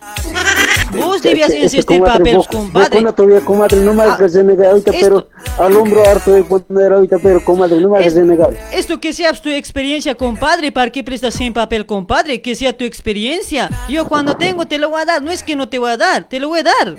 Vos 0.93 1.21
debías 1.21 1.53
insistir 1.53 1.99
comadre, 1.99 2.19
papel, 2.19 2.35
vos- 2.37 2.47
compadre. 2.47 3.01
vos 3.01 3.15
todavía, 3.15 3.41
comadre, 3.41 3.77
no 3.81 3.93
me 3.93 4.03
hagas 4.03 4.33
renegar 4.33 4.67
ahorita, 4.67 4.91
pero 4.99 5.27
al 5.59 5.75
hombro 5.75 6.03
harto 6.07 6.31
de 6.31 6.43
poner 6.43 6.93
ahorita, 6.93 7.17
pero 7.21 7.43
comadre, 7.43 7.79
no 7.81 7.89
me 7.89 7.97
hagas 7.99 8.13
renegar. 8.13 8.51
Esto 8.71 8.99
que 8.99 9.11
sea 9.13 9.33
tu 9.33 9.49
experiencia, 9.49 10.15
compadre, 10.15 10.71
¿para 10.71 10.91
qué 10.91 11.03
prestas 11.03 11.33
sin 11.33 11.53
papel, 11.53 11.85
compadre? 11.85 12.41
Que 12.41 12.55
sea 12.55 12.75
tu 12.75 12.83
experiencia. 12.85 13.69
Yo 13.89 14.07
cuando 14.07 14.35
tengo 14.37 14.65
te 14.65 14.77
lo 14.77 14.89
voy 14.89 15.01
a 15.01 15.05
dar, 15.05 15.21
no 15.21 15.31
es 15.31 15.43
que 15.43 15.55
no 15.55 15.67
te 15.69 15.79
voy 15.79 15.91
a 15.91 15.97
dar, 15.97 16.27
te 16.29 16.39
lo 16.39 16.49
voy 16.49 16.59
a 16.59 16.63
dar. 16.63 16.95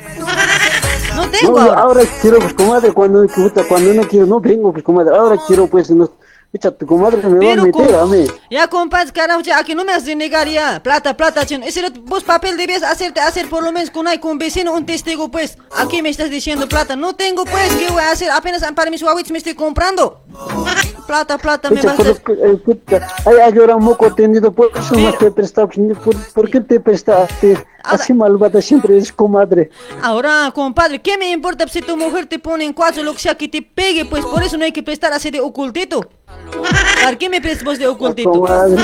No 1.15 1.29
tengo 1.31 1.53
No, 1.53 1.61
ahora. 1.61 1.81
ahora 1.81 2.01
quiero, 2.21 2.39
pues, 2.41 2.53
comadre, 2.55 2.93
cuando, 2.93 3.27
cuando 3.69 3.95
no 3.95 4.03
quiero, 4.09 4.27
no 4.27 4.41
vengo, 4.41 4.73
pues, 4.73 4.85
comadre, 4.85 5.17
ahora 5.17 5.37
quiero, 5.47 5.67
pues, 5.67 5.91
no, 5.91 6.11
tu 6.59 6.87
comadre 6.87 7.23
me 7.23 7.29
va 7.29 7.37
a 7.37 7.41
Pero 7.41 7.63
meter 7.65 7.95
a 7.95 8.07
mí. 8.07 8.27
ya 8.51 8.69
compadre, 8.69 9.13
carajo, 9.13 9.41
aquí 9.55 9.75
no 9.75 9.85
me 9.85 9.93
has 9.93 10.05
de 10.05 10.17
negar 10.17 10.49
ya. 10.49 10.83
Plata, 10.83 11.17
plata, 11.17 11.45
chen. 11.47 11.63
Ese 11.63 11.83
vos 12.03 12.25
papel 12.25 12.57
debías 12.57 12.83
hacerte 12.83 13.21
hacer 13.21 13.49
por 13.49 13.63
lo 13.63 13.73
menos 13.73 13.91
con 13.91 14.07
hay 14.07 14.19
con 14.19 14.39
vecino 14.39 14.73
un 14.73 14.87
testigo, 14.87 15.31
pues. 15.31 15.59
Aquí 15.77 16.03
me 16.03 16.09
estás 16.09 16.31
diciendo 16.31 16.69
plata. 16.69 16.97
No 16.97 17.15
tengo, 17.15 17.45
pues, 17.45 17.75
¿qué 17.77 17.89
voy 17.91 18.03
a 18.03 18.13
hacer? 18.13 18.31
Apenas 18.31 18.63
para 18.75 18.91
mis 18.91 19.03
huawitos 19.03 19.33
me 19.33 19.39
estoy 19.39 19.55
comprando. 19.55 20.23
Plata, 21.07 21.39
plata, 21.39 21.71
me 21.71 21.81
vas 21.83 22.01
a 22.01 22.03
eh, 22.11 23.01
ay, 23.27 23.59
ahora 23.61 23.77
moco 23.77 24.13
tendido, 24.13 24.51
por 24.51 24.73
eso 24.77 24.97
no 24.97 25.13
te 25.13 25.27
he 25.27 25.31
prestado, 25.31 25.69
¿por, 26.03 26.17
por 26.33 26.51
qué 26.51 26.61
te 26.61 26.81
prestaste? 26.81 27.65
Así 27.85 28.13
malvada 28.13 28.61
siempre 28.61 28.99
es 28.99 29.13
comadre. 29.13 29.71
Ahora, 30.03 30.51
compadre, 30.53 31.01
¿qué 31.01 31.17
me 31.17 31.31
importa 31.31 31.69
si 31.69 31.81
tu 31.81 31.97
mujer 31.97 32.27
te 32.27 32.41
pone 32.41 32.65
en 32.65 32.73
cuatro, 32.73 33.05
lo 33.05 33.13
que 33.13 33.21
sea 33.21 33.37
que 33.37 33.47
te 33.47 33.63
pegue? 33.63 34.05
Pues 34.05 34.25
por 34.25 34.43
eso 34.43 34.57
no 34.57 34.65
hay 34.65 34.73
que 34.73 34.83
prestar 34.83 35.13
así 35.13 35.31
de 35.31 35.41
ocultito. 35.41 36.09
¿Para 37.03 37.17
qué 37.17 37.29
me 37.29 37.41
vos 37.65 37.79
de 37.79 37.87
ocultito? 37.87 38.31
Comadre. 38.31 38.83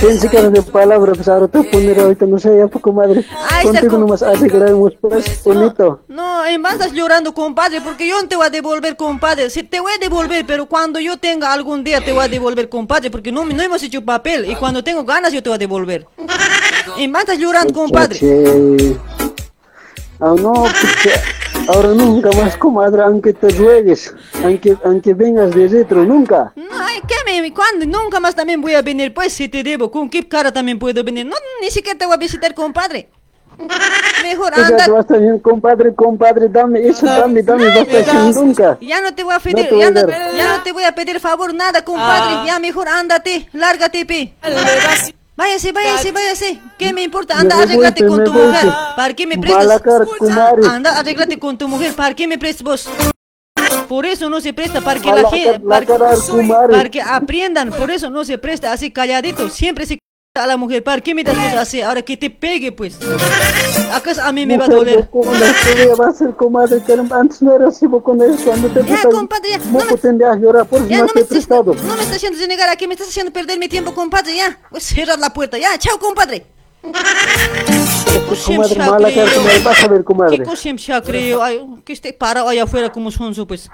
Pensé 0.00 0.28
que 0.28 0.38
era 0.38 0.50
de 0.50 0.62
palabra, 0.62 1.12
pues 1.12 1.28
ahora 1.28 1.46
te 1.46 1.62
poner 1.62 2.00
ahorita, 2.00 2.26
no 2.26 2.38
sé, 2.38 2.56
ya. 2.56 2.64
Ahí 2.64 2.70
está, 2.70 3.62
Contigo 3.62 3.90
com- 3.90 4.00
nomás 4.00 4.22
arreglaremos, 4.22 4.92
pues, 5.00 5.42
bonito. 5.44 6.00
No, 6.08 6.44
en 6.46 6.62
vez 6.62 6.72
estás 6.72 6.92
llorando, 6.92 7.32
compadre, 7.34 7.80
porque 7.80 8.08
yo 8.08 8.20
no 8.20 8.28
te 8.28 8.34
voy 8.36 8.46
a 8.46 8.50
devolver, 8.50 8.96
compadre. 8.96 9.50
Si 9.50 9.62
te 9.62 9.78
voy 9.80 9.92
a 9.92 9.98
devolver, 9.98 10.44
pero 10.46 10.66
cuando 10.66 10.98
yo 10.98 11.16
tenga 11.16 11.52
algún 11.52 11.84
día 11.84 12.04
te 12.04 12.12
voy 12.12 12.24
a 12.24 12.28
devolver, 12.28 12.68
compadre, 12.68 13.10
porque 13.10 13.30
no, 13.30 13.44
no 13.44 13.62
hemos 13.62 13.82
hecho 13.82 14.04
papel. 14.04 14.50
Y 14.50 14.56
cuando 14.56 14.82
tengo 14.82 15.04
ganas 15.04 15.32
yo 15.32 15.42
te 15.42 15.48
voy 15.48 15.56
a 15.56 15.58
devolver. 15.58 16.06
En 16.96 17.12
vez 17.12 17.20
estás 17.20 17.38
llorando, 17.38 17.72
compadre. 17.72 18.18
Ah, 20.20 20.34
no, 20.36 20.52
pucha, 20.52 21.22
ahora 21.68 21.88
nunca 21.88 22.30
más, 22.32 22.56
comadre, 22.56 23.02
aunque 23.02 23.32
te 23.32 23.48
ruegues, 23.50 24.14
aunque, 24.42 24.76
aunque 24.84 25.14
vengas 25.14 25.54
de 25.54 25.68
retro, 25.68 26.04
nunca. 26.04 26.52
No, 26.56 26.64
ay, 26.80 27.00
¿qué 27.06 27.14
me, 27.24 27.52
cuándo? 27.52 27.86
Nunca 27.86 28.18
más 28.20 28.34
también 28.34 28.60
voy 28.60 28.74
a 28.74 28.82
venir, 28.82 29.14
pues 29.14 29.32
si 29.32 29.48
te 29.48 29.62
debo, 29.62 29.90
¿con 29.90 30.08
qué 30.10 30.26
cara 30.26 30.52
también 30.52 30.78
puedo 30.78 31.04
venir? 31.04 31.26
No, 31.26 31.36
ni 31.60 31.70
siquiera 31.70 31.98
te 31.98 32.06
voy 32.06 32.14
a 32.14 32.18
visitar, 32.18 32.54
compadre. 32.54 33.08
Mejor 34.22 34.52
O 34.52 34.56
sea, 34.56 34.66
anda. 34.66 34.84
te 34.84 34.90
vas 34.90 35.06
bien, 35.08 35.38
compadre, 35.40 35.92
compadre, 35.94 36.48
dame 36.48 36.86
eso, 36.86 37.06
dame, 37.06 37.42
dame, 37.42 37.66
basta 37.70 38.04
sin 38.04 38.30
nunca. 38.34 38.78
Ya 38.80 39.00
no 39.00 39.12
te 39.14 39.24
voy 39.24 39.34
a 39.34 39.38
No 39.38 39.42
pedir, 39.42 39.68
te 39.68 39.74
voy 39.74 39.80
ya, 39.80 39.88
a 39.88 39.90
no, 39.90 40.00
dar. 40.02 40.36
ya 40.36 40.56
no 40.56 40.62
te 40.62 40.72
voy 40.72 40.84
a 40.84 40.92
pedir 40.94 41.18
favor 41.18 41.52
nada, 41.52 41.84
compadre. 41.84 42.34
Ah. 42.36 42.44
Ya 42.46 42.58
mejor 42.60 42.88
ándate, 42.88 43.48
lárgate, 43.52 44.06
pe. 44.06 44.32
Váyase, 45.38 45.70
váyase, 45.70 46.10
váyase. 46.10 46.60
¿Qué 46.76 46.92
me 46.92 47.04
importa? 47.04 47.38
Anda, 47.38 47.64
pe, 47.64 48.04
con 48.04 48.24
tu 48.24 48.32
mujer. 48.32 48.72
¿Para 48.96 49.14
qué 49.14 49.24
me 49.24 49.38
prestas? 49.38 49.80
Anda, 50.68 50.98
arréglate 50.98 51.38
con 51.38 51.56
tu 51.56 51.68
mujer. 51.68 51.94
¿Para 51.94 52.12
qué 52.16 52.26
me 52.26 52.38
prestas 52.38 52.64
vos? 52.64 52.88
Por 53.88 54.04
eso 54.04 54.28
no 54.28 54.40
se 54.40 54.52
presta, 54.52 54.80
para 54.80 54.98
que 54.98 55.12
la 55.12 55.30
gente, 55.30 55.60
para 55.60 56.90
que 56.90 57.00
aprendan. 57.00 57.70
Por 57.70 57.88
eso 57.92 58.10
no 58.10 58.24
se 58.24 58.36
presta 58.36 58.72
así 58.72 58.90
calladito. 58.90 59.48
Siempre 59.48 59.86
se 59.86 60.00
a 60.38 60.46
la 60.46 60.56
mujer. 60.56 60.82
¿Para 60.82 61.00
qué 61.00 61.14
me 61.14 61.24
das 61.24 61.36
vos 61.36 61.54
así? 61.54 61.80
Ahora 61.80 62.02
que 62.02 62.16
te 62.16 62.30
pegue, 62.30 62.72
pues. 62.72 62.98
¿Acaso 63.92 64.22
a 64.22 64.32
mí 64.32 64.46
me 64.46 64.56
va 64.56 64.66
a 64.66 64.68
doler? 64.68 65.08
va 65.98 66.08
a 66.08 66.12
ser 66.12 66.34
comadre, 66.34 66.82
que 66.82 66.92
antes 66.92 67.42
no 67.42 67.54
era 67.54 67.68
así, 67.68 67.86
vos 67.86 68.02
con 68.02 68.20
eso, 68.22 68.44
cuando 68.44 68.68
te 68.68 68.80
prestas, 68.84 69.12
compadre, 69.12 69.50
ya, 69.50 70.32
a 70.32 70.36
llorar, 70.36 70.66
por 70.66 70.80
eso 70.80 70.88
Ya 70.88 70.98
no 70.98 71.06
no 71.06 71.12
me 71.14 71.24
prestado. 71.24 71.74
No 71.74 71.96
me 71.96 72.02
estás 72.02 72.16
haciendo 72.16 72.46
negar 72.46 72.68
aquí, 72.68 72.86
me 72.86 72.94
estás 72.94 73.08
haciendo 73.08 73.32
perder 73.32 73.58
mi 73.58 73.68
tiempo, 73.68 73.94
compadre, 73.94 74.36
ya. 74.36 74.58
Pues 74.70 74.84
cerrar 74.84 75.18
la 75.18 75.32
puerta, 75.32 75.58
ya, 75.58 75.76
chao, 75.78 75.98
compadre. 75.98 76.57
Comadre, 78.44 78.78
mala 78.78 79.12
cara, 79.12 79.30
comadre, 79.34 79.58
vas 79.64 79.82
a 79.82 79.88
ver, 79.88 80.04
comadre. 80.04 80.38
¿Qué 80.38 81.00
creo? 81.04 81.42
Ay, 81.42 81.60
que 81.84 81.92
esté 81.92 82.12
parado 82.12 82.48
allá 82.48 82.64
afuera 82.64 82.90
como 82.90 83.10
sonso, 83.10 83.46
pues. 83.46 83.68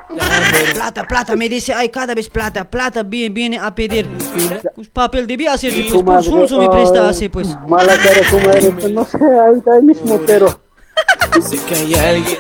Plata, 0.75 1.05
plata, 1.05 1.37
me 1.37 1.49
dice, 1.49 1.73
ay, 1.75 1.89
cada 1.89 2.15
vez 2.15 2.29
plata, 2.29 2.65
plata, 2.65 3.03
viene, 3.03 3.35
viene 3.35 3.59
a 3.59 3.75
pedir. 3.75 4.09
Pues 4.75 4.89
papel 4.89 5.27
debía 5.27 5.53
hacer, 5.53 5.73
pues 5.73 5.93
Comadre, 5.93 6.25
sonso 6.25 6.59
me 6.61 6.69
presta 6.69 7.09
así, 7.09 7.29
pues. 7.29 7.49
Mala 7.69 7.97
cara, 7.97 8.21
comadre, 8.31 8.71
pues 8.73 8.91
no 8.91 9.05
sé, 9.05 9.19
ahí 9.19 9.83
mismo, 9.83 10.21
pero... 10.27 10.61
Sé 11.43 11.59
que 11.67 11.75
hay 11.75 11.95
alguien. 11.95 12.39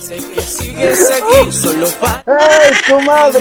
Sé 0.00 0.16
que 0.16 0.40
sigues 0.40 1.10
aquí 1.10 1.52
solo 1.52 1.88
para. 2.00 2.24
¡Ay, 2.26 2.72
comadre! 2.88 3.40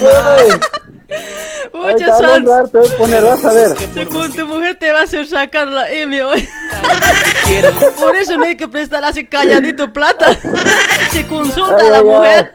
Muchas 1.74 2.10
Ahorita 2.22 2.36
al 2.36 2.44
gracias. 2.44 2.72
te 2.72 2.78
voy 2.78 2.88
a 2.88 2.98
poner, 2.98 3.24
vas 3.24 3.46
a 3.46 3.54
ver. 3.54 4.08
Con 4.08 4.34
tu 4.34 4.48
mujer 4.48 4.76
te 4.76 4.92
va 4.92 5.00
a 5.02 5.04
hacer 5.04 5.28
sacar 5.28 5.68
la 5.68 5.90
M 5.90 6.24
hoy. 6.24 6.48
Por 8.00 8.16
eso 8.16 8.38
no 8.38 8.46
hay 8.46 8.56
que 8.58 8.68
prestar 8.68 9.04
así 9.04 9.26
calladito 9.26 9.92
plata. 9.92 10.38
Se 11.12 11.26
consulta 11.28 11.78
a 11.78 11.90
la 11.90 11.98
Ay, 11.98 12.04
ay, 12.04 12.04
mujer. 12.04 12.52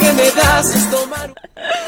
Que 0.00 0.12
me 0.12 0.30
das 0.30 0.74
es 0.74 0.90
tomar. 0.90 1.32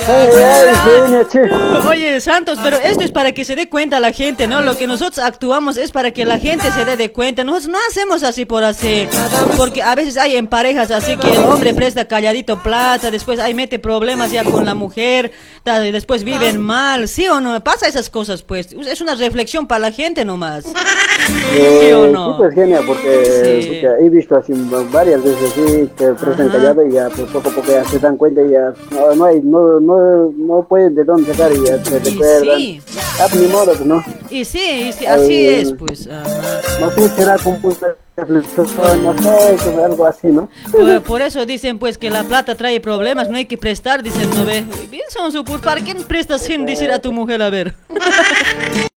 Ay, 0.09 0.29
ay, 0.37 0.75
genia, 0.85 1.29
che. 1.29 1.89
Oye, 1.89 2.21
Santos, 2.21 2.59
pero 2.63 2.79
esto 2.79 3.05
es 3.05 3.13
para 3.13 3.33
que 3.33 3.45
se 3.45 3.55
dé 3.55 3.69
cuenta 3.69 4.01
la 4.01 4.13
gente, 4.13 4.47
¿no? 4.47 4.63
Lo 4.63 4.77
que 4.77 4.87
nosotros 4.87 5.19
actuamos 5.19 5.77
es 5.77 5.91
para 5.93 6.11
que 6.13 6.25
la 6.25 6.39
gente 6.39 6.71
se 6.73 6.85
dé 6.85 6.97
de 6.97 7.13
cuenta. 7.13 7.45
Nosotros 7.45 7.69
no 7.69 7.79
hacemos 7.91 8.23
así 8.23 8.45
por 8.47 8.65
hacer. 8.65 9.09
Porque 9.57 9.83
a 9.83 9.95
veces 9.95 10.17
hay 10.17 10.37
en 10.37 10.47
parejas 10.47 10.91
así 10.91 11.17
que 11.17 11.31
el 11.31 11.45
hombre 11.45 11.75
presta 11.75 12.07
calladito 12.07 12.63
plata, 12.63 13.11
después 13.11 13.39
ahí 13.39 13.55
mete 13.55 13.79
problemas 13.79 14.31
ya 14.31 14.45
con 14.45 14.65
la 14.65 14.75
mujer, 14.75 15.33
después 15.93 16.25
viven 16.25 16.61
mal, 16.61 17.07
¿sí 17.09 17.29
o 17.29 17.41
no? 17.41 17.63
Pasa 17.63 17.87
esas 17.87 18.09
cosas, 18.09 18.43
pues. 18.43 18.73
Es 18.73 19.01
una 19.01 19.15
reflexión 19.15 19.67
para 19.67 19.81
la 19.81 19.93
gente 19.93 20.25
nomás. 20.25 20.65
Eh, 21.53 21.81
¿Sí 21.89 21.93
o 21.93 22.07
no? 22.07 22.29
Sí, 22.33 22.35
pues 22.39 22.55
genia, 22.55 22.81
porque, 22.87 23.61
Sí. 23.63 23.69
porque 23.69 24.05
he 24.05 24.09
visto 24.09 24.37
así 24.37 24.53
varias 24.91 25.23
veces 25.23 25.51
así 25.53 25.91
que 25.97 26.07
prestan 26.15 26.49
callado 26.49 26.87
y 26.87 26.93
ya 26.93 27.09
pues 27.11 27.29
poco 27.41 27.51
a 27.51 27.53
poco 27.55 27.73
ya 27.73 27.85
se 27.85 27.99
dan 27.99 28.17
cuenta 28.17 28.43
y 28.43 28.51
ya 28.51 28.73
no, 28.91 29.15
no 29.15 29.25
hay, 29.25 29.41
no, 29.43 29.81
no, 29.81 30.33
no 30.37 30.63
pueden 30.69 30.95
de 30.95 31.05
dónde 31.05 31.33
sacar 31.33 31.53
y 31.53 31.65
ya 31.65 31.85
se 31.85 31.99
recuerdan. 31.99 32.59
sí. 32.59 32.81
Ah, 33.21 33.27
pues 33.29 33.43
ni 33.43 33.49
modo, 33.49 33.73
¿no? 33.85 34.05
Y 34.31 34.45
sí, 34.45 34.87
y 34.89 34.93
sí, 34.93 35.07
así 35.07 35.33
Ay, 35.33 35.47
es, 35.47 35.73
pues. 35.73 36.07
ajá. 36.07 36.61
No 36.81 36.91
sé, 36.91 37.09
será 37.09 37.37
reflexión, 38.17 39.05
no 39.05 39.19
sé, 39.19 39.85
algo 39.85 40.07
así, 40.07 40.29
¿no? 40.29 40.49
Por, 40.71 41.03
por 41.03 41.23
eso 41.23 41.45
dicen 41.47 41.79
pues 41.79 41.99
que 41.99 42.11
la 42.11 42.25
plata 42.25 42.55
trae 42.55 42.81
problemas, 42.81 43.29
no 43.29 43.37
hay 43.37 43.47
que 43.47 43.59
prestar, 43.59 44.03
dicen, 44.03 44.31
no 44.31 44.45
ve. 44.45 44.65
Bien 44.91 45.05
son 45.09 45.33
su 45.33 45.45
¿para 45.45 45.81
qué 45.83 45.95
prestas 45.95 46.43
sin 46.43 46.67
decir 46.67 46.91
a 46.91 47.01
tu 47.01 47.13
mujer 47.13 47.43
a 47.43 47.51
ver? 47.51 47.75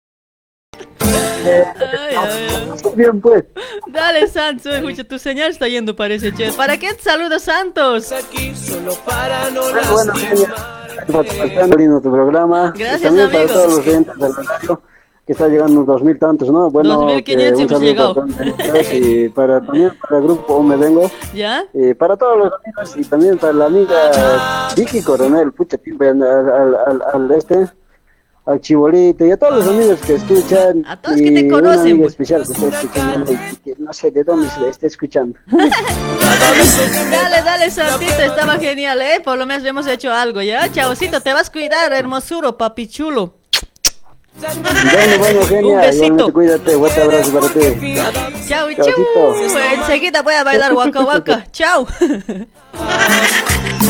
Ay, 1.46 1.64
ay, 1.80 2.16
ay. 2.18 2.92
Bien, 2.96 3.22
pues. 3.22 3.44
Dale, 3.88 4.28
Santos, 4.28 4.74
escucha, 4.74 5.04
tu 5.04 5.18
señal 5.20 5.52
está 5.52 5.68
yendo, 5.68 5.96
parece, 5.96 6.34
che. 6.34 6.52
¿Para 6.52 6.78
qué 6.78 6.94
te 6.94 7.02
saluda 7.02 7.40
Santos? 7.40 8.12
Aquí 8.12 8.54
solo 8.56 8.94
para 9.06 9.50
no 9.52 9.62
Ah, 9.62 9.92
bueno. 9.92 10.14
Pasando 11.08 11.78
lindo 11.78 12.02
tu 12.02 12.12
programa. 12.12 12.74
Gracias, 12.78 13.02
Y 13.02 13.06
también 13.06 13.30
para 13.30 13.40
amigo. 13.44 13.54
todos 13.54 13.70
los 13.78 13.88
oyentes 13.88 14.16
del 14.18 14.36
radio, 14.36 14.82
que 15.26 15.32
está 15.34 15.48
llegando 15.48 15.74
unos 15.74 15.88
dos 15.88 16.04
mil 16.04 16.20
tantos, 16.20 16.50
¿no? 16.52 16.70
Bueno, 16.70 16.96
2500 17.02 17.24
que 17.24 17.34
un 17.36 17.42
hemos 17.42 17.72
saludo 17.72 17.82
llegado. 17.82 18.14
para 18.58 18.94
y 18.94 19.30
para, 19.30 19.62
también 19.62 19.92
para 20.02 20.18
el 20.18 20.24
grupo 20.24 20.64
Me 20.64 20.76
Vengo. 20.76 21.10
¿Ya? 21.34 21.66
Y 21.74 21.94
para 21.94 22.18
todos 22.18 22.38
los 22.38 22.54
amigos 22.64 22.98
y 22.98 23.04
también 23.06 23.38
para 23.38 23.54
la 23.54 23.66
amiga 23.66 24.68
Vicky 24.76 25.02
Coronel, 25.02 25.52
pucha, 25.54 25.78
al, 26.00 26.24
al, 26.24 26.76
al, 26.76 27.02
al 27.14 27.32
este, 27.32 27.68
al 28.46 28.60
Chibolito 28.60 29.26
y 29.26 29.32
a 29.32 29.38
todos 29.38 29.58
los 29.58 29.68
amigos 29.68 30.00
que 30.06 30.16
escuchan. 30.16 30.84
A 30.88 31.00
todos 31.00 31.18
que 31.18 31.32
te 31.32 31.40
y 31.42 31.48
conocen, 31.48 31.98
pues. 32.00 32.12
especial 32.12 32.44
que 32.46 32.54
está 32.54 32.68
escuchando 32.68 33.32
y 33.32 33.56
que 33.58 33.76
no 33.78 33.94
sé 33.94 34.12
de 34.12 34.24
dónde 34.24 34.50
se 34.50 34.70
esté 34.70 34.88
escuchando. 34.88 35.38
Dale, 37.12 37.42
dale, 37.44 37.72
Santito, 37.72 38.22
estaba 38.22 38.58
genial, 38.58 39.02
¿eh? 39.02 39.22
Por 39.24 39.38
lo 39.38 39.46
menos 39.46 39.66
hemos 39.66 39.86
hecho 39.88 40.12
algo, 40.12 40.42
¿ya? 40.42 40.72
Chaucito, 40.72 41.22
te 41.22 41.34
vas 41.34 41.50
a 41.50 41.52
cuidar, 41.52 41.94
hermosuro, 41.94 42.58
papi 42.58 42.88
chulo. 42.88 43.36
Bueno, 44.40 45.18
bueno, 45.20 45.40
Un 45.42 45.48
genia, 45.48 45.80
besito. 45.82 46.06
igualmente 46.06 46.34
cuídate, 46.34 46.72
fuerte 46.78 47.02
abrazo 47.02 47.32
para 47.34 47.48
ti. 47.50 47.96
Chau, 48.48 48.68
chau. 48.74 49.36
Enseguida 49.76 50.22
voy 50.22 50.34
a 50.36 50.44
bailar 50.44 50.74
waka 50.74 51.02
waka. 51.02 51.46
Chau. 51.52 51.86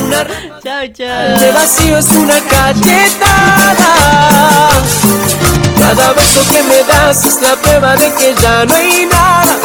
chau, 0.63 0.87
chau. 0.93 1.39
De 1.39 1.51
vacío 1.51 1.97
es 1.97 2.09
una 2.09 2.39
cachetada. 2.41 3.91
Cada 5.79 6.13
beso 6.13 6.41
que 6.51 6.63
me 6.63 6.83
das 6.83 7.23
es 7.23 7.41
la 7.41 7.55
prueba 7.55 7.95
de 7.95 8.13
que 8.13 8.33
ya 8.41 8.65
no 8.65 8.75
hay 8.75 9.05
nada. 9.05 9.57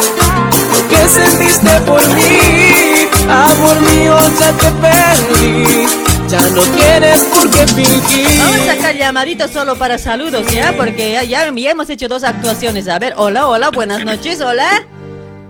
Lo 0.71 0.87
que 0.87 1.07
sentiste 1.07 1.81
por 1.81 2.05
mí, 2.09 3.07
amor 3.29 3.79
mío, 3.81 4.17
ya 4.39 4.51
te 4.53 4.71
perdí. 4.71 5.87
Ya 6.27 6.41
no 6.49 6.61
tienes 6.63 7.19
por 7.31 7.49
qué 7.49 7.65
fingir. 7.67 8.27
Vamos 8.39 8.67
a 8.67 8.75
sacar 8.75 8.95
llamaditos 8.95 9.51
solo 9.51 9.77
para 9.77 9.97
saludos, 9.97 10.45
¿ya? 10.51 10.73
Porque 10.75 11.13
ya, 11.13 11.23
ya, 11.23 11.49
ya 11.49 11.71
hemos 11.71 11.89
hecho 11.89 12.09
dos 12.09 12.23
actuaciones. 12.23 12.89
A 12.89 12.99
ver, 12.99 13.13
hola, 13.15 13.47
hola, 13.47 13.69
buenas 13.69 14.03
noches, 14.03 14.41
hola. 14.41 14.85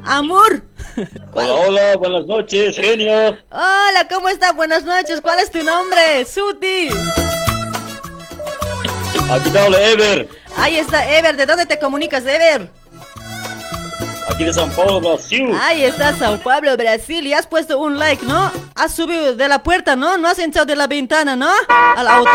Amor. 0.06 0.67
Hola, 1.34 1.54
hola, 1.54 1.96
buenas 1.98 2.26
noches, 2.26 2.76
genio. 2.76 3.38
Hola, 3.52 4.08
¿cómo 4.10 4.30
está? 4.30 4.52
Buenas 4.54 4.84
noches. 4.84 5.22
¿Cuál 5.22 5.40
es 5.40 5.52
tu 5.52 5.64
nombre? 5.64 6.26
Suti. 6.26 6.90
Aquí 9.30 9.50
te 9.52 9.60
habla 9.60 9.82
Ever, 9.82 10.28
Ahí 10.56 10.78
está, 10.78 11.18
Ever. 11.18 11.36
¿De 11.36 11.46
dónde 11.46 11.66
te 11.66 11.78
comunicas, 11.78 12.24
Ever? 12.26 12.70
aquí 14.30 14.44
de 14.44 14.54
San 14.54 14.70
Paulo, 14.72 15.00
Brasil. 15.00 15.52
Ahí 15.62 15.84
está, 15.84 16.16
Sao 16.16 16.38
Paulo, 16.40 16.76
Brasil. 16.78 17.26
Y 17.28 17.34
has 17.34 17.46
puesto 17.48 17.80
un 17.80 17.98
like, 18.00 18.26
¿no? 18.26 18.52
Has 18.76 18.96
subido 18.96 19.36
de 19.36 19.48
la 19.48 19.62
puerta, 19.64 19.96
¿no? 19.96 20.18
No 20.18 20.28
has 20.28 20.40
entrado 20.40 20.66
de 20.66 20.76
la 20.76 20.88
ventana, 20.88 21.36
¿no? 21.36 21.52
Al 21.70 22.08
auto. 22.08 22.32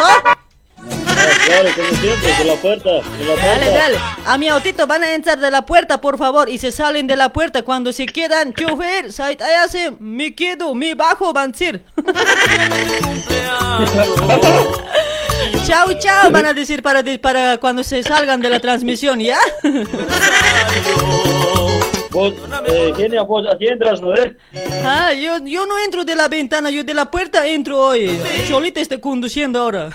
Claro, 1.47 1.69
como 1.74 2.01
siempre, 2.01 2.35
de 2.39 2.44
la 2.44 2.55
puerta, 2.57 2.90
de 2.90 3.24
la 3.24 3.35
puerta. 3.35 3.47
Dale, 3.47 3.70
dale. 3.70 3.99
A 4.27 4.39
mi 4.39 4.49
autito 4.49 4.86
van 4.86 5.03
a 5.03 5.15
entrar 5.15 5.39
de 5.39 5.51
la 5.51 5.66
puerta, 5.66 6.01
por 6.01 6.19
favor, 6.19 6.49
y 6.49 6.59
se 6.59 6.73
salen 6.73 7.07
de 7.07 7.16
la 7.16 7.31
puerta. 7.31 7.62
Cuando 7.62 7.93
se 7.93 8.07
quedan, 8.07 8.55
chofer, 8.55 9.12
sait 9.12 9.40
ahí 9.40 9.55
hace, 9.55 9.93
me 9.99 10.35
quedo, 10.35 10.74
me 10.74 10.94
bajo, 10.94 11.32
van 11.32 11.51
a 11.51 11.53
decir. 11.53 11.82
chau, 15.66 15.99
chau, 15.99 16.31
van 16.31 16.47
a 16.47 16.53
decir 16.53 16.82
para, 16.82 17.03
para 17.20 17.59
cuando 17.59 17.82
se 17.82 18.03
salgan 18.03 18.40
de 18.40 18.51
la 18.51 18.61
transmisión, 18.61 19.20
¿ya? 19.20 19.39
Vos, 22.12 22.34
eh, 22.66 22.93
genia, 22.94 23.22
vos 23.22 23.47
entras, 23.59 24.01
¿no 24.02 24.09
ves? 24.09 24.32
ah, 24.84 25.14
yo, 25.14 25.39
yo 25.44 25.64
no 25.64 25.78
entro 25.78 26.05
de 26.05 26.14
la 26.14 26.28
ventana, 26.28 26.70
yo 26.70 26.84
de 26.84 26.93
la 26.93 27.10
puerta 27.10 27.47
entro 27.47 27.78
hoy. 27.78 28.20
Cholita 28.47 28.80
está 28.80 29.01
conduciendo 29.01 29.59
ahora. 29.60 29.89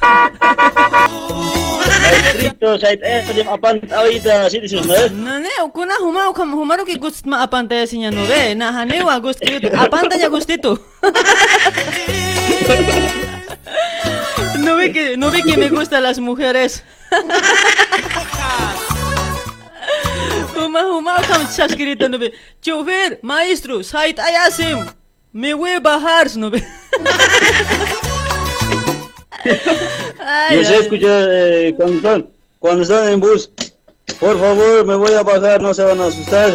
Eh, 3.03 3.45
apan 3.47 3.81
ahorita, 3.93 4.45
así 4.45 4.59
dices, 4.59 4.85
¿no 5.11 6.33
kam 6.33 6.53
humaru 6.53 6.85
que 6.85 6.95
gust 6.95 7.25
ma 7.25 7.45
no 7.45 8.27
ve, 8.27 8.55
na 8.55 8.81
a 8.81 9.17
gustito, 9.19 9.69
apantaya 9.77 10.27
gustito. 10.35 10.79
No 14.59 14.75
ve 14.75 14.91
que, 14.91 15.17
no 15.17 15.29
ve 15.29 15.43
que 15.43 15.57
me 15.57 15.69
gustan 15.69 16.03
las 16.03 16.19
mujeres. 16.19 16.83
Huma 20.57 20.81
huma 20.91 21.21
kam 21.27 21.45
chasquirita 21.55 22.09
no 22.09 22.17
ve. 22.17 22.33
Chofer, 22.61 23.19
maestro, 23.21 23.83
sait 23.83 24.17
ayasim. 24.19 24.85
Me 25.33 25.53
voy 25.53 25.71
a 25.71 25.79
bajar, 25.79 26.27
no 26.35 26.49
ve. 26.49 26.63
Ay, 30.19 30.57
Yo 30.57 30.63
sé 30.63 30.73
ay. 30.75 30.81
escuchar 30.81 31.27
eh, 31.31 31.73
cuando 31.77 31.95
están, 31.97 32.29
cuando 32.59 32.81
están 32.83 33.09
en 33.09 33.19
bus. 33.19 33.49
Por 34.19 34.39
favor, 34.39 34.85
me 34.85 34.95
voy 34.95 35.13
a 35.13 35.21
bajar, 35.23 35.61
no 35.61 35.73
se 35.73 35.83
van 35.83 36.01
a 36.01 36.05
asustar. 36.05 36.51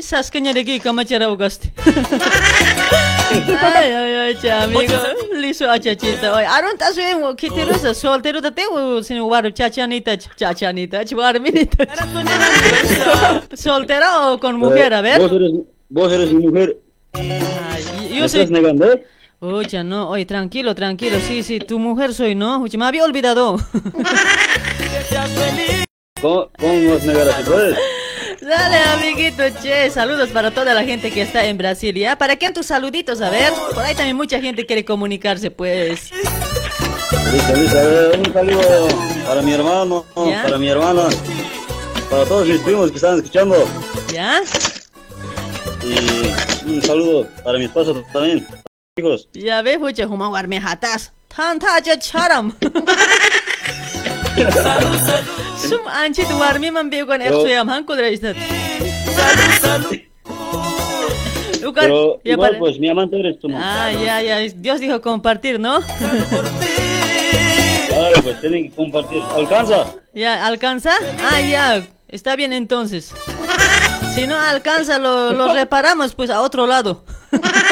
Sasqueña 0.00 0.52
de 0.52 0.60
aquí, 0.60 0.80
camachara 0.80 1.30
ugaste. 1.30 1.72
Ay, 3.32 3.90
ay, 3.92 4.14
ay, 4.14 4.34
cha, 4.40 4.62
amigo. 4.64 4.94
Liso 5.36 5.70
a 5.70 5.78
chachita. 5.78 6.34
Oye, 6.36 6.46
aron 6.46 6.76
ta 6.76 6.92
suye 6.92 7.14
mo 7.16 7.34
kitero 7.34 7.74
sa 7.78 7.94
soltero 7.94 8.40
ta 8.42 8.50
te 8.50 8.62
sin 9.02 9.20
waru 9.20 9.50
chachanita, 9.50 10.16
chachanita, 10.36 11.04
chwarminita. 11.04 11.86
¿Soltera 13.54 14.30
o 14.30 14.38
con 14.38 14.56
mujer? 14.58 14.94
A 14.94 15.00
ver. 15.00 15.20
Vos 15.20 15.32
eres, 15.32 15.50
vos 15.88 16.12
eres 16.12 16.32
mujer. 16.32 16.76
Yo 17.14 17.20
¿Me 18.22 18.28
soy. 18.28 18.40
estás 18.40 18.50
negando? 18.50 18.92
eh? 18.92 19.04
Oye, 19.40 19.82
no, 19.82 20.08
oye, 20.10 20.24
tranquilo, 20.24 20.74
tranquilo. 20.74 21.18
Sí, 21.26 21.42
sí, 21.42 21.58
tu 21.58 21.78
mujer 21.78 22.14
soy, 22.14 22.34
¿no? 22.34 22.62
Oye, 22.62 22.78
me 22.78 22.84
había 22.86 23.04
olvidado. 23.04 23.56
¿Cómo, 26.20 26.48
cómo 26.58 26.90
vas 26.94 27.02
a 27.02 27.06
negar 27.06 27.28
así, 27.28 27.42
pues? 27.50 27.76
Dale, 28.42 28.76
amiguito, 28.76 29.44
che. 29.62 29.88
Saludos 29.88 30.30
para 30.30 30.50
toda 30.50 30.74
la 30.74 30.82
gente 30.82 31.12
que 31.12 31.22
está 31.22 31.44
en 31.44 31.56
Brasil, 31.56 31.94
¿ya? 31.94 32.18
¿Para 32.18 32.34
quién 32.34 32.52
tus 32.52 32.66
saluditos? 32.66 33.20
A 33.20 33.30
ver. 33.30 33.52
Por 33.72 33.84
ahí 33.84 33.94
también 33.94 34.16
mucha 34.16 34.40
gente 34.40 34.66
quiere 34.66 34.84
comunicarse, 34.84 35.52
pues. 35.52 36.10
Listo, 37.32 37.54
listo. 37.54 37.78
A 37.78 37.82
ver, 37.82 38.18
un 38.18 38.32
saludo 38.32 38.88
para 39.28 39.42
mi 39.42 39.52
hermano, 39.52 40.04
¿Ya? 40.28 40.42
para 40.42 40.58
mi 40.58 40.68
hermana, 40.68 41.02
para 42.10 42.24
todos 42.24 42.48
mis 42.48 42.58
primos 42.62 42.90
que 42.90 42.96
están 42.96 43.18
escuchando. 43.18 43.64
¿Ya? 44.12 44.40
Y 45.84 46.68
un 46.68 46.82
saludo 46.82 47.28
para 47.44 47.58
mi 47.58 47.66
esposa 47.66 47.92
también. 48.12 48.44
Hijos. 48.96 49.28
Ya 49.34 49.62
ves, 49.62 49.78
pucha, 49.78 50.08
huma 50.08 50.28
warme 50.28 50.58
hatas. 50.58 51.12
Tan 51.28 51.60
ta 51.60 51.80
ja 51.80 51.96
Sum 55.68 55.86
anchi 55.88 56.22
tu 56.24 56.34
warme 56.38 56.70
man 56.70 56.90
veo 56.90 57.06
con 57.06 57.18
Pero- 57.18 57.36
exo 57.40 57.48
yam 57.48 57.68
han 57.70 57.84
kodra 57.84 58.08
istat. 58.10 58.36
Lugar, 61.62 61.84
Pero 61.84 62.20
ya 62.24 62.32
igual, 62.32 62.50
para- 62.50 62.58
pues 62.58 62.78
mi 62.80 62.88
amante 62.88 63.18
eres 63.20 63.38
tú, 63.38 63.48
¿no? 63.48 63.56
Ah, 63.60 63.90
ya, 63.92 64.20
ya. 64.20 64.38
Dios 64.56 64.80
dijo 64.80 65.00
compartir, 65.00 65.60
¿no? 65.60 65.80
Claro, 67.88 68.22
pues 68.22 68.40
tienen 68.40 68.68
que 68.68 68.74
compartir. 68.74 69.22
¿Alcanza? 69.36 69.86
¿Ya 70.12 70.44
alcanza? 70.44 70.90
Ah, 71.22 71.40
ya. 71.40 71.86
Está 72.08 72.34
bien 72.36 72.52
entonces. 72.52 73.14
Si 74.14 74.26
no 74.26 74.38
alcanza, 74.38 74.98
lo, 74.98 75.32
lo 75.32 75.54
reparamos 75.54 76.14
pues 76.14 76.30
a 76.30 76.40
otro 76.42 76.66
lado. 76.66 77.04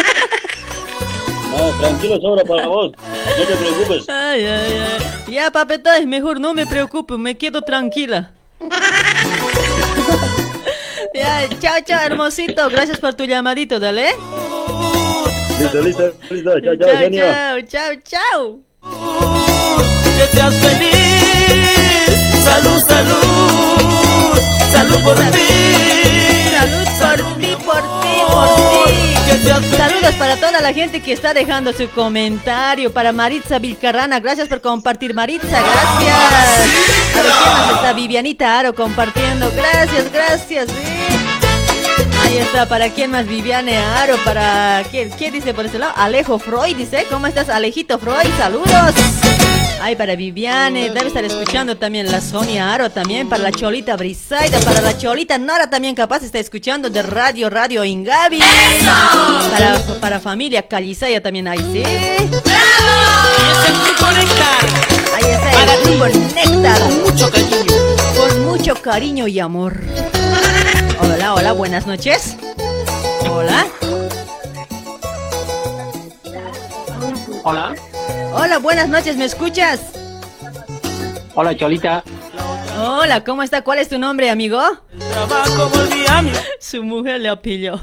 Tranquilo, 1.79 2.21
sobra 2.21 2.45
para 2.45 2.67
vos. 2.67 2.93
No 3.39 3.45
te 3.47 3.57
preocupes. 3.57 4.09
Ay, 4.09 4.45
ay, 4.45 4.73
ay. 5.27 5.33
Ya, 5.35 5.51
papeta, 5.51 5.97
es 5.99 6.07
mejor 6.07 6.41
no 6.41 6.55
me 6.55 6.67
preocupo, 6.67 7.17
me 7.19 7.37
quedo 7.37 7.63
tranquila. 7.63 8.31
ya, 11.15 11.49
chao, 11.61 11.81
chao, 11.85 12.01
hermosito. 12.05 12.69
Gracias 12.71 12.99
por 12.99 13.15
tu 13.15 13.25
llamadito, 13.25 13.79
dale. 13.81 14.11
Listo, 15.61 15.81
listo, 15.83 16.13
listo. 16.31 16.61
Chao, 16.61 16.77
chao, 16.77 16.89
Chao, 16.89 16.99
genio. 16.99 17.25
chao, 17.25 17.61
chao, 17.69 17.95
chao. 18.05 18.61
Que 20.03 20.27
seas 20.37 20.55
feliz. 20.55 22.17
Salud, 22.45 22.81
salud. 22.81 24.39
Salud 24.73 25.01
por 25.05 25.17
ti. 25.31 26.20
Salud 26.61 26.85
por 26.99 27.39
ti, 27.39 27.57
por 27.65 28.01
ti, 28.01 28.17
por 28.29 28.49
ti. 28.87 29.77
Saludos 29.77 30.15
para 30.19 30.37
toda 30.37 30.61
la 30.61 30.73
gente 30.73 31.01
que 31.01 31.13
está 31.13 31.33
dejando 31.33 31.73
su 31.73 31.89
comentario. 31.91 32.93
Para 32.93 33.13
Maritza 33.13 33.59
Vilcarrana, 33.59 34.21
gracias 34.21 34.49
por 34.49 34.61
compartir, 34.61 35.15
Maritza, 35.15 35.47
gracias. 35.49 36.17
A 37.19 37.23
ver, 37.23 37.33
¿quién 37.33 37.53
más 37.55 37.71
está? 37.77 37.93
Vivianita 37.95 38.59
Aro 38.59 38.75
compartiendo, 38.75 39.51
gracias, 39.57 40.13
gracias. 40.13 40.69
sí. 40.69 41.01
Ahí 42.23 42.37
está, 42.39 42.67
¿para 42.69 42.91
quién 42.91 43.11
más? 43.11 43.27
Viviane 43.27 43.79
Aro, 43.79 44.17
para... 44.25 44.85
¿Quién, 44.91 45.11
quién 45.11 45.33
dice 45.33 45.55
por 45.55 45.65
ese 45.67 45.79
lado? 45.79 45.95
Alejo 45.97 46.39
Freud, 46.39 46.77
dice, 46.77 47.07
¿cómo 47.09 47.27
estás, 47.27 47.49
Alejito 47.49 47.99
Freud? 47.99 48.29
Saludos. 48.39 48.95
Ay, 49.83 49.97
para 49.97 50.15
Viviane, 50.15 50.91
debe 50.91 51.07
estar 51.07 51.25
escuchando 51.25 51.77
también 51.77 52.13
la 52.13 52.21
Sonia 52.21 52.73
Aro 52.75 52.91
también, 52.91 53.31
para 53.31 53.43
la 53.43 53.51
Cholita 53.51 53.97
Brisaida, 53.97 54.61
para 54.61 54.83
la 54.83 54.97
Cholita 54.99 55.39
Nora 55.39 55.71
también 55.71 55.95
capaz 55.95 56.23
está 56.23 56.39
escuchando 56.39 56.91
de 56.91 57.03
Radio 57.03 57.49
Radio 57.49 57.83
Ingavi. 57.83 58.41
Para, 59.51 59.79
para 60.01 60.21
familia 60.21 60.69
Calizaya 60.69 61.23
también 61.23 61.49
ahí, 61.49 61.59
sí. 61.73 61.83
Ahí 65.15 65.25
está 65.31 65.75
el 65.75 65.83
grupo 65.83 66.07
Néctar. 66.35 66.81
Con 66.81 67.03
mucho 67.03 67.31
cariño. 67.31 67.75
Con 68.17 68.45
mucho 68.45 68.75
cariño 68.75 69.27
y 69.29 69.41
amor. 69.41 69.81
Hola, 71.01 71.35
hola, 71.35 71.53
buenas 71.53 71.87
noches. 71.87 72.37
Hola. 73.31 73.67
Hola, 77.43 77.75
Hola, 78.33 78.59
buenas 78.59 78.89
noches, 78.89 79.17
¿me 79.17 79.25
escuchas? 79.25 79.81
hola 81.35 81.57
Cholita. 81.57 82.03
Hola, 82.79 83.25
¿cómo 83.25 83.43
está? 83.43 83.63
¿Cuál 83.63 83.79
es 83.79 83.89
tu 83.89 83.99
nombre, 83.99 84.31
amigo? 84.31 84.61
Su 86.61 86.83
mujer 86.83 87.21
le 87.21 87.37
pilló. 87.37 87.81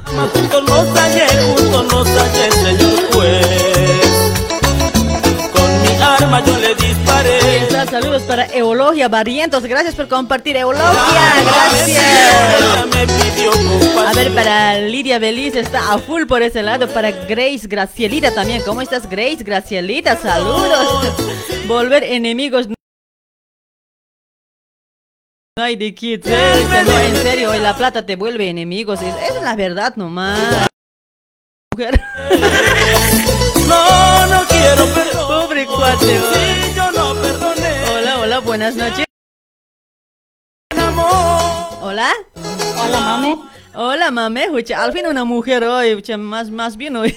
Arma 6.18 6.44
yo 6.46 6.58
le 6.58 6.76
disparé. 6.76 7.40
Ahí 7.42 7.56
está, 7.64 7.86
saludos 7.86 8.24
para 8.24 8.46
Eologia 8.46 9.08
Barrientos. 9.08 9.64
Gracias 9.64 9.96
por 9.96 10.08
compartir, 10.08 10.56
Eologia. 10.56 10.92
Gracias. 11.44 12.04
A 14.06 14.14
ver, 14.14 14.34
para 14.34 14.80
Lidia 14.80 15.20
Beliz 15.20 15.56
está 15.56 15.94
a 15.94 15.98
full 15.98 16.26
por 16.26 16.42
ese 16.42 16.64
lado. 16.64 16.88
Para 16.88 17.12
Grace 17.12 17.68
Gracielita 17.68 18.34
también. 18.34 18.62
¿Cómo 18.64 18.82
estás, 18.82 19.10
Grace 19.10 19.44
Gracielita? 19.44 20.18
Saludos. 20.18 21.14
Volver 21.68 22.04
enemigos. 22.04 22.68
No 25.58 25.64
hay 25.64 25.76
de 25.76 25.94
kids. 25.94 26.26
No, 26.26 27.00
en 27.00 27.16
serio, 27.18 27.52
hoy 27.52 27.60
la 27.60 27.76
plata 27.76 28.06
te 28.06 28.16
vuelve 28.16 28.50
enemigos. 28.50 29.02
Esa 29.02 29.26
es 29.26 29.42
la 29.42 29.56
verdad 29.56 29.96
nomás. 29.96 30.68
Mujer. 31.74 32.00
No, 33.68 34.07
no 34.30 34.44
quiero 34.48 34.86
perdón. 34.94 35.28
Pobre 35.28 35.66
cuate. 35.66 36.06
Sí, 36.06 36.74
yo 36.76 36.92
no 36.92 37.22
perdoné. 37.22 37.84
Hola, 37.96 38.20
hola, 38.20 38.40
buenas 38.40 38.76
noches. 38.76 39.06
Hola. 41.82 42.12
Hola, 42.84 43.00
mame. 43.00 43.38
Hola, 43.74 44.12
mame. 44.12 44.50
Hucha, 44.50 44.84
al 44.84 44.94
fin 44.94 45.08
una 45.08 45.24
mujer 45.24 45.64
hoy. 45.64 45.96
Hucha, 45.96 46.18
más, 46.18 46.50
más 46.50 46.76
bien 46.78 46.96
hoy. 46.96 47.16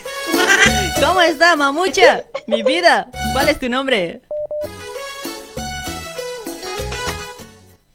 ¿Cómo 1.05 1.21
está, 1.21 1.57
mamucha? 1.57 2.25
Mi 2.47 2.63
vida. 2.63 3.09
¿Cuál 3.33 3.49
es 3.49 3.59
tu 3.59 3.69
nombre? 3.69 4.23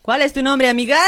¿Cuál 0.01 0.21
es 0.21 0.33
tu 0.33 0.43
nombre, 0.43 0.69
amiga? 0.69 0.99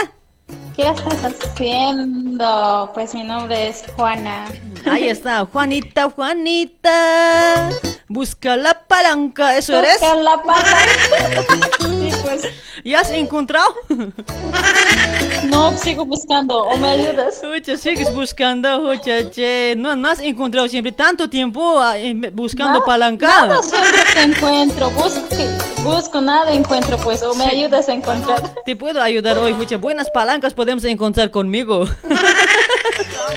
¿Qué 0.76 0.90
estás 0.90 1.36
haciendo? 1.44 2.92
Pues 2.94 3.14
mi 3.14 3.24
nombre 3.24 3.70
es 3.70 3.84
Juana. 3.96 4.46
Ahí 4.90 5.10
está, 5.10 5.46
Juanita, 5.46 6.10
Juanita. 6.10 7.70
Busca 8.10 8.56
la 8.56 8.86
palanca, 8.88 9.58
¿eso 9.58 9.78
eres? 9.78 10.00
Busca 10.00 10.16
la 10.16 10.42
palanca. 10.42 11.97
Sí, 12.12 12.20
pues. 12.24 12.42
¿Ya 12.84 13.02
has 13.02 13.12
encontrado? 13.12 13.74
No, 15.46 15.78
sigo 15.78 16.06
buscando. 16.06 16.64
¿O 16.64 16.78
me 16.78 16.90
ayudas? 16.90 17.42
Hucha, 17.44 17.78
sigues 17.78 18.14
buscando, 18.14 18.90
hucha, 18.90 19.30
che. 19.30 19.76
No, 19.78 19.96
no 19.96 20.10
has 20.10 20.20
encontrado 20.20 20.68
siempre 20.68 20.92
tanto 20.92 21.30
tiempo 21.30 21.80
ah, 21.80 21.96
buscando 22.34 22.74
Nada- 22.74 22.86
palanca. 22.86 23.28
Nada 23.28 23.62
siempre 23.62 24.02
te 24.14 24.22
encuentro. 24.24 24.90
Busco, 24.92 25.22
busco 25.84 26.22
nada 26.22 26.52
encuentro, 26.52 26.98
pues. 26.98 27.22
¿O 27.24 27.34
me 27.36 27.46
ayudas 27.46 27.88
a 27.88 27.94
encontrar? 27.94 28.42
Te 28.66 28.76
puedo 28.76 29.02
ayudar 29.02 29.38
hoy, 29.38 29.54
muchas 29.54 29.80
buenas 29.80 30.10
palancas 30.10 30.54
podemos 30.54 30.84
encontrar 30.86 31.32
conmigo. 31.32 31.86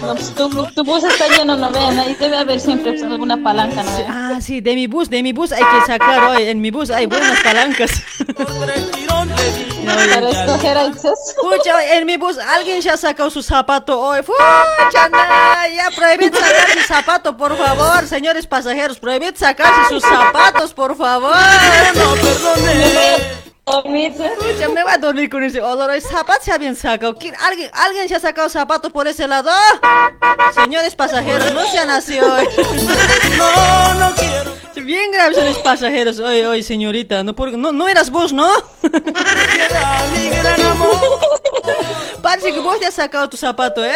No, 0.01 0.15
pues 0.15 0.35
tu, 0.35 0.49
tu 0.75 0.85
bus 0.85 1.05
está 1.05 1.27
lleno, 1.37 1.57
no 1.57 1.71
vean. 1.71 1.99
Ahí 1.99 2.17
debe 2.19 2.39
haber 2.39 2.59
siempre 2.61 2.93
pues, 2.93 3.03
alguna 3.03 3.37
palanca, 3.43 3.83
¿no? 3.83 3.97
vean? 3.99 4.11
Ah, 4.11 4.41
sí, 4.41 4.63
de 4.63 4.75
mi 4.75 4.87
bus, 4.87 5.11
de 5.11 5.23
mi 5.23 5.33
bus 5.35 5.53
hay 5.53 5.63
que 5.63 5.87
sacar 5.87 6.25
hoy. 6.31 6.45
En 6.45 6.61
mi 6.63 6.71
bus 6.71 6.91
hay 6.91 7.05
buenas 7.07 7.39
palancas. 7.43 7.91
Acceso. 10.89 11.35
Pucha, 11.41 11.97
en 11.97 12.07
mi 12.07 12.17
bus 12.17 12.39
alguien 12.39 12.81
ya 12.81 12.95
ha 12.95 12.97
sacado 12.97 13.31
su 13.31 13.43
zapato 13.43 13.99
hoy. 14.01 14.23
Pucha, 14.23 15.09
na, 15.09 15.69
ya 15.69 15.91
prohibid 15.95 16.33
sacar 16.35 16.71
su 16.73 16.81
zapato, 16.87 17.37
por 17.37 17.57
favor, 17.57 18.07
señores 18.07 18.47
pasajeros. 18.47 18.99
Prohibid 18.99 19.35
sacarse 19.37 19.89
sus 19.89 20.03
zapatos, 20.03 20.73
por 20.73 20.97
favor. 20.97 21.35
No, 21.95 22.17
Dormir. 22.17 23.40
Pucha, 23.65 24.69
me 24.75 24.83
voy 24.83 24.93
a 24.93 24.99
dormir 24.99 25.31
con 25.31 25.43
ese 25.45 25.61
olor. 25.61 25.91
El 25.93 26.03
zapato 26.03 26.43
se 26.43 26.51
ha 26.53 26.59
bien 26.59 26.75
sacado. 26.75 27.15
¿Quién- 27.17 27.35
¿Alguien, 27.41 27.71
¿Alguien 27.73 28.09
se 28.09 28.17
ha 28.17 28.21
sacado 28.21 28.49
zapatos 28.49 28.91
por 28.93 29.07
ese 29.07 29.29
lado? 29.29 29.51
Señores 30.55 30.95
pasajeros, 30.97 31.53
no 31.53 31.65
sean 31.71 31.91
así 31.91 32.19
hoy. 32.19 32.49
No, 33.37 33.95
no 33.95 34.13
quiero. 34.17 34.51
Bien 34.85 35.13
graves 35.13 35.37
son 35.37 35.47
los 35.47 35.59
pasajeros 35.59 36.19
hoy, 36.19 36.41
hoy, 36.41 36.63
señorita. 36.63 37.23
No, 37.23 37.35
por- 37.35 37.53
no, 37.57 37.71
no 37.71 37.87
eras 37.89 38.11
vos, 38.11 38.33
¿no? 38.33 38.51
Parece 42.23 42.53
que 42.53 42.61
vos 42.61 42.79
te 42.81 42.87
has 42.87 42.95
sacado 42.95 43.29
tu 43.29 43.37
zapato, 43.37 43.85
¿eh? 43.85 43.95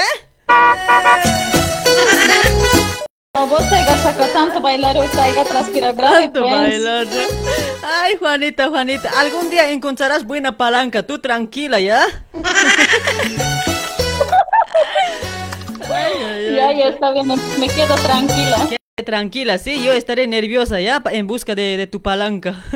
No, 3.37 3.49
vos 3.49 3.69
te 3.69 3.75
hagas 3.75 4.01
sacado 4.01 4.33
tanto 4.33 4.61
bailar 4.61 4.97
hoy, 4.97 5.09
te 5.09 5.21
hagas 5.21 5.49
transpirar 5.49 5.93
grave, 5.97 6.23
Tanto 6.29 6.43
pues. 6.43 6.53
bailar. 6.53 7.07
Ay, 7.83 8.17
Juanita, 8.17 8.69
Juanita, 8.69 9.11
algún 9.19 9.51
día 9.51 9.71
encontrarás 9.73 10.25
buena 10.25 10.57
palanca. 10.57 11.03
Tú 11.03 11.19
tranquila, 11.19 11.81
¿ya? 11.81 12.07
Ay, 15.91 16.13
ay, 16.17 16.47
ay. 16.47 16.55
Ya, 16.55 16.73
ya 16.73 16.89
está 16.91 17.11
bien, 17.11 17.27
me, 17.27 17.69
quedo 17.69 17.97
tranquila. 17.97 18.69
Tranquila, 19.05 19.59
sí, 19.59 19.83
yo 19.83 19.93
estaré 19.93 20.29
nerviosa 20.29 20.81
ya 20.81 21.03
en 21.11 21.27
busca 21.27 21.57
de, 21.57 21.77
de 21.77 21.89
tu 21.89 22.01
palanca. 22.01 22.63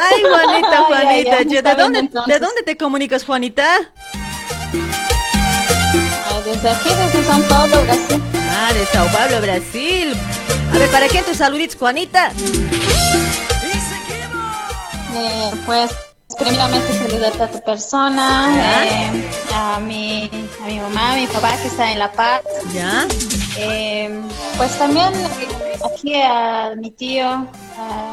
Ay, 0.00 0.22
Juanita, 0.22 0.68
Ay, 0.88 1.06
ay, 1.06 1.24
Juanita, 1.24 1.36
ay, 1.36 1.44
¿de 1.44 1.74
dónde. 1.74 2.02
¿de 2.26 2.38
dónde 2.38 2.62
te 2.64 2.76
comunicas, 2.78 3.24
Juanita? 3.24 3.66
Desde 6.48 6.70
aquí, 6.70 6.88
desde 6.88 7.24
San 7.24 7.42
Paulo, 7.42 7.82
Brasil. 7.82 8.22
Ah, 8.50 8.72
de 8.72 8.86
Sao 8.86 9.06
Paulo, 9.08 9.40
Brasil. 9.42 10.16
A 10.72 10.78
ver, 10.78 10.90
¿para 10.90 11.06
quién 11.08 11.22
tus 11.22 11.36
saluditos, 11.36 11.76
Juanita? 11.76 12.32
Eh, 15.14 15.50
pues, 15.66 15.90
primeramente 16.38 16.90
saludarte 16.94 17.42
a 17.42 17.50
tu 17.50 17.62
persona, 17.62 18.48
eh, 18.86 19.30
a, 19.54 19.78
mi, 19.78 20.30
a 20.62 20.66
mi 20.66 20.80
mamá, 20.80 21.12
a 21.12 21.16
mi 21.16 21.26
papá 21.26 21.54
que 21.60 21.68
está 21.68 21.92
en 21.92 21.98
La 21.98 22.10
Paz. 22.10 22.40
Ya. 22.72 23.06
Eh, 23.58 24.18
pues 24.56 24.78
también 24.78 25.12
aquí 25.84 26.14
a 26.22 26.72
mi 26.78 26.90
tío, 26.92 27.26
a 27.26 28.12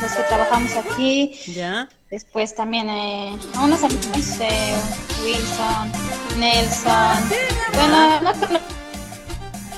los 0.00 0.12
que 0.12 0.22
trabajamos 0.22 0.72
aquí. 0.72 1.38
Ya. 1.46 1.86
Después 2.10 2.54
también 2.54 2.88
eh, 2.88 3.38
a 3.54 3.60
unos 3.64 3.84
amigos, 3.84 4.40
eh, 4.40 4.74
Wilson, 5.22 5.92
Nelson. 6.38 7.28
Bueno, 7.74 8.20
no 8.22 8.32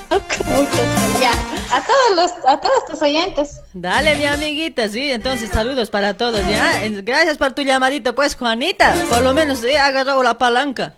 conozco 0.09 0.43
muchos, 0.45 1.19
ya. 1.19 1.31
A 1.75 1.81
todos 1.83 2.15
los, 2.15 2.31
a 2.47 2.57
todos 2.59 2.85
tus 2.85 3.01
oyentes. 3.01 3.59
Dale, 3.73 4.15
mi 4.15 4.25
amiguita, 4.25 4.87
sí, 4.87 5.11
entonces 5.11 5.49
saludos 5.49 5.89
para 5.89 6.15
todos, 6.15 6.39
¿ya? 6.47 6.79
Gracias 7.03 7.37
por 7.37 7.51
tu 7.51 7.63
llamadito, 7.63 8.15
pues, 8.15 8.35
Juanita. 8.35 8.93
Por 9.09 9.23
lo 9.23 9.33
menos 9.33 9.61
he 9.65 9.77
agarrado 9.77 10.23
la 10.23 10.37
palanca. 10.37 10.93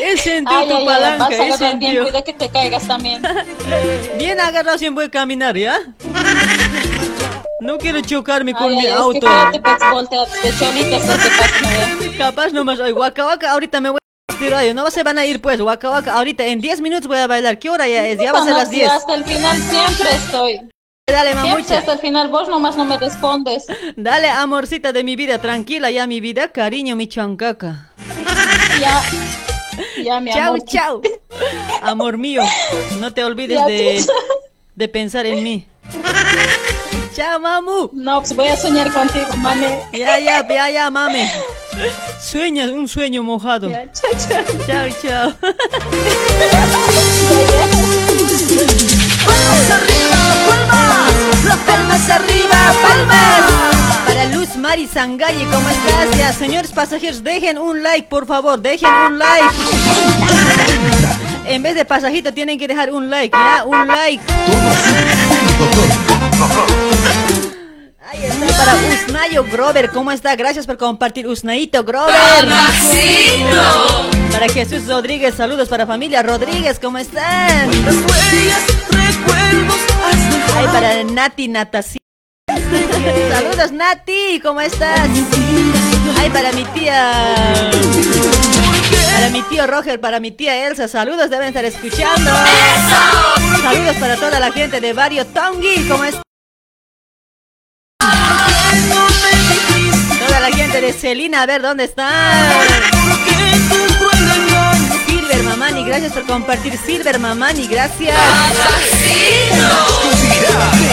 Ay, 0.00 0.14
tu 0.14 0.30
ay, 0.50 0.68
ay, 0.70 0.86
palanca, 0.86 1.28
vas 1.36 1.62
a 1.62 1.72
bien, 1.74 2.02
cuida 2.04 2.22
que 2.22 2.32
te 2.32 2.48
caigas 2.48 2.86
también. 2.86 3.22
Bien 4.18 4.40
agarrado 4.40 4.78
siempre 4.78 5.04
voy 5.04 5.08
a 5.08 5.10
caminar, 5.10 5.56
¿ya? 5.56 5.78
No 7.60 7.78
quiero 7.78 8.00
chocarme 8.00 8.54
con 8.54 8.70
Ay, 8.70 8.76
mi 8.76 8.86
ay, 8.86 8.92
auto. 8.92 9.26
Capaz 12.18 12.52
nomás, 12.52 12.78
Waka 12.78 13.26
Waka, 13.26 13.52
ahorita 13.52 13.80
me 13.80 13.90
voy 13.90 13.98
oye, 14.56 14.72
no 14.74 14.90
se 14.90 15.02
van 15.02 15.18
a 15.18 15.26
ir 15.26 15.40
pues, 15.40 15.60
Waka 15.60 15.90
Waka, 15.90 16.14
ahorita 16.14 16.44
en 16.46 16.60
10 16.60 16.80
minutos 16.80 17.06
voy 17.08 17.18
a 17.18 17.26
bailar, 17.26 17.58
¿qué 17.58 17.70
hora 17.70 17.88
ya 17.88 18.06
es? 18.06 18.18
Ya 18.18 18.32
va 18.32 18.40
a 18.40 18.44
ser 18.44 18.54
las 18.54 18.68
sí, 18.68 18.76
10. 18.76 18.90
Hasta 18.90 19.14
el 19.14 19.24
final 19.24 19.56
siempre 19.58 20.10
estoy. 20.14 20.60
Dale, 21.06 21.34
mamucha. 21.34 21.78
hasta 21.78 21.94
el 21.94 21.98
final, 22.00 22.28
vos 22.28 22.48
nomás 22.48 22.76
no 22.76 22.84
me 22.84 22.98
respondes. 22.98 23.66
Dale, 23.96 24.28
amorcita 24.28 24.92
de 24.92 25.02
mi 25.04 25.16
vida, 25.16 25.38
tranquila 25.38 25.90
ya 25.90 26.06
mi 26.06 26.20
vida, 26.20 26.48
cariño, 26.48 26.96
mi 26.96 27.08
chancaca. 27.08 27.90
Ya, 28.80 29.02
ya, 30.04 30.20
mi 30.20 30.30
Chao, 30.32 30.54
amor. 30.54 30.64
chao. 30.66 31.02
Amor 31.82 32.18
mío, 32.18 32.42
no 33.00 33.12
te 33.12 33.24
olvides 33.24 33.58
Ya, 33.58 33.66
de, 33.66 34.04
de 34.74 34.88
pensar 34.88 35.24
en 35.26 35.42
mí. 35.42 35.66
Chao, 37.18 37.40
mamu. 37.40 37.90
No, 37.94 38.20
pues 38.20 38.32
voy 38.36 38.46
a 38.46 38.56
soñar 38.56 38.92
contigo, 38.92 39.26
mame. 39.38 39.82
Ya, 39.92 40.20
ya, 40.20 40.46
ya, 40.46 40.70
ya, 40.70 40.88
mame. 40.88 41.28
Sueñas 42.22 42.70
un 42.70 42.86
sueño 42.86 43.24
mojado. 43.24 43.68
chao, 43.68 44.10
chao. 44.28 44.44
Chao, 44.68 44.88
chao. 45.02 45.34
Palmas 49.26 49.70
arriba, 49.74 50.20
palmas. 50.46 51.12
Las 51.44 51.56
palmas 51.66 52.08
arriba, 52.08 52.56
palmas. 52.82 54.06
Para 54.06 54.24
Luz 54.26 54.54
Mari 54.54 54.86
Sangalle, 54.86 55.44
¿cómo 55.46 55.68
estás? 55.70 56.16
Ya, 56.16 56.32
señores 56.32 56.70
pasajeros, 56.70 57.24
dejen 57.24 57.58
un 57.58 57.82
like, 57.82 58.06
por 58.06 58.28
favor, 58.28 58.60
dejen 58.60 58.88
un 58.88 59.18
like. 59.18 59.56
En 61.46 61.64
vez 61.64 61.74
de 61.74 61.84
pasajito 61.84 62.32
tienen 62.32 62.60
que 62.60 62.68
dejar 62.68 62.92
un 62.92 63.10
like, 63.10 63.36
¿ya? 63.36 63.64
Un 63.64 63.88
like. 63.88 64.22
Ahí 68.10 68.24
está 68.24 68.46
para 68.56 68.74
Usnayo 68.74 69.44
Grover, 69.44 69.90
¿cómo 69.90 70.10
está? 70.10 70.34
Gracias 70.34 70.66
por 70.66 70.78
compartir, 70.78 71.26
Usnaito 71.26 71.84
Grover. 71.84 72.14
Para 74.32 74.48
Jesús 74.48 74.86
Rodríguez, 74.86 75.34
saludos 75.34 75.68
para 75.68 75.86
familia 75.86 76.22
Rodríguez, 76.22 76.78
¿cómo 76.78 76.96
están? 76.98 77.70
Ay, 80.56 80.66
para 80.72 81.04
Nati 81.04 81.48
Natación. 81.48 81.98
Saludos 83.30 83.72
Nati, 83.72 84.40
¿cómo 84.42 84.60
estás? 84.60 85.08
Ay, 86.18 86.30
para 86.30 86.52
mi 86.52 86.64
tía. 86.64 87.70
Para 89.14 89.30
mi 89.30 89.42
tío 89.42 89.66
Roger, 89.66 90.00
para 90.00 90.20
mi 90.20 90.30
tía 90.30 90.66
Elsa, 90.66 90.88
saludos, 90.88 91.28
deben 91.28 91.48
estar 91.48 91.64
escuchando. 91.64 92.30
Saludos 93.62 93.96
para 93.96 94.16
toda 94.16 94.40
la 94.40 94.50
gente 94.50 94.80
de 94.80 94.92
Barrio 94.92 95.26
Tongi, 95.26 95.86
¿cómo 95.88 96.04
estás? 96.04 96.27
La 100.50 100.56
gente 100.56 100.80
de 100.80 100.92
Celina, 100.92 101.42
a 101.42 101.46
ver 101.46 101.62
dónde 101.62 101.84
está. 101.84 102.10
Silver 105.06 105.42
Mamani, 105.42 105.84
gracias 105.84 106.12
por 106.12 106.26
compartir. 106.26 106.78
Silver 106.78 107.18
Mamani, 107.18 107.66
gracias. 107.66 108.16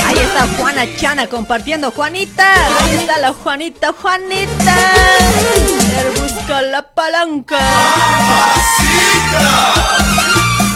Ahí 0.05 0.17
está 0.17 0.47
Juana 0.57 0.85
Chana 0.97 1.27
compartiendo. 1.27 1.91
Juanita, 1.91 2.53
ahí 2.83 2.95
está 2.95 3.17
la 3.19 3.33
Juanita, 3.33 3.93
Juanita. 3.93 4.75
Busca 6.21 6.61
la 6.61 6.81
palanca. 6.81 7.59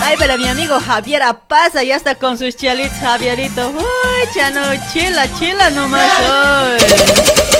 Ay, 0.02 0.16
pero 0.18 0.38
mi 0.38 0.48
amigo 0.48 0.80
Javier 0.80 1.24
Apaza 1.24 1.84
ya 1.84 1.98
está 1.98 2.16
con 2.16 2.38
sus 2.38 2.56
chalitos, 2.56 2.98
Javierito. 3.00 3.70
Uy, 3.70 4.34
chano, 4.34 4.62
chila, 4.94 5.28
chila 5.38 5.70
nomás 5.70 6.12
hoy. 6.22 7.59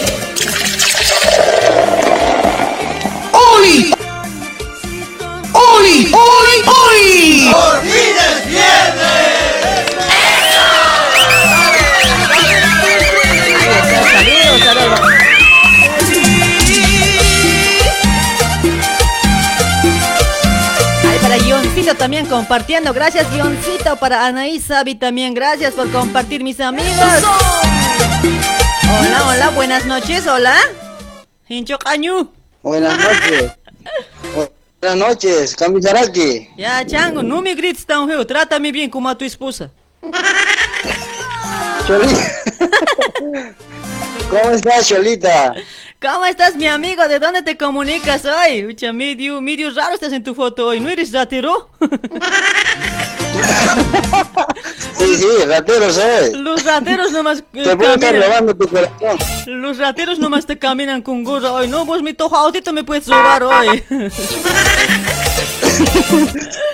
¡Oli! 3.60 3.92
¡Oli! 5.52 6.12
¡Oli! 6.14 6.58
¡Oli! 6.66 7.50
¡Por 7.52 7.82
fin 7.82 8.16
es 8.16 8.40
Saludos, 14.14 14.62
saludos. 14.64 15.00
Ay, 21.04 21.20
para 21.22 21.38
Guioncito 21.40 21.96
también 21.96 22.28
compartiendo. 22.28 22.94
Gracias, 22.94 23.30
Guioncito. 23.30 23.98
Para 23.98 24.26
Anaí 24.26 24.62
Sabi 24.62 24.96
también. 24.96 25.34
Gracias 25.34 25.74
por 25.74 25.92
compartir, 25.92 26.46
mis 26.46 26.62
amigos. 26.62 26.96
Hola, 29.02 29.28
hola, 29.28 29.50
buenas 29.50 29.86
noches. 29.86 30.26
Hola. 30.28 30.56
Hincho 31.50 31.78
Cañu. 31.78 32.39
Buenas 32.62 32.98
noches. 32.98 33.52
Buenas 34.82 34.98
noches, 34.98 35.56
Kamisaraki. 35.56 36.50
Ya, 36.58 36.86
Chango, 36.86 37.24
no 37.24 37.42
me 37.42 37.56
grites 37.56 37.86
tan 37.86 38.08
feo. 38.08 38.26
Trátame 38.26 38.72
bien 38.72 38.90
como 38.90 39.10
a 39.10 39.18
tu 39.18 39.26
esposa. 39.26 39.70
Cholita. 41.88 42.32
¿Cómo 44.30 44.52
estás, 44.52 44.88
Cholita? 44.88 45.56
¿Cómo 46.02 46.26
estás, 46.26 46.56
mi 46.56 46.68
amigo? 46.68 47.08
¿De 47.08 47.20
dónde 47.20 47.42
te 47.42 47.58
comunicas 47.58 48.24
hoy? 48.26 48.66
Ucha, 48.66 48.94
medio, 48.94 49.42
medio 49.42 49.70
raro 49.74 49.96
estás 49.96 50.14
en 50.14 50.24
tu 50.24 50.34
foto 50.36 50.68
hoy. 50.68 50.80
¿No 50.80 50.88
eres 50.90 51.12
ratero? 51.12 51.70
Sí, 55.00 55.16
sí, 55.18 55.28
ratero 55.48 55.92
soy. 55.92 56.34
Los 56.36 56.64
rateros 56.64 57.12
nomás 57.12 57.40
eh, 57.54 57.64
Te 57.64 57.76
puedo 57.78 57.94
estar 57.96 58.12
caminan. 58.12 58.30
robando 58.30 58.56
tu 58.56 58.68
corazón. 58.68 59.18
Los 59.48 59.78
rateros 59.78 60.20
nomás 60.20 60.46
te 60.46 60.58
caminan 60.60 61.02
con 61.02 61.24
gorra 61.24 61.52
hoy. 61.54 61.68
No, 61.68 61.86
vos 61.86 62.02
mi 62.04 62.14
tojo 62.14 62.36
autito 62.36 62.72
me 62.74 62.84
puedes 62.84 63.08
robar 63.08 63.44
hoy. 63.44 63.82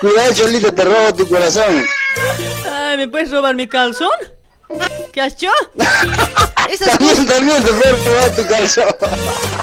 Cuidado, 0.00 0.34
Cholita, 0.34 0.72
te 0.72 0.84
robo 0.84 1.14
tu 1.14 1.28
corazón. 1.28 1.84
Ay, 2.70 2.96
¿me 2.96 3.08
puedes 3.08 3.30
robar 3.30 3.54
mi 3.54 3.66
calzón? 3.68 4.10
¿Qué 5.12 5.20
has 5.20 5.34
hecho? 5.34 5.50
Esas 6.70 6.88
También, 6.98 7.10
cosas, 7.16 7.26
también 7.26 7.62
te 7.62 7.72
puedo 7.72 7.96
robar 8.04 8.30
tu 8.34 8.46
calzón. 8.48 8.84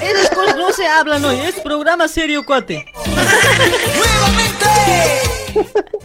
esas 0.02 0.30
cosas 0.30 0.56
no 0.56 0.72
se 0.72 0.88
hablan 0.88 1.26
hoy. 1.26 1.40
Es 1.42 1.56
programa 1.60 2.08
serio, 2.08 2.46
cuate. 2.46 2.86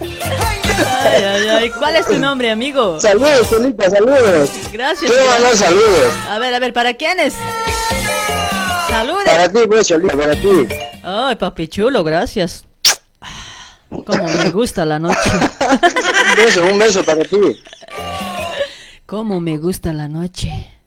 Ay, 0.00 1.24
ay, 1.24 1.48
ay. 1.48 1.70
¿Cuál 1.70 1.96
es 1.96 2.06
tu 2.06 2.18
nombre, 2.18 2.50
amigo? 2.50 3.00
Saludos, 3.00 3.48
Cholita, 3.50 3.90
saludos. 3.90 4.50
Gracias. 4.72 5.10
Mandar 5.30 5.56
saludos. 5.56 6.12
A 6.28 6.38
ver, 6.38 6.54
a 6.54 6.58
ver, 6.58 6.72
¿para 6.72 6.94
quiénes? 6.94 7.34
Saludos. 8.88 9.24
Para 9.24 9.48
ti, 9.50 9.60
pues, 9.66 9.88
Cholita, 9.88 10.16
para 10.16 10.34
ti. 10.34 10.68
Ay, 11.02 11.36
papi 11.36 11.68
chulo, 11.68 12.04
gracias. 12.04 12.64
Como 13.88 14.24
me 14.24 14.50
gusta 14.50 14.84
la 14.84 14.98
noche. 14.98 15.18
Un 15.30 16.36
beso, 16.36 16.64
un 16.64 16.78
beso 16.78 17.02
para 17.04 17.24
ti. 17.24 17.62
Como 19.06 19.40
me 19.40 19.56
gusta 19.56 19.92
la 19.92 20.08
noche. 20.08 20.77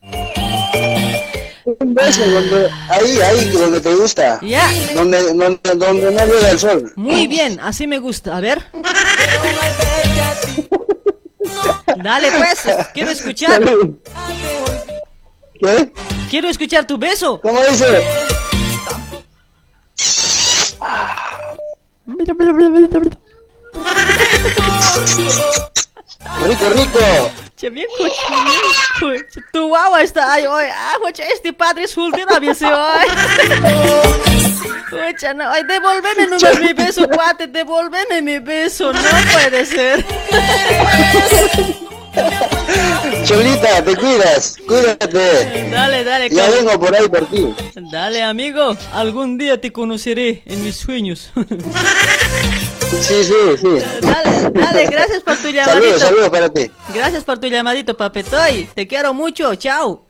Un 1.65 1.93
beso 1.93 2.25
donde, 2.25 2.69
ahí, 2.89 3.19
ahí, 3.21 3.49
donde 3.49 3.79
te 3.81 3.93
gusta. 3.93 4.39
Ya. 4.41 4.69
Donde, 4.95 5.21
donde, 5.33 5.59
donde 5.75 6.11
no 6.11 6.25
llega 6.25 6.49
el 6.49 6.59
sol. 6.59 6.91
Muy 6.95 7.27
bien, 7.27 7.59
así 7.59 7.87
me 7.87 7.99
gusta. 7.99 8.37
A 8.37 8.39
ver. 8.39 8.63
Dale 11.97 12.31
pues, 12.31 12.65
quiero 12.93 13.11
escuchar. 13.11 13.63
¿Qué? 15.59 15.91
Quiero 16.29 16.49
escuchar 16.49 16.87
tu 16.87 16.97
beso. 16.97 17.39
¿Cómo 17.41 17.61
dice? 17.63 18.03
Rico, 26.47 26.69
rico. 26.69 27.31
Che, 27.61 27.69
bien 27.69 27.85
cochino. 27.95 29.21
Tu 29.51 29.67
guagua 29.67 30.01
está 30.01 30.33
ahí 30.33 30.47
hoy. 30.47 30.65
Ah, 30.73 30.97
oye, 31.05 31.23
este 31.31 31.53
padre 31.53 31.83
es 31.83 31.91
soltero, 31.91 32.39
dice 32.39 32.65
hoy. 32.65 33.05
Oye, 34.91 35.33
no, 35.35 35.47
ay, 35.47 35.63
devuélveme 35.65 36.25
nomás 36.25 36.59
mi 36.59 36.73
beso, 36.73 37.07
cuate, 37.07 37.45
devuélveme 37.45 38.23
mi 38.23 38.39
beso, 38.39 38.91
no 38.91 38.99
puede 39.31 39.63
ser. 39.67 40.03
Cholita, 43.25 43.83
te 43.83 43.95
cuidas, 43.95 44.57
cuídate. 44.67 45.69
Dale, 45.71 46.03
dale, 46.03 46.29
Ya 46.29 46.49
vengo 46.49 46.79
por 46.79 46.95
ahí 46.95 47.07
por 47.07 47.25
ti. 47.27 47.53
Dale, 47.91 48.21
amigo, 48.23 48.75
algún 48.93 49.37
día 49.37 49.59
te 49.59 49.71
conoceré 49.71 50.41
en 50.45 50.63
mis 50.63 50.75
sueños. 50.77 51.31
Sí, 52.91 53.23
sí, 53.23 53.33
sí. 53.61 53.67
Dale, 54.01 54.49
dale, 54.53 54.85
gracias 54.87 55.23
por 55.23 55.37
tu 55.37 55.43
Saludos, 55.43 55.65
llamadito. 55.65 55.99
saludos 55.99 56.29
para 56.29 56.49
ti. 56.49 56.69
Gracias 56.93 57.23
por 57.23 57.39
tu 57.39 57.47
llamadito, 57.47 57.95
papetoy. 57.95 58.67
Te 58.75 58.85
quiero 58.85 59.13
mucho, 59.13 59.55
chao. 59.55 60.07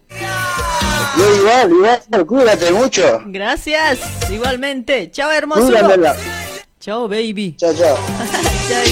Yo 1.16 1.36
igual, 1.36 1.70
igual, 1.72 2.26
cuídate 2.26 2.72
mucho. 2.72 3.22
Gracias, 3.28 4.00
igualmente. 4.32 5.12
Chao, 5.12 5.30
hermoso. 5.30 5.62
Cuídamela. 5.68 6.16
Chao, 6.80 7.08
baby. 7.08 7.56
Chao, 7.56 7.72
chao. 7.76 7.96
chao, 8.68 8.84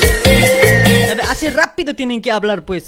ya. 0.00 0.05
A 1.06 1.14
ver, 1.14 1.20
así 1.22 1.48
rápido 1.50 1.94
tienen 1.94 2.20
que 2.20 2.32
hablar, 2.32 2.64
pues. 2.64 2.86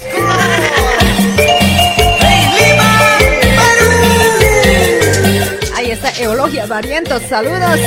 Ahí 5.76 5.92
está 5.92 6.10
Eulogia 6.20 6.66
Barrientos, 6.66 7.22
saludos. 7.28 7.78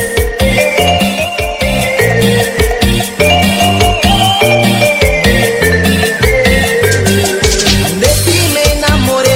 De 7.99 8.08
ti 8.24 8.40
me 8.53 8.64
enamoré. 8.78 9.30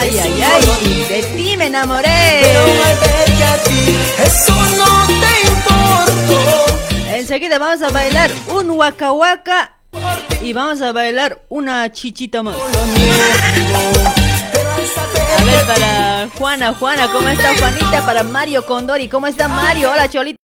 Ay, 0.00 0.18
ay, 0.18 0.42
ay. 0.42 1.06
De 1.08 1.22
ti 1.36 1.56
me 1.56 1.66
enamoré. 1.66 2.40
Pero 2.42 2.60
al 2.60 2.98
verte 2.98 3.44
a 3.44 3.62
ti, 3.62 3.96
eso 4.24 4.52
no 4.76 5.06
te 5.06 5.48
importó. 5.48 7.14
Enseguida 7.14 7.58
vamos 7.60 7.82
a 7.82 7.90
bailar 7.90 8.30
un 8.48 8.70
waka 8.72 9.12
waka 9.12 9.75
y 10.42 10.52
vamos 10.52 10.80
a 10.82 10.92
bailar 10.92 11.42
una 11.48 11.90
chichita 11.90 12.42
más. 12.42 12.56
A 15.38 15.44
ver, 15.44 15.66
para 15.66 16.28
Juana, 16.38 16.74
Juana, 16.74 17.08
¿cómo 17.12 17.28
está 17.28 17.56
Juanita? 17.58 18.06
Para 18.06 18.22
Mario 18.22 18.64
Condori, 18.64 19.08
¿cómo 19.08 19.26
está 19.26 19.48
Mario? 19.48 19.90
Hola, 19.90 20.08
Cholita. 20.08 20.45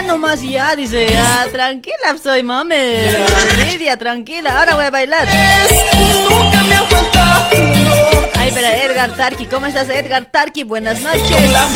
Genia 0.00 0.14
bailando 0.14 0.18
más 0.18 0.42
ya, 0.42 0.76
dice. 0.76 1.08
Ya, 1.10 1.46
tranquila, 1.52 2.16
soy 2.22 2.42
mami. 2.42 2.74
Lidia, 3.70 3.96
tranquila, 3.96 4.58
ahora 4.58 4.74
voy 4.74 4.84
a 4.84 4.90
bailar. 4.90 5.28
Ay, 8.38 8.50
para 8.50 8.76
Edgar 8.82 9.14
Tarki, 9.16 9.46
¿cómo 9.46 9.66
estás, 9.66 9.88
Edgar 9.90 10.24
Tarki? 10.24 10.64
Buenas 10.64 11.00
noches. 11.00 11.54
A 11.54 11.66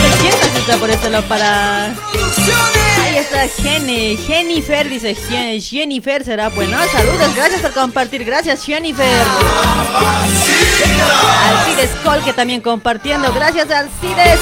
ver, 0.00 0.12
¿quién 0.20 0.32
más 0.32 0.56
está 0.58 0.76
por 0.78 0.90
este 0.90 1.10
lado 1.10 1.24
para...? 1.28 1.94
Ahí 3.12 3.18
está 3.18 3.46
Jenny, 3.46 4.16
Jennifer, 4.16 4.88
dice 4.88 5.14
Jennifer, 5.60 6.24
será 6.24 6.48
bueno. 6.48 6.78
Saludos, 6.90 7.34
gracias 7.36 7.60
por 7.60 7.74
compartir, 7.74 8.24
gracias 8.24 8.64
Jennifer. 8.64 9.04
Alcides 11.46 11.90
Col 12.02 12.24
que 12.24 12.32
también 12.32 12.62
compartiendo, 12.62 13.30
gracias 13.34 13.70
Alcides. 13.70 14.40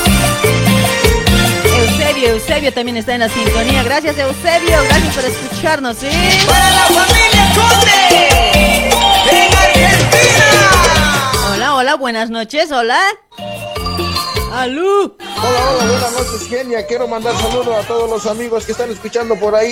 Eusebio, 1.64 2.28
Eusebio 2.28 2.72
también 2.72 2.96
está 2.96 3.14
en 3.14 3.20
la 3.20 3.28
sintonía, 3.28 3.82
gracias 3.82 4.16
Eusebio, 4.16 4.80
gracias 4.84 5.16
por 5.16 5.24
escucharnos, 5.24 5.96
¿sí? 5.96 6.06
Para 6.46 6.70
la 6.70 6.82
familia 6.82 7.52
Conde 7.56 8.88
en 9.32 9.52
Argentina. 9.52 10.44
Hola, 11.54 11.74
hola, 11.74 11.94
buenas 11.96 12.30
noches, 12.30 12.70
hola. 12.70 13.00
¡Alú! 14.52 15.16
Hola, 15.20 15.70
hola, 15.70 15.84
buenas 15.90 16.12
noches, 16.12 16.48
Genia. 16.48 16.84
Quiero 16.86 17.06
mandar 17.06 17.36
saludos 17.36 17.68
a 17.84 17.86
todos 17.86 18.10
los 18.10 18.26
amigos 18.26 18.66
que 18.66 18.72
están 18.72 18.90
escuchando 18.90 19.36
por 19.36 19.54
ahí, 19.54 19.70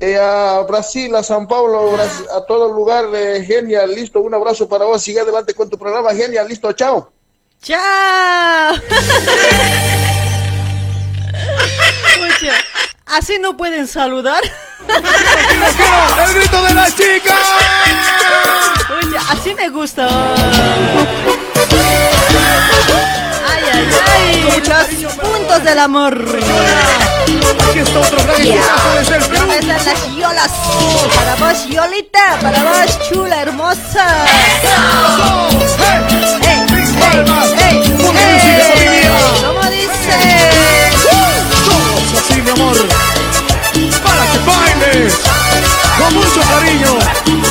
eh, 0.00 0.16
a 0.20 0.60
Brasil, 0.68 1.14
a 1.16 1.22
San 1.24 1.48
Paulo, 1.48 1.90
Bras- 1.92 2.24
a 2.34 2.44
todo 2.46 2.72
lugar. 2.72 3.06
eh, 3.14 3.44
Genia, 3.44 3.86
listo, 3.86 4.20
un 4.20 4.32
abrazo 4.32 4.68
para 4.68 4.84
vos. 4.84 5.02
Sigue 5.02 5.20
adelante 5.20 5.54
con 5.54 5.68
tu 5.68 5.76
programa, 5.76 6.14
Genia, 6.14 6.44
listo, 6.44 6.72
chao. 6.72 7.12
¡Chao! 7.62 8.74
¿Así 13.06 13.38
no 13.40 13.56
pueden 13.56 13.86
saludar? 13.88 14.40
¡El 14.88 16.34
grito 16.34 16.62
de 16.62 16.74
las 16.74 16.96
chicas! 16.96 17.40
Oye, 19.02 19.16
así 19.30 19.54
me 19.54 19.68
gusta. 19.68 20.08
Ay, 24.12 24.48
ay, 24.50 24.62
ay. 24.72 25.02
Los 25.02 25.12
puntos 25.14 25.64
del 25.64 25.78
amor. 25.78 26.14
Aquí 27.70 27.78
está 27.78 27.98
otro 28.00 28.22
gran 28.24 28.40
equipazo 28.40 28.90
desde 28.98 29.16
el 29.16 29.22
Perú. 29.22 29.38
¿Dónde 29.40 29.58
están 29.58 29.84
las 29.84 30.16
yolas? 30.16 30.52
Para 31.14 31.34
vos, 31.36 31.58
Yolita. 31.68 32.38
Para 32.40 32.64
vos, 32.64 32.98
chula, 33.08 33.42
hermosa. 33.42 34.06
¡Ey, 34.26 34.50
ey, 36.42 36.64
ey, 37.02 37.18
ey! 37.58 37.76
¿Cómo 39.42 39.64
dice? 39.70 40.16
Todos 41.64 42.08
así, 42.20 42.36
mi 42.42 42.50
amor. 42.50 42.76
Para 44.02 44.24
que 44.30 44.38
bailes 44.46 45.14
con 45.98 46.10
mucho 46.14 46.40
cariño. 46.50 46.92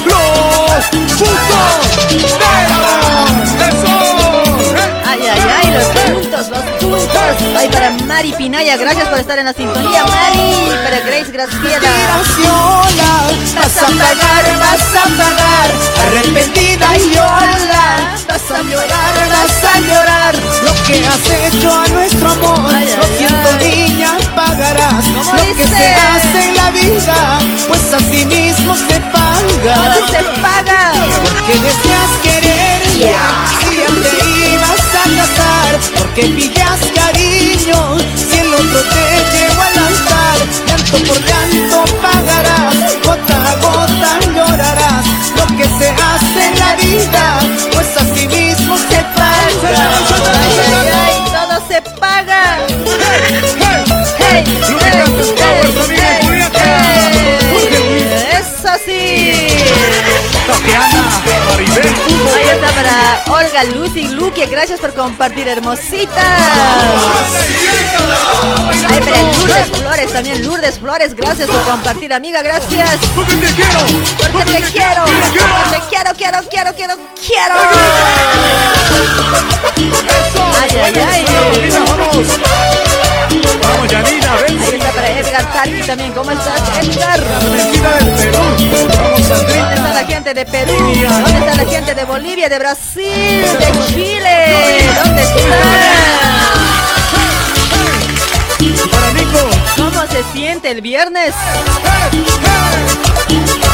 Los 0.06 0.86
puntos 0.92 1.30
del 2.40 2.72
amor. 2.72 3.00
¡Eso! 3.68 3.94
¡Eh! 4.76 5.04
Ay, 5.06 5.22
ay, 5.28 5.42
los 5.74 5.86
puntos, 5.86 6.50
los 6.50 6.64
puntos. 6.80 7.58
Ay, 7.58 7.70
para 7.70 7.92
Mari 7.92 8.34
Pinaya, 8.34 8.78
gracias 8.78 9.08
por 9.08 9.20
estar 9.20 9.40
en 9.40 9.46
la 9.46 9.54
sintonía, 9.54 10.04
Mari. 10.06 10.72
Para 10.84 11.00
Grace 11.02 11.32
Graciela. 11.32 11.90
Vas 13.56 13.78
a 13.78 13.88
pagar, 13.88 14.60
vas 14.60 14.96
a 14.96 15.06
pagar, 15.18 15.70
arrepentida 16.08 16.98
y 16.98 17.10
llora. 17.14 18.16
Vas 18.28 18.52
a 18.52 18.62
llorar, 18.62 19.14
vas 19.30 19.64
a 19.64 19.80
llorar 19.80 20.36
lo 20.64 20.74
que 20.86 21.06
has 21.08 21.54
hecho 21.54 21.72
a 21.72 21.88
nuestro 21.88 22.30
amor. 22.32 22.72
Ay, 22.74 22.88
Lo 22.98 23.18
siento, 23.18 23.50
niña, 23.58 24.18
pagarás 24.36 25.06
¿Cómo 25.06 25.34
lo 25.34 25.56
que 25.56 25.68
se 25.68 25.94
hace 25.96 26.50
en 26.50 26.56
la 26.56 26.72
vida, 26.72 27.40
pues 27.68 27.94
así 27.94 28.26
mismo 28.26 28.76
se 28.76 29.00
paga. 29.12 29.76
¿Cómo 29.76 30.08
se 30.08 30.24
paga? 30.42 30.94
Porque 31.24 31.54
deseas 31.60 32.12
quererla, 32.24 33.48
si 33.60 33.76
ya 33.78 33.88
te 34.10 34.52
ibas 34.54 34.79
a 35.00 35.08
casar, 35.16 35.80
porque 35.98 36.24
pillas 36.24 36.80
cariño, 36.94 37.80
si 38.16 38.40
el 38.40 38.54
otro 38.54 38.82
te 38.82 39.04
llevó 39.32 39.62
al 39.62 39.78
altar, 39.88 40.38
llanto 40.68 40.98
por 41.08 41.20
llanto 41.26 41.80
pagarás, 42.02 42.76
gota 43.06 43.38
a 43.52 43.56
gota 43.56 44.20
llorarás, 44.36 45.06
lo 45.38 45.46
que 45.58 45.66
se 45.80 45.90
hace 45.90 46.40
en 46.48 46.60
la 46.60 46.72
vida, 46.76 47.24
pues 47.74 47.90
así 47.98 48.28
mismo 48.28 48.78
se 48.78 49.00
paga. 49.16 49.70
Ay, 49.70 50.56
ay, 50.68 50.90
ay, 51.04 51.16
todo 51.32 51.56
se 51.68 51.82
paga. 52.00 52.44
Hey, 54.18 54.44
hey. 54.70 55.10
Eso 58.40 58.74
sí. 58.86 59.32
Tatiana, 60.48 61.04
Maribel, 61.50 61.90
Está 62.52 62.72
para 62.72 63.24
Olga, 63.38 63.64
Lucy, 63.76 64.08
Luque, 64.10 64.48
gracias 64.48 64.80
por 64.80 64.94
compartir, 64.94 65.48
hermosita. 65.48 66.22
Ay, 68.90 69.00
para 69.02 69.22
Lourdes 69.22 69.68
Flores 69.78 70.14
también, 70.14 70.46
Lourdes 70.46 70.80
Flores, 70.80 71.16
gracias 71.16 71.48
por 71.48 71.62
compartir, 71.62 72.12
amiga, 72.12 72.42
gracias. 72.42 72.98
Porque 73.16 73.36
te 73.36 73.54
quiero. 73.54 73.80
Porque 74.32 74.52
te 74.52 74.62
quiero, 74.72 75.06
te 75.06 75.80
quiero, 75.90 76.14
quiero, 76.18 76.40
quiero, 76.50 76.74
quiero, 76.76 76.96
quiero. 77.16 77.56
Ay, 80.60 80.70
ay, 80.84 80.94
ay. 80.98 82.89
Vamos, 83.64 83.88
Yanina, 83.90 84.36
ven. 84.36 84.60
Ahí 84.60 84.80
para 84.96 85.10
Edgar 85.20 85.54
Tari 85.54 85.82
también. 85.84 86.12
¿Cómo 86.14 86.32
estás, 86.32 86.62
Edgar? 86.82 87.20
La 87.20 87.96
del 87.98 88.14
Perú. 88.16 88.44
¿Dónde 89.28 89.76
está 89.76 89.94
la 89.94 90.06
gente 90.06 90.34
de 90.34 90.46
Perú? 90.46 90.74
¿Dónde 90.78 91.40
está 91.40 91.56
la 91.56 91.66
gente 91.70 91.96
de 91.96 92.04
Bolivia, 92.06 92.50
de 92.50 92.60
Brasil, 92.60 93.46
de 93.60 93.72
Chile? 93.88 94.90
¿Dónde 95.04 95.22
está? 95.22 95.40
Para 98.92 99.14
Nico. 99.14 99.40
¿Cómo 99.78 100.02
se 100.08 100.24
siente 100.34 100.72
el 100.72 100.82
viernes? 100.82 101.34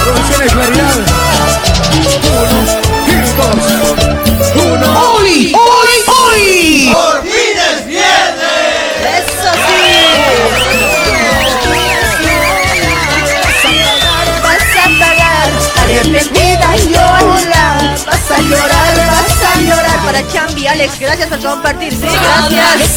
Producciones 0.03 0.53
Claridad. 0.53 0.95
Uno, 1.95 2.57
Cristos. 3.05 3.55
¡Hoy! 4.55 5.53
¡Hoy! 5.55 5.95
¡Hoy! 6.07 7.54
Llorar, 18.49 18.95
vas 18.95 19.55
a 19.55 19.61
llorar. 19.61 20.05
Para 20.05 20.27
Chambi, 20.27 20.67
Alex, 20.67 20.99
gracias 20.99 21.27
por 21.29 21.39
compartir. 21.39 21.93
Sí, 21.93 22.07
gracias. 22.07 22.91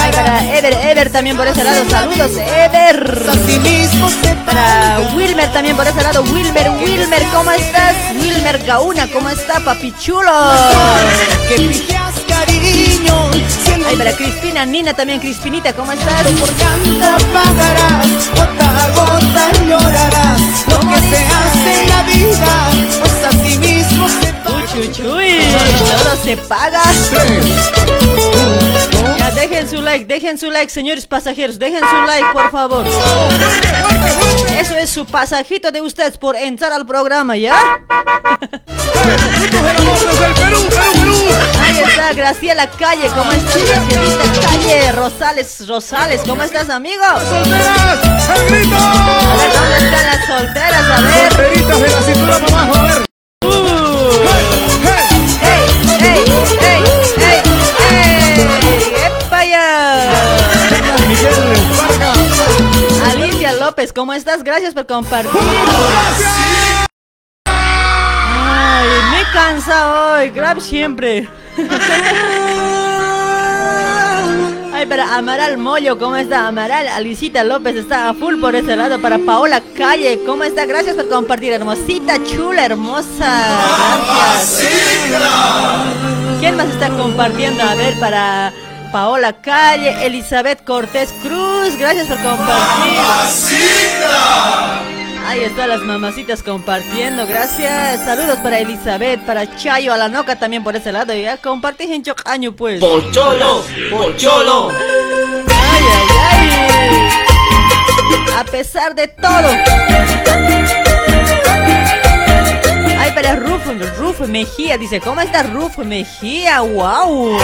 Ay, 0.00 0.12
para 0.12 0.56
Ever, 0.56 0.72
Ever 0.72 1.10
también 1.10 1.36
por 1.36 1.46
ese 1.46 1.64
lado. 1.64 1.88
Saludos, 1.88 2.32
Ever. 2.36 3.26
Para 4.46 5.00
Wilmer 5.14 5.52
también 5.52 5.76
por 5.76 5.86
ese 5.86 6.02
lado. 6.02 6.22
Wilmer, 6.22 6.70
Wilmer, 6.82 7.22
¿cómo 7.32 7.50
estás? 7.50 7.94
Wilmer 8.20 8.58
Gauna, 8.64 9.08
¿cómo 9.12 9.28
está, 9.28 9.60
papi 9.60 9.92
chulo? 9.98 10.30
Ay, 13.86 13.96
para 13.96 14.12
Crispina, 14.12 14.66
Nina 14.66 14.92
también, 14.92 15.18
Crispinita, 15.18 15.72
¿cómo 15.72 15.92
estás? 15.92 16.22
Por 16.22 16.52
pagarás, 17.32 18.28
gota 18.34 18.84
a 18.84 18.88
gota 18.90 19.50
llorarás. 19.66 20.40
Lo 20.68 20.80
que 20.80 20.98
se 21.08 21.24
hace 21.24 21.82
en 21.82 21.88
la 21.88 22.02
vida, 22.02 22.70
se 24.82 25.02
Uy, 25.02 25.08
uy, 25.08 25.08
uy, 25.08 25.90
todo 25.90 26.16
se 26.22 26.36
paga. 26.36 26.82
Ya 29.18 29.30
dejen 29.32 29.68
su 29.68 29.80
like, 29.82 30.04
dejen 30.04 30.38
su 30.38 30.50
like, 30.50 30.70
señores 30.70 31.06
pasajeros, 31.06 31.58
dejen 31.58 31.80
su 31.80 32.06
like, 32.06 32.26
por 32.32 32.50
favor. 32.50 32.86
Eso 34.58 34.76
es 34.76 34.90
su 34.90 35.04
pasajito 35.06 35.70
de 35.72 35.80
ustedes 35.80 36.16
por 36.18 36.36
entrar 36.36 36.72
al 36.72 36.86
programa, 36.86 37.36
¿ya? 37.36 37.56
Ahí 41.60 41.80
está 41.86 42.12
Graciela 42.12 42.68
Calle, 42.70 43.08
¿cómo 43.08 43.32
estás? 43.32 43.56
Gracielita 43.56 44.48
Calle, 44.48 44.92
Rosales, 44.92 45.66
Rosales, 45.66 46.20
¿cómo 46.26 46.42
estás, 46.42 46.70
amigo? 46.70 47.02
¡Solteras! 47.28 47.98
¡El 48.36 48.48
grito! 48.48 48.76
A 48.76 49.36
ver, 49.36 49.52
¿dónde 49.54 49.76
están 49.76 50.06
las 50.06 50.26
solteras? 50.26 50.84
A 50.84 51.00
ver. 51.00 51.32
Solteritas 51.32 51.80
de 51.80 51.88
la 51.88 52.02
cintura 52.02 52.38
para 52.38 52.62
abajo, 52.62 52.74
a 52.76 52.82
ver. 52.82 53.07
Alicia 63.10 63.52
López, 63.54 63.92
¿cómo 63.92 64.12
estás? 64.12 64.42
Gracias 64.42 64.74
por 64.74 64.86
compartir. 64.86 65.30
Ay, 67.46 68.88
me 69.10 69.22
cansa 69.32 70.12
hoy. 70.12 70.30
Grab 70.30 70.60
siempre. 70.60 71.28
Ay, 74.72 74.86
para 74.86 75.16
Amaral 75.16 75.58
Mollo, 75.58 75.98
¿cómo 75.98 76.14
está? 76.14 76.46
Amaral, 76.46 76.86
Alicita 76.86 77.42
López 77.42 77.74
está 77.74 78.10
a 78.10 78.14
full 78.14 78.38
por 78.40 78.54
ese 78.54 78.76
lado. 78.76 79.00
Para 79.00 79.18
Paola 79.18 79.60
Calle, 79.76 80.20
¿cómo 80.24 80.44
está? 80.44 80.66
Gracias 80.66 80.94
por 80.94 81.08
compartir, 81.08 81.52
hermosita, 81.52 82.22
chula, 82.24 82.64
hermosa. 82.66 83.58
Gracias. 84.06 84.68
¿Quién 86.38 86.56
más 86.56 86.68
está 86.68 86.90
compartiendo? 86.90 87.62
A 87.64 87.74
ver, 87.74 87.98
para 87.98 88.52
Paola 88.92 89.32
Calle, 89.34 90.06
Elizabeth 90.06 90.64
Cortés 90.64 91.12
Cruz, 91.22 91.76
gracias 91.78 92.06
por 92.06 92.16
compartir. 92.18 92.98
Ahí 95.26 95.40
están 95.40 95.68
las 95.68 95.80
mamacitas 95.80 96.42
compartiendo, 96.42 97.26
gracias. 97.26 98.02
Saludos 98.04 98.38
para 98.38 98.60
Elizabeth, 98.60 99.20
para 99.26 99.46
Chayo 99.56 99.92
Alanoca 99.92 100.36
también 100.36 100.64
por 100.64 100.74
ese 100.74 100.90
lado. 100.90 101.14
Ya 101.14 101.36
compartí 101.36 101.84
en 101.84 102.02
año 102.24 102.52
pues. 102.52 102.80
Pocholo, 102.80 103.62
pocholo. 103.90 104.70
Ay, 104.70 105.84
ay, 105.92 106.08
ay. 106.30 107.08
A 108.38 108.44
pesar 108.44 108.94
de 108.94 109.08
todo. 109.08 109.50
Ay, 112.98 113.12
para 113.14 113.36
Ruf, 113.36 113.66
Ruf 113.98 114.20
Mejía, 114.20 114.78
dice, 114.78 114.98
¿cómo 115.00 115.20
está 115.20 115.42
Ruf 115.42 115.76
Mejía? 115.78 116.60
¡Wow! 116.62 117.38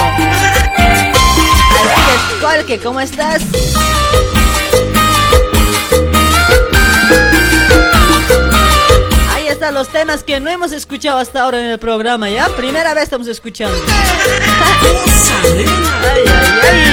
Alcides 1.75 2.41
Colque, 2.41 2.79
¿cómo 2.79 3.01
estás? 3.01 3.43
Ahí 9.33 9.49
están 9.49 9.75
los 9.75 9.89
temas 9.89 10.23
que 10.23 10.41
no 10.41 10.51
hemos 10.51 10.73
escuchado 10.73 11.19
hasta 11.19 11.43
ahora 11.43 11.61
en 11.61 11.67
el 11.67 11.79
programa, 11.79 12.31
¿ya? 12.31 12.49
Primera 12.57 12.95
vez 12.95 13.05
estamos 13.05 13.27
escuchando. 13.29 13.77
Ay, 15.45 15.75
ay, 16.03 16.25
ay. 16.63 16.85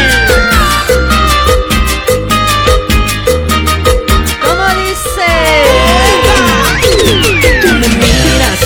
¿Cómo 4.43 4.65
dice? 4.79 5.29
Tú 7.61 7.67
me 7.67 7.87
miras 7.87 8.59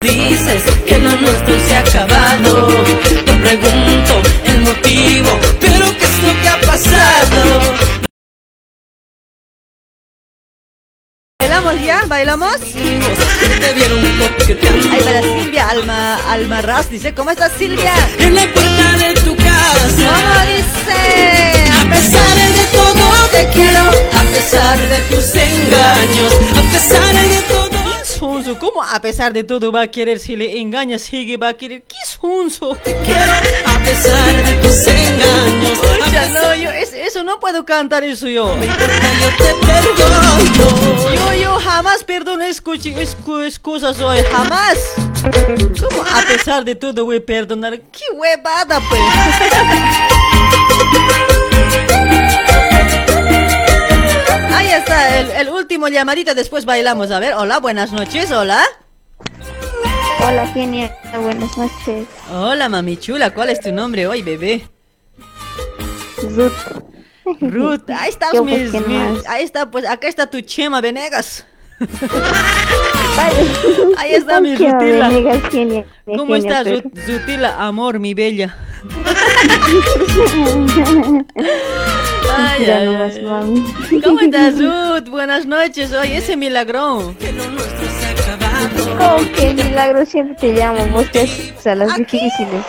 dices 0.00 0.62
que 0.86 0.98
lo 0.98 1.10
nuestro 1.16 1.54
se 1.66 1.76
ha 1.76 1.80
acabado. 1.80 2.68
Te 3.24 3.32
pregunto 3.34 4.22
el 4.44 4.60
motivo, 4.62 5.30
¿Bailamos 11.40 11.74
ya? 11.82 12.02
¿Bailamos? 12.06 12.56
Ay, 12.62 13.00
para 15.04 15.22
Silvia 15.22 15.68
Alma, 15.70 16.16
Almaraz 16.30 16.90
dice, 16.90 17.14
¿cómo 17.14 17.30
estás 17.30 17.52
Silvia? 17.58 17.94
en 18.18 18.34
la 18.34 18.42
puerta 18.52 18.92
de 18.98 19.14
tu 19.22 19.34
casa. 19.36 19.88
¿Cómo 19.96 20.34
dice? 20.44 21.64
A 21.80 21.84
pesar 21.88 22.36
de 22.36 22.64
todo 22.76 23.28
te 23.32 23.48
quiero, 23.54 23.88
a 23.88 24.22
pesar 24.34 24.78
de 24.78 24.98
tus 25.08 25.34
engaños, 25.34 26.34
a 26.56 26.62
pesar 26.72 27.14
de 27.14 27.42
todo. 27.48 27.79
Sonso, 28.20 28.58
¿cómo 28.58 28.82
a 28.82 29.00
pesar 29.00 29.32
de 29.32 29.44
todo 29.44 29.72
va 29.72 29.80
a 29.80 29.86
querer 29.88 30.18
si 30.20 30.36
le 30.36 30.60
engaña, 30.60 30.98
sigue 30.98 31.38
va 31.38 31.48
a 31.48 31.54
querer? 31.54 31.82
¿Qué 31.88 31.96
sonso? 32.04 32.76
Quiero 32.84 33.32
a 33.64 33.78
pesar 33.78 34.44
de 34.44 34.52
tus 34.56 34.86
engaños. 34.88 35.80
Ya 36.12 36.28
no, 36.28 36.54
yo 36.54 36.70
es- 36.70 36.92
eso 36.92 37.24
no 37.24 37.40
puedo 37.40 37.64
cantar 37.64 38.04
eso 38.04 38.28
yo. 38.28 38.54
Yo 38.54 38.66
te 39.38 39.54
perdono. 39.66 40.38
Yo, 41.14 41.32
yo 41.42 41.58
jamás 41.60 42.04
perdono 42.04 42.44
escuchi- 42.44 42.94
escu- 42.94 43.42
excusas 43.46 43.98
hoy, 44.00 44.18
jamás. 44.30 44.76
¿Cómo 45.80 46.02
a 46.02 46.20
pesar 46.28 46.62
de 46.62 46.74
todo 46.74 47.06
voy 47.06 47.16
a 47.16 47.24
perdonar? 47.24 47.80
¡Qué 47.90 48.04
huevada, 48.14 48.80
pues! 48.90 49.00
Ahí 54.70 54.76
está, 54.78 55.18
el, 55.18 55.30
el 55.32 55.48
último 55.48 55.88
llamadito, 55.88 56.32
después 56.32 56.64
bailamos. 56.64 57.10
A 57.10 57.18
ver, 57.18 57.34
hola, 57.34 57.58
buenas 57.58 57.90
noches, 57.90 58.30
hola. 58.30 58.62
Hola, 60.24 60.46
genia. 60.54 60.96
Buenas 61.20 61.58
noches. 61.58 62.06
Hola, 62.32 62.68
mami 62.68 62.96
chula, 62.96 63.34
¿cuál 63.34 63.50
es 63.50 63.58
tu 63.58 63.72
nombre 63.72 64.06
hoy, 64.06 64.22
bebé? 64.22 64.68
Ruth. 66.22 66.52
Ruth, 67.40 67.90
ahí 67.90 68.10
estás, 68.10 68.32
mis, 68.42 68.70
pues, 68.70 68.70
¿quién 68.84 69.12
mis- 69.14 69.26
ahí 69.26 69.42
está, 69.42 69.68
pues, 69.70 69.84
acá 69.88 70.06
está 70.06 70.28
tu 70.30 70.40
Chema 70.40 70.80
Venegas. 70.80 71.44
Ahí 73.96 74.14
está 74.14 74.40
mi 74.40 74.54
Rutila. 74.54 75.10
¿Cómo 76.16 76.36
estás. 76.36 76.66
Rut- 76.66 76.92
Rutila, 77.06 77.56
amor, 77.58 77.98
mi 77.98 78.14
bella? 78.14 78.56
Ay, 82.36 82.64
ay, 82.64 83.24
ay. 83.28 84.00
¿Cómo 84.02 84.20
estás, 84.20 84.54
Ruth? 84.58 85.08
Buenas 85.10 85.46
noches. 85.46 85.92
Oye, 85.92 86.16
ese 86.18 86.36
milagro. 86.36 87.14
Oh, 89.00 89.16
qué 89.36 89.52
milagro, 89.54 90.04
siempre 90.06 90.36
te 90.36 90.52
llamo, 90.52 90.86
vos 90.88 91.10
te 91.10 91.26
a 91.68 91.74
las 91.74 91.96
difíciles. 91.96 92.64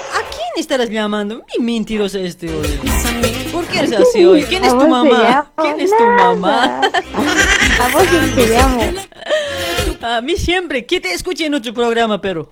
¿A 0.52 0.54
quién 0.54 0.64
estarás 0.64 0.90
llamando? 0.90 1.46
Mi 1.60 1.76
mentiroso 1.76 2.20
este 2.20 2.54
hoy. 2.54 2.68
¿Por 3.54 3.66
qué 3.68 3.80
eres 3.80 3.94
así 3.94 4.26
hoy? 4.26 4.44
¿Quién 4.44 4.66
es 4.66 4.72
tu 4.78 4.86
mamá? 4.86 5.50
¿Quién 5.56 5.80
es 5.80 5.90
tu 5.98 6.04
mamá? 6.04 6.82
A 7.80 7.88
vos 7.94 8.04
te 8.36 8.48
llamo. 8.48 8.82
A 10.02 10.20
mí 10.20 10.36
siempre. 10.36 10.86
¿Quién 10.86 11.04
te 11.04 11.14
escucha 11.14 11.46
en 11.46 11.54
otro 11.54 11.74
programa, 11.74 12.20
pero? 12.20 12.52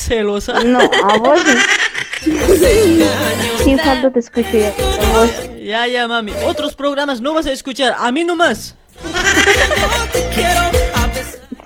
Celosa. 0.00 0.62
No, 0.62 0.78
a 0.78 1.18
vos. 1.18 1.40
Sin 3.64 3.80
falta 3.80 4.12
te 4.12 4.20
escucho 4.20 4.56
ya. 4.56 4.68
A 4.68 5.18
vos. 5.18 5.30
Ya, 5.60 5.88
ya, 5.88 6.06
mami. 6.06 6.30
Otros 6.46 6.76
programas 6.76 7.20
no 7.20 7.34
vas 7.34 7.46
a 7.46 7.52
escuchar. 7.52 7.96
A 7.98 8.12
mí 8.12 8.22
nomás. 8.22 8.76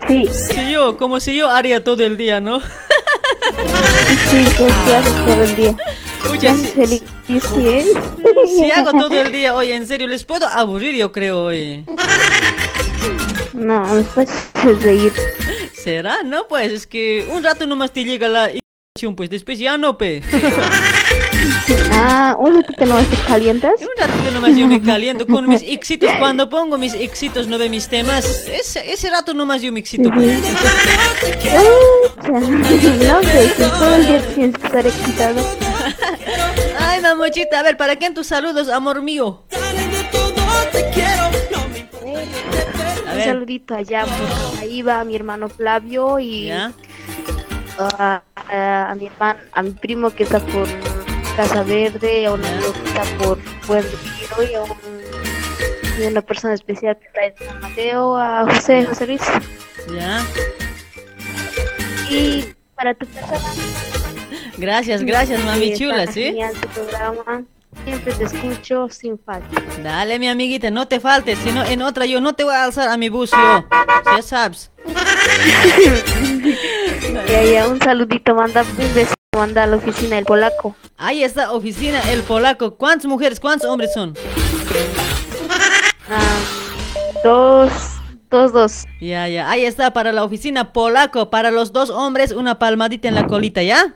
Sí. 0.09 0.27
Si 0.33 0.73
yo, 0.73 0.97
como 0.97 1.21
si 1.21 1.37
yo 1.37 1.51
haría 1.51 1.85
todo 1.85 2.03
el 2.05 2.17
día, 2.17 2.41
¿no? 2.41 2.63
Sí, 8.47 8.71
hago 8.71 8.93
todo 8.93 9.21
el 9.21 9.33
día 9.33 9.55
hoy, 9.55 9.73
en 9.73 9.87
serio, 9.87 10.07
les 10.07 10.25
puedo 10.25 10.47
aburrir, 10.47 10.95
yo 10.95 11.13
creo 11.13 11.45
hoy. 11.45 11.85
No, 13.53 13.85
me 13.95 14.03
puedes 14.03 14.83
reír. 14.83 15.13
¿Será? 15.73 16.23
No, 16.23 16.47
pues 16.49 16.73
es 16.73 16.87
que 16.87 17.29
un 17.33 17.43
rato 17.43 17.67
nomás 17.67 17.93
te 17.93 18.05
llega 18.05 18.29
la 18.29 18.51
pues 19.17 19.31
después 19.31 19.59
ya 19.59 19.77
no, 19.79 19.99
pe. 19.99 20.23
Ah, 21.93 22.37
un 22.39 22.55
ratito 22.63 22.87
no 22.87 22.97
te 22.99 23.17
calientas. 23.27 23.75
Un 23.81 23.89
ratito 23.99 24.31
nomás 24.33 24.57
yo 24.57 24.67
me 24.67 24.81
caliento 24.83 25.27
con 25.27 25.49
mis 25.49 25.63
éxitos. 25.63 26.11
Cuando 26.19 26.49
pongo 26.49 26.79
mis 26.79 26.95
éxitos, 26.95 27.47
no 27.47 27.59
ve 27.59 27.69
mis 27.69 27.89
temas. 27.89 28.25
Ese, 28.49 28.93
ese 28.93 29.11
rato 29.11 29.35
nomás 29.35 29.63
yo 29.63 29.73
me 29.73 29.81
excito. 29.81 30.11
No, 30.11 30.15
pues 33.21 33.57
todo 33.57 33.95
el 33.97 34.07
día 34.07 34.23
tienes 34.35 34.57
que 34.59 34.67
estar 34.67 34.87
excitado. 34.87 35.41
Ay, 36.79 37.01
mamuchita, 37.01 37.61
a 37.61 37.63
ver, 37.63 37.77
¿para 37.77 37.97
quién 37.97 38.15
tus 38.15 38.27
saludos, 38.29 38.69
amor 38.69 39.03
mío? 39.03 39.43
Un 43.15 43.21
saludito 43.25 43.75
allá, 43.75 44.05
pues, 44.05 44.61
ahí 44.63 44.83
va 44.83 45.05
mi 45.05 45.15
hermano 45.15 45.49
Flavio 45.49 46.19
y 46.19 46.47
¿Ya? 46.47 46.73
a, 47.79 48.23
a- 48.37 48.91
a 48.91 48.95
mi 48.95 49.07
hermano, 49.07 49.39
a 49.53 49.63
mi 49.63 49.71
primo 49.71 50.11
que 50.11 50.25
está 50.25 50.41
por 50.41 50.67
Casa 51.37 51.63
Verde, 51.63 52.27
a 52.27 52.33
un 52.33 52.45
amigo 52.45 52.73
que 52.73 52.89
está 52.89 53.03
por 53.19 53.39
Retiro 53.69 54.51
y 54.51 54.55
a 54.55 54.63
un- 54.63 54.73
y 55.99 56.07
una 56.07 56.21
persona 56.23 56.55
especial 56.55 56.97
que 56.99 57.27
en 57.27 57.35
San 57.49 57.61
Mateo, 57.61 58.17
a 58.17 58.45
José, 58.51 58.85
José 58.87 59.07
Luis. 59.07 59.21
¿Ya? 59.95 60.23
Y 62.11 62.45
para 62.75 62.95
tu 62.95 63.07
persona. 63.07 63.39
Gracias, 64.59 65.03
gracias, 65.03 65.45
mami 65.45 65.75
chula, 65.75 66.07
¿sí? 66.07 66.25
Genial 66.25 66.53
tu 66.55 66.69
programa. 66.69 67.43
Siempre 67.85 68.13
te 68.13 68.25
escucho 68.25 68.89
sin 68.91 69.19
falta. 69.19 69.49
Dale, 69.83 70.19
mi 70.19 70.29
amiguita, 70.29 70.71
no 70.71 70.87
te 70.87 71.01
faltes, 71.01 71.39
si 71.39 71.51
no, 71.53 71.65
en 71.65 71.81
otra 71.83 72.05
yo 72.07 72.21
no 72.21 72.35
te 72.35 72.45
voy 72.45 72.55
a 72.55 72.65
alzar 72.65 72.89
a 72.89 72.97
mi 72.99 73.09
bus, 73.09 73.31
yo. 73.31 73.65
Ya 74.17 74.23
sabes. 74.23 74.71
Ya, 77.29 77.45
ya, 77.45 77.69
un 77.69 77.81
saludito, 77.81 78.35
manda 78.35 78.63
un 78.63 78.95
beso, 78.95 79.15
manda 79.37 79.65
a 79.65 79.67
la 79.67 79.77
oficina 79.77 80.17
del 80.17 80.25
polaco. 80.25 80.77
Ahí 80.97 81.23
está, 81.23 81.53
oficina, 81.53 82.01
el 82.11 82.23
polaco. 82.23 82.77
¿Cuántas 82.77 83.07
mujeres, 83.07 83.41
cuántos 83.41 83.69
hombres 83.69 83.93
son? 83.93 84.15
Dos, 87.25 87.71
dos, 88.31 88.53
dos. 88.53 88.85
Ya, 89.01 89.29
ya, 89.29 89.51
ahí 89.51 89.65
está, 89.65 89.93
para 89.93 90.13
la 90.13 90.25
oficina 90.25 90.73
polaco. 90.73 91.31
Para 91.31 91.51
los 91.51 91.73
dos 91.73 91.91
hombres, 91.91 92.33
una 92.33 92.59
palmadita 92.59 93.09
en 93.09 93.15
la 93.15 93.27
colita, 93.27 93.63
¿ya? 93.63 93.95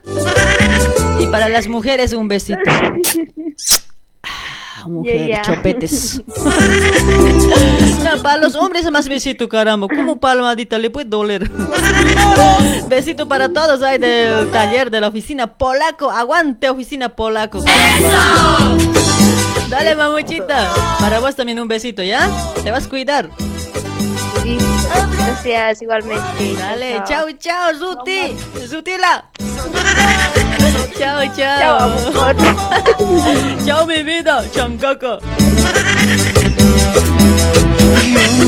Y 1.19 1.27
para 1.27 1.49
las 1.49 1.67
mujeres, 1.67 2.13
un 2.13 2.27
besito. 2.27 2.59
Mujer, 4.87 5.27
Ya, 5.27 5.35
ya. 5.37 5.41
chopetes. 5.41 6.21
No, 8.03 8.21
para 8.23 8.37
los 8.37 8.55
hombres 8.55 8.89
más 8.91 9.07
besito, 9.09 9.49
caramba. 9.49 9.87
Como 9.87 10.17
palmadita 10.17 10.77
le 10.77 10.89
puede 10.89 11.09
doler. 11.09 11.49
Besito 12.87 13.27
para 13.27 13.49
todos 13.49 13.81
ahí 13.81 13.97
del 13.97 14.49
taller 14.51 14.89
de 14.89 15.01
la 15.01 15.07
oficina 15.09 15.47
polaco. 15.47 16.09
Aguante, 16.09 16.69
oficina 16.69 17.09
polaco. 17.09 17.63
Dale, 19.69 19.95
mamuchita. 19.95 20.71
Para 20.99 21.19
vos 21.19 21.35
también 21.35 21.59
un 21.59 21.67
besito, 21.67 22.01
¿ya? 22.01 22.29
Te 22.63 22.71
vas 22.71 22.85
a 22.85 22.89
cuidar. 22.89 23.29
Sí, 24.47 24.57
gracias, 25.17 25.81
igualmente. 25.81 26.55
Dale, 26.57 27.03
chao, 27.05 27.25
chao, 27.37 27.73
Zuti. 27.77 28.37
Zutila. 28.65 29.25
Chao, 30.97 31.21
chao. 31.35 32.35
Chao, 33.65 33.85
mi 33.87 34.03
vida. 34.03 34.43
Chancaca. 34.53 35.19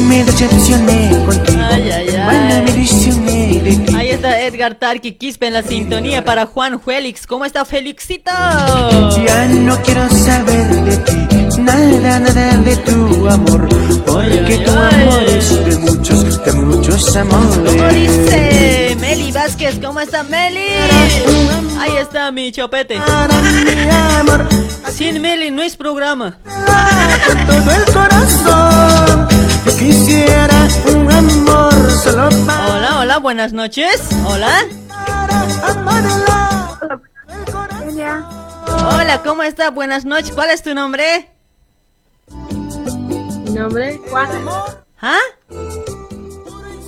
Me 0.07 0.23
decepcioné 0.23 1.09
contigo. 1.25 1.59
Ay, 1.69 1.89
ay, 1.91 2.09
ay. 2.09 2.23
Bueno, 2.25 2.63
me 2.63 2.71
ilusioné 2.71 3.59
de 3.61 3.75
ti. 3.77 3.95
Ahí 3.95 4.09
está 4.09 4.41
Edgar 4.41 4.75
Tarki 4.75 5.13
Quispe 5.13 5.47
en 5.47 5.53
la 5.53 5.63
sintonía 5.63 6.23
para 6.23 6.45
Juan 6.45 6.79
Félix. 6.81 7.25
¿Cómo 7.27 7.45
está 7.45 7.65
Félixito? 7.65 8.31
Ya 8.31 9.45
no 9.45 9.81
quiero 9.81 10.09
saber 10.09 10.67
de 10.67 10.97
ti, 10.97 11.59
nada, 11.59 12.19
nada 12.19 12.57
de 12.57 12.75
tu 12.77 13.27
amor, 13.29 13.69
porque 14.05 14.57
tu 14.65 14.71
amor 14.71 15.23
es 15.23 15.65
de 15.65 15.77
muchos, 15.77 16.45
de 16.45 16.51
muchos 16.53 17.15
amores. 17.15 17.57
¿Cómo 17.57 17.89
dice 17.89 18.97
Meli 18.99 19.31
Vázquez? 19.31 19.79
¿Cómo 19.81 19.99
está 19.99 20.23
Meli? 20.23 20.67
Ahí 21.79 21.95
está 21.95 22.31
mi 22.31 22.51
chopete. 22.51 22.99
Sin 24.91 25.21
Meli 25.21 25.49
no 25.49 25.61
es 25.61 25.77
programa. 25.77 26.37
Con 27.25 27.45
todo 27.45 27.71
el 27.71 27.85
corazón, 27.93 29.27
yo 29.65 29.77
quisiera 29.77 30.67
un 30.93 31.09
amor 31.09 31.91
solo 31.91 32.29
para 32.45 32.75
Hola, 32.75 32.99
hola, 32.99 33.17
buenas 33.19 33.53
noches. 33.53 34.01
Hola. 34.25 34.65
Hola, 38.91 39.21
¿cómo 39.23 39.43
está? 39.43 39.69
Buenas 39.69 40.03
noches. 40.03 40.31
¿Cuál 40.31 40.49
es 40.49 40.61
tu 40.61 40.73
nombre? 40.73 41.29
Mi 42.29 43.51
nombre 43.51 43.91
es 43.91 43.97
Juana. 44.09 44.41
¿Ah? 45.01 45.19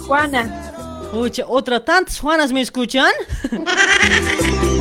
Juana. 0.05 0.71
Uy, 1.13 1.31
otra 1.47 1.83
tantas 1.83 2.19
Juanas 2.19 2.51
me 2.51 2.61
escuchan. 2.61 3.11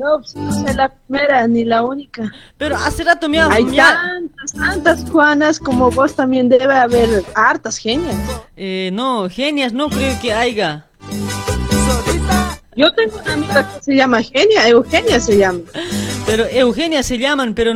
No, 0.00 0.16
pues, 0.18 0.34
no 0.34 0.50
soy 0.50 0.74
la 0.74 0.88
primera 0.88 1.46
ni 1.46 1.62
la 1.62 1.82
única. 1.82 2.32
Pero 2.56 2.74
hace 2.74 3.04
rato 3.04 3.28
me 3.28 3.38
ha... 3.38 3.52
Hay 3.52 3.66
tantas, 3.66 4.52
tantas 4.54 5.10
Juanas 5.10 5.58
como 5.58 5.90
vos 5.90 6.16
también 6.16 6.48
debe 6.48 6.72
haber 6.72 7.22
hartas 7.34 7.76
genias. 7.76 8.16
Eh, 8.56 8.88
no, 8.94 9.28
genias 9.28 9.74
no 9.74 9.90
creo 9.90 10.18
que 10.22 10.32
haya. 10.32 10.86
Yo 12.74 12.90
tengo 12.94 13.18
una 13.18 13.34
amiga 13.34 13.70
que 13.74 13.82
se 13.82 13.94
llama 13.94 14.22
Genia, 14.22 14.66
Eugenia 14.68 15.20
se 15.20 15.36
llama. 15.36 15.60
Pero 16.24 16.46
Eugenia 16.46 17.02
se 17.02 17.18
llaman, 17.18 17.52
pero 17.52 17.74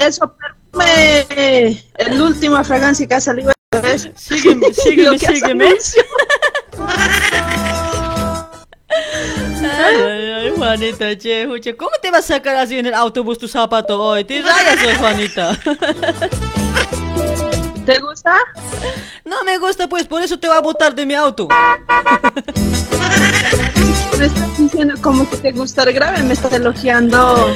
eso 0.00 0.34
perfume, 0.72 1.82
el 1.96 2.20
última 2.20 2.62
fragancia 2.64 3.06
que 3.06 3.14
ha 3.14 3.20
salido 3.20 3.52
es 3.84 4.10
Sígueme, 4.16 4.72
sígueme, 4.74 5.18
sígueme. 5.18 5.74
Ay, 9.60 9.96
ay, 10.00 10.52
Juanita, 10.56 11.16
che, 11.18 11.46
juche, 11.46 11.76
¿cómo 11.76 11.90
te 12.00 12.10
vas 12.10 12.24
a 12.30 12.34
sacar 12.34 12.56
así 12.56 12.78
en 12.78 12.86
el 12.86 12.94
autobús 12.94 13.38
tu 13.38 13.46
zapato 13.48 14.02
hoy? 14.02 14.24
Te 14.24 14.42
rayas 14.42 14.78
hoy, 14.84 14.94
Juanita. 14.94 15.58
¿Te 17.86 17.98
gusta? 18.00 18.36
No 19.24 19.44
me 19.44 19.58
gusta, 19.58 19.88
pues, 19.88 20.06
por 20.06 20.22
eso 20.22 20.38
te 20.38 20.46
voy 20.46 20.56
a 20.56 20.60
botar 20.60 20.94
de 20.94 21.06
mi 21.06 21.14
auto. 21.14 21.48
Me 24.18 24.26
estás 24.26 24.58
diciendo 24.58 24.94
como 25.00 25.28
que 25.30 25.36
te 25.36 25.52
gusta 25.52 25.84
el 25.84 25.92
grave, 25.92 26.22
me 26.24 26.34
estás 26.34 26.52
elogiando. 26.52 27.54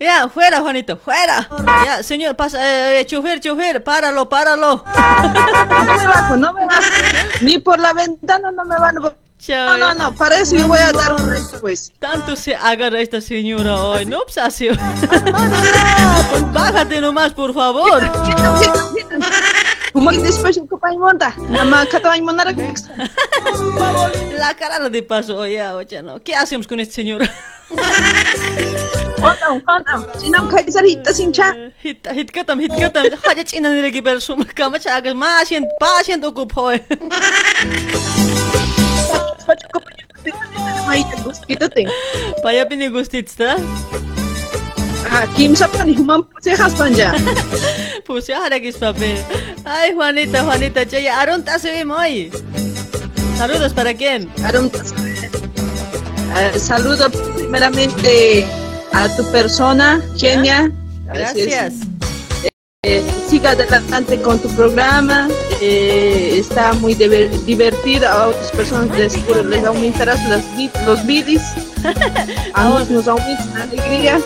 Ya, 0.00 0.30
fuera, 0.30 0.60
Juanito, 0.62 0.96
fuera. 0.96 1.46
Ya, 1.84 2.02
señor, 2.02 2.34
pasa, 2.34 2.58
eh, 2.58 3.00
eh, 3.00 3.06
chofer, 3.06 3.38
chofer, 3.38 3.84
páralo, 3.84 4.30
páralo. 4.30 4.82
No 5.22 5.84
me 5.84 6.06
bajo, 6.06 6.36
no 6.38 6.52
me 6.54 6.66
bajo. 6.66 6.82
Ni 7.42 7.58
por 7.58 7.78
la 7.78 7.92
ventana 7.92 8.50
no 8.50 8.64
me 8.64 8.78
van 8.78 8.96
a... 8.96 9.12
No, 9.48 9.78
no, 9.78 9.94
no, 9.94 10.14
para 10.14 10.38
eso 10.38 10.54
yo 10.54 10.68
voy 10.68 10.78
a 10.78 10.92
dar 10.92 11.14
un 11.14 11.34
pues. 11.60 11.92
Tanto 11.98 12.36
se 12.36 12.54
agarra 12.54 13.00
esta 13.00 13.20
señora 13.22 13.76
hoy, 13.76 14.04
no 14.04 14.18
obsasio. 14.18 14.74
Bájate 16.52 17.00
nomás, 17.00 17.32
por 17.32 17.54
favor. 17.54 18.02
Como 19.92 20.10
que 20.10 20.18
después 20.18 20.56
el 20.56 20.68
copa 20.68 20.92
y 20.92 20.98
monta. 20.98 21.34
Nada 21.48 21.64
más 21.64 21.88
que 21.88 21.98
te 21.98 22.08
va 22.08 22.14
a 22.14 22.20
montar 22.20 22.54
La 24.38 24.54
cara 24.54 24.88
de 24.88 25.02
paso, 25.02 25.36
oye, 25.38 25.66
oye, 25.68 26.02
no. 26.02 26.20
¿Qué 26.22 26.34
hacemos 26.34 26.66
con 26.66 26.80
esta 26.80 26.94
señora? 26.94 27.30
Onam, 29.20 29.62
onam. 29.66 30.06
Sinam 30.18 30.48
kaysar 30.48 30.86
hitta 30.86 31.12
sincha. 31.12 31.54
Hit, 31.82 32.06
hit 32.12 32.30
katam, 32.32 32.60
hit 32.60 32.72
katam. 32.72 33.04
Haja 33.24 33.44
china 33.44 33.68
nire 33.70 33.92
ki 33.92 34.02
bersum 34.02 34.44
kama 34.54 34.78
chagas 34.78 35.14
ma 35.14 35.44
sient 35.44 35.66
pa 35.78 36.02
sient 36.02 36.24
okup 36.24 36.52
hoy. 36.56 36.80
ahí 40.88 41.04
gustito 41.24 41.68
te. 41.68 41.86
Paya 42.42 42.66
pini 42.66 42.88
gustitsta. 42.88 43.56
Ah, 45.08 45.26
Kim 45.36 45.56
sapani 45.56 45.94
human 45.96 46.22
pusejas 46.24 46.74
panja. 46.74 47.12
Que. 48.06 49.16
Ay, 49.64 49.94
Juanita, 49.94 50.42
Juanita, 50.44 50.84
hoy. 51.90 52.30
Saludos 53.36 53.72
para 53.72 53.94
quién? 53.94 54.28
Uh, 56.30 56.58
saludo 56.58 57.10
primeramente 57.36 58.46
a 58.92 59.08
tu 59.16 59.24
persona, 59.32 60.00
Kenia. 60.18 60.70
Gracias. 61.06 61.74
Eh, 62.82 63.04
siga 63.28 63.50
adelante 63.50 64.22
con 64.22 64.38
tu 64.38 64.48
programa. 64.56 65.28
Eh, 65.60 66.38
está 66.38 66.72
muy 66.72 66.94
divertido. 66.94 68.08
A 68.08 68.28
otras 68.28 68.50
personas 68.52 68.98
les, 68.98 69.14
les 69.46 69.64
aumentarás 69.66 70.18
los, 70.30 70.42
los 70.86 71.04
bidis. 71.04 71.42
A 72.54 72.64
nosotros 72.64 72.90
nos 72.90 73.08
aumenta 73.08 73.44
la 73.54 73.62
alegría. 73.64 74.18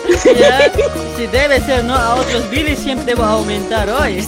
Si 1.17 1.27
debe 1.33 1.59
ser, 1.65 1.83
¿no? 1.83 1.95
A 1.95 2.15
otros 2.15 2.49
bidis 2.49 2.79
siempre 2.79 3.13
va 3.13 3.27
a 3.27 3.31
aumentar 3.33 3.89
hoy. 3.89 4.25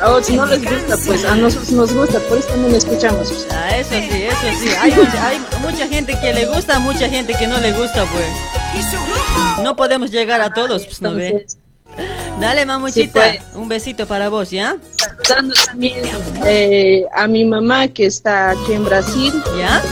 A 0.00 0.10
otros 0.10 0.30
no 0.30 0.44
les 0.46 0.64
gusta, 0.64 0.96
pues 1.06 1.24
a 1.24 1.36
nosotros 1.36 1.70
nos 1.70 1.94
gusta, 1.94 2.18
por 2.28 2.38
eso 2.38 2.48
también 2.48 2.74
escuchamos. 2.74 3.46
Ah, 3.52 3.76
eso 3.76 3.90
sí, 3.90 4.24
eso 4.24 4.60
sí. 4.60 4.68
Hay, 4.80 4.90
hay 4.90 5.40
mucha 5.60 5.86
gente 5.86 6.18
que 6.18 6.32
le 6.32 6.46
gusta, 6.46 6.80
mucha 6.80 7.08
gente 7.08 7.34
que 7.34 7.46
no 7.46 7.60
le 7.60 7.70
gusta, 7.70 8.04
pues. 8.06 8.26
No 9.62 9.76
podemos 9.76 10.10
llegar 10.10 10.40
a 10.40 10.52
todos, 10.52 10.84
pues, 10.86 11.00
¿no 11.02 11.14
ve? 11.14 11.46
Dale, 12.40 12.66
mamuchita, 12.66 13.12
pues. 13.12 13.42
un 13.54 13.68
besito 13.68 14.06
para 14.06 14.28
vos, 14.28 14.50
¿ya? 14.50 14.76
Saludando 14.96 15.54
también 15.66 16.02
eh, 16.44 17.04
a 17.14 17.26
mi 17.26 17.44
mamá 17.44 17.88
que 17.88 18.06
está 18.06 18.50
aquí 18.50 18.72
en 18.72 18.84
Brasil. 18.84 19.32
¿Ya? 19.58 19.82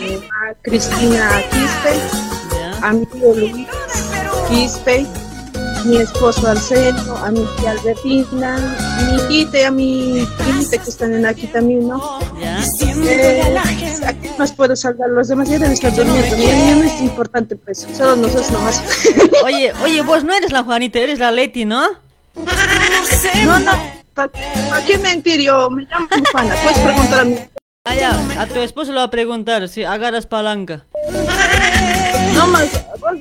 Eh, 0.00 0.20
a 0.32 0.54
Cristina 0.62 1.42
Quispe. 1.50 2.00
A 2.82 2.92
mi 2.92 3.06
Luis 3.12 3.66
Quispe. 4.48 5.06
Mi 5.84 5.98
esposo 5.98 6.48
Arsenio, 6.48 7.16
a 7.16 7.30
mi 7.30 7.44
tía 7.58 7.72
Albertina, 7.72 8.56
a 8.56 9.02
mi 9.02 9.28
tita 9.28 9.58
y 9.58 9.62
a 9.62 9.70
mi 9.70 10.28
primita 10.38 10.78
que 10.78 10.90
están 10.90 11.26
aquí 11.26 11.46
también, 11.46 11.86
¿no? 11.86 12.20
¿Ya? 12.40 12.64
Eh, 13.06 13.58
aquí 14.06 14.28
más 14.38 14.52
puedo 14.52 14.74
saludar, 14.74 15.10
los 15.10 15.28
demás 15.28 15.48
ya 15.48 15.58
deben 15.58 15.72
estar 15.72 15.94
durmiendo. 15.94 16.36
Mi 16.36 16.80
no 16.80 16.84
es 16.84 17.00
importante, 17.02 17.56
pues, 17.56 17.86
solo 17.96 18.16
nosotros 18.16 18.50
nomás. 18.50 18.82
Oye, 19.44 19.72
oye, 19.82 20.00
vos 20.02 20.24
no 20.24 20.32
eres 20.32 20.52
la 20.52 20.62
Juanita, 20.62 20.98
eres 20.98 21.18
la 21.18 21.30
Leti, 21.30 21.66
¿no? 21.66 21.86
No, 23.44 23.58
no, 23.58 23.72
¿para 24.14 24.30
qué 24.86 24.96
mentir? 24.98 25.40
Yo 25.42 25.68
me 25.70 25.82
llamo 25.82 26.08
Juana, 26.32 26.54
puedes 26.62 26.78
preguntar 26.78 27.20
a 27.20 27.24
mí. 27.24 27.36
Ah, 27.86 27.94
ya, 27.94 28.40
a 28.40 28.46
tu 28.46 28.60
esposo 28.60 28.92
le 28.92 28.96
va 28.98 29.04
a 29.04 29.10
preguntar 29.10 29.68
si 29.68 29.84
agarras 29.84 30.26
palanca. 30.26 30.86
No 32.32 32.46
más, 32.46 32.70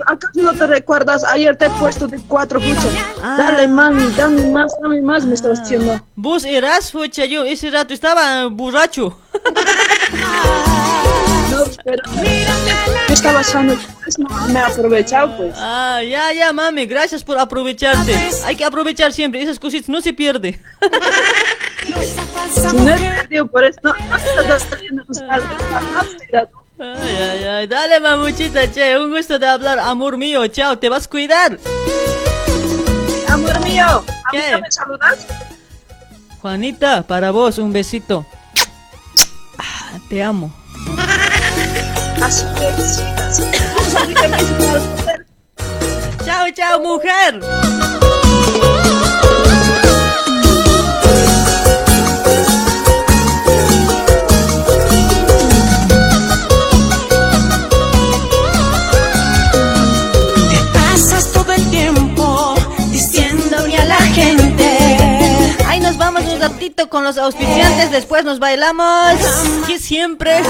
¿acaso 0.07 0.41
no 0.41 0.53
te 0.53 0.65
recuerdas? 0.67 1.25
Ayer 1.25 1.57
te 1.57 1.65
he 1.65 1.69
puesto 1.71 2.07
de 2.07 2.17
cuatro 2.29 2.61
fuchas. 2.61 2.93
Dale, 3.21 3.67
mami, 3.67 4.09
dame 4.15 4.45
más, 4.45 4.71
dame 4.81 5.01
más, 5.01 5.25
me 5.25 5.33
estabas 5.33 5.63
diciendo. 5.63 5.99
Vos 6.15 6.45
eras 6.45 6.93
fucha, 6.93 7.25
yo 7.25 7.43
ese 7.43 7.71
rato 7.71 7.93
estaba 7.93 8.45
borracho. 8.47 9.19
No, 11.51 11.65
pero 11.83 12.01
yo 13.07 13.13
estaba 13.13 13.43
sano, 13.43 13.77
no 14.17 14.47
me 14.47 14.59
he 14.59 14.63
aprovechado, 14.63 15.37
pues. 15.37 15.53
Ah, 15.55 16.01
ya, 16.01 16.33
ya, 16.33 16.51
mami, 16.51 16.87
gracias 16.87 17.23
por 17.23 17.37
aprovecharte. 17.37 18.15
Hay 18.45 18.55
que 18.55 18.65
aprovechar 18.65 19.13
siempre, 19.13 19.43
esas 19.43 19.59
cositas 19.59 19.87
no 19.87 20.01
se 20.01 20.13
pierde. 20.13 20.59
No 22.73 22.85
perdido 22.85 23.47
por 23.47 23.63
eso, 23.63 23.79
no, 23.83 23.93
Ay, 26.79 27.17
ay, 27.17 27.43
ay, 27.43 27.67
dale 27.67 27.99
mamuchita, 27.99 28.69
che, 28.71 28.97
un 28.97 29.11
gusto 29.11 29.37
de 29.37 29.47
hablar, 29.47 29.79
amor 29.79 30.17
mío, 30.17 30.47
chao, 30.47 30.77
te 30.77 30.89
vas 30.89 31.05
a 31.05 31.09
cuidar. 31.09 31.57
Amor 33.29 33.59
mío, 33.63 33.85
¿a 33.85 34.01
mí 34.01 34.03
¿Qué? 34.31 34.51
no 34.51 34.59
me 34.59 34.71
saludas? 34.71 35.27
Juanita, 36.41 37.03
para 37.03 37.31
vos, 37.31 37.57
un 37.57 37.71
besito. 37.71 38.25
Ah, 39.57 39.97
te 40.09 40.23
amo. 40.23 40.53
Así 42.21 42.45
es, 42.61 42.99
así 43.17 43.43
es. 43.43 43.63
Chao, 46.25 46.47
chao, 46.53 46.79
mujer. 46.81 47.39
Ratito 66.63 66.87
con 66.87 67.03
los 67.03 67.17
auspiciantes, 67.17 67.91
después 67.91 68.23
nos 68.23 68.39
bailamos. 68.39 69.15
Que 69.67 69.79
siempre. 69.79 70.41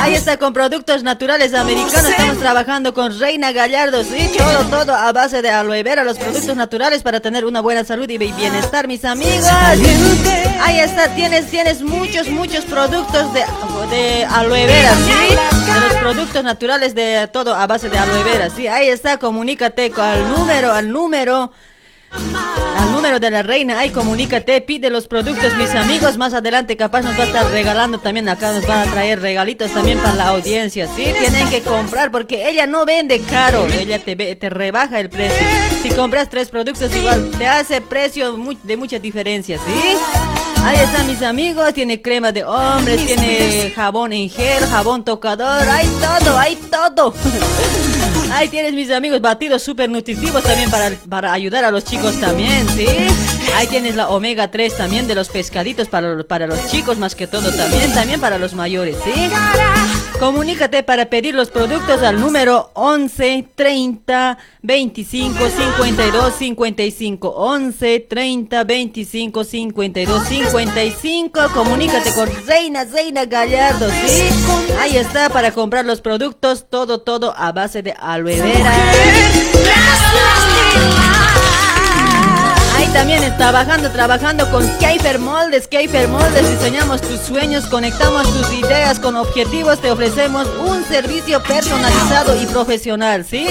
Ahí 0.00 0.14
está 0.14 0.38
con 0.38 0.54
productos 0.54 1.02
naturales 1.02 1.52
americanos. 1.54 2.08
Estamos 2.08 2.38
trabajando 2.38 2.94
con 2.94 3.18
Reina 3.18 3.52
Gallardo, 3.52 4.02
sí, 4.04 4.30
todo, 4.36 4.64
todo 4.64 4.94
a 4.94 5.12
base 5.12 5.42
de 5.42 5.50
aloe 5.50 5.82
vera, 5.82 6.02
los 6.02 6.18
productos 6.18 6.56
naturales 6.56 7.02
para 7.02 7.20
tener 7.20 7.44
una 7.44 7.60
buena 7.60 7.84
salud 7.84 8.08
y 8.08 8.16
bienestar, 8.16 8.88
mis 8.88 9.04
amigos. 9.04 9.46
Ahí 10.62 10.80
está, 10.80 11.08
tienes, 11.14 11.50
tienes 11.50 11.82
muchos, 11.82 12.28
muchos 12.28 12.64
productos 12.64 13.32
de, 13.34 13.44
de 13.90 14.24
aloe 14.24 14.66
vera, 14.66 14.94
sí, 14.94 15.72
de 15.72 15.80
los 15.80 15.94
productos 15.98 16.42
naturales 16.42 16.94
de 16.94 17.28
todo 17.32 17.54
a 17.54 17.66
base 17.66 17.90
de 17.90 17.98
aloe 17.98 18.24
vera, 18.24 18.48
sí. 18.50 18.66
Ahí 18.66 18.88
está, 18.88 19.18
comunícate 19.18 19.90
con 19.90 20.04
al 20.04 20.30
número, 20.30 20.72
al 20.72 20.90
número. 20.90 21.52
Al 22.12 22.92
número 22.92 23.18
de 23.20 23.30
la 23.30 23.42
reina, 23.42 23.78
ahí 23.78 23.90
comunícate, 23.90 24.60
pide 24.60 24.90
los 24.90 25.08
productos, 25.08 25.56
mis 25.56 25.70
amigos. 25.70 26.16
Más 26.18 26.34
adelante, 26.34 26.76
capaz 26.76 27.02
nos 27.02 27.18
va 27.18 27.24
a 27.24 27.26
estar 27.26 27.50
regalando 27.50 27.98
también. 27.98 28.28
Acá 28.28 28.52
nos 28.52 28.68
va 28.68 28.82
a 28.82 28.84
traer 28.84 29.20
regalitos 29.20 29.72
también 29.72 29.98
para 29.98 30.14
la 30.14 30.28
audiencia. 30.28 30.88
Sí, 30.94 31.06
tienen 31.18 31.48
que 31.48 31.62
comprar 31.62 32.10
porque 32.10 32.48
ella 32.48 32.66
no 32.66 32.84
vende 32.84 33.20
caro, 33.20 33.66
ella 33.66 33.98
te, 33.98 34.16
te 34.16 34.50
rebaja 34.50 35.00
el 35.00 35.08
precio. 35.10 35.46
Si 35.82 35.90
compras 35.90 36.28
tres 36.28 36.48
productos, 36.48 36.94
igual 36.94 37.30
te 37.38 37.46
hace 37.46 37.80
precio 37.80 38.36
de 38.62 38.76
mucha 38.76 38.98
diferencia, 38.98 39.58
¿sí? 39.58 39.96
Ahí 40.64 40.78
están 40.78 41.08
mis 41.08 41.22
amigos, 41.22 41.74
tiene 41.74 42.00
crema 42.00 42.30
de 42.30 42.44
hombres, 42.44 43.04
tiene 43.04 43.72
jabón 43.74 44.12
en 44.12 44.30
gel, 44.30 44.64
jabón 44.66 45.04
tocador, 45.04 45.68
hay 45.68 45.88
todo, 45.88 46.38
hay 46.38 46.56
todo. 46.56 47.14
Ahí 48.32 48.48
tienes 48.48 48.72
mis 48.72 48.90
amigos 48.90 49.20
batidos 49.20 49.62
súper 49.62 49.90
nutritivos 49.90 50.42
también 50.42 50.70
para, 50.70 50.90
para 51.08 51.32
ayudar 51.32 51.64
a 51.64 51.70
los 51.70 51.84
chicos 51.84 52.18
también, 52.18 52.66
¿sí? 52.70 52.86
Ahí 53.54 53.66
tienes 53.66 53.94
la 53.94 54.08
omega 54.08 54.50
3 54.50 54.76
también 54.76 55.06
de 55.06 55.14
los 55.14 55.28
pescaditos 55.28 55.88
para, 55.88 56.22
para 56.24 56.46
los 56.46 56.66
chicos 56.70 56.98
más 56.98 57.14
que 57.14 57.26
todo 57.26 57.52
también, 57.52 57.92
también 57.92 58.20
para 58.20 58.38
los 58.38 58.54
mayores, 58.54 58.96
¿sí? 59.04 59.28
Comunícate 60.22 60.84
para 60.84 61.06
pedir 61.06 61.34
los 61.34 61.50
productos 61.50 62.00
al 62.00 62.20
número 62.20 62.70
11 62.74 63.44
30 63.56 64.38
25 64.62 65.36
52 65.36 66.34
55 66.34 67.28
11 67.28 68.06
30 68.08 68.62
25 68.62 69.42
52 69.42 70.24
55 70.28 71.40
Comunícate 71.52 72.12
con 72.12 72.30
Reina 72.46 72.84
Reina 72.84 73.24
Gallardo, 73.24 73.90
¿sí? 73.90 74.28
Ahí 74.78 74.96
está 74.96 75.28
para 75.28 75.50
comprar 75.50 75.84
los 75.84 76.00
productos, 76.00 76.66
todo, 76.70 77.00
todo 77.00 77.34
a 77.36 77.50
base 77.50 77.82
de 77.82 77.92
aloe 77.98 78.40
vera. 78.40 78.72
También 82.90 83.22
está 83.22 83.42
trabajando, 83.52 83.90
trabajando 83.90 84.50
con 84.50 84.66
Keifer 84.78 85.18
Moldes. 85.18 85.66
Keifer 85.66 86.08
Moldes, 86.08 86.48
diseñamos 86.48 87.00
tus 87.00 87.20
sueños, 87.20 87.66
conectamos 87.66 88.22
tus 88.32 88.52
ideas 88.52 89.00
con 89.00 89.16
objetivos, 89.16 89.80
te 89.80 89.90
ofrecemos 89.90 90.46
un 90.58 90.84
servicio 90.84 91.42
personalizado 91.42 92.40
y 92.40 92.46
profesional, 92.46 93.24
¿sí? 93.24 93.46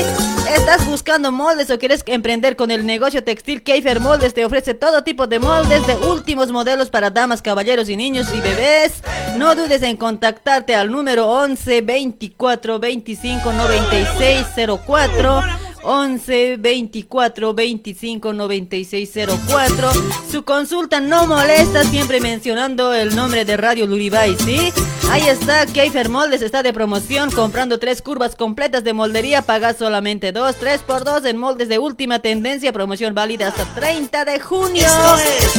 ¿Estás 0.56 0.86
buscando 0.86 1.32
moldes 1.32 1.70
o 1.70 1.80
quieres 1.80 2.04
emprender 2.06 2.56
con 2.56 2.72
el 2.72 2.86
negocio 2.86 3.24
textil? 3.24 3.64
Keifer 3.64 4.00
Moldes 4.00 4.34
te 4.34 4.46
ofrece 4.46 4.74
todo 4.74 5.04
tipo 5.04 5.28
de 5.28 5.40
moldes 5.40 5.86
de 5.88 5.96
últimos 5.96 6.52
modelos 6.52 6.90
para 6.90 7.10
damas, 7.10 7.42
caballeros 7.42 7.90
y 7.90 7.98
niños 7.98 8.28
y 8.34 8.42
bebés. 8.42 9.04
No 9.38 9.56
dudes 9.56 9.82
en 9.84 9.98
contactarte 9.98 10.76
al 10.76 10.92
número 10.92 11.28
11 11.30 11.82
24 11.82 12.80
25 12.80 13.54
96 13.54 14.46
04 14.86 15.61
11 15.84 16.58
24 16.58 17.54
25 17.54 18.34
96 18.34 19.12
04. 19.48 19.92
Su 20.32 20.44
consulta 20.44 21.00
no 21.00 21.28
molesta, 21.28 21.84
siempre 21.84 22.22
mencionando 22.22 22.94
el 22.94 23.16
nombre 23.16 23.46
de 23.46 23.58
Radio 23.58 23.88
Luribay, 23.88 24.36
¿sí? 24.38 24.72
Ahí 25.12 25.28
está, 25.28 25.66
Keifer 25.66 26.08
Moldes 26.08 26.42
está 26.42 26.64
de 26.64 26.72
promoción, 26.72 27.32
comprando 27.32 27.80
tres 27.80 28.02
curvas 28.02 28.34
completas 28.34 28.86
de 28.86 28.94
moldería, 28.94 29.42
pagas 29.42 29.76
solamente 29.76 30.32
dos, 30.32 30.56
tres 30.56 30.80
por 30.84 31.04
dos 31.04 31.26
en 31.26 31.36
moldes 31.36 31.68
de 31.68 31.80
última 31.80 32.20
tendencia, 32.20 32.72
promoción 32.72 33.14
válida 33.14 33.50
hasta 33.50 33.66
30 33.76 34.24
de 34.24 34.40
junio. 34.40 34.88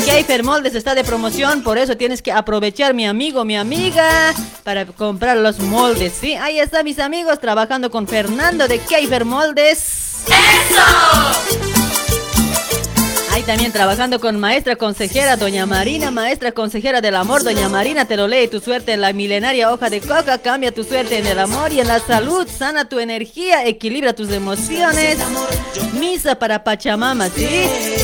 Keifer 0.06 0.42
Moldes 0.42 0.74
está 0.74 0.94
de 0.94 1.04
promoción, 1.04 1.62
por 1.62 1.76
eso 1.76 1.98
tienes 1.98 2.22
que 2.22 2.32
aprovechar, 2.32 2.94
mi 2.94 3.06
amigo, 3.06 3.44
mi 3.44 3.58
amiga, 3.58 4.32
para 4.64 4.86
comprar 4.86 5.36
los 5.36 5.58
moldes, 5.58 6.14
¿sí? 6.18 6.32
Ahí 6.32 6.58
está, 6.58 6.82
mis 6.82 6.98
amigos, 6.98 7.38
trabajando 7.38 7.90
con 7.90 8.08
Fernando 8.08 8.66
de 8.66 8.78
Keifer 8.78 9.26
Moldes. 9.26 10.22
¡Eso! 10.28 11.81
Ahí 13.32 13.44
también 13.44 13.72
trabajando 13.72 14.20
con 14.20 14.38
maestra 14.38 14.76
consejera, 14.76 15.38
doña 15.38 15.64
Marina, 15.64 16.10
maestra 16.10 16.52
consejera 16.52 17.00
del 17.00 17.14
amor, 17.14 17.42
doña 17.42 17.66
Marina, 17.70 18.04
te 18.04 18.14
lo 18.14 18.28
lee 18.28 18.46
tu 18.46 18.60
suerte 18.60 18.92
en 18.92 19.00
la 19.00 19.14
milenaria 19.14 19.72
hoja 19.72 19.88
de 19.88 20.02
coca, 20.02 20.36
cambia 20.36 20.70
tu 20.70 20.84
suerte 20.84 21.16
en 21.16 21.26
el 21.26 21.38
amor 21.38 21.72
y 21.72 21.80
en 21.80 21.88
la 21.88 21.98
salud, 21.98 22.46
sana 22.46 22.90
tu 22.90 22.98
energía, 22.98 23.64
equilibra 23.66 24.12
tus 24.12 24.30
emociones. 24.30 25.16
Misa 25.98 26.38
para 26.38 26.62
Pachamama, 26.62 27.30
¿sí? 27.30 27.48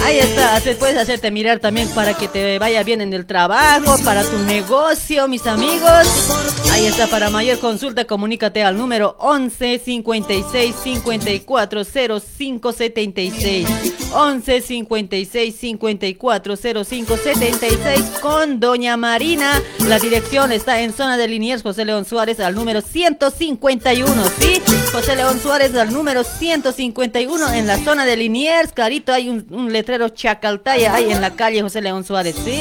Ahí 0.03 0.19
está, 0.19 0.63
puedes 0.79 0.97
hacerte 0.97 1.31
mirar 1.31 1.59
también 1.59 1.91
para 1.91 2.15
que 2.15 2.27
te 2.27 2.59
vaya 2.59 2.83
bien 2.83 3.03
en 3.03 3.13
el 3.13 3.27
trabajo, 3.27 3.97
para 4.07 4.23
tu 4.25 4.39
negocio, 4.39 5.29
mis 5.29 5.47
amigos. 5.47 6.31
Ahí 6.73 6.87
está, 6.87 7.07
para 7.07 7.29
mayor 7.29 7.59
consulta, 7.59 8.07
comunícate 8.07 8.63
al 8.63 8.79
número 8.79 9.15
11 9.19 9.79
56 9.79 10.75
54 10.83 11.85
05 11.85 12.73
76. 12.73 13.69
11 14.13 14.61
56 14.61 15.55
54 15.55 16.57
05 16.57 17.17
76 17.17 18.01
con 18.21 18.61
Doña 18.61 18.97
Marina. 18.97 19.61
La 19.87 19.99
dirección 19.99 20.53
está 20.53 20.81
en 20.81 20.93
zona 20.93 21.17
de 21.17 21.29
Liniers 21.29 21.63
José 21.63 21.85
León 21.85 22.05
Suárez 22.05 22.41
al 22.41 22.55
número 22.55 22.81
151, 22.81 24.25
¿sí? 24.41 24.63
José 24.93 25.17
León 25.17 25.41
Suárez 25.41 25.75
al 25.75 25.93
número 25.93 26.25
151 26.25 27.53
en 27.53 27.67
la 27.67 27.79
zona 27.79 28.05
de 28.05 28.17
Liniers. 28.17 28.73
Clarito 28.73 29.13
hay 29.13 29.29
un, 29.29 29.73
letrero 29.73 30.09
Chacaltaya 30.09 30.95
ahí 30.95 31.11
en 31.11 31.21
la 31.21 31.35
calle 31.35 31.63
José 31.63 31.83
León 31.83 32.05
Suárez, 32.05 32.37
¿sí? 32.45 32.61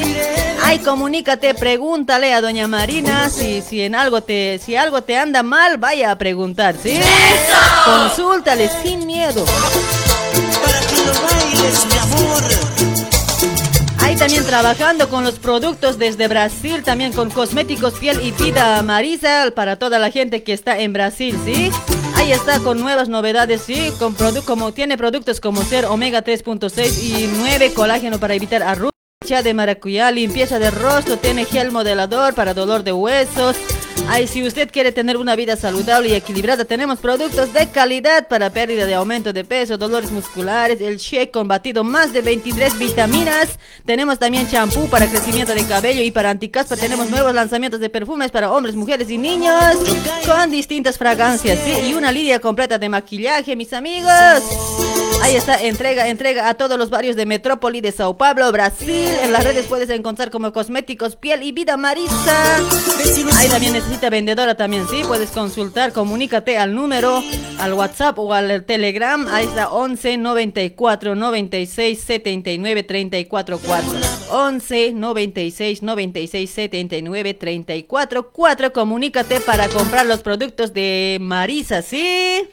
Ay, 0.62 0.78
comunícate, 0.78 1.54
pregúntale 1.54 2.34
a 2.34 2.40
Doña 2.40 2.68
Marina 2.68 3.30
si, 3.30 3.62
si 3.62 3.82
en 3.82 3.94
algo 3.94 4.22
te, 4.22 4.58
si 4.58 4.76
algo 4.76 5.02
te 5.02 5.16
anda 5.16 5.42
mal, 5.42 5.78
vaya 5.78 6.10
a 6.10 6.18
preguntar, 6.18 6.76
¿sí? 6.82 6.98
Consúltale 7.84 8.70
sin 8.82 9.06
miedo. 9.06 9.44
Ahí 14.00 14.16
también 14.16 14.44
trabajando 14.44 15.08
con 15.08 15.24
los 15.24 15.38
productos 15.38 15.98
desde 15.98 16.28
Brasil, 16.28 16.82
también 16.82 17.12
con 17.12 17.30
cosméticos 17.30 17.94
piel 17.94 18.20
y 18.22 18.32
vida 18.32 18.82
Marisa 18.82 19.50
para 19.54 19.76
toda 19.76 19.98
la 19.98 20.10
gente 20.10 20.42
que 20.42 20.52
está 20.52 20.78
en 20.78 20.92
Brasil, 20.92 21.38
¿sí? 21.44 21.70
Ahí 22.16 22.32
está 22.32 22.60
con 22.60 22.80
nuevas 22.80 23.08
novedades, 23.08 23.62
¿sí? 23.62 23.92
Con 23.98 24.14
como 24.44 24.72
tiene 24.72 24.96
productos 24.96 25.40
como 25.40 25.62
ser 25.62 25.86
omega 25.86 26.24
3.6 26.24 27.02
y 27.02 27.30
9 27.38 27.72
colágeno 27.74 28.18
para 28.18 28.34
evitar 28.34 28.62
arrugas 28.62 28.92
de 29.28 29.52
maracuyá, 29.52 30.10
limpieza 30.10 30.58
de 30.58 30.70
rostro, 30.70 31.18
tiene 31.18 31.44
gel 31.44 31.70
modelador 31.70 32.34
para 32.34 32.54
dolor 32.54 32.82
de 32.82 32.94
huesos, 32.94 33.56
Ay, 34.06 34.26
si 34.26 34.46
usted 34.46 34.70
quiere 34.70 34.92
tener 34.92 35.16
una 35.16 35.36
vida 35.36 35.56
saludable 35.56 36.08
y 36.08 36.14
equilibrada, 36.14 36.64
tenemos 36.64 36.98
productos 36.98 37.52
de 37.52 37.68
calidad 37.70 38.28
para 38.28 38.50
pérdida 38.50 38.86
de 38.86 38.94
aumento 38.94 39.32
de 39.32 39.44
peso, 39.44 39.76
dolores 39.76 40.10
musculares, 40.10 40.80
el 40.80 40.96
shake 40.96 41.30
combatido 41.30 41.84
más 41.84 42.12
de 42.12 42.22
23 42.22 42.78
vitaminas. 42.78 43.58
Tenemos 43.84 44.18
también 44.18 44.48
champú 44.48 44.88
para 44.88 45.06
crecimiento 45.06 45.54
de 45.54 45.64
cabello 45.64 46.02
y 46.02 46.10
para 46.10 46.30
anticaspa. 46.30 46.76
Tenemos 46.76 47.10
nuevos 47.10 47.34
lanzamientos 47.34 47.80
de 47.80 47.90
perfumes 47.90 48.30
para 48.30 48.52
hombres, 48.52 48.74
mujeres 48.74 49.10
y 49.10 49.18
niños 49.18 49.76
con 50.26 50.50
distintas 50.50 50.98
fragancias, 50.98 51.58
¿sí? 51.64 51.88
Y 51.88 51.94
una 51.94 52.12
línea 52.12 52.38
completa 52.38 52.78
de 52.78 52.88
maquillaje, 52.88 53.56
mis 53.56 53.72
amigos. 53.72 54.10
Ahí 55.22 55.34
está, 55.34 55.60
entrega, 55.62 56.08
entrega 56.08 56.48
a 56.48 56.54
todos 56.54 56.78
los 56.78 56.90
barrios 56.90 57.16
de 57.16 57.26
Metrópoli 57.26 57.80
de 57.80 57.92
Sao 57.92 58.16
Paulo, 58.16 58.50
Brasil. 58.52 59.08
En 59.22 59.32
las 59.32 59.44
redes 59.44 59.66
puedes 59.66 59.90
encontrar 59.90 60.30
como 60.30 60.52
cosméticos, 60.52 61.16
piel 61.16 61.42
y 61.42 61.52
vida 61.52 61.76
marisa. 61.76 62.56
Ahí 63.36 63.48
también 63.48 63.74
vendedora 64.10 64.54
también, 64.54 64.86
sí, 64.88 65.02
puedes 65.06 65.30
consultar, 65.30 65.92
comunícate 65.92 66.56
al 66.58 66.74
número, 66.74 67.22
al 67.58 67.74
WhatsApp 67.74 68.18
o 68.18 68.32
al 68.32 68.64
Telegram, 68.64 69.26
ahí 69.28 69.46
está 69.46 69.68
11 69.68 70.16
94 70.16 71.14
96 71.14 72.00
79 72.00 72.82
34 72.82 73.58
4. 73.58 73.90
11 74.30 74.92
96 74.92 75.82
96 75.82 76.50
79 76.50 77.34
34 77.34 78.30
4. 78.30 78.72
Comunícate 78.72 79.40
para 79.40 79.68
comprar 79.68 80.06
los 80.06 80.20
productos 80.20 80.72
de 80.72 81.18
Marisa, 81.20 81.82
¿sí? 81.82 82.48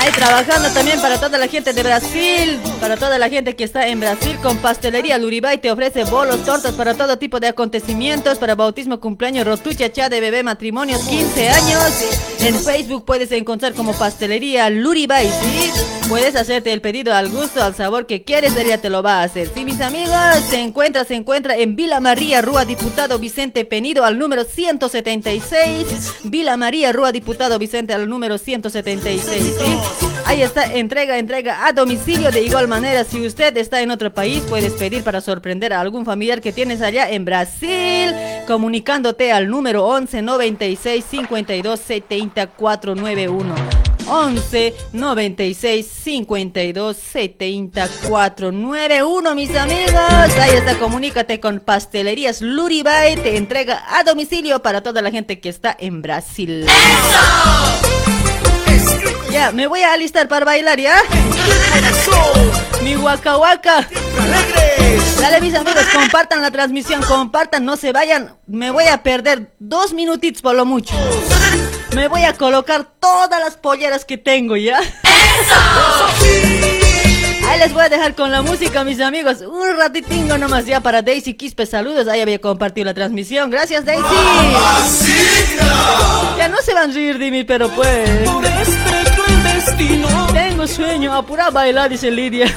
Ahí 0.00 0.12
trabajando 0.12 0.68
también 0.70 1.00
para 1.00 1.18
toda 1.18 1.38
la 1.38 1.48
gente 1.48 1.72
de 1.72 1.82
Brasil, 1.82 2.60
para 2.80 2.96
toda 2.96 3.18
la 3.18 3.28
gente 3.28 3.56
que 3.56 3.64
está 3.64 3.88
en 3.88 3.98
Brasil 3.98 4.38
con 4.40 4.56
pastelería 4.58 5.18
Luribay 5.18 5.58
te 5.58 5.72
ofrece 5.72 6.04
bolos, 6.04 6.44
tortas 6.44 6.72
para 6.74 6.94
todo 6.94 7.18
tipo 7.18 7.40
de 7.40 7.48
acontecimientos, 7.48 8.38
para 8.38 8.54
bautismo, 8.54 9.00
cumpleaños, 9.00 9.44
rotucha, 9.44 9.90
cha 9.90 10.08
de 10.08 10.20
bebé, 10.20 10.44
matrimonios, 10.44 11.02
15 11.02 11.48
años. 11.48 11.82
En 12.40 12.54
Facebook 12.54 13.04
puedes 13.04 13.32
encontrar 13.32 13.74
como 13.74 13.92
pastelería 13.92 14.70
Luribay, 14.70 15.26
¿sí? 15.26 15.72
Puedes 16.08 16.36
hacerte 16.36 16.72
el 16.72 16.80
pedido 16.80 17.12
al 17.12 17.28
gusto, 17.28 17.62
al 17.62 17.74
sabor 17.74 18.06
que 18.06 18.22
quieres, 18.22 18.56
ella 18.56 18.80
te 18.80 18.90
lo 18.90 19.02
va 19.02 19.20
a 19.20 19.24
hacer. 19.24 19.50
Sí, 19.52 19.64
mis 19.64 19.80
amigos, 19.80 20.14
se 20.48 20.60
encuentra, 20.60 21.04
se 21.04 21.16
encuentra 21.16 21.56
en 21.56 21.74
Vila 21.74 21.98
María, 21.98 22.40
Rúa 22.40 22.64
Diputado 22.64 23.18
Vicente 23.18 23.64
Penido 23.64 24.04
al 24.04 24.18
número 24.18 24.44
176. 24.44 25.86
Vila 26.22 26.56
María, 26.56 26.92
Rúa 26.92 27.10
Diputado 27.10 27.58
Vicente 27.58 27.92
al 27.94 28.08
número 28.08 28.38
176, 28.38 29.22
¿sí? 29.58 29.78
Ahí 30.28 30.42
está, 30.42 30.74
entrega, 30.74 31.18
entrega 31.18 31.66
a 31.66 31.72
domicilio. 31.72 32.30
De 32.30 32.42
igual 32.42 32.68
manera, 32.68 33.02
si 33.04 33.26
usted 33.26 33.56
está 33.56 33.80
en 33.80 33.90
otro 33.90 34.12
país, 34.12 34.42
puedes 34.46 34.74
pedir 34.74 35.02
para 35.02 35.22
sorprender 35.22 35.72
a 35.72 35.80
algún 35.80 36.04
familiar 36.04 36.42
que 36.42 36.52
tienes 36.52 36.82
allá 36.82 37.08
en 37.08 37.24
Brasil, 37.24 38.14
comunicándote 38.46 39.32
al 39.32 39.48
número 39.48 39.86
11 39.86 40.20
96 40.20 41.04
52 41.10 41.80
74 41.80 42.94
91. 42.94 43.54
11 44.06 44.74
96 44.92 45.86
52 45.86 46.96
74 46.96 48.52
91 48.52 49.34
mis 49.34 49.54
amigos 49.54 49.92
ahí 50.40 50.56
está 50.56 50.78
comunícate 50.78 51.40
con 51.40 51.60
pastelerías 51.60 52.40
Luribay 52.40 53.16
te 53.16 53.36
entrega 53.36 53.84
a 53.86 54.04
domicilio 54.04 54.62
para 54.62 54.82
toda 54.82 55.02
la 55.02 55.10
gente 55.10 55.40
que 55.40 55.50
está 55.50 55.76
en 55.78 56.00
Brasil 56.00 56.66
ya, 59.30 59.52
me 59.52 59.66
voy 59.66 59.80
a 59.80 59.92
alistar 59.92 60.28
para 60.28 60.44
bailar, 60.44 60.78
¿ya? 60.80 61.02
Mi 62.82 62.96
waka 62.96 63.36
waka. 63.36 63.88
Dale, 65.20 65.40
mis 65.40 65.54
amigos, 65.54 65.84
compartan 65.92 66.42
la 66.42 66.50
transmisión, 66.50 67.02
compartan, 67.02 67.64
no 67.64 67.76
se 67.76 67.92
vayan. 67.92 68.36
Me 68.46 68.70
voy 68.70 68.84
a 68.84 69.02
perder 69.02 69.52
dos 69.58 69.92
minutitos 69.92 70.42
por 70.42 70.54
lo 70.54 70.64
mucho. 70.64 70.94
Me 71.94 72.08
voy 72.08 72.22
a 72.24 72.34
colocar 72.34 72.86
todas 73.00 73.40
las 73.40 73.56
polleras 73.56 74.04
que 74.04 74.18
tengo, 74.18 74.56
¿ya? 74.56 74.80
Ahí 77.48 77.58
les 77.58 77.72
voy 77.72 77.82
a 77.82 77.88
dejar 77.88 78.14
con 78.14 78.30
la 78.30 78.42
música, 78.42 78.84
mis 78.84 79.00
amigos. 79.00 79.40
Un 79.40 79.74
ratitingo 79.74 80.36
nomás 80.36 80.66
ya 80.66 80.80
para 80.80 81.00
Daisy 81.00 81.32
Quispe. 81.32 81.64
Saludos. 81.64 82.06
Ahí 82.06 82.20
había 82.20 82.38
compartido 82.40 82.84
la 82.84 82.92
transmisión. 82.92 83.50
Gracias, 83.50 83.86
Daisy. 83.86 84.04
Ya 86.36 86.48
no 86.48 86.58
se 86.58 86.74
van 86.74 86.90
a 86.90 86.94
reír 86.94 87.18
de 87.18 87.30
mí, 87.30 87.44
pero 87.44 87.70
pues. 87.70 88.28
Tengo 90.32 90.66
sueño, 90.66 91.14
apura 91.14 91.48
bailar, 91.48 91.88
dice 91.88 92.10
Lidia. 92.10 92.46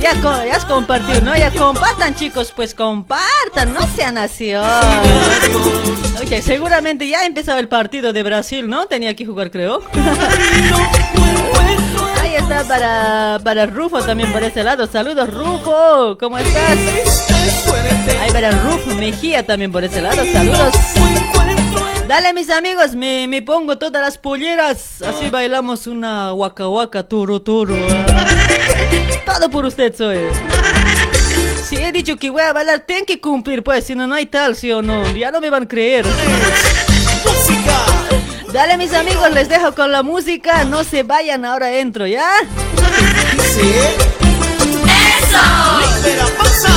ya, 0.00 0.14
ya 0.14 0.56
has 0.56 0.64
compartido, 0.64 1.20
¿no? 1.20 1.36
Ya 1.36 1.50
compartan, 1.50 2.14
chicos, 2.14 2.50
pues 2.54 2.74
compartan, 2.74 3.74
no 3.74 3.80
sean 3.94 4.16
así. 4.16 4.54
Ok, 4.54 6.40
seguramente 6.42 7.06
ya 7.06 7.20
ha 7.20 7.26
empezado 7.26 7.58
el 7.58 7.68
partido 7.68 8.12
de 8.14 8.22
Brasil, 8.22 8.68
¿no? 8.68 8.86
Tenía 8.86 9.14
que 9.14 9.26
jugar, 9.26 9.50
creo. 9.50 9.82
Está 12.36 12.64
para, 12.64 13.38
para 13.44 13.66
Rufo 13.66 14.02
también 14.02 14.32
por 14.32 14.42
ese 14.42 14.64
lado. 14.64 14.88
Saludos, 14.88 15.32
Rufo. 15.32 16.18
¿Cómo 16.18 16.36
estás? 16.36 17.28
Ahí 18.20 18.30
para 18.32 18.50
Rufo 18.50 18.92
Mejía 18.96 19.46
también 19.46 19.70
por 19.70 19.84
ese 19.84 20.02
lado. 20.02 20.24
Saludos. 20.32 20.74
Dale, 22.08 22.34
mis 22.34 22.50
amigos, 22.50 22.96
me, 22.96 23.28
me, 23.28 23.40
pongo 23.40 23.78
todas 23.78 24.02
las 24.02 24.18
polleras. 24.18 25.00
Así 25.02 25.30
bailamos 25.30 25.86
una 25.86 26.34
waka 26.34 26.68
waka 26.68 27.04
turu 27.04 27.38
turu. 27.38 27.76
Todo 29.24 29.48
por 29.48 29.64
usted 29.64 29.94
soy. 29.94 30.18
Si 31.68 31.76
he 31.76 31.92
dicho 31.92 32.16
que 32.16 32.30
voy 32.30 32.42
a 32.42 32.52
bailar, 32.52 32.80
tengo 32.80 33.06
que 33.06 33.20
cumplir, 33.20 33.62
pues, 33.62 33.84
si 33.84 33.94
no, 33.94 34.06
no 34.06 34.14
hay 34.16 34.26
tal, 34.26 34.56
sí 34.56 34.70
o 34.72 34.82
no. 34.82 35.10
Ya 35.12 35.30
no 35.30 35.40
me 35.40 35.50
van 35.50 35.62
a 35.62 35.68
creer. 35.68 36.04
Dale 38.54 38.76
mis 38.76 38.94
amigos, 38.94 39.32
les 39.32 39.48
dejo 39.48 39.74
con 39.74 39.90
la 39.90 40.04
música. 40.04 40.62
No 40.62 40.84
se 40.84 41.02
vayan, 41.02 41.44
ahora 41.44 41.72
entro, 41.72 42.06
¿ya? 42.06 42.24
Sí. 43.52 43.74
¡Eso! 45.18 45.40
¡Libera, 45.96 46.24
pasa! 46.38 46.70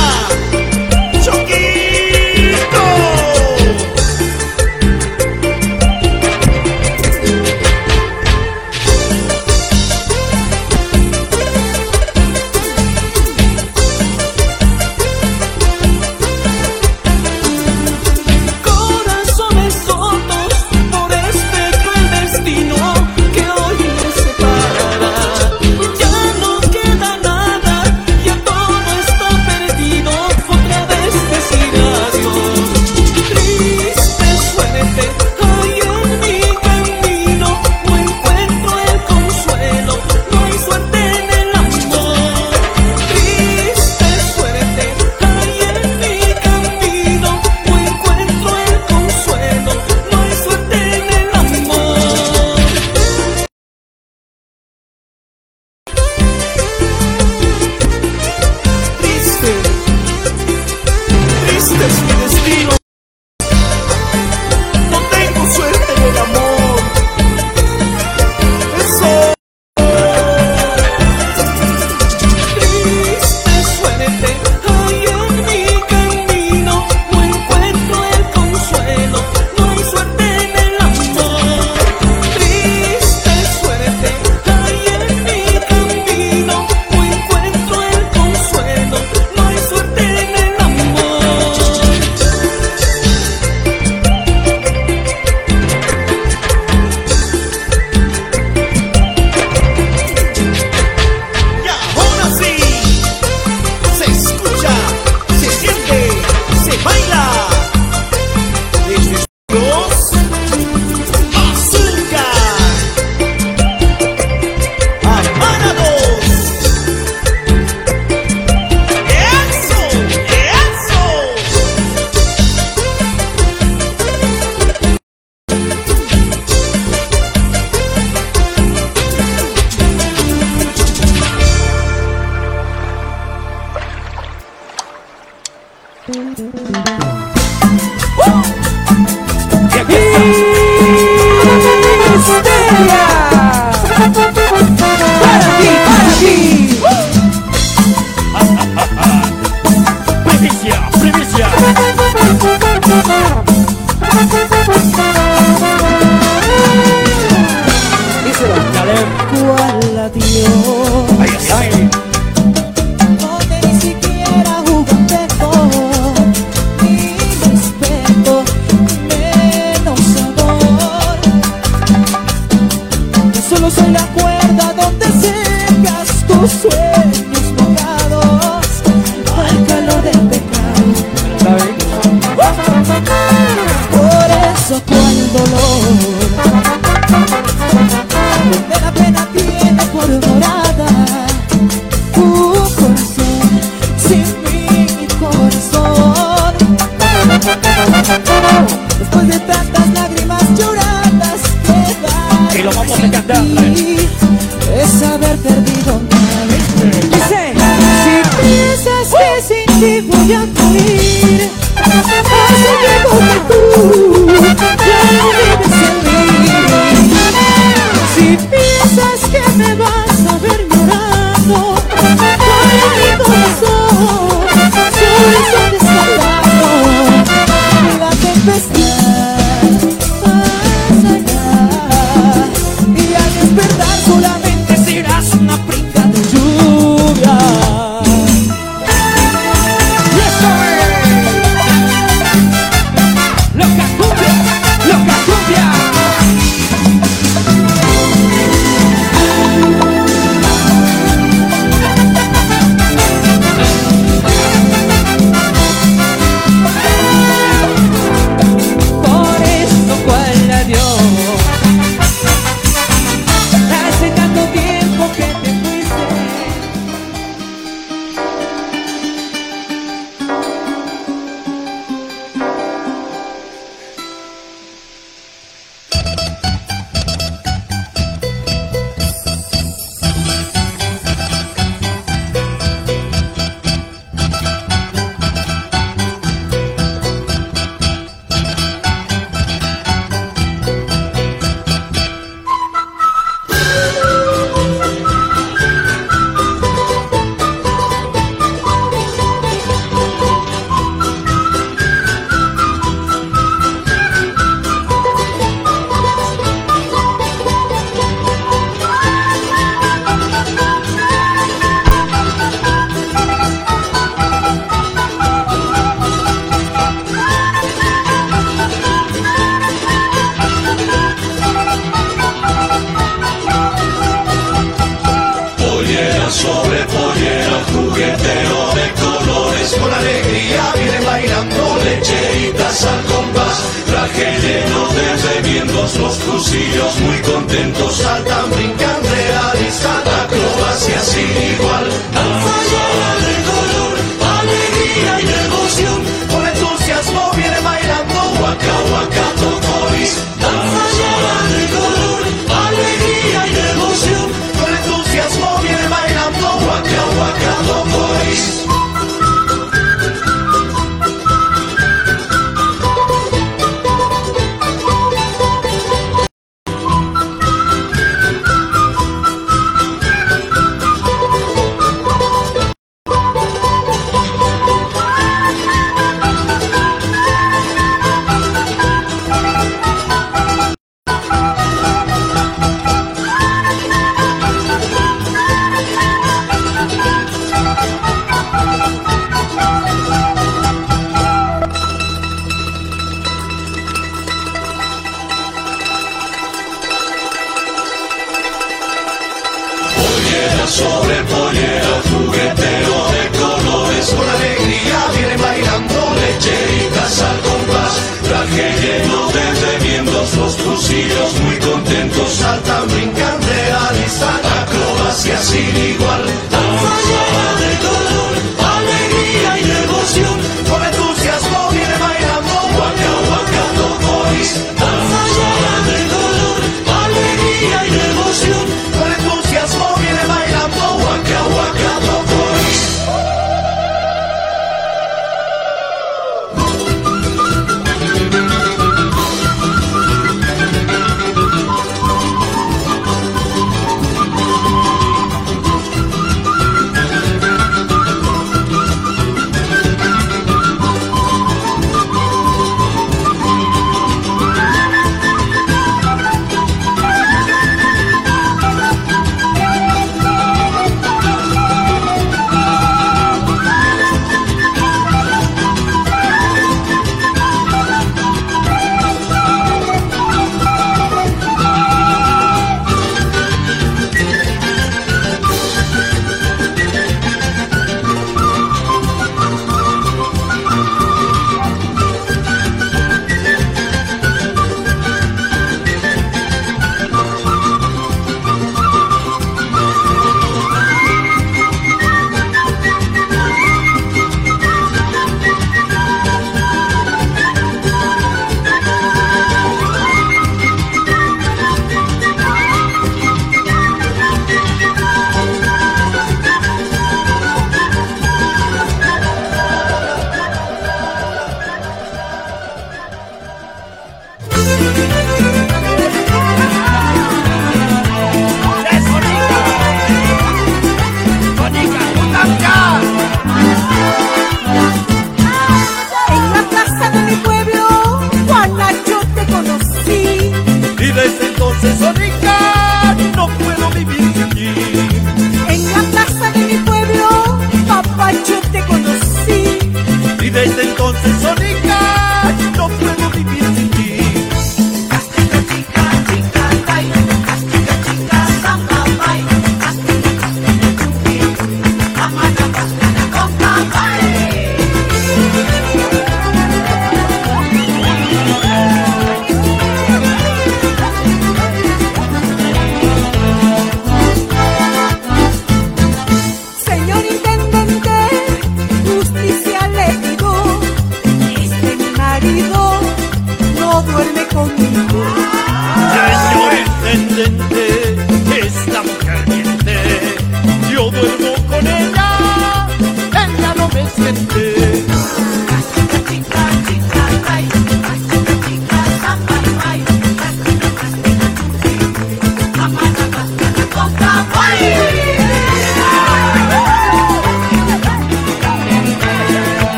see 415.58 415.87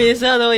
pesado. 0.00 0.50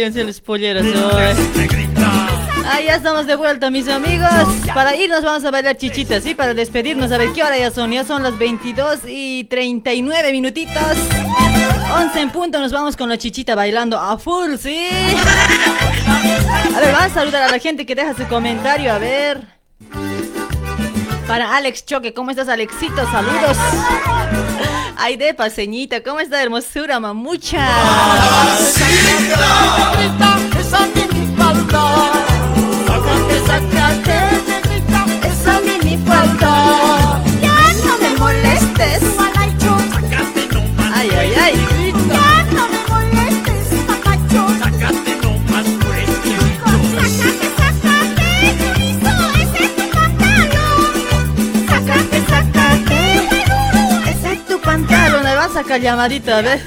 Ah, 2.64 2.80
ya 2.80 2.94
estamos 2.94 3.26
de 3.26 3.34
vuelta, 3.34 3.70
mis 3.70 3.88
amigos. 3.88 4.30
Para 4.72 4.94
irnos 4.94 5.24
vamos 5.24 5.44
a 5.44 5.50
bailar 5.50 5.76
chichitas, 5.76 6.22
¿sí? 6.22 6.36
Para 6.36 6.54
despedirnos, 6.54 7.10
a 7.10 7.18
ver 7.18 7.32
qué 7.32 7.42
hora 7.42 7.58
ya 7.58 7.72
son. 7.72 7.90
Ya 7.90 8.04
son 8.04 8.22
las 8.22 8.38
22 8.38 9.00
y 9.08 9.44
39 9.44 10.30
minutitos. 10.30 10.96
11 11.96 12.20
en 12.20 12.30
punto, 12.30 12.60
nos 12.60 12.70
vamos 12.70 12.96
con 12.96 13.08
la 13.08 13.18
chichita 13.18 13.56
bailando 13.56 13.98
a 13.98 14.16
full, 14.16 14.54
¿sí? 14.60 14.86
A 16.76 16.80
ver, 16.80 16.92
vamos 16.92 17.10
a 17.10 17.14
saludar 17.14 17.42
a 17.42 17.48
la 17.48 17.58
gente 17.58 17.84
que 17.84 17.96
deja 17.96 18.14
su 18.14 18.24
comentario, 18.28 18.92
a 18.92 18.98
ver. 18.98 19.42
Para 21.26 21.56
Alex 21.56 21.84
Choque, 21.84 22.14
¿cómo 22.14 22.30
estás, 22.30 22.48
Alexito? 22.48 23.04
Saludos. 23.10 23.56
Ay, 25.04 25.16
de 25.16 25.34
paseñita, 25.34 26.00
¿cómo 26.00 26.20
está 26.20 26.40
hermosura, 26.40 27.00
mamucha? 27.00 27.66
Esa 30.60 30.86
mini 30.94 31.36
falda. 31.36 32.12
Sácate, 33.44 34.18
esa 35.26 35.60
mini 35.60 35.96
falda. 36.06 36.81
Pantalón. 55.62 55.62
Me 55.62 55.62
vas 55.62 55.62
a 55.62 55.64
sacar 55.64 55.80
llamadita, 55.80 56.38
a 56.38 56.42
ver. 56.42 56.60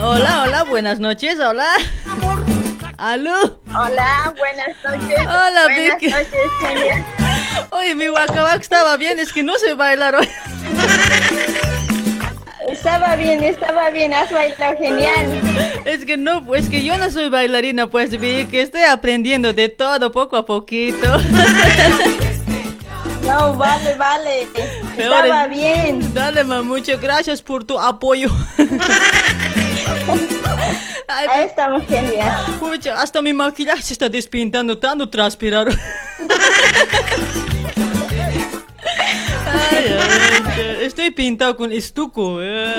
Hola, 0.00 0.42
hola, 0.44 0.64
buenas 0.64 0.98
noches, 1.00 1.38
hola. 1.40 1.66
¿Aló? 2.98 3.58
Hola, 3.68 4.34
buenas 4.38 4.76
noches. 4.84 5.18
Hola, 5.20 5.62
buenas 5.64 5.98
Vicky. 6.00 6.10
noches, 6.12 6.28
Celia. 6.60 7.04
Oye, 7.70 7.94
mi 7.94 8.06
guacabac 8.08 8.60
estaba 8.60 8.96
bien, 8.96 9.18
es 9.18 9.32
que 9.32 9.42
no 9.42 9.54
sé 9.58 9.74
bailar 9.74 10.14
hoy. 10.14 10.28
Estaba 12.68 13.16
bien, 13.16 13.42
estaba 13.42 13.90
bien, 13.90 14.14
has 14.14 14.30
bailado 14.30 14.76
genial. 14.78 15.82
Es 15.84 16.04
que 16.04 16.16
no, 16.16 16.44
pues 16.44 16.68
que 16.68 16.84
yo 16.84 16.96
no 16.96 17.10
soy 17.10 17.28
bailarina, 17.28 17.88
pues 17.88 18.18
vi 18.18 18.46
que 18.46 18.62
estoy 18.62 18.82
aprendiendo 18.82 19.52
de 19.52 19.68
todo 19.68 20.12
poco 20.12 20.36
a 20.36 20.46
poquito. 20.46 21.18
No, 23.26 23.54
vale, 23.54 23.94
vale. 23.94 24.48
Estaba 24.96 25.44
es- 25.44 25.50
bien. 25.50 26.14
Dale, 26.14 26.44
muchas 26.44 27.00
gracias 27.00 27.40
por 27.42 27.64
tu 27.64 27.78
apoyo. 27.78 28.28
Ay, 31.08 31.26
Ahí 31.30 31.44
estamos 31.44 31.82
genial. 31.86 32.44
Pucha, 32.58 33.00
hasta 33.00 33.20
mi 33.22 33.32
maquillaje 33.32 33.82
se 33.82 33.92
está 33.92 34.08
despintando, 34.08 34.78
tanto 34.78 35.08
transpirar. 35.08 35.68
Ay, 39.46 39.94
estoy 40.80 41.10
pintado 41.10 41.56
con 41.56 41.70
estuco. 41.72 42.38
eh. 42.40 42.74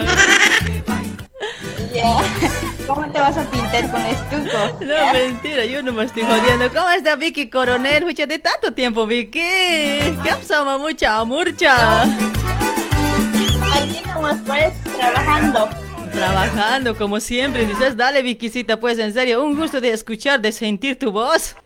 ¿Cómo 2.93 3.11
te 3.11 3.19
vas 3.19 3.35
a 3.37 3.43
pintar 3.49 3.89
con 3.89 4.01
estuco? 4.05 4.79
No, 4.85 5.13
mentira, 5.13 5.65
yo 5.65 5.81
no 5.81 5.91
me 5.93 6.05
estoy 6.05 6.23
jodiendo. 6.23 6.71
¿Cómo 6.71 6.89
está 6.89 7.15
Vicky 7.15 7.49
Coronel? 7.49 8.03
Pucha, 8.03 8.27
de 8.27 8.37
tanto 8.37 8.71
tiempo, 8.71 9.07
Vicky. 9.07 9.39
¿Qué 9.39 10.29
ha 10.29 10.37
pasado, 10.37 10.77
mucha 10.77 11.17
amurcha? 11.17 12.03
Aquí 12.03 14.01
nomás 14.05 14.37
pues, 14.45 14.73
trabajando. 14.95 15.69
Trabajando 16.11 16.95
como 16.95 17.19
siempre. 17.19 17.65
Dices, 17.65 17.97
dale, 17.97 18.21
Vickycita, 18.21 18.79
pues 18.79 18.99
en 18.99 19.11
serio, 19.11 19.43
un 19.43 19.57
gusto 19.57 19.81
de 19.81 19.91
escuchar, 19.91 20.39
de 20.39 20.51
sentir 20.51 20.99
tu 20.99 21.11
voz. 21.11 21.55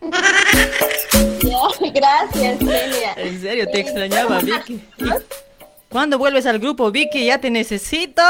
Ya, 1.40 1.90
gracias, 1.90 2.58
Celia. 2.58 3.14
En 3.16 3.40
serio, 3.40 3.66
te 3.72 3.80
extrañaba, 3.80 4.38
Vicky. 4.40 4.80
¿Y 5.88 5.92
¿Cuándo 5.92 6.18
vuelves 6.18 6.46
al 6.46 6.58
grupo, 6.58 6.90
Vicky? 6.90 7.24
Ya 7.26 7.38
te 7.38 7.50
necesito. 7.50 8.22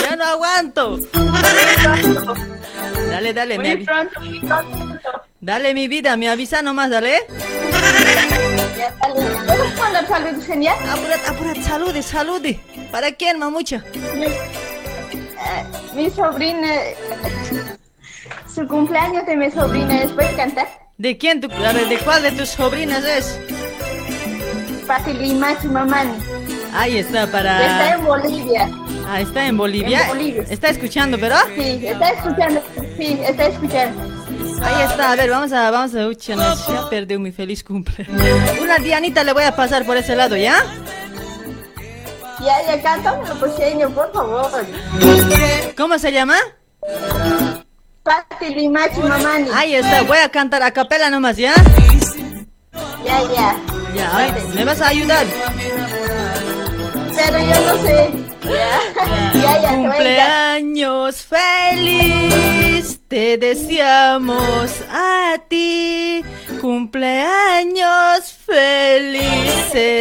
Ya 0.00 0.16
no 0.16 0.24
aguanto. 0.24 0.98
Dale, 3.10 3.32
dale, 3.32 3.58
me 3.58 3.76
Muy 3.76 3.84
pronto, 3.84 4.20
pronto. 4.46 5.22
Dale, 5.40 5.74
mi 5.74 5.88
vida, 5.88 6.16
me 6.16 6.28
avisa 6.28 6.62
nomás, 6.62 6.90
dale. 6.90 7.26
¿Puedes 9.76 10.08
saludos, 10.08 10.46
genial? 10.46 10.76
Apurate, 10.88 11.28
apurate, 11.28 11.62
salude, 11.62 12.02
salude. 12.02 12.60
¿Para 12.90 13.12
quién, 13.12 13.38
mamucha? 13.38 13.84
Mi, 14.14 14.26
eh, 14.26 15.64
mi 15.94 16.10
sobrina, 16.10 16.68
su 18.52 18.66
cumpleaños 18.66 19.26
de 19.26 19.36
mi 19.36 19.50
sobrina, 19.50 20.00
¿les 20.00 20.12
puedes 20.12 20.34
cantar? 20.36 20.68
¿De 20.96 21.18
quién? 21.18 21.40
Tu, 21.40 21.50
a 21.52 21.72
ver, 21.72 21.88
¿de 21.88 21.98
cuál 21.98 22.22
de 22.22 22.32
tus 22.32 22.50
sobrinas 22.50 23.04
es? 23.04 23.38
Pati 24.86 25.12
Limachi 25.12 25.66
Mamani. 25.66 26.53
Ahí 26.74 26.98
está, 26.98 27.26
para... 27.28 27.64
Está 27.64 27.94
en 27.94 28.04
Bolivia. 28.04 28.70
Ah, 29.08 29.20
está 29.20 29.46
en 29.46 29.56
Bolivia. 29.56 30.02
En 30.02 30.08
Bolivia. 30.08 30.44
Está 30.50 30.68
escuchando, 30.70 31.16
¿verdad? 31.16 31.44
Sí, 31.54 31.86
está 31.86 32.10
escuchando. 32.10 32.62
Sí, 32.96 33.20
está 33.22 33.46
escuchando. 33.46 34.02
Ahí 34.62 34.82
está, 34.82 35.12
a 35.12 35.16
ver, 35.16 35.30
vamos 35.30 35.52
a, 35.52 35.70
vamos 35.70 35.94
a, 35.94 36.10
ya 36.12 36.88
perdió 36.90 37.20
mi 37.20 37.32
feliz 37.32 37.62
cumple. 37.62 38.06
Una 38.60 38.78
Dianita 38.78 39.22
le 39.22 39.32
voy 39.32 39.44
a 39.44 39.54
pasar 39.54 39.84
por 39.84 39.96
ese 39.96 40.16
lado, 40.16 40.36
¿ya? 40.36 40.56
Ya, 42.40 42.66
ya, 42.66 42.82
cántamelo, 42.82 43.34
pequeño, 43.38 43.90
por 43.90 44.12
favor. 44.12 44.66
¿Cómo 45.76 45.98
se 45.98 46.12
llama? 46.12 46.36
Pati 48.02 48.54
Limachi 48.54 49.00
Mamani. 49.00 49.48
Ahí 49.54 49.74
está, 49.76 50.02
voy 50.02 50.18
a 50.18 50.28
cantar 50.28 50.62
a 50.62 50.72
capela 50.72 51.08
nomás, 51.08 51.36
¿ya? 51.36 51.54
Ya, 53.04 53.22
ya. 53.32 53.56
Ya, 53.94 54.34
¿me 54.54 54.64
vas 54.64 54.80
a 54.80 54.88
ayudar? 54.88 55.24
Pero 57.16 57.38
yo 57.38 57.60
no 57.66 57.74
sé. 57.82 58.10
Ya, 58.44 58.80
ya, 59.34 59.62
ya. 59.62 59.68
Cumpleaños 59.74 61.22
feliz, 61.22 63.00
te 63.08 63.38
deseamos 63.38 64.70
a 64.90 65.36
ti. 65.48 66.22
Cumpleaños 66.60 68.32
felices, 68.44 69.96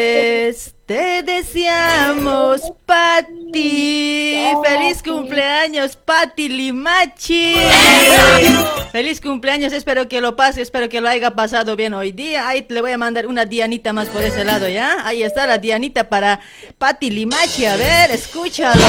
te 0.85 1.23
deseamos 1.23 2.61
Pati. 2.85 4.47
Feliz 4.63 5.01
cumpleaños, 5.01 5.95
Pati 5.95 6.49
Limachi. 6.49 7.55
Feliz 8.91 9.21
cumpleaños, 9.21 9.71
espero 9.73 10.07
que 10.07 10.19
lo 10.21 10.35
pase, 10.35 10.61
espero 10.61 10.89
que 10.89 11.01
lo 11.01 11.07
haya 11.09 11.31
pasado 11.31 11.75
bien 11.75 11.93
hoy 11.93 12.11
día. 12.11 12.47
Ahí 12.47 12.65
le 12.67 12.81
voy 12.81 12.91
a 12.91 12.97
mandar 12.97 13.27
una 13.27 13.45
Dianita 13.45 13.93
más 13.93 14.07
por 14.07 14.21
ese 14.23 14.43
lado, 14.43 14.67
¿ya? 14.67 15.05
Ahí 15.05 15.23
está 15.23 15.47
la 15.47 15.57
Dianita 15.57 16.09
para 16.09 16.39
Pati 16.77 17.09
Limachi. 17.09 17.65
A 17.65 17.75
ver, 17.77 18.11
escúchalo. 18.11 18.83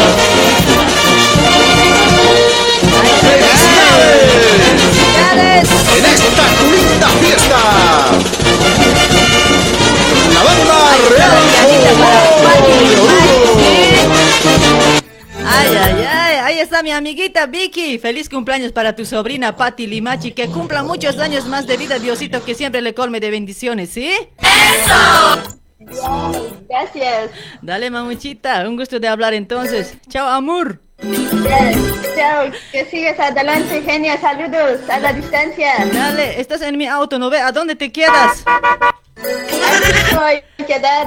¡Felicidades! 4.64 5.68
En 5.96 6.04
esta 6.04 7.08
fiesta. 7.08 7.58
La 10.34 10.42
banda 10.42 10.74
Ay, 15.46 15.76
ay, 15.76 16.06
ay, 16.08 16.36
ahí 16.42 16.58
está 16.58 16.82
mi 16.82 16.90
amiguita 16.90 17.46
Vicky. 17.46 17.98
Feliz 17.98 18.28
cumpleaños 18.28 18.72
para 18.72 18.96
tu 18.96 19.04
sobrina 19.04 19.54
Patti 19.54 19.86
Limachi. 19.86 20.32
Que 20.32 20.48
cumpla 20.48 20.82
muchos 20.82 21.18
años 21.18 21.46
más 21.46 21.68
de 21.68 21.76
vida, 21.76 22.00
Diosito, 22.00 22.44
que 22.44 22.56
siempre 22.56 22.80
le 22.82 22.94
colme 22.94 23.20
de 23.20 23.30
bendiciones, 23.30 23.90
¿sí? 23.90 24.10
Gracias. 26.68 27.30
Dale, 27.62 27.90
mamuchita, 27.90 28.68
un 28.68 28.76
gusto 28.76 28.98
de 28.98 29.06
hablar 29.06 29.34
entonces. 29.34 29.94
Chao, 30.08 30.28
amor. 30.28 30.80
Chao, 32.16 32.50
que 32.72 32.84
sigues 32.86 33.20
adelante, 33.20 33.82
genia. 33.82 34.20
Saludos 34.20 34.80
a 34.88 34.98
la 34.98 35.12
distancia. 35.12 35.86
Dale, 35.92 36.40
estás 36.40 36.62
en 36.62 36.76
mi 36.76 36.86
auto, 36.86 37.20
¿no 37.20 37.30
ve? 37.30 37.40
¿A 37.40 37.52
dónde 37.52 37.76
te 37.76 37.92
quedas? 37.92 38.42
Voy 40.14 40.42
a 40.58 40.66
quedar. 40.66 41.06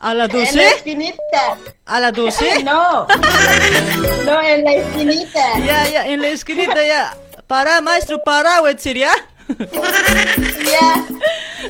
¿A 0.00 0.14
la 0.14 0.24
En 0.24 0.30
la 0.30 0.38
12? 0.38 0.66
esquinita. 0.68 1.56
¿A 1.86 2.00
la 2.00 2.12
12? 2.12 2.62
No. 2.64 3.06
No, 4.24 4.40
en 4.42 4.64
la 4.64 4.72
esquinita. 4.74 5.58
Ya, 5.66 5.88
ya, 5.88 6.06
en 6.06 6.22
la 6.22 6.28
esquinita 6.28 6.86
ya. 6.86 7.16
Para, 7.46 7.80
maestro, 7.80 8.22
para, 8.22 8.60
Wetzir, 8.62 8.98
¿ya? 8.98 9.12
Ya, 9.48 11.04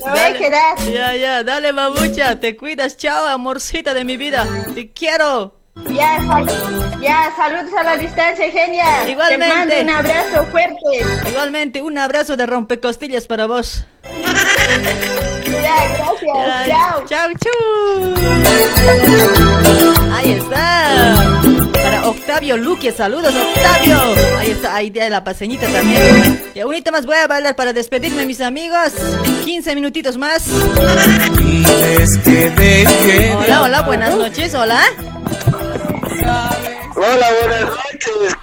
me 0.04 0.10
voy 0.10 0.18
a 0.18 0.32
quedar. 0.34 0.78
Ya, 0.92 1.14
ya, 1.14 1.42
dale, 1.44 1.72
babucha. 1.72 2.38
Te 2.40 2.56
cuidas. 2.56 2.96
Chao, 2.96 3.26
amorcita 3.26 3.94
de 3.94 4.04
mi 4.04 4.16
vida. 4.16 4.46
Te 4.74 4.90
quiero. 4.90 5.54
Ya, 5.88 6.18
sal- 6.26 7.00
ya, 7.00 7.32
saludos 7.36 7.72
a 7.78 7.82
la 7.84 7.96
distancia, 7.96 8.50
genia. 8.50 9.08
Igualmente. 9.08 9.46
Te 9.46 9.54
mando 9.54 9.80
un 9.80 9.90
abrazo 9.90 10.44
fuerte. 10.50 11.28
Igualmente, 11.30 11.80
un 11.82 11.96
abrazo 11.98 12.36
de 12.36 12.46
rompecostillas 12.46 13.26
para 13.28 13.46
vos. 13.46 13.84
Gracias. 15.68 16.68
Chao. 16.68 17.04
Chao, 17.06 17.28
chau. 17.38 18.14
Ahí 20.14 20.32
está. 20.32 21.40
Para 21.72 22.08
Octavio 22.08 22.56
Luque, 22.56 22.92
saludos 22.92 23.34
Octavio. 23.34 23.98
Ahí 24.38 24.50
está, 24.50 24.74
ahí 24.74 24.90
de 24.90 25.10
la 25.10 25.22
paseñita 25.22 25.66
también. 25.68 26.42
Y 26.54 26.60
ahorita 26.60 26.90
más 26.90 27.06
voy 27.06 27.16
a 27.16 27.26
bailar 27.26 27.54
para 27.54 27.72
despedirme, 27.72 28.26
mis 28.26 28.40
amigos. 28.40 28.92
15 29.44 29.74
minutitos 29.74 30.16
más. 30.16 30.48
Hola, 33.36 33.62
hola, 33.62 33.82
buenas 33.82 34.16
noches, 34.16 34.54
hola. 34.54 34.80
Hola, 36.96 37.28
buenas 37.40 37.60
noches. 37.62 38.36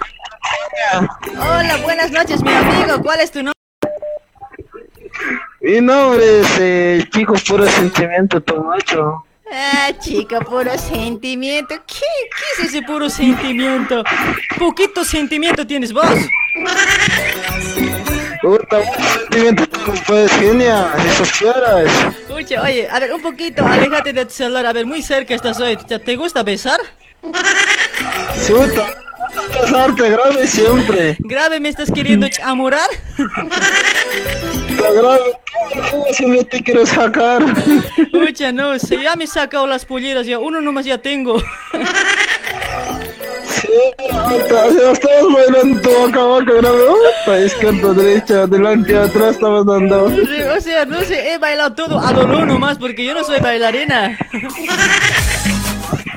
Hola, 1.38 1.76
buenas 1.82 2.10
noches, 2.10 2.42
mi 2.42 2.52
amigo. 2.52 3.02
¿Cuál 3.02 3.20
es 3.20 3.30
tu 3.30 3.38
nombre? 3.42 3.56
Mi 5.66 5.80
nombre 5.80 6.42
es 6.42 6.46
eh, 6.60 7.04
Chico 7.12 7.34
Puro 7.44 7.66
Sentimiento 7.66 8.40
Tomacho. 8.40 9.24
Ah, 9.52 9.90
chica, 9.98 10.38
puro 10.38 10.70
sentimiento. 10.78 11.74
¿Qué, 11.84 12.04
¿Qué 12.30 12.62
es 12.62 12.68
ese 12.68 12.82
puro 12.82 13.10
sentimiento? 13.10 14.04
Poquito 14.60 15.04
sentimiento 15.04 15.66
tienes 15.66 15.92
vos. 15.92 16.06
Puta, 18.40 18.78
sentimiento, 19.18 19.64
pues 20.06 20.30
genia, 20.34 20.94
si 21.02 21.24
supieras. 21.24 21.90
Escucha, 22.16 22.62
oye, 22.62 22.88
a 22.88 23.00
ver, 23.00 23.12
un 23.12 23.22
poquito, 23.22 23.66
aléjate 23.66 24.12
de 24.12 24.24
tu 24.24 24.34
celular. 24.34 24.66
A 24.66 24.72
ver, 24.72 24.86
muy 24.86 25.02
cerca 25.02 25.34
estás 25.34 25.58
hoy. 25.58 25.76
¿Te, 25.76 26.14
gusta 26.14 26.44
besar? 26.44 26.78
Chuta, 28.46 28.86
pasarte 29.52 30.10
grave 30.10 30.46
siempre. 30.46 31.16
Grave, 31.18 31.58
¿me 31.58 31.70
estás 31.70 31.90
queriendo 31.90 32.28
chamurar? 32.30 32.88
La 34.80 34.90
grave, 34.92 35.20
¿cómo 35.90 36.04
siempre 36.12 36.44
te 36.44 36.62
quiero 36.62 36.84
sacar? 36.86 37.42
Escucha, 37.96 38.52
no, 38.52 38.78
si 38.78 39.00
ya 39.02 39.16
me 39.16 39.24
he 39.24 39.26
sacado 39.26 39.66
las 39.66 39.84
polleras, 39.84 40.26
ya 40.26 40.38
uno 40.38 40.60
nomás 40.60 40.84
ya 40.84 40.98
tengo. 40.98 41.38
Sí, 43.46 43.68
estabas 44.38 44.74
bailando 45.34 45.80
tu 45.80 45.90
boca 45.90 46.20
a 46.20 46.24
boca, 46.24 46.52
grave. 46.52 47.46
Izquierda, 47.46 47.92
derecha, 47.94 48.42
adelante, 48.42 48.96
atrás 48.98 49.34
estabas 49.36 49.66
dando. 49.66 50.10
Sí, 50.10 50.42
O 50.56 50.60
sea, 50.60 50.84
no 50.84 51.00
sé, 51.02 51.32
he 51.32 51.38
bailado 51.38 51.74
todo 51.74 51.98
a 51.98 52.12
dolor 52.12 52.46
nomás 52.46 52.78
porque 52.78 53.04
yo 53.04 53.14
no 53.14 53.24
soy 53.24 53.40
bailarina. 53.40 54.16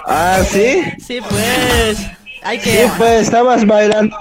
Ah, 0.05 0.39
¿sí? 0.49 0.83
Sí, 1.05 1.19
pues. 1.27 1.99
Hay 2.41 2.59
Sí, 2.59 2.69
que. 2.69 2.89
pues 2.97 3.21
estabas 3.21 3.65
bailando 3.65 4.15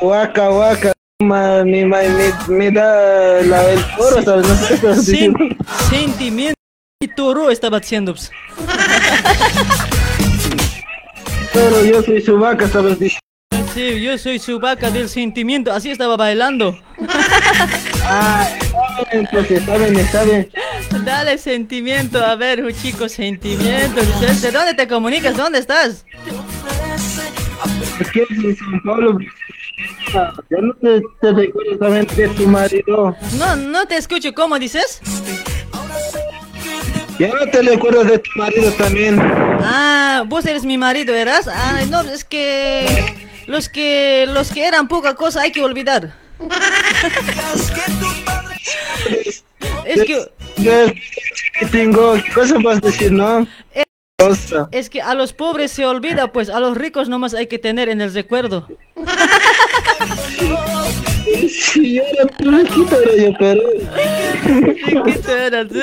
waka 0.00 0.50
waka. 0.50 0.92
Ma, 1.20 1.62
mi, 1.64 1.84
me 1.84 2.70
da 2.70 3.42
la, 3.42 3.70
el 3.70 3.80
coro, 3.96 4.22
¿sabes? 4.22 4.48
No 4.48 4.54
sé 4.56 4.80
qué 4.80 4.86
Sen- 4.88 5.56
sentimiento 5.90 6.54
y 7.02 7.08
toro 7.08 7.50
estaba 7.50 7.76
haciendo. 7.76 8.14
pues. 8.14 8.30
Pero 11.52 11.84
yo 11.84 12.02
soy 12.02 12.22
su 12.22 12.38
vaca, 12.38 12.66
¿sabes? 12.68 12.96
Sí, 13.74 14.00
yo 14.02 14.16
soy 14.16 14.38
su 14.38 14.58
vaca 14.58 14.90
del 14.90 15.08
sentimiento, 15.10 15.70
así 15.72 15.90
estaba 15.90 16.16
bailando. 16.16 16.78
Ah, 18.04 18.48
está 19.12 19.28
pues 19.30 19.50
está 19.50 19.76
bien, 19.76 19.96
está 19.96 20.24
bien. 20.24 20.50
Dale 21.04 21.36
sentimiento, 21.38 22.24
a 22.24 22.34
ver, 22.34 22.64
un 22.64 22.72
chico, 22.72 23.08
sentimiento. 23.10 24.00
¿De 24.20 24.34
de 24.34 24.50
dónde 24.50 24.74
te 24.74 24.88
comunicas? 24.88 25.36
¿Dónde 25.36 25.58
estás? 25.58 26.04
Aquí 28.00 28.20
en 28.30 28.56
San 28.56 28.80
Pablo. 28.82 29.18
Ah, 30.14 30.32
Ya 30.50 30.58
no 30.60 30.74
te, 30.74 31.00
te 31.20 31.32
recuerdas 31.32 31.78
también 31.78 32.06
de 32.16 32.28
tu 32.28 32.46
marido. 32.48 33.16
No, 33.38 33.56
no 33.56 33.86
te 33.86 33.96
escucho, 33.96 34.32
¿cómo 34.34 34.58
dices? 34.58 35.00
Ya 37.18 37.28
no 37.28 37.46
te 37.50 37.62
recuerdas 37.62 38.06
de 38.08 38.18
tu 38.18 38.30
marido 38.36 38.72
también. 38.72 39.18
Ah, 39.20 40.24
vos 40.26 40.44
eres 40.46 40.64
mi 40.64 40.78
marido, 40.78 41.14
¿eras? 41.14 41.46
Ah, 41.48 41.80
no, 41.90 42.00
es 42.00 42.24
que 42.24 43.14
los 43.46 43.68
que 43.68 44.26
los 44.28 44.50
que 44.52 44.66
eran 44.66 44.88
poca 44.88 45.14
cosa 45.14 45.42
hay 45.42 45.52
que 45.52 45.62
olvidar. 45.62 46.14
es 49.84 50.04
que 50.04 50.26
Ya, 50.56 50.92
tengo, 51.70 52.14
¿qué 52.14 52.32
cosa 52.32 52.56
vas 52.62 52.78
a 52.78 52.80
decir, 52.80 53.12
no? 53.12 53.46
Cosa. 54.20 54.68
es 54.72 54.90
que 54.90 55.00
a 55.02 55.14
los 55.14 55.32
pobres 55.32 55.70
se 55.72 55.86
olvida, 55.86 56.32
pues 56.32 56.50
a 56.50 56.60
los 56.60 56.76
ricos 56.76 57.08
nomás 57.08 57.34
hay 57.34 57.46
que 57.46 57.58
tener 57.58 57.88
en 57.88 58.00
el 58.00 58.12
recuerdo. 58.12 58.66
Sí, 61.48 61.94
yo 61.94 62.02
era 62.02 62.64
chiquito, 62.64 62.96
era 63.00 63.22
yo, 63.22 63.32
pero. 63.38 63.60
Chiquito 64.84 65.36
eras, 65.36 65.66
¿sí? 65.72 65.80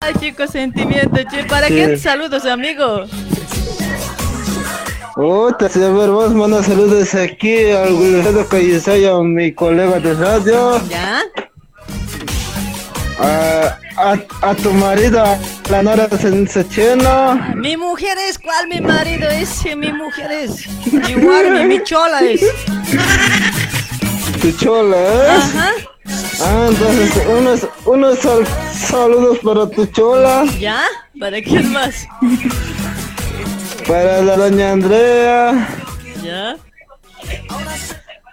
Ay, 0.00 0.14
chicos, 0.20 0.50
sentimiento, 0.50 1.16
che, 1.30 1.44
¿para 1.44 1.68
Sí. 1.68 1.74
qué 1.74 1.96
saludos, 1.96 2.44
amigo? 2.46 3.04
Puta, 5.14 5.66
a 5.66 5.78
ver, 5.78 6.10
vos 6.10 6.32
manda 6.34 6.62
saludos 6.62 7.14
aquí 7.14 7.70
al 7.70 7.92
Wilfredo 7.92 8.46
Callisaya, 8.48 9.18
mi 9.18 9.52
colega 9.52 10.00
de 10.00 10.14
radio. 10.14 10.80
¿Ya? 10.88 11.20
A, 13.20 13.78
a, 14.02 14.16
a 14.42 14.54
tu 14.54 14.72
marido, 14.72 15.24
la 15.70 15.82
Nora 15.82 16.08
Sechena. 16.48 17.52
Mi 17.56 17.76
mujer 17.76 18.16
es, 18.28 18.38
¿cuál 18.38 18.68
mi 18.68 18.80
marido 18.80 19.28
es? 19.28 19.64
Mi 19.76 19.92
mujer 19.92 20.30
es. 20.32 20.66
Mi 20.92 21.14
mi 21.64 21.82
chola 21.84 22.20
es. 22.22 22.40
Tu 24.40 24.50
chola, 24.52 24.96
¿eh? 24.96 25.28
Ajá. 25.30 25.70
Ah, 26.44 26.66
entonces, 26.68 27.22
unos, 27.28 27.68
unos 27.84 28.18
sal- 28.18 28.46
saludos 28.74 29.38
para 29.44 29.68
tu 29.70 29.86
chola, 29.86 30.44
¿Ya? 30.58 30.82
¿Para 31.20 31.40
quién 31.40 31.72
más? 31.72 32.06
para 33.86 34.20
la 34.22 34.36
doña 34.36 34.72
Andrea, 34.72 35.68
¿Ya? 36.24 36.56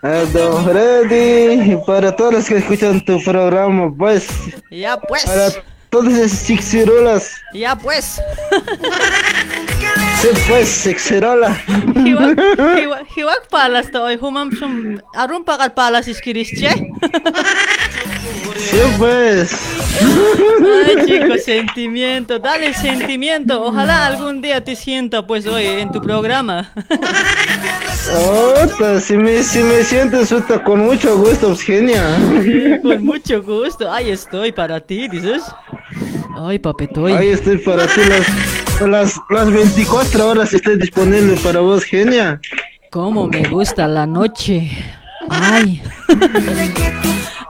A 0.01 0.25
don 0.31 0.65
Freddy, 0.65 1.73
y 1.73 1.77
para 1.85 2.15
todos 2.15 2.33
los 2.33 2.47
que 2.47 2.57
escuchan 2.57 3.03
tu 3.03 3.21
programa, 3.23 3.93
pues. 3.97 4.27
Ya 4.71 4.97
pues. 4.97 5.25
Para 5.25 5.49
todos 5.89 6.13
esos 6.13 6.45
chixirulas. 6.45 7.31
Ya 7.53 7.75
pues. 7.75 8.21
Sí, 10.21 10.27
pues, 10.47 10.85
hiwak, 10.85 11.57
hiwak 13.15 13.47
palas 13.49 13.91
to, 13.91 14.07
humam 14.19 14.51
sum, 14.51 14.99
arun 15.15 15.43
pagal 15.43 15.73
palas 15.73 16.07
iskiris, 16.07 16.51
che. 16.59 16.69
Sí, 18.57 18.77
pues. 18.97 19.51
Ay, 20.85 21.05
chicos, 21.05 21.43
sentimiento, 21.43 22.39
dale 22.39 22.73
sentimiento. 22.73 23.63
Ojalá 23.63 24.05
algún 24.05 24.41
día 24.41 24.63
te 24.63 24.75
sienta, 24.75 25.25
pues, 25.25 25.47
hoy 25.47 25.65
en 25.65 25.91
tu 25.91 26.01
programa. 26.01 26.71
Ota, 28.15 28.99
si 28.99 29.17
me, 29.17 29.43
si 29.43 29.59
me 29.59 29.83
sientes 29.83 30.29
puta, 30.29 30.63
con 30.63 30.79
mucho 30.85 31.17
gusto, 31.17 31.55
genia. 31.55 32.03
Con 32.81 33.03
mucho 33.03 33.41
gusto. 33.41 33.91
Ahí 33.91 34.09
estoy 34.11 34.51
para 34.51 34.79
ti, 34.79 35.07
dices. 35.07 35.43
Ay, 36.37 36.59
papetoy. 36.59 37.13
Ahí 37.13 37.29
estoy 37.29 37.57
para 37.57 37.85
ti 37.87 38.01
las, 38.07 38.87
las, 38.87 39.19
las 39.29 39.51
24 39.51 40.27
horas 40.27 40.53
estoy 40.53 40.77
disponible 40.77 41.35
para 41.43 41.59
vos, 41.59 41.83
genia. 41.83 42.39
Cómo 42.91 43.27
me 43.27 43.47
gusta 43.47 43.87
la 43.87 44.05
noche. 44.05 44.71
Ay. 45.29 45.81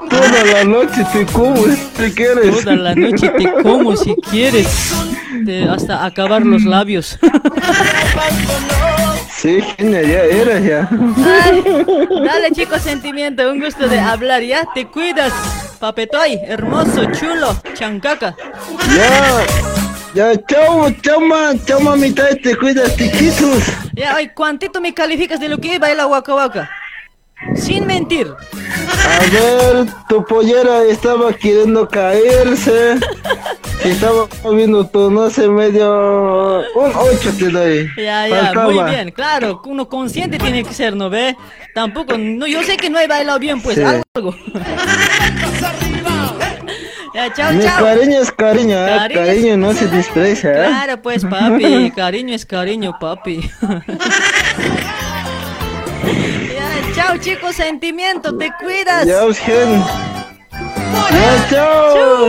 Toda 0.07 0.43
la 0.53 0.63
noche 0.63 1.05
te 1.11 1.25
como 1.25 1.57
si 1.65 2.11
quieres. 2.15 2.63
Toda 2.63 2.75
la 2.75 2.95
noche 2.95 3.29
te 3.37 3.51
como 3.63 3.95
si 3.97 4.15
quieres. 4.29 4.93
Te- 5.45 5.67
hasta 5.67 6.05
acabar 6.05 6.45
los 6.45 6.63
labios. 6.63 7.17
Sí, 9.41 9.61
genia, 9.77 10.01
ya 10.01 10.23
era 10.23 10.59
ya. 10.59 10.89
Ay, 11.43 11.63
dale 12.25 12.51
chicos 12.51 12.81
sentimiento, 12.81 13.49
un 13.49 13.59
gusto 13.61 13.87
de 13.87 13.99
hablar, 13.99 14.41
¿ya? 14.43 14.65
Te 14.73 14.85
cuidas, 14.87 15.31
papetoy, 15.79 16.39
hermoso, 16.45 17.05
chulo, 17.13 17.55
chancaca. 17.73 18.35
Ya, 18.95 19.45
ya, 20.33 20.45
chao, 20.45 20.91
chao, 21.01 21.21
ma, 21.21 21.53
chao, 21.65 21.79
mamita, 21.79 22.35
te 22.43 22.55
cuidas, 22.57 22.93
tiquitos. 22.97 23.63
Ya, 23.93 24.15
ay, 24.15 24.29
¿cuántito 24.35 24.81
me 24.81 24.93
calificas 24.93 25.39
de 25.39 25.47
lo 25.47 25.57
que 25.57 25.79
baila 25.79 26.05
Waka 26.07 26.35
Waka? 26.35 26.69
Sin 27.55 27.87
mentir. 27.87 28.27
A 28.27 29.19
ver, 29.31 29.85
tu 30.07 30.23
pollera 30.25 30.83
estaba 30.83 31.33
queriendo 31.33 31.87
caerse. 31.87 32.97
Estaba 33.83 34.27
viendo 34.53 34.85
tu, 34.85 35.09
no 35.09 35.29
sé, 35.29 35.47
medio... 35.47 36.59
Un 36.75 36.91
8 36.93 37.31
te 37.39 37.49
doy. 37.49 37.89
Ya, 37.95 38.27
ya, 38.27 38.45
Faltaba. 38.47 38.71
muy 38.73 38.83
bien, 38.93 39.11
claro, 39.11 39.61
uno 39.65 39.87
consciente 39.87 40.37
tiene 40.37 40.65
que 40.65 40.73
ser, 40.73 40.97
¿no 40.97 41.09
ve? 41.09 41.37
Tampoco, 41.73 42.17
no, 42.17 42.45
yo 42.45 42.61
sé 42.63 42.75
que 42.75 42.89
no 42.89 42.99
he 42.99 43.07
bailado 43.07 43.39
bien, 43.39 43.61
pues 43.61 43.77
Sí. 43.77 43.83
algo. 43.83 44.35
ya, 47.13 47.33
chao, 47.33 47.53
Mi 47.53 47.63
chao. 47.63 47.85
cariño 47.85 48.19
es 48.19 48.31
cariño, 48.33 48.75
¿eh? 48.85 49.09
Cariño 49.13 49.55
no 49.55 49.71
se 49.73 49.87
desprecia. 49.87 50.51
¿eh? 50.51 50.67
Claro, 50.67 51.01
pues, 51.01 51.23
papi, 51.23 51.89
cariño 51.95 52.35
es 52.35 52.45
cariño, 52.45 52.97
papi. 52.99 53.49
chao, 57.09 57.17
chicos, 57.17 57.55
sentimiento, 57.55 58.37
te 58.37 58.51
cuidas. 58.59 59.03
Ya, 59.05 59.21
Eugen. 59.21 59.83
Chao. 61.49 62.27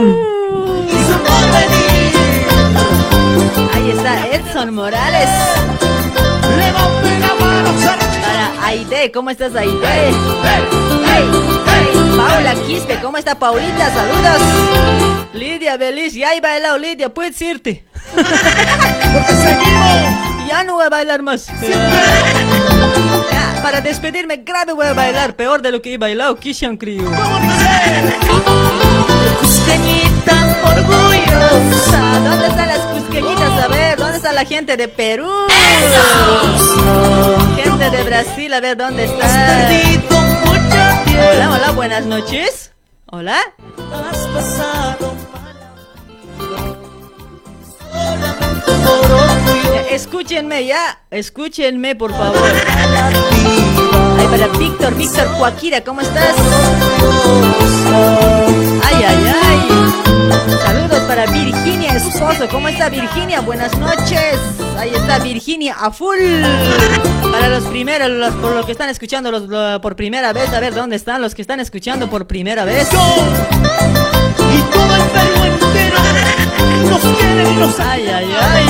Ahí 3.74 3.90
está 3.90 4.26
Edson 4.28 4.72
Morales. 4.74 5.28
Para 8.22 8.66
Aide, 8.66 9.12
¿cómo 9.12 9.28
estás 9.30 9.54
Aide? 9.54 9.86
Hey, 9.86 10.14
hey. 11.04 11.30
Paula 12.16 12.54
Quispe, 12.66 12.98
¿cómo 13.02 13.18
está 13.18 13.38
Paulita? 13.38 13.90
Saludos. 13.90 14.40
Lidia 15.34 15.76
Belis, 15.76 16.14
ya 16.14 16.32
he 16.34 16.40
bailado 16.40 16.78
Lidia, 16.78 17.12
puedes 17.12 17.40
irte. 17.42 17.84
ya 20.48 20.64
no 20.64 20.74
voy 20.74 20.86
a 20.86 20.88
bailar 20.88 21.22
más. 21.22 21.48
Para 23.62 23.80
despedirme 23.80 24.38
grave 24.38 24.72
voy 24.72 24.86
a 24.86 24.92
bailar, 24.92 25.34
peor 25.34 25.62
de 25.62 25.70
lo 25.70 25.82
que 25.82 25.94
he 25.94 25.98
bailado, 25.98 26.36
Kishan 26.36 26.76
Kriu. 26.76 27.04
Cusqueñita 29.40 30.56
orgullosa. 30.64 32.20
¿Dónde 32.24 32.46
están 32.46 32.68
las 32.68 32.78
cusqueñitas? 32.78 33.64
A 33.64 33.68
ver, 33.68 33.98
¿dónde 33.98 34.16
está 34.16 34.32
la 34.32 34.44
gente 34.44 34.76
de 34.76 34.88
Perú? 34.88 35.30
Gente 37.56 37.90
de 37.90 38.02
Brasil, 38.02 38.52
a 38.52 38.60
ver, 38.60 38.76
¿dónde 38.76 39.04
está? 39.04 39.68
Hola, 41.32 41.50
hola, 41.50 41.70
buenas 41.72 42.06
noches. 42.06 42.72
Hola. 43.06 43.38
Escúchenme 49.90 50.66
ya, 50.66 51.00
escúchenme 51.10 51.96
por 51.96 52.12
favor. 52.12 52.48
Ay, 54.18 54.26
para 54.28 54.46
Víctor, 54.56 54.94
Víctor 54.94 55.26
Joaquira, 55.36 55.80
¿cómo 55.82 56.00
estás? 56.00 56.36
Ay, 58.84 59.04
ay, 59.04 59.34
ay. 59.42 59.58
Saludos 60.64 61.00
para 61.08 61.26
Virginia 61.26 61.96
Esposo, 61.96 62.48
¿cómo 62.48 62.68
está 62.68 62.88
Virginia? 62.88 63.40
Buenas 63.40 63.76
noches. 63.78 64.36
Ahí 64.78 64.90
está 64.94 65.18
Virginia 65.18 65.74
a 65.78 65.90
full. 65.90 66.18
Para 67.32 67.48
los 67.48 67.64
primeros, 67.64 68.32
por 68.36 68.54
los 68.54 68.64
que 68.66 68.72
están 68.72 68.90
escuchando 68.90 69.80
por 69.80 69.96
primera 69.96 70.32
vez, 70.32 70.52
a 70.52 70.60
ver 70.60 70.72
dónde 70.72 70.94
están 70.94 71.20
los 71.20 71.34
que 71.34 71.42
están 71.42 71.58
escuchando 71.58 72.08
por 72.08 72.28
primera 72.28 72.64
vez. 72.64 72.88
Ay, 77.78 78.08
ay, 78.08 78.34
ay. 78.40 78.66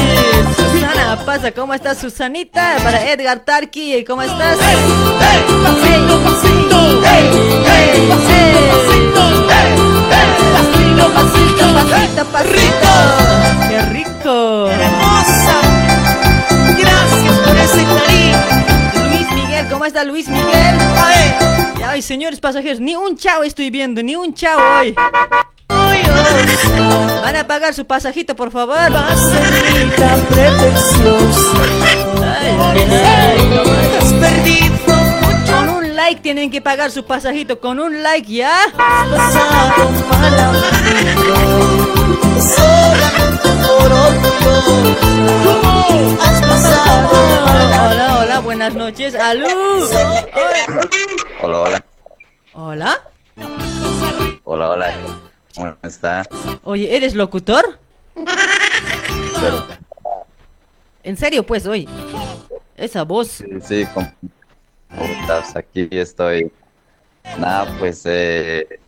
Susana 0.56 1.18
pasa, 1.24 1.52
¿cómo 1.52 1.74
estás, 1.74 1.98
Susanita? 1.98 2.76
Para 2.82 3.10
Edgar 3.10 3.40
Tarki, 3.40 4.04
¿cómo 4.04 4.22
estás? 4.22 4.58
Hey, 4.60 4.76
hey, 5.20 5.44
hey, 7.66 8.08
Pasito, 10.52 11.04
pasito, 11.14 11.64
pasito, 11.74 12.24
pasito. 12.26 12.90
¡Qué 13.68 13.80
rico! 13.92 14.68
¡Hermosa! 14.70 15.56
Gracias 16.78 17.38
por 17.38 17.56
ese 17.56 17.84
cariño. 17.84 18.38
Luis 19.08 19.32
Miguel, 19.32 19.66
¿cómo 19.70 19.84
está 19.84 20.04
Luis 20.04 20.28
Miguel? 20.28 20.78
Ay, 21.86 22.02
señores 22.02 22.40
pasajeros, 22.40 22.80
ni 22.80 22.94
un 22.94 23.16
chao 23.16 23.42
estoy 23.42 23.70
viendo, 23.70 24.02
ni 24.02 24.14
un 24.14 24.32
chao 24.34 24.60
hoy. 24.78 24.94
Van 27.22 27.36
a 27.36 27.46
pagar 27.46 27.74
su 27.74 27.86
pasajito, 27.86 28.34
por 28.34 28.50
favor. 28.50 28.76
Con 35.46 35.68
un 35.68 35.96
like 35.96 36.20
tienen 36.22 36.50
que 36.50 36.60
pagar 36.60 36.90
su 36.90 37.04
pasajito. 37.04 37.60
Con 37.60 37.78
un 37.80 38.02
like, 38.02 38.32
¿ya? 38.32 38.56
Hola, 47.46 48.18
hola, 48.20 48.40
buenas 48.40 48.74
noches. 48.74 49.14
¡Alú! 49.14 49.46
Hola, 51.42 51.60
hola. 51.60 51.84
Hola. 52.52 53.00
Hola, 54.44 54.70
hola. 54.70 55.29
¿Cómo 55.54 55.76
está? 55.82 56.26
Oye, 56.64 56.94
¿eres 56.96 57.14
locutor? 57.14 57.78
Pero, 58.14 59.66
En 61.02 61.16
serio, 61.16 61.44
pues, 61.44 61.66
hoy. 61.66 61.88
Esa 62.76 63.04
voz. 63.04 63.28
sí, 63.28 63.46
sí, 63.62 63.86
¿cómo 63.92 64.12
cómo 64.88 65.04
estás? 65.04 65.56
Aquí 65.56 65.88
estoy. 65.90 66.50
Nada, 67.38 67.76
pues 67.78 68.02
eh, 68.06 68.80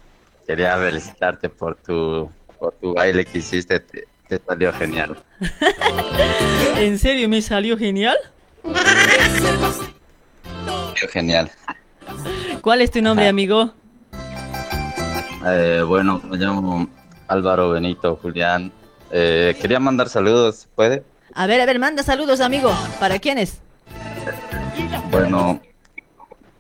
quería 0.47 0.77
felicitarte 0.79 1.49
por 1.49 1.77
tu, 1.77 2.31
por 2.59 2.73
tu 2.75 2.95
baile 2.95 3.25
que 3.25 3.39
hiciste. 3.39 3.81
Te, 3.81 4.07
te 4.29 4.41
salió 4.47 4.73
genial. 4.73 5.23
¿En 6.77 6.99
serio 6.99 7.29
me 7.29 7.43
salió 7.43 7.77
genial? 7.77 8.17
Salió 10.95 11.09
genial. 11.11 11.51
¿Cuál 12.63 12.81
es 12.81 12.91
tu 12.91 13.03
nombre, 13.03 13.29
amigo? 13.29 13.75
Eh, 15.47 15.83
bueno, 15.87 16.21
me 16.29 16.37
llamo 16.37 16.89
Álvaro 17.29 17.71
Benito 17.71 18.17
Julián. 18.21 18.73
Eh, 19.11 19.57
quería 19.61 19.79
mandar 19.81 20.09
saludos, 20.09 20.57
¿se 20.57 20.69
¿puede? 20.75 21.03
A 21.35 21.47
ver, 21.47 21.61
a 21.61 21.67
ver, 21.67 21.79
manda 21.79 22.03
saludos, 22.03 22.41
amigo. 22.41 22.73
¿Para 23.01 23.19
quiénes? 23.19 23.61
Bueno, 25.11 25.61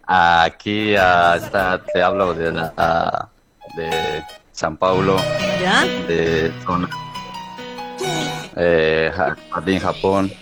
aquí 0.06 0.94
está, 0.94 1.82
te 1.92 2.02
hablo 2.02 2.34
de 2.34 2.52
la, 2.52 3.28
de 3.76 4.22
San 4.52 4.76
Paulo, 4.76 5.16
¿Ya? 5.60 5.84
de 6.06 6.52
zona 6.66 6.88
eh, 8.56 9.10
Ja- 9.14 9.36
Jardín, 9.50 9.78
Japón. 9.80 10.32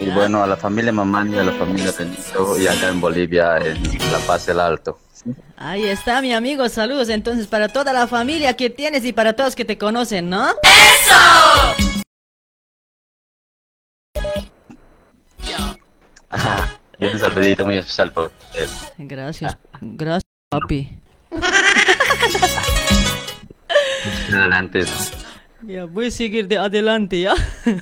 Y 0.00 0.10
bueno, 0.10 0.42
a 0.42 0.46
la 0.48 0.56
familia 0.56 0.92
Mamani, 0.92 1.38
a 1.38 1.44
la 1.44 1.52
familia 1.52 1.92
Benito 1.96 2.58
y 2.58 2.66
acá 2.66 2.88
en 2.88 3.00
Bolivia, 3.00 3.58
en 3.58 3.80
La 4.12 4.18
Paz 4.26 4.48
el 4.48 4.58
Alto. 4.58 4.98
Ahí 5.56 5.84
está, 5.84 6.20
mi 6.20 6.32
amigo. 6.32 6.68
Saludos 6.68 7.08
entonces 7.08 7.46
para 7.46 7.68
toda 7.68 7.92
la 7.92 8.06
familia 8.06 8.54
que 8.54 8.70
tienes 8.70 9.04
y 9.04 9.12
para 9.12 9.32
todos 9.34 9.54
que 9.54 9.64
te 9.64 9.78
conocen, 9.78 10.28
¿no? 10.30 10.46
Y 16.98 17.06
un 17.06 17.18
saludito 17.18 17.64
muy 17.64 17.78
especial 17.78 18.12
por 18.12 18.32
él. 18.54 18.68
Gracias. 18.98 19.56
Gracias, 19.80 20.30
papi. 20.48 20.98
Adelante. 24.32 24.84
Ya, 25.62 25.84
voy 25.86 26.06
a 26.06 26.10
seguir 26.10 26.46
de 26.46 26.58
adelante, 26.58 27.20
¿ya? 27.20 27.34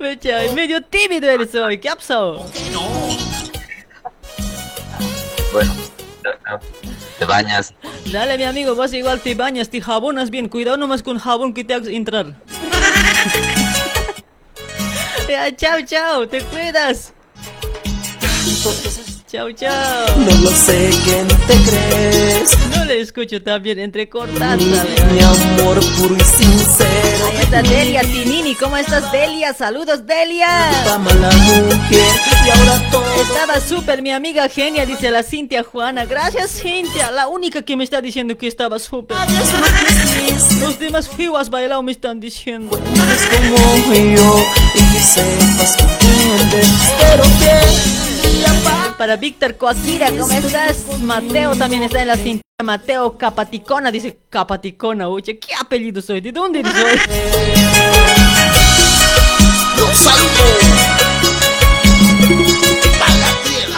Mecha, 0.00 0.40
medio 0.54 0.82
tímido 0.82 1.28
eres 1.28 1.54
hoy. 1.54 1.78
¿Qué 1.78 1.88
ha 1.88 1.96
pasado? 1.96 2.46
Bueno, 5.52 5.74
te 7.18 7.24
bañas. 7.24 7.74
Dale, 8.06 8.38
mi 8.38 8.44
amigo, 8.44 8.74
vos 8.74 8.92
igual 8.92 9.20
te 9.20 9.34
bañas, 9.34 9.68
te 9.68 9.80
jabonas 9.80 10.30
bien. 10.30 10.48
Cuidado 10.48 10.76
nomás 10.76 11.02
con 11.02 11.18
jabón 11.18 11.54
que 11.54 11.64
te 11.64 11.74
hagas 11.74 11.88
entrar. 11.88 12.26
ya, 15.28 15.54
chao, 15.56 15.80
chao, 15.84 16.28
te 16.28 16.40
cuidas. 16.42 17.12
Chao, 19.30 19.52
chao. 19.52 20.18
No 20.18 20.32
lo 20.42 20.50
sé 20.50 20.90
que 21.04 21.22
no 21.22 21.36
te 21.46 21.54
crees. 21.70 22.58
No 22.76 22.84
le 22.84 23.00
escucho 23.00 23.40
también 23.42 23.78
entrecortando. 23.78 24.64
Mi 24.64 25.20
amor 25.20 25.78
puro 25.96 26.16
y 26.16 26.20
sincero. 26.20 27.26
Ahí 27.30 27.38
está 27.42 27.62
Delia 27.62 28.02
Tinini, 28.02 28.56
¿cómo 28.56 28.76
estás 28.76 29.12
Delia? 29.12 29.54
Saludos 29.54 30.04
Delia. 30.04 30.68
Ama 30.92 31.14
la 31.14 31.30
mujer 31.30 31.64
y 32.50 32.58
ahora 32.58 32.90
todo. 32.90 33.22
Estaba 33.22 33.60
súper 33.60 34.02
mi 34.02 34.10
amiga 34.10 34.48
genia, 34.48 34.86
dice 34.86 35.10
la 35.10 35.22
Cintia 35.22 35.62
Juana. 35.62 36.04
Gracias 36.04 36.60
Cintia, 36.60 37.10
la 37.10 37.28
única 37.28 37.62
que 37.62 37.76
me 37.76 37.84
está 37.84 38.00
diciendo 38.00 38.36
que 38.36 38.46
estaba 38.46 38.78
súper. 38.78 39.16
Los 40.60 40.78
demás 40.78 41.10
has 41.38 41.50
bailado 41.50 41.82
me 41.82 41.92
están 41.92 42.20
diciendo. 42.20 42.70
Como 42.70 43.94
yo 43.94 44.44
y 44.74 44.78
sepas 45.00 45.76
que 45.76 45.84
Para 48.98 49.16
Víctor 49.16 49.56
Coakira, 49.56 50.10
¿cómo 50.10 50.32
estás? 50.32 50.84
Mateo 51.00 51.54
también 51.56 51.82
está 51.82 52.02
en 52.02 52.08
la 52.08 52.16
cinta. 52.16 52.42
Mateo 52.62 53.16
Capaticona, 53.16 53.90
dice 53.90 54.18
Capaticona, 54.28 55.08
oye, 55.08 55.38
¿qué 55.38 55.54
apellido 55.54 56.02
soy? 56.02 56.20
¿De 56.20 56.30
dónde 56.32 56.62
soy? 56.62 57.00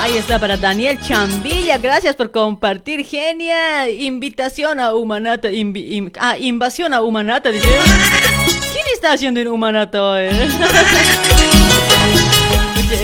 Ahí 0.02 0.16
está 0.16 0.38
para 0.40 0.56
Daniel 0.56 0.98
Chambilla, 1.00 1.78
gracias 1.78 2.16
por 2.16 2.32
compartir, 2.32 3.04
genia. 3.06 3.88
Invitación 3.88 4.80
a 4.80 4.94
Humanata, 4.94 5.48
invi- 5.50 5.92
in- 5.92 6.12
ah, 6.18 6.36
invasión 6.36 6.92
a 6.92 7.02
Humanata. 7.02 7.50
¿Quién 7.50 7.62
está 8.92 9.12
haciendo 9.12 9.38
en 9.40 9.48
Humanata 9.48 10.02
hoy? 10.02 10.28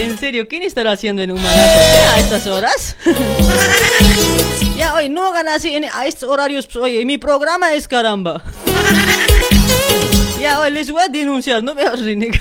En 0.01 0.19
serio, 0.19 0.47
¿quién 0.49 0.63
estará 0.63 0.93
haciendo 0.93 1.23
en 1.23 1.31
Humanata 1.31 2.15
a 2.15 2.19
estas 2.21 2.47
horas? 2.47 2.95
ya, 4.77 4.93
hoy 4.95 5.09
no 5.09 5.27
hagan 5.27 5.49
así 5.49 5.75
en- 5.75 5.87
a 5.93 6.07
estos 6.07 6.29
horarios, 6.29 6.69
oye, 6.77 7.05
mi 7.07 7.17
programa 7.19 7.73
es 7.75 7.87
caramba. 7.89 8.43
Ya, 10.41 10.61
hoy 10.61 10.71
les 10.71 10.89
voy 10.91 11.03
a 11.03 11.09
denunciar, 11.09 11.65
no 11.65 11.75
me 11.75 11.83
vas 11.85 11.95
a 11.95 11.97
renegar. 11.97 12.41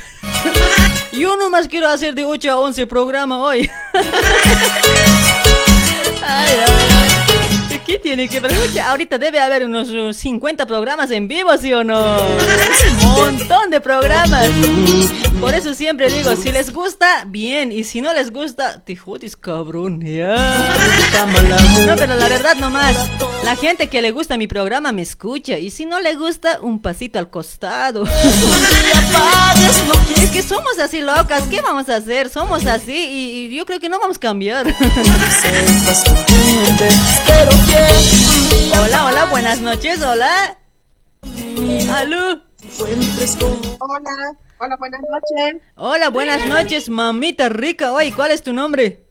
Yo 1.11 1.35
nomás 1.37 1.67
quiero 1.67 1.87
hacer 1.87 2.13
de 2.13 2.25
8 2.25 2.51
a 2.51 2.59
11 2.59 2.87
programa 2.87 3.39
hoy. 3.39 3.69
Ay. 6.23 6.49
¿Qué 7.85 7.97
tiene 7.99 8.27
que 8.27 8.39
ver? 8.41 8.51
Ahorita 8.85 9.17
debe 9.17 9.39
haber 9.39 9.65
unos 9.65 9.89
uh, 9.89 10.11
50 10.11 10.65
programas 10.65 11.09
en 11.11 11.27
vivo, 11.27 11.57
¿sí 11.57 11.73
o 11.73 11.85
no? 11.85 12.17
Un 13.01 13.13
montón 13.37 13.69
de 13.69 13.79
programas. 13.79 14.49
Por 15.39 15.53
eso 15.53 15.73
siempre 15.75 16.09
digo, 16.09 16.35
si 16.35 16.51
les 16.51 16.73
gusta, 16.73 17.23
bien. 17.27 17.71
Y 17.71 17.83
si 17.83 18.01
no 18.01 18.11
les 18.13 18.31
gusta, 18.31 18.83
te 18.83 18.95
jodes, 18.95 19.37
cabrón. 19.37 20.01
Ya. 20.01 20.35
No, 21.85 21.95
pero 21.95 22.15
la 22.15 22.27
verdad 22.27 22.55
nomás, 22.55 22.95
la 23.43 23.55
gente 23.55 23.87
que 23.87 24.01
le 24.01 24.11
gusta 24.11 24.37
mi 24.37 24.47
programa 24.47 24.91
me 24.91 25.03
escucha. 25.03 25.59
Y 25.59 25.69
si 25.69 25.85
no 25.85 25.99
le 25.99 26.15
gusta, 26.15 26.59
un 26.61 26.81
pasito 26.81 27.19
al 27.19 27.29
costado. 27.29 28.05
Es 30.21 30.29
que 30.31 30.41
somos 30.43 30.77
así 30.79 30.99
locas, 31.01 31.43
¿qué 31.49 31.61
vamos 31.61 31.89
a 31.89 31.95
hacer? 31.97 32.29
Somos 32.29 32.65
así 32.65 32.93
y, 32.93 33.47
y 33.47 33.55
yo 33.55 33.65
creo 33.65 33.79
que 33.79 33.89
no 33.89 33.99
vamos 33.99 34.17
a 34.17 34.19
cambiar. 34.19 34.67
Hola, 38.83 39.05
hola, 39.05 39.25
buenas 39.25 39.59
noches, 39.61 40.01
hola. 40.01 40.57
Aló. 41.93 42.41
Hola, 43.79 44.37
hola, 44.59 44.75
buenas 44.77 45.01
noches. 45.01 45.61
Hola, 45.75 46.09
buenas 46.09 46.45
noches, 46.47 46.89
mamita 46.89 47.49
rica. 47.49 47.91
Oye, 47.93 48.13
¿cuál 48.13 48.31
es 48.31 48.41
tu 48.41 48.53
nombre? 48.53 49.03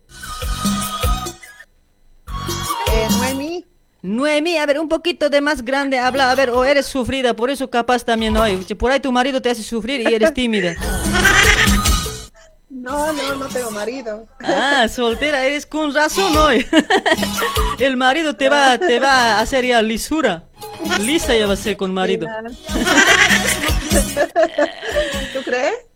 Eh, 2.93 3.09
Noemi. 3.19 3.65
Noemí, 4.03 4.57
a 4.59 4.67
ver, 4.67 4.79
un 4.79 4.89
poquito 4.89 5.29
de 5.31 5.41
más 5.41 5.65
grande 5.65 5.99
habla, 5.99 6.31
a 6.31 6.35
ver, 6.35 6.51
o 6.51 6.65
eres 6.65 6.87
sufrida, 6.87 7.35
por 7.35 7.51
eso 7.51 7.69
capaz 7.71 8.05
también 8.05 8.37
hoy. 8.37 8.57
Por 8.79 8.93
ahí 8.93 9.01
tu 9.01 9.11
marido 9.11 9.43
te 9.43 9.51
hace 9.51 9.63
sufrir 9.63 10.01
y 10.09 10.15
eres 10.15 10.33
tímida. 10.35 10.75
No, 12.69 13.13
no, 13.13 13.35
no 13.35 13.47
tengo 13.49 13.71
marido. 13.73 14.29
Ah, 14.41 14.87
soltera, 14.89 15.45
eres 15.45 15.67
con 15.67 15.93
razón 15.93 16.37
hoy. 16.37 16.65
El 17.81 17.97
marido 17.97 18.37
te 18.37 18.49
va, 18.49 18.79
te 18.79 19.01
va 19.01 19.39
a 19.39 19.41
hacer 19.41 19.65
ya 19.67 19.83
lisura. 19.83 20.45
Lisa 21.01 21.35
ya 21.37 21.49
va 21.49 21.55
a 21.55 21.57
ser 21.57 21.77
con 21.77 21.93
marido. 21.93 22.29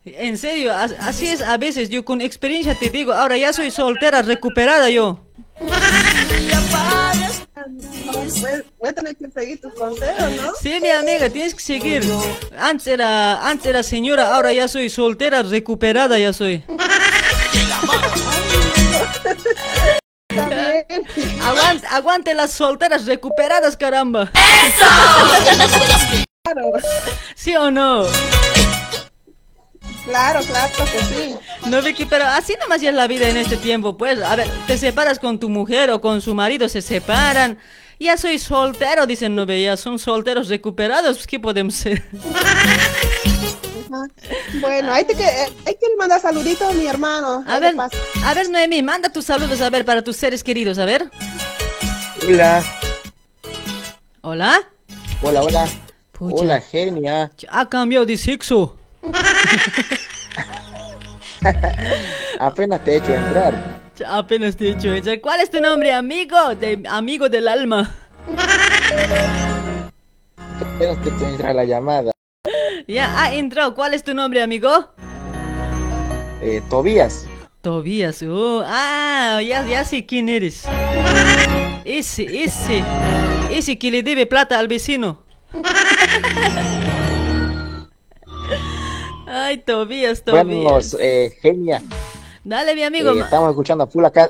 En 0.05 0.39
serio, 0.39 0.73
as- 0.75 0.95
así 1.01 1.29
es 1.29 1.43
a 1.43 1.57
veces, 1.57 1.89
yo 1.91 2.05
con 2.05 2.21
experiencia 2.21 2.75
te 2.75 2.89
digo, 2.91 3.13
ahora 3.13 3.37
ya 3.37 3.53
soy 3.53 3.71
soltera, 3.71 4.23
recuperada 4.23 4.89
yo. 4.91 5.21
Voy, 8.41 8.51
voy 8.79 8.89
a 8.89 8.93
tener 8.93 9.17
que 9.17 9.31
seguir 9.31 9.61
tus 9.61 9.75
consejos, 9.75 10.31
¿no? 10.43 10.53
Sí, 10.61 10.79
mi 10.81 10.89
amiga, 10.89 11.29
tienes 11.29 11.55
que 11.55 11.61
seguir. 11.61 12.03
Antes 12.59 12.87
era, 12.87 13.47
antes 13.47 13.67
era 13.67 13.83
señora, 13.83 14.35
ahora 14.35 14.53
ya 14.53 14.69
soy 14.69 14.89
soltera, 14.89 15.43
recuperada 15.43 16.19
ya 16.19 16.33
soy. 16.33 16.65
Aguante, 21.43 21.87
aguante 21.91 22.35
las 22.35 22.53
solteras 22.53 23.07
recuperadas, 23.07 23.77
caramba. 23.77 24.31
Claro, 26.45 26.73
¿Sí 27.35 27.55
o 27.57 27.71
no? 27.71 28.05
Claro, 30.05 30.41
claro 30.43 30.73
que 30.77 31.01
sí. 31.15 31.35
No, 31.69 31.83
Vicky, 31.83 32.05
pero 32.05 32.25
así 32.25 32.55
nomás 32.61 32.81
ya 32.81 32.91
es 32.91 32.97
la 32.97 33.07
vida 33.07 33.29
en 33.29 33.37
este 33.37 33.57
tiempo, 33.57 33.97
pues. 33.97 34.21
A 34.23 34.37
ver, 34.37 34.49
te 34.67 34.79
separas 34.79 35.19
con 35.19 35.39
tu 35.39 35.49
mujer 35.49 35.91
o 35.91 36.01
con 36.01 36.21
su 36.21 36.35
marido, 36.35 36.69
se 36.69 36.83
separan. 36.83 37.59
Ya 37.99 38.17
soy 38.17 38.39
soltero, 38.39 39.07
dicen, 39.07 39.35
no 39.35 39.45
ve, 39.45 39.63
ya 39.63 39.77
son 39.77 39.99
solteros 39.99 40.49
recuperados, 40.49 41.19
pues, 41.19 41.27
¿qué 41.27 41.39
podemos 41.41 41.75
ser? 41.75 42.03
Bueno, 44.61 44.93
ahí 44.93 45.05
te 45.05 45.15
que, 45.15 45.25
eh, 45.25 45.53
ahí 45.67 45.75
quiero 45.79 45.97
mandar 45.99 46.21
saluditos 46.21 46.71
a 46.71 46.73
mi 46.73 46.87
hermano. 46.87 47.45
A 47.47 47.59
ver, 47.59 47.75
a 48.25 48.35
ver, 48.35 48.49
Noemí, 48.49 48.83
manda 48.85 49.09
tus 49.09 49.25
saludos, 49.25 49.61
a 49.61 49.69
ver, 49.69 49.85
para 49.85 50.03
tus 50.03 50.17
seres 50.17 50.45
queridos, 50.45 50.79
a 50.79 50.85
ver. 50.85 51.11
Hola, 52.29 52.63
¿Hola? 54.21 54.61
hola, 55.23 55.43
hola. 55.43 55.69
Pucha. 56.13 56.37
Hola, 56.37 56.61
genia. 56.61 57.33
Ha 57.49 57.69
cambiado 57.69 58.07
de 58.07 58.17
sexo. 58.17 58.77
Apenas 62.39 62.85
te 62.85 62.93
he 62.93 62.97
hecho 62.97 63.15
entrar. 63.15 63.81
Apenas 64.07 64.57
te 64.57 64.71
he 64.71 64.75
dicho 64.75 64.93
eso. 64.93 65.11
¿Cuál 65.21 65.41
es 65.41 65.51
tu 65.51 65.61
nombre, 65.61 65.93
amigo? 65.93 66.55
De, 66.55 66.83
amigo 66.89 67.29
del 67.29 67.49
alma. 67.49 67.95
Apenas 70.61 71.03
te 71.03 71.11
he 71.11 71.15
hecho 71.15 71.27
entrar 71.27 71.55
la 71.55 71.65
llamada. 71.65 72.13
Ya, 72.87 73.13
ah, 73.17 73.33
entró. 73.33 73.75
¿Cuál 73.75 73.95
es 73.95 74.03
tu 74.03 74.15
nombre, 74.15 74.43
amigo? 74.43 74.91
Eh, 76.43 76.63
Tobías. 76.71 77.27
Tobías. 77.61 78.23
Oh, 78.23 78.63
ah, 78.67 79.41
ya, 79.47 79.67
ya 79.67 79.85
sé 79.85 80.07
quién 80.07 80.29
eres. 80.29 80.65
Ese, 81.85 82.45
ese. 82.45 82.83
Ese 83.51 83.79
que 83.79 83.91
le 83.91 84.03
debe 84.03 84.27
plata 84.27 84.59
al 84.59 84.69
vecino. 84.69 85.23
Ay, 89.33 89.59
Tobías, 89.59 90.23
Tobías. 90.25 90.97
Eh, 90.99 91.37
genia. 91.41 91.83
Dale, 92.43 92.75
mi 92.75 92.83
amigo. 92.83 93.13
eh, 93.13 93.21
estamos 93.21 93.51
escuchando 93.51 93.85
a 93.85 93.87
full 93.87 94.05
acá. 94.05 94.29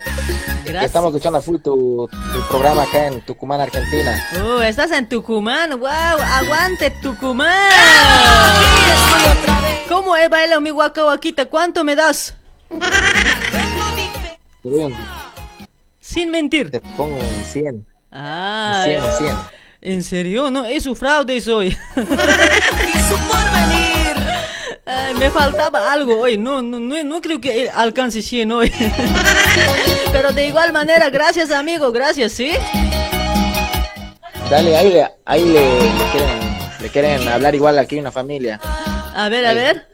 Gracias. 0.64 0.84
Estamos 0.84 1.08
escuchando 1.10 1.38
a 1.38 1.42
full 1.42 1.56
tu, 1.58 2.08
tu 2.32 2.40
programa 2.48 2.82
acá 2.82 3.06
en 3.06 3.20
Tucumán, 3.22 3.60
Argentina. 3.60 4.22
Oh, 4.44 4.60
estás 4.60 4.90
en 4.92 5.08
Tucumán. 5.08 5.70
¡Wow! 5.80 5.88
¡Aguante 5.88 6.90
Tucumán! 7.02 7.70
¿Cómo 9.88 10.16
he 10.16 10.28
bailado 10.28 10.60
mi 10.60 10.70
guacahuaquita? 10.70 11.46
¿Cuánto 11.46 11.82
me 11.82 11.96
das? 11.96 12.34
Un- 14.62 14.94
Sin 16.00 16.30
mentir. 16.30 16.70
Te 16.70 16.80
pongo 16.80 17.16
un 17.16 17.44
100. 17.44 17.86
Ah, 18.12 18.82
100, 18.84 19.02
100. 19.18 19.36
¿En 19.82 20.02
serio? 20.04 20.50
No, 20.50 20.64
es 20.66 20.82
su 20.82 20.94
fraude 20.94 21.40
soy. 21.40 21.76
Me 25.20 25.31
faltaba 25.31 25.92
algo 25.92 26.18
hoy. 26.20 26.39
No, 26.39 26.62
no, 26.62 26.81
no, 26.81 27.05
no 27.05 27.20
creo 27.20 27.39
que 27.39 27.68
alcance 27.68 28.23
100 28.23 28.52
hoy. 28.52 28.73
Pero 30.12 30.32
de 30.32 30.47
igual 30.47 30.73
manera, 30.73 31.10
gracias 31.10 31.50
amigo, 31.50 31.92
gracias, 31.92 32.32
¿sí? 32.32 32.52
Dale, 34.49 34.74
ahí, 34.78 34.90
le, 34.90 35.07
ahí 35.26 35.44
le, 35.44 35.74
le 35.74 36.05
quieren, 36.10 36.40
le 36.81 36.89
quieren 36.89 37.28
hablar 37.28 37.55
igual 37.55 37.78
aquí 37.78 37.99
una 37.99 38.10
familia. 38.10 38.58
A 39.15 39.28
ver, 39.28 39.44
a 39.44 39.52
ver. 39.52 39.86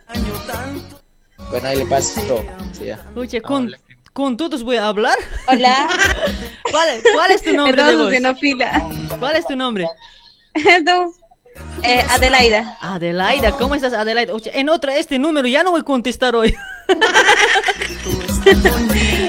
Bueno, 1.51 1.69
ahí 1.69 1.79
le 1.79 1.87
paso 1.87 2.21
todo. 2.23 2.45
Sí. 2.73 2.91
Oye, 3.17 3.43
con, 3.43 3.75
con 4.13 4.37
todos 4.37 4.63
voy 4.63 4.77
a 4.77 4.87
hablar. 4.87 5.19
Hola. 5.49 5.89
¿Cuál, 6.71 7.03
cuál 7.13 7.31
es 7.33 7.43
tu 7.43 7.53
nombre 7.57 7.83
de 7.83 8.07
haciendo 8.07 8.37
fila. 8.37 8.89
¿Cuál 9.19 9.35
es 9.35 9.45
tu 9.45 9.57
nombre? 9.57 9.89
Tú, 10.55 11.15
eh, 11.83 12.05
Adelaida. 12.11 12.77
Adelaida, 12.81 13.53
¿cómo 13.53 13.75
estás, 13.75 13.93
Adelaida? 13.93 14.33
Oye, 14.35 14.51
en 14.55 14.69
otra 14.69 14.97
este 14.97 15.19
número 15.19 15.47
ya 15.49 15.63
no 15.63 15.71
voy 15.73 15.81
a 15.81 15.85
contestar 15.85 16.35
hoy. 16.35 16.55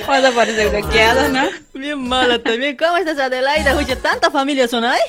Vas 0.08 0.24
a 0.24 0.30
aparecer 0.30 0.70
bloqueado, 0.70 1.30
¿no? 1.30 1.50
Bien 1.74 2.00
mala 2.08 2.40
también. 2.42 2.78
¿Cómo 2.78 2.98
estás, 2.98 3.20
Adelaida? 3.20 3.76
Oye, 3.76 3.96
¿tanta 3.96 4.32
familia 4.32 4.68
son 4.68 4.86
ahí? 4.86 5.02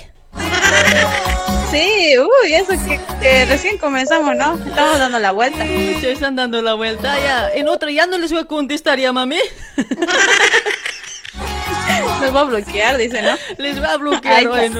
Sí, 1.71 2.15
uy, 2.19 2.55
eso 2.55 2.73
que, 2.73 2.99
que 3.21 3.45
recién 3.45 3.77
comenzamos, 3.79 4.35
¿no? 4.35 4.55
Estamos 4.55 4.99
dando 4.99 5.19
la 5.19 5.33
vuelta. 5.33 5.65
Se 6.01 6.13
están 6.13 6.35
dando 6.37 6.63
la 6.63 6.75
vuelta 6.75 7.19
ya. 7.21 7.51
En 7.51 7.69
otra 7.69 7.91
ya 7.91 8.07
no 8.07 8.17
les 8.17 8.33
voy 8.33 8.41
a 8.41 8.45
contestar 8.47 8.99
ya, 8.99 9.13
mami. 9.13 9.39
Nos 12.21 12.35
va 12.35 12.41
a 12.41 12.45
bloquear, 12.45 12.97
dice, 12.97 13.23
¿no? 13.23 13.35
Les 13.59 13.83
va 13.83 13.93
a 13.93 13.97
bloquear 13.97 14.35
Ay, 14.35 14.47
pues. 14.47 14.73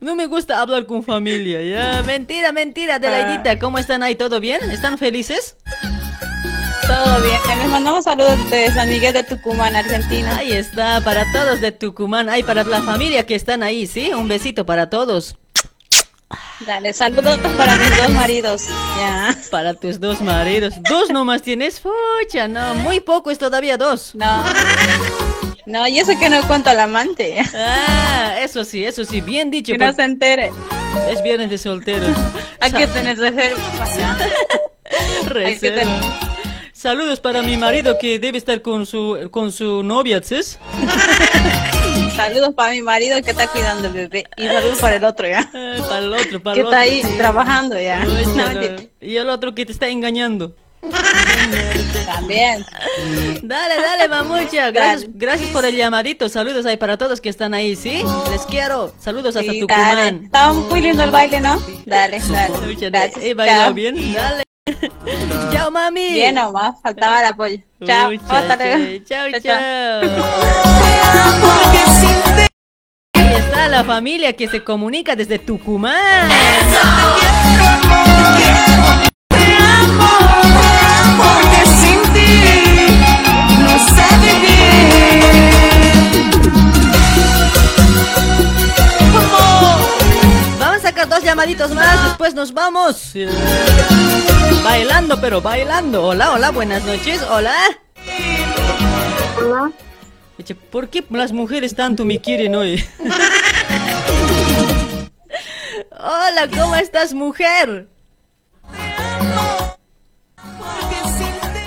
No, 0.00 0.14
me 0.14 0.26
gusta 0.26 0.60
hablar 0.60 0.86
con 0.86 1.02
familia, 1.02 1.62
ya. 1.62 2.02
Mentira, 2.02 2.52
mentira, 2.52 2.96
Adelaidita. 2.96 3.58
¿Cómo 3.58 3.78
están 3.78 4.02
ahí? 4.02 4.14
¿Todo 4.14 4.40
bien? 4.40 4.70
¿Están 4.70 4.98
felices? 4.98 5.56
Todo 6.86 7.22
bien. 7.22 7.40
Les 7.58 7.68
mandamos 7.70 8.04
saludos 8.04 8.50
de 8.50 8.70
San 8.70 8.88
Miguel 8.88 9.14
de 9.14 9.22
Tucumán, 9.22 9.74
Argentina. 9.74 10.36
Ahí 10.36 10.52
está, 10.52 11.00
para 11.00 11.24
todos 11.32 11.60
de 11.60 11.72
Tucumán, 11.72 12.28
ahí 12.28 12.42
para 12.42 12.64
la 12.64 12.82
familia 12.82 13.24
que 13.24 13.34
están 13.34 13.62
ahí, 13.62 13.86
¿sí? 13.86 14.12
Un 14.12 14.28
besito 14.28 14.66
para 14.66 14.90
todos. 14.90 15.36
Dale, 16.66 16.92
saludos 16.92 17.38
para 17.56 17.76
mis 17.76 17.96
dos 17.96 18.10
maridos. 18.10 18.68
Ya. 18.96 19.36
Para 19.50 19.74
tus 19.74 20.00
dos 20.00 20.20
maridos. 20.20 20.74
¿Dos 20.88 21.10
nomás 21.10 21.42
tienes? 21.42 21.80
Fucha, 21.80 22.48
no, 22.48 22.74
muy 22.76 23.00
poco 23.00 23.30
es 23.30 23.38
todavía 23.38 23.76
dos. 23.76 24.14
No. 24.14 24.44
No, 25.66 25.86
y 25.88 25.98
eso 25.98 26.12
que 26.18 26.28
no 26.28 26.42
cuento 26.46 26.70
al 26.70 26.80
amante. 26.80 27.36
Ah, 27.54 28.36
eso 28.40 28.64
sí, 28.64 28.84
eso 28.84 29.04
sí, 29.04 29.20
bien 29.22 29.50
dicho. 29.50 29.72
Que 29.72 29.78
no 29.78 29.86
por- 29.86 29.94
se 29.96 30.02
entere. 30.02 30.50
Es 31.10 31.22
viernes 31.22 31.50
de 31.50 31.58
solteros. 31.58 32.16
Hay 32.60 32.72
que 32.72 32.86
tener 32.86 33.18
reserva. 33.18 33.58
Reserva. 35.26 36.18
Saludos 36.72 37.18
para 37.20 37.42
mi 37.42 37.56
marido 37.56 37.96
que 37.98 38.18
debe 38.18 38.36
estar 38.38 38.60
con 38.60 38.84
su 38.84 39.28
con 39.30 39.52
su 39.52 39.82
novia, 39.82 40.20
¿sí? 40.22 40.36
Saludos 42.16 42.54
para 42.54 42.72
mi 42.72 42.82
marido 42.82 43.20
que 43.22 43.30
está 43.30 43.48
cuidando 43.48 43.88
el 43.88 43.94
bebé. 43.94 44.24
Y 44.36 44.46
saludos 44.46 44.78
para 44.78 44.96
el 44.96 45.04
otro, 45.04 45.26
¿ya? 45.28 45.48
para 45.88 45.98
el 45.98 46.12
otro, 46.12 46.42
para 46.42 46.54
Que 46.54 46.60
el 46.60 46.66
está 46.66 46.80
otro. 46.82 46.92
ahí 46.92 47.02
trabajando, 47.16 47.80
ya. 47.80 48.02
Pues, 48.04 48.26
No, 48.28 48.34
no, 48.36 48.60
mentira. 48.60 48.76
y 49.00 49.16
el 49.16 49.28
otro 49.30 49.54
que 49.54 49.64
te 49.66 49.72
está 49.72 49.88
engañando. 49.88 50.54
También. 52.06 52.64
Dale, 53.42 53.74
dale, 53.76 54.08
mamucha. 54.08 54.70
Gracias, 54.70 55.10
gracias 55.14 55.50
por 55.50 55.64
el 55.64 55.76
llamadito. 55.76 56.28
Saludos 56.28 56.66
ahí 56.66 56.76
para 56.76 56.96
todos 56.96 57.20
que 57.20 57.28
están 57.28 57.54
ahí, 57.54 57.76
¿sí? 57.76 58.02
Les 58.30 58.42
quiero. 58.42 58.92
Saludos 58.98 59.36
hasta 59.36 59.52
Sí, 59.52 59.60
Tucumán. 59.60 60.24
Estaba 60.24 60.52
muy 60.52 60.80
lindo 60.80 61.02
el 61.04 61.10
baile, 61.10 61.40
¿no? 61.40 61.60
Dale, 61.86 62.20
dale. 62.20 62.76
Gracias. 62.90 63.22
He 63.22 63.34
bailado 63.34 63.64
Chao. 63.66 63.74
bien. 63.74 64.12
Dale. 64.14 64.44
Chao, 65.52 65.70
mami. 65.70 66.12
Bien 66.14 66.34
nomás, 66.34 66.80
faltaba 66.82 67.20
el 67.20 67.26
apoyo. 67.26 67.58
Chao. 67.84 68.12
Hasta 68.28 68.56
luego. 68.56 69.04
Chao, 69.04 69.30
Chao, 69.30 69.40
chao. 69.40 70.00
Ahí 73.12 73.34
está 73.34 73.68
la 73.68 73.84
familia 73.84 74.32
que 74.32 74.48
se 74.48 74.64
comunica 74.64 75.14
desde 75.16 75.38
Tucumán. 75.38 76.28
Porque 77.90 79.13
llamaditos 91.34 91.74
más, 91.74 92.04
después 92.04 92.32
nos 92.32 92.54
vamos. 92.54 93.12
Bailando, 94.62 95.20
pero 95.20 95.42
bailando. 95.42 96.04
Hola, 96.04 96.30
hola, 96.30 96.52
buenas 96.52 96.84
noches. 96.84 97.20
Hola. 97.28 97.56
Hola. 99.36 99.72
¿Por 100.70 100.88
qué 100.90 101.04
las 101.10 101.32
mujeres 101.32 101.74
tanto 101.74 102.04
me 102.04 102.20
quieren 102.20 102.54
hoy? 102.54 102.84
Hola, 105.90 106.48
¿cómo 106.56 106.76
estás, 106.76 107.12
mujer? 107.14 107.88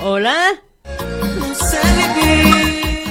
Hola. 0.02 0.62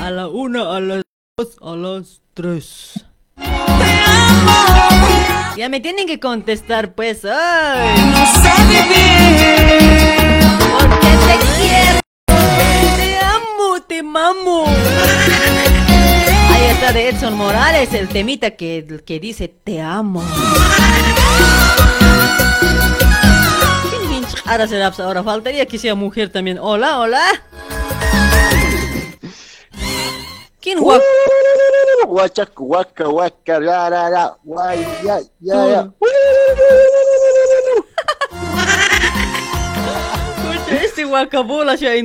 A 0.02 0.10
la 0.10 0.28
una, 0.28 0.76
a 0.76 0.80
las 0.80 1.04
dos, 1.38 1.58
a 1.62 1.76
las 1.76 2.22
tres. 2.34 3.06
Ya 5.58 5.70
me 5.70 5.80
tienen 5.80 6.06
que 6.06 6.20
contestar, 6.20 6.94
pues. 6.94 7.26
¡Ay! 7.26 7.96
No 8.12 8.26
sé 8.28 8.52
vivir. 8.70 10.40
Porque 10.70 11.08
te 11.08 11.36
quiero. 11.58 12.00
Te 12.96 13.18
amo, 13.18 13.82
te 13.88 14.04
mamo. 14.04 14.68
Ahí 16.52 16.64
está 16.74 16.94
de 16.94 17.10
Edson 17.10 17.34
Morales, 17.34 17.92
el 17.94 18.08
temita 18.08 18.52
que, 18.52 19.02
que 19.04 19.20
dice 19.20 19.48
te 19.48 19.82
amo. 19.82 20.24
Ahora 24.46 24.68
será, 24.68 24.94
ahora 25.00 25.24
faltaría 25.24 25.66
que 25.66 25.80
sea 25.80 25.96
mujer 25.96 26.30
también. 26.30 26.60
Hola, 26.60 27.00
hola. 27.00 27.24
¿Quién 30.62 30.80
guap? 30.80 31.02
Guachac, 32.06 32.54
guaca, 32.56 33.06
guaca, 33.06 33.60
ra, 33.60 33.90
ra, 33.90 34.10
ra, 34.10 34.36
guay, 34.44 34.86
ya, 35.04 35.20
ya, 35.42 35.66
ya. 35.68 35.92
Escucha, 40.54 40.84
Este 40.84 41.04
guacabola 41.06 41.76
ya 41.76 41.96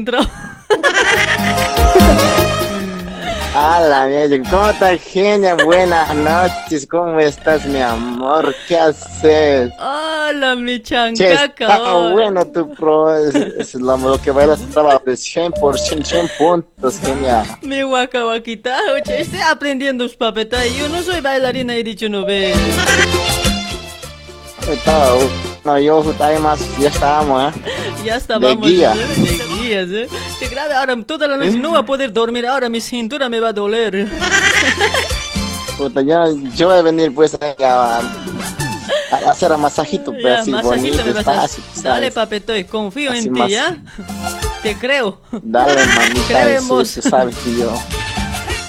entró. 3.53 3.59
Hola, 3.59 4.07
mi 4.07 4.43
¿cómo 4.49 4.69
estás, 4.71 5.01
genia? 5.03 5.55
Buenas 5.55 6.15
noches, 6.15 6.87
¿cómo 6.87 7.19
estás, 7.21 7.65
mi 7.67 7.81
amor? 7.81 8.55
¿Qué 8.67 8.79
haces? 8.79 9.73
Hola, 9.79 10.55
mi 10.57 10.81
chancaca. 10.81 11.45
está 11.47 11.95
hola. 11.95 12.13
bueno 12.13 12.47
tu 12.47 12.73
pro, 12.75 13.15
es, 13.15 13.35
es 13.35 13.75
lo, 13.75 13.97
lo 13.97 14.21
que 14.21 14.31
bailas 14.31 14.61
estaba 14.61 15.01
de 15.05 15.13
100%, 15.13 16.05
100 16.05 16.31
puntos, 16.39 16.99
genia. 17.01 17.45
Mi 17.63 17.83
guacabaquita, 17.83 18.79
oye, 18.95 19.21
estoy 19.21 19.41
aprendiendo 19.41 20.05
los 20.05 20.17
papetas. 20.17 20.65
Yo 20.75 20.89
no 20.89 21.03
soy 21.03 21.21
bailarina, 21.21 21.75
he 21.77 21.85
dicho 21.85 22.09
no 22.09 22.25
ve. 22.25 22.55
Estaba, 24.71 25.17
no, 25.65 25.79
yo 25.79 26.05
ya 26.81 26.89
estábamos, 26.89 27.53
¿eh? 27.55 27.61
Ya 28.05 28.17
estábamos 28.17 28.67
guía. 28.67 28.95
¿eh? 28.95 29.07
de 29.17 29.55
guías, 29.63 29.89
¿eh? 29.91 30.09
Qué 30.39 30.49
grave, 30.49 30.75
ahora 30.75 30.97
toda 31.05 31.29
la 31.29 31.37
noche 31.37 31.53
no 31.59 31.71
voy 31.71 31.79
a 31.79 31.83
poder 31.85 32.13
dormir, 32.13 32.47
ahora 32.47 32.69
mi 32.69 32.81
cintura 32.81 33.29
me 33.29 33.39
va 33.41 33.49
a 33.49 33.53
doler. 33.53 34.09
Puta, 35.79 36.03
yo, 36.03 36.35
yo 36.55 36.69
voy 36.69 36.79
a 36.79 36.83
venir 36.83 37.15
pues 37.15 37.35
a, 37.35 37.55
a- 37.99 38.01
a 39.13 39.31
hacer 39.31 39.53
un 39.53 39.61
masajito, 39.61 40.11
pero 40.13 40.29
Ya, 40.29 40.41
así 40.41 40.51
masajito 40.51 41.03
bonito, 41.05 41.25
me 41.27 41.33
a... 41.33 41.47
Dale, 41.83 42.11
papetoy, 42.11 42.65
confío 42.65 43.11
Así 43.13 43.29
en 43.29 43.35
ti. 43.35 43.49
¿ya? 43.49 43.77
Te 44.63 44.75
creo. 44.77 45.21
Dale, 45.31 45.75
mamita, 45.87 46.43
Creemos. 46.43 46.89
sí, 46.89 47.01
tú 47.03 47.09
sabes 47.09 47.37
que 47.37 47.55
yo... 47.59 47.73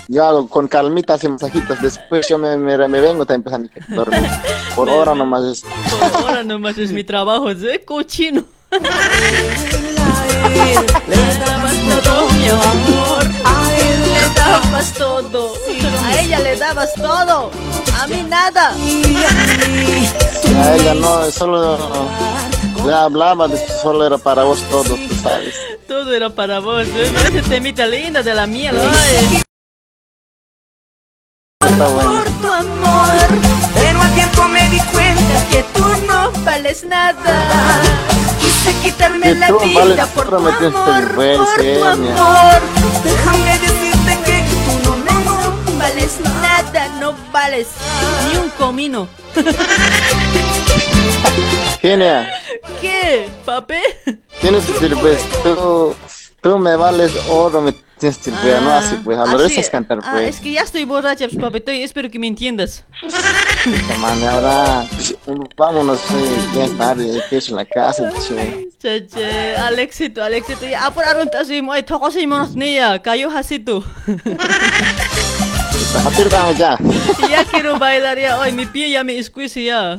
Yo 0.10 0.26
hago 0.26 0.48
con 0.50 0.68
calmita 0.68 1.14
así 1.14 1.28
masajitos, 1.30 1.82
después 1.82 2.28
yo 2.28 2.38
me, 2.38 2.58
me, 2.58 2.78
me 2.90 3.00
vengo 3.02 3.26
también 3.26 3.44
pues, 3.44 3.56
a 3.56 3.58
mi- 3.58 3.96
dormir. 3.96 4.30
Por 4.76 4.90
ahora 4.92 5.16
nomás 5.16 5.44
es... 5.46 5.62
Por 5.90 6.22
ahora 6.24 6.44
nomás 6.44 6.78
es 6.78 6.92
mi 6.92 7.04
trabajo, 7.04 7.50
¿eh? 7.50 7.82
Cochino. 7.86 8.44
Le 11.08 11.38
dabas 11.38 11.74
todo, 12.04 12.28
mi 12.30 12.48
amor. 12.50 13.24
A 13.46 13.72
él 13.78 14.02
le 14.14 14.22
dabas 14.36 14.94
todo. 14.94 15.54
A 16.04 16.06
ella 16.22 16.40
le 16.40 16.56
dabas 16.56 16.94
todo. 16.96 17.52
A 18.02 18.08
mí 18.08 18.24
nada. 18.28 18.72
A 18.72 18.76
ella 20.76 20.94
no, 20.96 21.30
solo 21.32 21.78
le 22.86 22.94
hablaba, 22.94 23.48
de 23.48 23.64
que 23.64 23.72
solo 23.82 24.06
era 24.06 24.18
para 24.18 24.44
vos 24.44 24.62
todo, 24.70 24.96
tú 24.96 25.16
sabes. 25.22 25.56
Todo 25.88 26.14
era 26.14 26.30
para 26.30 26.60
vos, 26.60 26.86
¿eh? 26.88 27.14
Ese 27.28 27.42
temita 27.44 27.86
linda 27.86 28.22
de 28.24 28.34
la 28.34 28.46
miel, 28.48 28.76
ay. 28.78 29.42
Está 31.62 31.88
bueno. 31.88 32.12
Por 32.12 32.26
tu 32.42 32.52
amor. 32.52 33.14
Pero 33.76 34.02
al 34.02 34.14
tiempo 34.16 34.48
me 34.48 34.70
di 34.70 34.80
cuenta 34.80 35.46
que 35.50 35.64
tú 35.74 35.86
no 36.08 36.32
vales 36.44 36.84
nada. 36.84 37.82
Quise 38.64 38.80
quitarme 38.80 39.36
la 39.36 39.52
vida 39.52 40.08
por 40.16 40.30
tu 40.30 40.40
me 40.40 40.50
amor, 40.50 41.16
por 41.16 41.58
tu 41.62 41.84
amor. 41.84 42.62
Déjame 43.04 43.60
decirte 43.60 44.18
que 44.26 44.46
tú 44.64 44.72
no, 44.86 44.96
no 44.96 45.78
vales 45.78 46.20
nada, 46.42 46.88
no 46.98 47.14
vales 47.34 47.68
ni 48.26 48.38
un 48.38 48.50
comino. 48.52 49.10
Genia, 51.82 52.32
¿Qué, 52.80 53.28
papi? 53.44 53.76
tienes 54.40 54.64
que 54.64 54.88
pues, 54.96 55.20
tú, 56.44 56.58
me 56.60 56.76
vales 56.76 57.12
oro, 57.30 57.62
me 57.62 57.74
tienes 57.98 58.18
que 58.20 58.32
pues, 58.32 58.62
no 58.62 58.72
así, 58.74 58.96
pues, 59.04 59.18
a 59.18 59.26
lo 59.26 59.36
Así- 59.38 59.44
veces 59.56 59.70
cantar, 59.70 60.00
ah, 60.04 60.10
pues. 60.12 60.36
es 60.36 60.42
que 60.42 60.52
ya 60.52 60.62
estoy 60.62 60.84
borracha, 60.84 61.26
pues, 61.28 61.40
papi, 61.42 61.58
estoy- 61.60 61.84
espero 61.84 62.12
que 62.12 62.20
me 62.20 62.28
entiendas. 62.28 62.84
Man, 64.00 64.22
ahora, 64.28 64.86
vámonos, 65.56 66.00
eh, 66.12 66.38
ya 66.56 66.66
es 66.66 66.78
tarde, 66.78 67.08
ir 67.32 67.44
a 67.50 67.52
la 67.56 67.66
casa, 67.66 68.12
che. 68.28 68.68
Chache, 68.82 69.56
Alexito, 69.56 70.22
Alexito, 70.22 70.66
ya 70.68 70.86
apuraron 70.86 71.30
así, 71.40 71.62
muy 71.62 71.82
tocos 71.84 72.16
y 72.18 72.28
monos 72.28 72.54
niña, 72.56 73.02
cayó 73.02 73.30
así 73.32 73.58
tú. 73.66 73.82
Ya. 76.58 76.78
Ya 77.30 77.46
quiero 77.46 77.80
bailar 77.80 78.18
ya, 78.20 78.38
hoy 78.40 78.52
mi 78.52 78.66
pie 78.66 78.90
ya 78.92 79.04
me 79.04 79.22
squeeze 79.24 79.64
ya. 79.64 79.98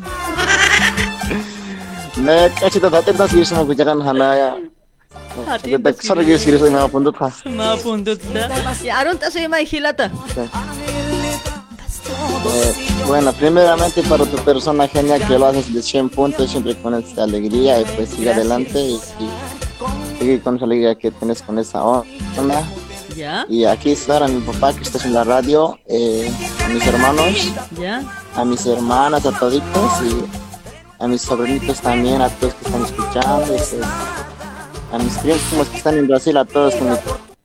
Me 2.17 2.51
cachito, 2.61 2.89
atirtamos 2.95 3.33
y 3.33 3.39
irse 3.39 3.55
a 3.55 3.65
kuchakan 3.65 4.03
hanaya. 4.07 4.49
Atirtamos 4.51 4.74
Y 5.67 5.77
a. 5.77 5.79
Eh, 12.47 12.75
bueno, 13.07 13.33
primeramente 13.33 14.03
para 14.03 14.25
tu 14.27 14.37
persona 14.39 14.87
genial 14.87 15.27
que 15.27 15.39
lo 15.39 15.47
haces 15.47 15.73
de 15.73 15.83
100 15.83 16.11
puntos, 16.11 16.51
siempre 16.51 16.77
con 16.77 16.95
esta 16.95 17.25
alegría 17.25 17.81
y 17.81 17.85
pues 17.97 18.11
sigue 18.11 18.33
adelante 18.33 18.79
y, 18.79 18.95
y 18.95 20.19
seguir 20.19 20.43
con 20.43 20.57
esa 20.57 20.65
alegría 20.67 20.95
que 20.95 21.11
tienes 21.11 21.41
con 21.43 21.59
esa 21.59 21.83
onda. 21.83 22.63
¿Ya? 23.17 23.47
Y 23.49 23.65
aquí 23.65 23.93
está 23.93 24.27
mi 24.27 24.41
papá 24.41 24.73
que 24.73 24.83
está 24.83 25.03
en 25.07 25.15
la 25.15 25.25
radio, 25.25 25.79
eh, 25.87 26.31
a 26.65 26.69
mis 26.69 26.87
hermanos, 26.87 27.53
¿Ya? 27.79 28.03
a 28.35 28.45
mis 28.45 28.67
hermanas, 28.67 29.25
a 29.25 29.31
toditos 29.39 29.93
y 30.03 31.03
a 31.03 31.07
mis 31.07 31.23
sobrinitos 31.23 31.81
también, 31.81 32.21
a 32.21 32.29
todos 32.29 32.55
que 32.55 32.65
están 32.67 32.85
escuchando, 32.85 33.55
este, 33.55 33.79
a 34.95 34.99
mis 34.99 35.13
primos 35.19 35.69
que 35.69 35.77
están 35.77 35.99
en 35.99 36.07
Brasil, 36.07 36.37
a 36.37 36.45
todos 36.45 36.75
que 36.75 36.83
me 36.83 36.97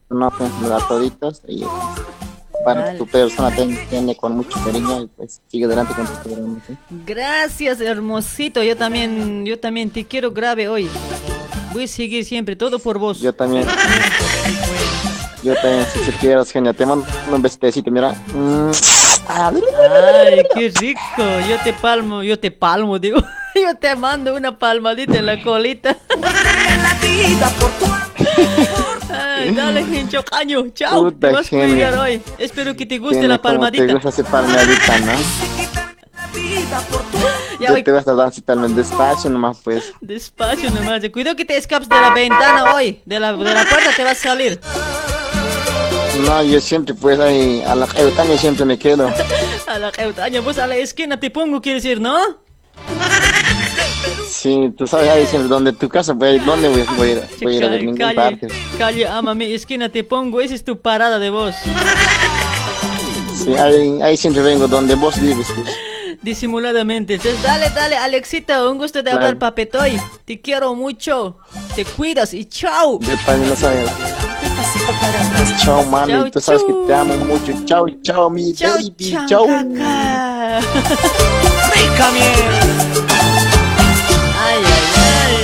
conocen, 0.07 0.51
a 0.71 0.87
toditos 0.87 1.41
y 1.47 1.63
para 2.63 2.81
Vale. 2.81 2.97
tu 2.99 3.07
persona 3.07 3.55
te 3.55 3.63
entiende 3.63 4.15
con 4.15 4.35
mucho 4.35 4.59
cariño 4.63 5.01
y 5.01 5.07
pues 5.07 5.41
sigue 5.47 5.65
adelante 5.65 5.93
con 5.95 6.05
tu 6.05 6.13
programa. 6.21 6.59
¿sí? 6.67 6.77
Gracias, 7.07 7.81
hermosito. 7.81 8.61
Yo 8.61 8.77
también, 8.77 9.45
yo 9.45 9.59
también 9.59 9.89
te 9.89 10.05
quiero 10.05 10.31
grave 10.31 10.67
hoy. 10.67 10.89
Voy 11.73 11.85
a 11.85 11.87
seguir 11.87 12.25
siempre, 12.25 12.55
todo 12.55 12.77
por 12.77 12.99
vos. 12.99 13.19
Yo 13.19 13.33
también. 13.33 13.65
Yo 15.41 15.55
también, 15.55 15.85
si 16.05 16.11
quieres, 16.13 16.51
genial. 16.51 16.75
Te 16.75 16.85
mando 16.85 17.05
un 17.31 17.41
besito, 17.41 17.89
mira. 17.89 18.11
Mm. 18.33 18.71
Ay, 19.31 20.43
qué 20.55 20.73
rico. 20.79 21.23
Yo 21.47 21.57
te 21.63 21.71
palmo, 21.73 22.23
yo 22.23 22.39
te 22.39 22.49
palmo, 22.49 22.97
digo. 22.97 23.19
Yo 23.55 23.75
te 23.75 23.95
mando 23.95 24.35
una 24.35 24.57
palmadita 24.57 25.17
en 25.17 25.25
la 25.25 25.41
colita. 25.41 25.97
Ay, 29.11 29.51
dale, 29.51 29.83
Gencho 29.85 30.23
Caño. 30.23 30.69
Chao. 30.73 31.05
Puta, 31.05 31.27
te 31.27 31.33
vas 31.33 31.47
a 31.47 31.49
cuidar 31.49 31.97
hoy. 31.97 32.21
Espero 32.37 32.75
que 32.75 32.85
te 32.85 32.99
guste 32.99 33.27
la 33.27 33.41
palmadita. 33.41 33.87
Te 33.87 33.93
gusta 33.93 34.09
esa 34.09 34.23
palmadita, 34.23 34.99
¿no? 34.99 35.11
Ya 37.59 37.73
hoy, 37.73 37.83
te 37.83 37.91
vas 37.91 38.07
a 38.07 38.13
dar 38.13 38.27
así 38.27 38.41
también 38.41 38.73
despacio 38.75 39.29
nomás, 39.29 39.59
pues. 39.63 39.91
despacio 39.99 40.69
nomás. 40.69 41.01
Cuidado 41.11 41.35
que 41.35 41.43
te 41.43 41.57
escapes 41.57 41.89
de 41.89 41.95
la 41.95 42.13
ventana 42.13 42.75
hoy. 42.75 43.01
De 43.05 43.19
la, 43.19 43.33
de 43.33 43.53
la 43.53 43.65
puerta 43.65 43.91
te 43.95 44.03
vas 44.03 44.17
a 44.19 44.29
salir. 44.29 44.59
No, 46.25 46.43
yo 46.43 46.59
siempre, 46.61 46.93
pues, 46.93 47.19
ahí, 47.19 47.61
a 47.65 47.75
la 47.75 47.87
Eutania 47.97 48.37
siempre 48.37 48.65
me 48.65 48.77
quedo. 48.77 49.07
A 49.67 49.77
la 49.77 49.91
Eutaña, 49.97 50.41
vos 50.41 50.57
a 50.57 50.65
la 50.65 50.75
esquina 50.77 51.19
te 51.19 51.29
pongo, 51.29 51.61
quiere 51.61 51.75
decir, 51.75 52.01
¿no? 52.01 52.17
Sí, 54.27 54.73
tú 54.77 54.87
sabes 54.87 55.09
ahí 55.09 55.25
siempre, 55.27 55.49
donde 55.49 55.73
tu 55.73 55.89
casa, 55.89 56.15
pues, 56.15 56.43
¿dónde 56.45 56.69
voy, 56.69 56.85
voy 56.95 57.09
a 57.09 57.11
ir? 57.11 57.23
Voy 57.41 57.53
a 57.55 57.57
ir 57.57 57.65
a 57.65 57.69
ningún 57.69 57.97
calle, 57.97 58.15
parte. 58.15 58.47
calle, 58.77 59.05
ámame, 59.07 59.53
esquina 59.53 59.89
te 59.89 60.03
pongo. 60.05 60.39
Esa 60.39 60.55
es 60.55 60.63
tu 60.63 60.79
parada 60.79 61.19
de 61.19 61.29
voz. 61.29 61.55
Sí, 63.35 63.53
ahí, 63.55 64.01
ahí 64.01 64.17
siempre 64.17 64.41
vengo, 64.43 64.67
donde 64.67 64.95
vos 64.95 65.19
vives, 65.21 65.47
pues. 65.55 65.69
Disimuladamente. 66.21 67.13
Entonces, 67.15 67.41
dale, 67.41 67.69
dale, 67.69 67.95
Alexita, 67.95 68.67
un 68.69 68.77
gusto 68.77 68.99
de 68.99 69.03
Claro. 69.11 69.17
hablar, 69.17 69.39
papetoy. 69.39 69.97
Te 70.25 70.41
quiero 70.41 70.75
mucho. 70.75 71.37
Te 71.75 71.85
cuidas 71.85 72.33
y 72.33 72.45
chao. 72.45 72.99
Yo 72.99 73.15
también 73.25 73.49
lo. 73.49 73.55
Pues, 73.55 75.61
chao, 75.63 75.83
mami, 75.85 76.11
Chao, 76.11 76.31
tú 76.31 76.39
sabes 76.41 76.61
chau. 76.61 76.81
que 76.81 76.87
te 76.87 76.93
amo 76.95 77.15
mucho. 77.25 77.53
Chao, 77.65 77.85
chao, 78.01 78.29
mi 78.29 78.53
Chao, 78.53 78.73
baby, 78.75 79.11
chao, 79.11 79.27
chao. 79.27 79.45
caca. 79.47 80.59
Ay, 84.41 84.59
ay, 84.65 84.83
ay. 84.95 85.37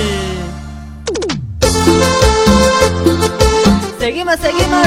Seguimos, 3.98 4.36
seguimos. 4.40 4.86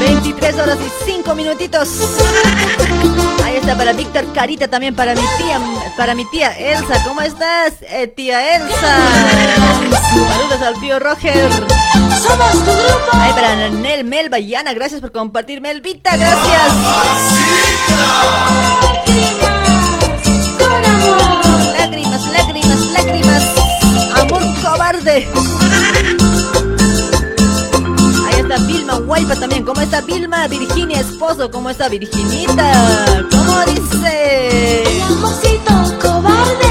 23 0.00 0.54
horas 0.58 0.78
y 0.80 1.10
5 1.12 1.34
minutitos. 1.34 1.88
Ahí 3.44 3.56
está 3.56 3.76
para 3.76 3.92
Víctor 3.92 4.24
Carita, 4.32 4.66
también 4.66 4.96
para 4.96 5.14
mi 5.14 5.20
tía, 5.36 5.60
para 5.96 6.14
mi 6.14 6.24
tía 6.30 6.52
Elsa. 6.52 7.04
¿Cómo 7.04 7.20
estás, 7.20 7.74
eh, 7.82 8.06
tía 8.06 8.56
Elsa? 8.56 8.96
Saludos 10.32 10.62
al 10.62 10.80
tío 10.80 10.98
Roger. 10.98 11.50
Somos 12.18 12.52
tu 12.52 12.70
grupo. 12.72 13.10
Ahí 13.12 13.32
para 13.34 13.68
Nel, 13.68 14.04
Melba 14.04 14.38
y 14.38 14.54
Ana, 14.54 14.72
gracias 14.72 15.02
por 15.02 15.12
compartir. 15.12 15.60
Melvita, 15.60 16.16
gracias. 16.16 16.72
Lágrimas, 21.78 22.26
lágrimas, 22.32 22.80
lágrimas. 22.92 23.44
Amor 24.16 24.42
cobarde. 24.62 25.28
Guaypa 29.10 29.34
también. 29.34 29.64
¿Cómo 29.64 29.80
está 29.80 30.00
Vilma? 30.02 30.46
Virginia 30.46 31.00
Esposo. 31.00 31.50
¿Cómo 31.50 31.68
está 31.68 31.88
Virginita? 31.88 33.26
¿Cómo 33.28 33.60
dice? 33.66 34.84
Amorcito 35.10 35.98
cobarde, 36.00 36.70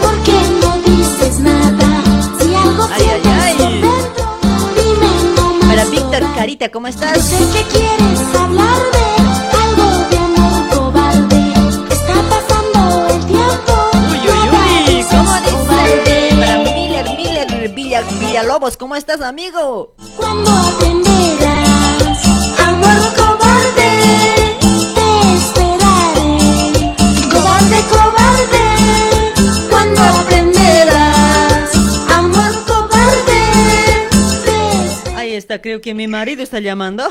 ¿por 0.00 0.16
qué 0.22 0.38
no 0.62 0.76
dices 0.88 1.40
nada? 1.40 2.00
Si 2.38 2.54
algo 2.54 2.86
Ay, 2.92 3.02
ay, 3.10 3.22
ay. 3.24 3.56
dentro, 3.58 4.38
dime 4.76 5.34
nomás. 5.34 5.66
Para 5.66 5.84
Víctor 5.86 6.22
Carita, 6.36 6.68
¿cómo 6.68 6.86
estás? 6.86 7.24
Sé 7.24 7.38
que 7.52 7.64
quieres 7.64 8.20
hablar 8.38 8.78
de 8.92 9.58
algo 9.58 10.08
de 10.10 10.18
amor 10.18 10.68
cobarde. 10.72 11.42
Está 11.90 12.14
pasando 12.30 13.08
el 13.08 13.26
tiempo. 13.26 13.90
Uy, 14.12 14.20
uy, 14.30 14.94
uy. 14.94 15.06
¿Cómo 15.10 15.34
dice? 15.40 16.36
Para 16.38 16.56
Miller, 16.58 17.06
Miller, 17.16 17.68
Villa, 17.74 18.02
Villalobos. 18.20 18.76
¿Cómo 18.76 18.94
estás, 18.94 19.20
amigo? 19.22 19.96
Cuando 20.16 20.52
aprenderás 20.52 21.69
creo 35.60 35.80
que 35.80 35.94
mi 35.94 36.06
marido 36.06 36.42
está 36.42 36.60
llamando. 36.60 37.04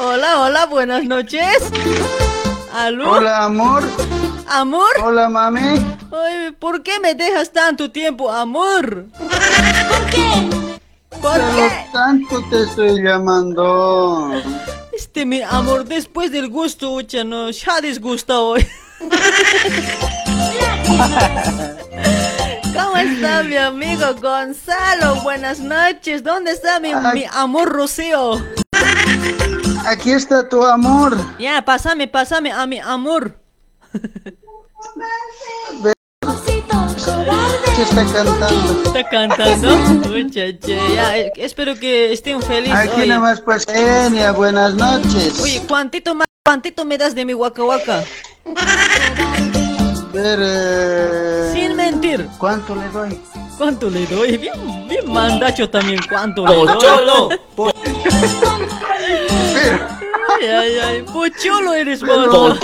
hola, 0.00 0.40
hola, 0.40 0.66
buenas 0.66 1.04
noches. 1.04 1.58
¿Aló? 2.72 3.10
Hola, 3.10 3.44
amor. 3.44 3.82
¿Amor? 4.48 4.90
Hola, 5.02 5.28
mami. 5.28 5.60
Ay, 6.12 6.52
¿por 6.58 6.82
qué 6.82 7.00
me 7.00 7.14
dejas 7.14 7.52
tanto 7.52 7.90
tiempo, 7.90 8.30
amor? 8.30 9.06
¿Por 9.18 10.10
qué? 10.10 10.50
¿Por 11.20 11.32
Pero 11.32 11.46
qué? 11.54 11.86
tanto 11.92 12.42
te 12.50 12.62
estoy 12.62 13.02
llamando. 13.02 14.30
Este, 15.14 15.26
mi 15.26 15.42
amor, 15.42 15.84
después 15.84 16.32
del 16.32 16.48
gusto, 16.48 16.98
ya 17.02 17.22
disgusta 17.82 18.40
hoy. 18.40 18.66
¿Cómo 22.74 22.96
está 22.96 23.42
mi 23.42 23.56
amigo 23.56 24.06
Gonzalo? 24.22 25.16
Buenas 25.16 25.60
noches. 25.60 26.24
¿Dónde 26.24 26.52
está 26.52 26.80
mi, 26.80 26.94
mi 27.12 27.26
amor 27.30 27.68
Rocío? 27.68 28.42
Aquí 29.84 30.12
está 30.12 30.48
tu 30.48 30.64
amor. 30.64 31.14
Ya, 31.38 31.62
pásame, 31.62 32.08
pásame 32.08 32.50
a 32.50 32.66
mi 32.66 32.78
amor. 32.78 33.36
¿Qué 37.04 37.82
está 37.82 38.04
cantando? 38.04 38.82
¿Está 38.84 39.08
cantando? 39.08 39.68
Ucha, 40.10 40.58
che, 40.60 40.78
ya, 40.94 41.16
eh, 41.18 41.32
espero 41.36 41.74
que 41.74 42.12
estén 42.12 42.40
felices 42.42 42.78
Aquí 42.78 43.02
hoy. 43.02 43.08
nomás 43.08 43.40
pues 43.40 43.64
Genia, 43.66 44.32
buenas 44.32 44.74
noches. 44.74 45.40
Oye, 45.40 45.62
¿cuántito 45.66 46.14
más, 46.14 46.28
cuántito 46.44 46.84
me 46.84 46.96
das 46.98 47.14
de 47.14 47.24
mi 47.24 47.34
waka 47.34 47.64
waka? 47.64 48.04
Ver, 50.12 50.38
eh, 50.42 51.50
Sin 51.54 51.74
mentir. 51.76 52.28
¿Cuánto 52.38 52.74
le 52.76 52.88
doy? 52.90 53.18
¿Cuánto 53.58 53.88
le 53.90 54.06
doy? 54.06 54.36
Bien, 54.36 54.88
bien 54.88 55.12
mandacho 55.12 55.68
también, 55.68 56.00
¿cuánto 56.08 56.46
le 56.46 56.54
doy? 56.54 56.66
Pocholo, 56.66 57.28
Ay, 60.40 60.46
ay, 60.48 60.78
ay, 60.78 61.02
pocholo 61.02 61.72
eres 61.74 62.00
Pero- 62.00 62.30
vos. 62.30 62.58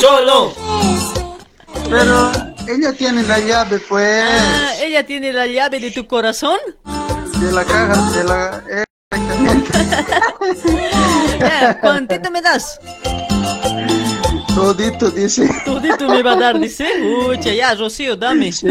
Pero 1.90 2.32
ella 2.68 2.92
tiene 2.92 3.22
la 3.22 3.38
llave 3.38 3.78
pues 3.80 4.22
Ah, 4.24 4.72
¿Ella 4.80 5.04
tiene 5.06 5.32
la 5.32 5.46
llave 5.46 5.80
de 5.80 5.90
tu 5.90 6.06
corazón? 6.06 6.58
de 7.40 7.52
la 7.52 7.64
caja, 7.64 8.10
de 8.10 8.24
la... 8.24 8.62
eh. 8.70 8.84
Ya, 11.40 11.78
¿Cuántito 11.80 12.30
me 12.30 12.42
das? 12.42 12.78
Todito 14.54 15.10
dice. 15.10 15.48
Todito 15.64 16.08
me 16.08 16.22
va 16.22 16.32
a 16.32 16.36
dar, 16.36 16.58
dice. 16.58 16.88
Ucha, 17.28 17.52
ya, 17.52 17.74
Rocío, 17.76 18.16
dame. 18.16 18.50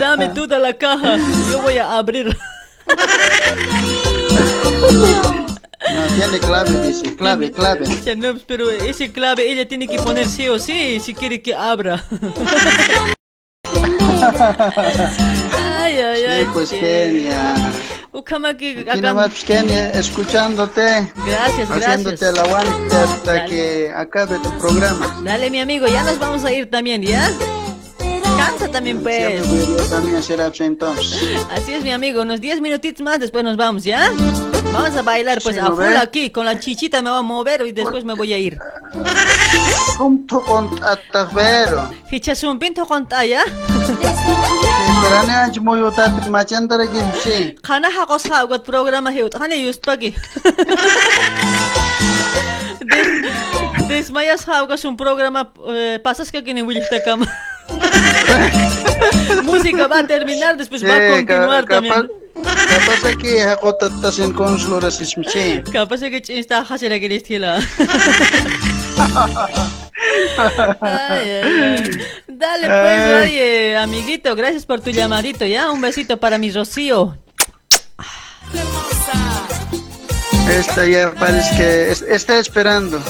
dame 0.00 0.28
toda 0.30 0.58
la 0.58 0.72
caja. 0.76 1.16
Yo 1.50 1.62
voy 1.62 1.78
a 1.78 1.96
abrir. 1.96 2.36
No, 5.80 6.02
tiene 6.14 6.38
clave, 6.38 6.86
dice, 6.86 7.16
clave, 7.16 7.50
clave. 7.52 7.86
Ya, 8.04 8.14
no, 8.14 8.34
pero 8.46 8.70
ese 8.70 9.10
clave 9.12 9.50
ella 9.50 9.66
tiene 9.66 9.88
que 9.88 9.96
poner 9.98 10.26
sí 10.26 10.48
o 10.48 10.58
sí 10.58 11.00
si 11.00 11.14
quiere 11.14 11.40
que 11.40 11.54
abra. 11.54 12.04
ay, 15.82 15.98
ay, 15.98 16.24
ay. 16.24 16.44
Sí, 16.44 16.50
pues. 16.52 16.70
Kenia. 16.70 17.54
Ukama 18.12 18.56
que 18.56 18.80
Aquí 18.80 18.88
acá- 18.90 18.96
nomás 19.00 19.28
pues, 19.28 19.44
Kenia, 19.44 19.90
escuchándote. 19.92 21.12
Gracias, 21.26 21.70
Haciéndote 21.70 22.16
gracias. 22.16 22.22
el 22.34 22.38
aguante 22.38 22.96
hasta 22.96 23.44
que 23.46 23.92
acabe 23.94 24.38
tu 24.40 24.50
programa. 24.58 25.20
Dale, 25.24 25.48
mi 25.50 25.60
amigo, 25.60 25.86
ya 25.86 26.02
nos 26.02 26.18
vamos 26.18 26.44
a 26.44 26.52
ir 26.52 26.68
también, 26.70 27.02
¿ya? 27.02 27.30
Descansa 28.40 28.68
también, 28.68 29.02
pues. 29.02 29.44
Así 31.50 31.74
es, 31.74 31.84
mi 31.84 31.92
amigo. 31.92 32.22
Unos 32.22 32.40
10 32.40 32.62
minutitos 32.62 33.04
más, 33.04 33.20
después 33.20 33.44
nos 33.44 33.58
vamos, 33.58 33.84
¿ya? 33.84 34.10
Vamos 34.72 34.96
a 34.96 35.02
bailar, 35.02 35.42
pues, 35.42 35.58
a 35.58 35.68
¿no 35.68 35.76
full 35.76 35.94
aquí. 35.96 36.30
Con 36.30 36.46
la 36.46 36.58
chichita 36.58 37.02
me 37.02 37.10
voy 37.10 37.18
a 37.18 37.22
mover 37.22 37.66
y 37.66 37.72
después 37.72 38.02
me 38.02 38.14
voy 38.14 38.32
a 38.32 38.38
ir. 38.38 38.58
Junto 39.98 40.40
con 40.40 40.70
Atavero. 40.82 41.90
Fichas 42.08 42.42
un 42.44 42.58
pinto 42.58 42.86
con 42.86 43.06
muy 45.60 45.80
sí. 47.22 47.56
Sagot 48.18 48.64
programa 48.64 49.12
Des- 53.90 54.06
Desmayas 54.06 54.48
hagas 54.48 54.84
un 54.84 54.96
programa. 54.96 55.52
eh, 55.68 55.98
pasas 56.02 56.30
que 56.32 56.42
kini 56.44 56.62
Will 56.62 56.82
te 56.88 57.02
cama. 57.02 57.26
Música 59.44 59.86
va 59.86 59.98
a 60.00 60.06
terminar, 60.06 60.56
después 60.56 60.82
va 60.84 60.94
a 60.96 60.98
Sí, 60.98 61.06
continuar 61.26 61.64
ca- 61.64 61.74
también. 61.74 62.10
Capaz 62.42 63.04
aquí 63.12 63.38
hakotatas 63.38 64.18
en 64.18 64.32
consulo 64.32 64.90
sí. 64.90 65.60
Capaz 65.72 66.00
que 66.00 66.22
está 66.28 66.60
hasera 66.60 66.98
que 66.98 67.08
les 67.08 67.22
tila. 67.22 67.60
Ay, 70.80 71.30
ay, 71.30 71.42
ay. 71.42 71.90
Dale 72.28 72.66
pues, 72.66 73.00
Ay. 73.00 73.22
oye, 73.22 73.76
amiguito, 73.76 74.34
gracias 74.34 74.64
por 74.64 74.80
tu 74.80 74.90
llamadito, 74.90 75.44
¿ya? 75.46 75.70
Un 75.70 75.80
besito 75.80 76.18
para 76.18 76.38
mi 76.38 76.50
Rocío. 76.50 77.16
Esta 80.50 80.86
ya 80.86 81.12
parece 81.14 81.56
que 81.56 81.90
es- 81.92 82.02
está 82.02 82.38
esperando. 82.38 83.00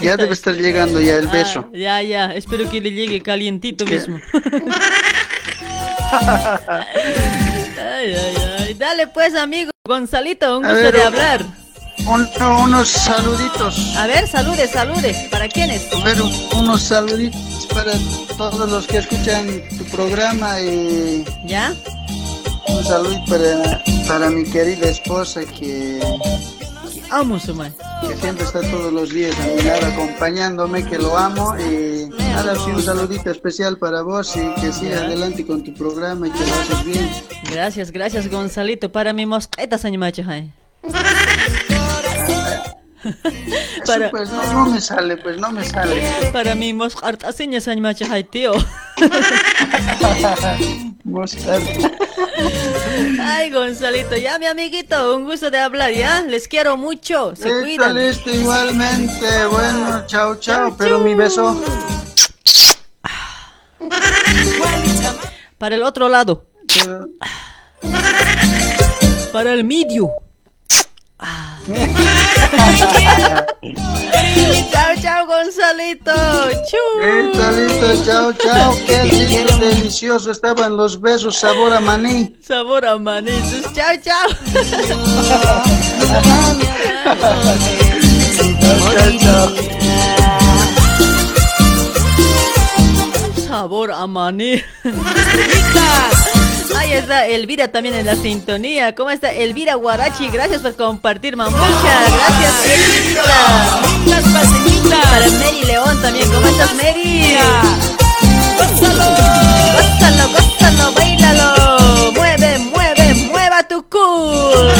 Ya 0.00 0.16
debe 0.16 0.32
estar 0.32 0.54
llegando 0.54 1.00
ya 1.00 1.16
el 1.16 1.26
beso. 1.28 1.64
Ah, 1.68 1.76
ya, 1.76 2.02
ya, 2.02 2.24
espero 2.34 2.68
que 2.70 2.80
le 2.80 2.92
llegue 2.92 3.20
calientito 3.22 3.84
mismo. 3.84 4.18
Ay, 7.78 8.14
ay, 8.14 8.36
ay. 8.60 8.74
Dale 8.74 9.06
pues, 9.08 9.34
amigo. 9.34 9.70
Gonzalito, 9.86 10.58
un 10.58 10.64
gusto 10.64 10.76
ver, 10.76 10.94
de 10.94 11.02
hablar. 11.02 11.44
Un- 12.06 12.28
unos 12.64 12.88
saluditos. 12.88 13.96
A 13.96 14.06
ver, 14.06 14.26
salude, 14.28 14.66
salude. 14.68 15.28
¿Para 15.30 15.48
quiénes? 15.48 15.82
Ver, 16.04 16.16
unos 16.54 16.82
saluditos 16.82 17.66
para 17.74 17.92
todos 18.36 18.70
los 18.70 18.86
que 18.86 18.98
escuchan 18.98 19.62
tu 19.76 19.84
programa 19.86 20.60
y 20.60 21.24
¿Ya? 21.46 21.74
un 22.68 22.84
saludo 22.84 23.18
para, 23.28 23.82
para 24.06 24.30
mi 24.30 24.44
querida 24.44 24.88
esposa 24.88 25.40
que, 25.58 25.98
Amo 27.10 27.38
su 27.38 27.54
madre. 27.54 27.72
que 28.06 28.16
siempre 28.16 28.44
está 28.44 28.60
todos 28.70 28.92
los 28.92 29.10
días 29.10 29.34
a 29.40 29.46
mi 29.46 29.62
lado 29.62 29.86
acompañándome, 29.86 30.84
que 30.84 30.98
lo 30.98 31.16
amo 31.16 31.56
y 31.58 32.08
nada, 32.10 32.54
sí, 32.56 32.70
un 32.70 32.82
saludito 32.82 33.30
especial 33.30 33.78
para 33.78 34.02
vos 34.02 34.36
y 34.36 34.60
que 34.60 34.72
sigas 34.72 35.02
adelante 35.02 35.46
con 35.46 35.64
tu 35.64 35.72
programa 35.74 36.28
y 36.28 36.30
que 36.30 36.40
lo 36.46 36.54
haces 36.54 36.84
bien. 36.84 37.10
Gracias, 37.50 37.90
gracias, 37.90 38.28
Gonzalito. 38.28 38.92
Para 38.92 39.12
mi 39.12 39.24
mosqueta, 39.26 39.78
señor 39.78 40.12
Jai. 40.14 40.52
Eso, 43.84 44.10
pues 44.10 44.30
no, 44.30 44.52
no 44.52 44.66
me 44.66 44.80
sale, 44.80 45.16
pues 45.16 45.38
no 45.38 45.50
me 45.50 45.64
sale. 45.64 46.02
Para 46.32 46.54
mi 46.54 46.74
mosqueta, 46.74 47.32
señor 47.32 47.62
Jai, 47.62 48.24
tío. 48.24 48.52
Ay, 53.20 53.50
Gonzalito, 53.50 54.16
ya 54.16 54.38
mi 54.38 54.46
amiguito, 54.46 55.16
un 55.16 55.24
gusto 55.24 55.50
de 55.50 55.58
hablar, 55.58 55.92
¿ya? 55.92 56.20
Les 56.22 56.46
quiero 56.48 56.76
mucho, 56.76 57.34
se 57.34 57.46
Listo, 57.48 57.60
cuidan. 57.62 57.96
listo, 57.96 58.30
igualmente. 58.30 59.46
Bueno, 59.50 60.04
chao, 60.06 60.36
chao, 60.36 60.74
pero 60.76 60.98
mi 61.00 61.14
beso. 61.14 61.60
Para 65.56 65.76
el 65.76 65.82
otro 65.82 66.08
lado. 66.08 66.46
Para 69.32 69.52
el 69.52 69.64
medio. 69.64 70.10
chao, 73.60 74.94
chao, 75.02 75.26
Gonzalito. 75.26 76.12
Listo, 76.48 78.04
chao, 78.04 78.32
chao. 78.32 78.76
Qué 78.86 79.46
delicioso 79.60 80.30
estaban 80.30 80.76
los 80.76 81.00
besos, 81.00 81.36
sabor 81.36 81.72
a 81.72 81.80
maní. 81.80 82.34
Sabor 82.40 82.86
a 82.86 82.98
manitos. 82.98 83.72
Chao, 83.74 83.96
chao. 84.02 84.28
Sabor 93.46 93.90
a 93.92 94.06
maní. 94.06 94.62
Ahí 96.78 96.92
está 96.92 97.26
Elvira 97.26 97.66
también 97.68 97.96
en 97.96 98.06
la 98.06 98.14
sintonía. 98.14 98.94
¿Cómo 98.94 99.10
está 99.10 99.32
Elvira 99.32 99.74
Guarachi? 99.74 100.28
Gracias 100.28 100.62
por 100.62 100.76
compartir, 100.76 101.36
mamucha. 101.36 101.58
Gracias, 101.66 102.54
Elvira. 102.66 103.22
Para 105.10 105.28
Mary 105.28 105.64
León 105.66 106.00
también. 106.00 106.30
¿Cómo 106.30 106.46
estás, 106.46 106.72
Mary? 106.76 107.36
Gózalo, 108.56 109.04
gózalo, 109.74 110.28
gózalo, 110.30 110.92
bailalo. 110.92 112.12
Mueve, 112.12 112.58
mueve, 112.58 113.14
mueva 113.32 113.62
tu 113.64 113.84
cool. 113.88 114.72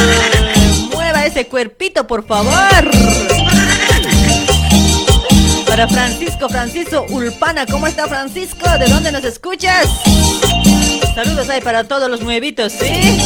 Mueva 0.92 1.26
ese 1.26 1.48
cuerpito, 1.48 2.06
por 2.06 2.24
favor. 2.24 2.54
Para 5.66 5.88
Francisco, 5.88 6.48
Francisco 6.48 7.06
Ulpana, 7.10 7.66
¿cómo 7.66 7.88
está 7.88 8.06
Francisco? 8.06 8.68
¿De 8.78 8.86
dónde 8.86 9.10
nos 9.10 9.24
escuchas? 9.24 9.88
Saludos 11.18 11.48
ahí 11.48 11.60
para 11.60 11.82
todos 11.82 12.08
los 12.08 12.20
nuevitos, 12.20 12.72
¿sí? 12.72 13.18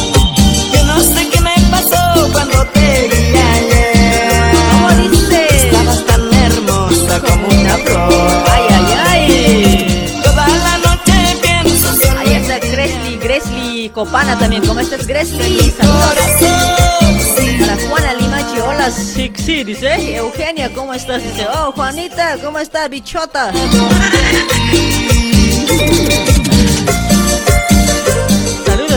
Yo 0.73 0.83
no 0.85 0.99
sé 0.99 1.29
qué 1.29 1.39
me 1.41 1.53
pasó 1.69 2.27
cuando 2.31 2.65
te 2.73 3.07
vi 3.07 3.37
ayer. 3.37 4.55
¿Cómo 4.71 4.89
dice? 5.11 5.67
Estabas 5.67 6.03
tan 6.03 6.33
hermosa 6.33 7.19
como 7.19 7.47
una 7.49 7.77
flor. 7.77 8.43
Ay, 8.51 8.63
ay, 8.71 8.85
ay. 9.05 10.11
Toda 10.23 10.47
la 10.47 10.79
noche 10.79 11.13
pienso 11.43 11.93
en 12.09 12.17
Ahí 12.17 12.33
está 12.33 12.57
Gresly, 12.67 13.17
Gresly 13.17 13.89
Copana 13.89 14.39
también. 14.39 14.65
¿Cómo 14.65 14.79
estás, 14.79 15.05
Gresly? 15.05 15.71
Saludos. 15.77 16.15
Para 17.59 17.77
Juana 17.87 18.13
Limachi, 18.15 18.59
hola, 18.59 18.89
Sixi, 18.89 19.63
dice. 19.65 20.01
Y 20.01 20.15
Eugenia, 20.15 20.73
¿cómo 20.73 20.95
estás? 20.95 21.21
Dice, 21.21 21.45
oh, 21.47 21.71
Juanita, 21.73 22.39
¿cómo 22.41 22.57
estás, 22.57 22.89
bichota? 22.89 23.51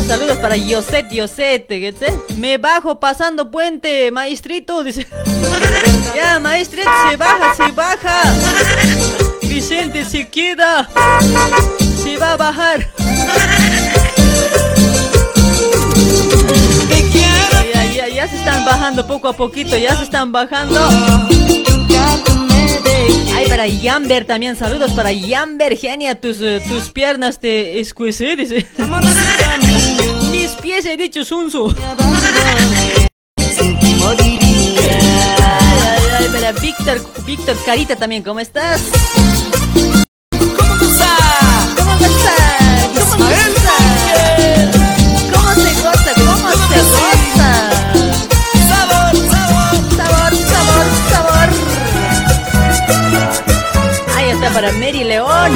Saludos, 0.06 0.36
para 0.38 0.56
Yoset, 0.56 1.10
Yoset, 1.10 1.66
¿qué? 1.66 1.92
Me 2.36 2.58
bajo 2.58 3.00
pasando 3.00 3.50
puente, 3.50 4.10
maestrito, 4.12 4.84
dice. 4.84 5.06
Ya, 6.14 6.38
maestrito, 6.38 6.88
se 7.10 7.16
baja, 7.16 7.54
se 7.54 7.72
baja. 7.72 8.22
Vicente 9.42 10.04
se 10.04 10.26
queda. 10.28 10.88
Se 12.02 12.16
va 12.16 12.32
a 12.32 12.36
bajar. 12.36 12.88
Ya, 17.72 17.84
ya, 17.92 18.08
ya 18.08 18.28
se 18.28 18.36
están 18.36 18.64
bajando 18.64 19.06
poco 19.06 19.28
a 19.28 19.32
poquito, 19.34 19.76
ya 19.76 19.94
se 19.96 20.04
están 20.04 20.32
bajando. 20.32 20.80
Ay, 23.34 23.46
para 23.48 23.66
Yamber 23.66 24.24
también, 24.24 24.56
saludos 24.56 24.92
para 24.92 25.12
Yamber, 25.12 25.76
genia, 25.76 26.18
tus, 26.18 26.40
eh, 26.40 26.62
tus 26.66 26.90
piernas 26.90 27.38
te 27.38 27.80
escuece, 27.80 28.36
dice. 28.36 28.66
He 30.84 30.96
dicho 30.98 31.22
ay, 31.22 31.48
ay, 36.18 36.28
para 36.30 36.52
Víctor, 36.52 37.00
Víctor 37.24 37.56
Carita 37.64 37.96
también, 37.96 38.22
¿cómo 38.22 38.40
estás? 38.40 38.82
¿Cómo 40.30 40.74
estás? 40.74 41.74
¿Cómo 41.76 41.94
estás? 41.94 42.92
¿Cómo 43.10 43.30
estás? 43.30 44.76
¿Cómo 45.32 45.50
se 45.54 45.72
goza? 45.80 46.12
¿Cómo 46.14 46.50
se 46.68 46.78
goza? 46.92 47.50
Sabor, 48.68 49.14
sabor, 49.32 49.74
sabor, 49.96 50.32
sabor, 50.52 50.86
sabor. 51.10 51.48
Ahí 54.14 54.28
está 54.28 54.50
para 54.50 54.68
Mary 54.72 55.04
León. 55.04 55.52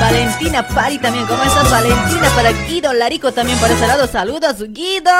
Valentina 0.00 0.66
Pari 0.66 0.98
también, 0.98 1.26
¿cómo 1.26 1.42
estás 1.42 1.70
Valentina? 1.70 2.28
Para 2.34 2.50
Guido 2.52 2.92
Larico 2.92 3.32
también 3.32 3.58
por 3.58 3.70
ese 3.70 3.86
lado, 3.86 4.06
saludos 4.06 4.56
Guido, 4.68 5.10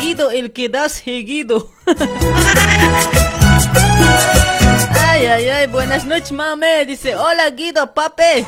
Guido 0.00 0.30
el 0.30 0.52
que 0.52 0.68
da 0.68 0.88
seguido. 0.88 1.70
Ay, 5.08 5.26
ay, 5.26 5.48
ay, 5.48 5.66
buenas 5.66 6.04
noches 6.04 6.30
mame, 6.30 6.84
dice, 6.86 7.16
hola 7.16 7.50
Guido, 7.50 7.92
pape. 7.92 8.38
Epa, 8.38 8.46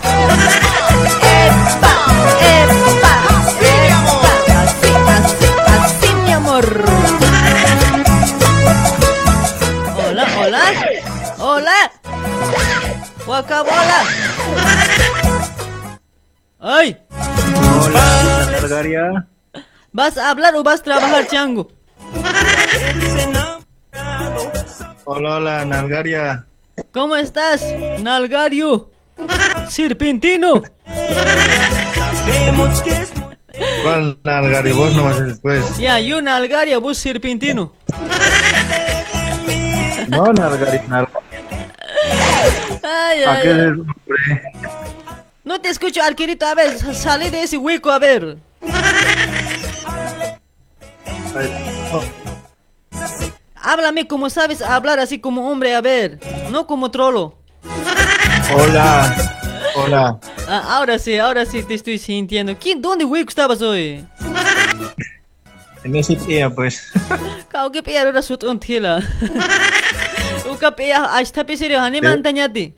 epa, 2.41 3.13
epa, 3.61 4.33
así, 4.61 4.91
así, 5.19 5.47
así 5.67 6.15
mi 6.25 6.33
amor. 6.33 6.85
Hola, 10.07 10.27
hola, 10.39 10.63
hola. 11.39 11.93
Guacabola. 13.27 14.05
¡Ay! 16.61 16.97
Nalgaria. 18.53 19.27
¿Vas 19.93 20.19
a 20.19 20.31
hablar 20.31 20.55
o 20.55 20.63
vas 20.63 20.81
a 20.81 20.83
trabajar, 20.83 21.27
chango? 21.27 21.69
Hola, 25.05 25.37
hola, 25.37 25.65
Nalgaria. 25.65 26.45
¿Cómo 26.93 27.17
estás, 27.17 27.65
Nalgario? 28.01 28.91
Sirpintino. 29.69 30.63
¿Cuál 33.83 34.19
Nalgaria? 34.23 34.75
Vos 34.75 34.95
nomás 34.95 35.25
después. 35.25 35.79
Ya, 35.79 35.99
yo 35.99 36.21
Nalgaria, 36.21 36.79
vos 36.79 36.99
Sirpintino. 36.99 37.73
No, 40.09 40.33
Nalgaria, 40.33 40.85
Nalgaria. 40.89 41.21
Ay, 42.83 43.23
¿A 43.25 43.33
ay, 43.33 43.43
qué 43.43 43.51
ay. 43.51 43.73
No 45.51 45.61
te 45.61 45.69
escucho, 45.69 46.01
Arquerito. 46.01 46.47
A 46.47 46.55
ver, 46.55 46.79
salí 46.95 47.29
de 47.29 47.43
ese 47.43 47.59
hueco, 47.59 47.91
a 47.91 47.99
ver. 47.99 48.37
Háblame 53.57 54.07
como 54.07 54.31
sabes 54.31 54.63
hablar, 54.63 55.01
así 55.01 55.19
como 55.19 55.51
hombre, 55.51 55.75
a 55.75 55.81
ver. 55.81 56.21
No 56.53 56.69
como 56.69 56.93
trolo. 56.93 57.37
Hola. 58.55 59.43
Hola. 59.75 60.21
Ah, 60.47 60.77
ahora 60.77 61.01
sí, 61.01 61.19
ahora 61.19 61.45
sí 61.45 61.65
te 61.65 61.75
estoy 61.75 61.99
sintiendo. 61.99 62.57
¿Quién, 62.57 62.81
¿Dónde 62.81 63.05
hueco 63.05 63.31
estabas 63.31 63.61
hoy? 63.61 64.07
En 65.83 65.97
ese 65.97 66.15
día, 66.15 66.49
pues. 66.49 66.93
Kau 67.49 67.73
ke 67.73 67.83
pia 67.83 68.07
ora 68.07 68.23
sut 68.23 68.45
on 68.45 68.61
thila. 68.61 69.03
Uka 70.49 70.77
pia 70.77 71.07
asta 71.19 71.43
pe 71.43 71.57
serio 71.57 71.81
hani 71.81 72.01
man 72.01 72.23
tanyati. 72.23 72.73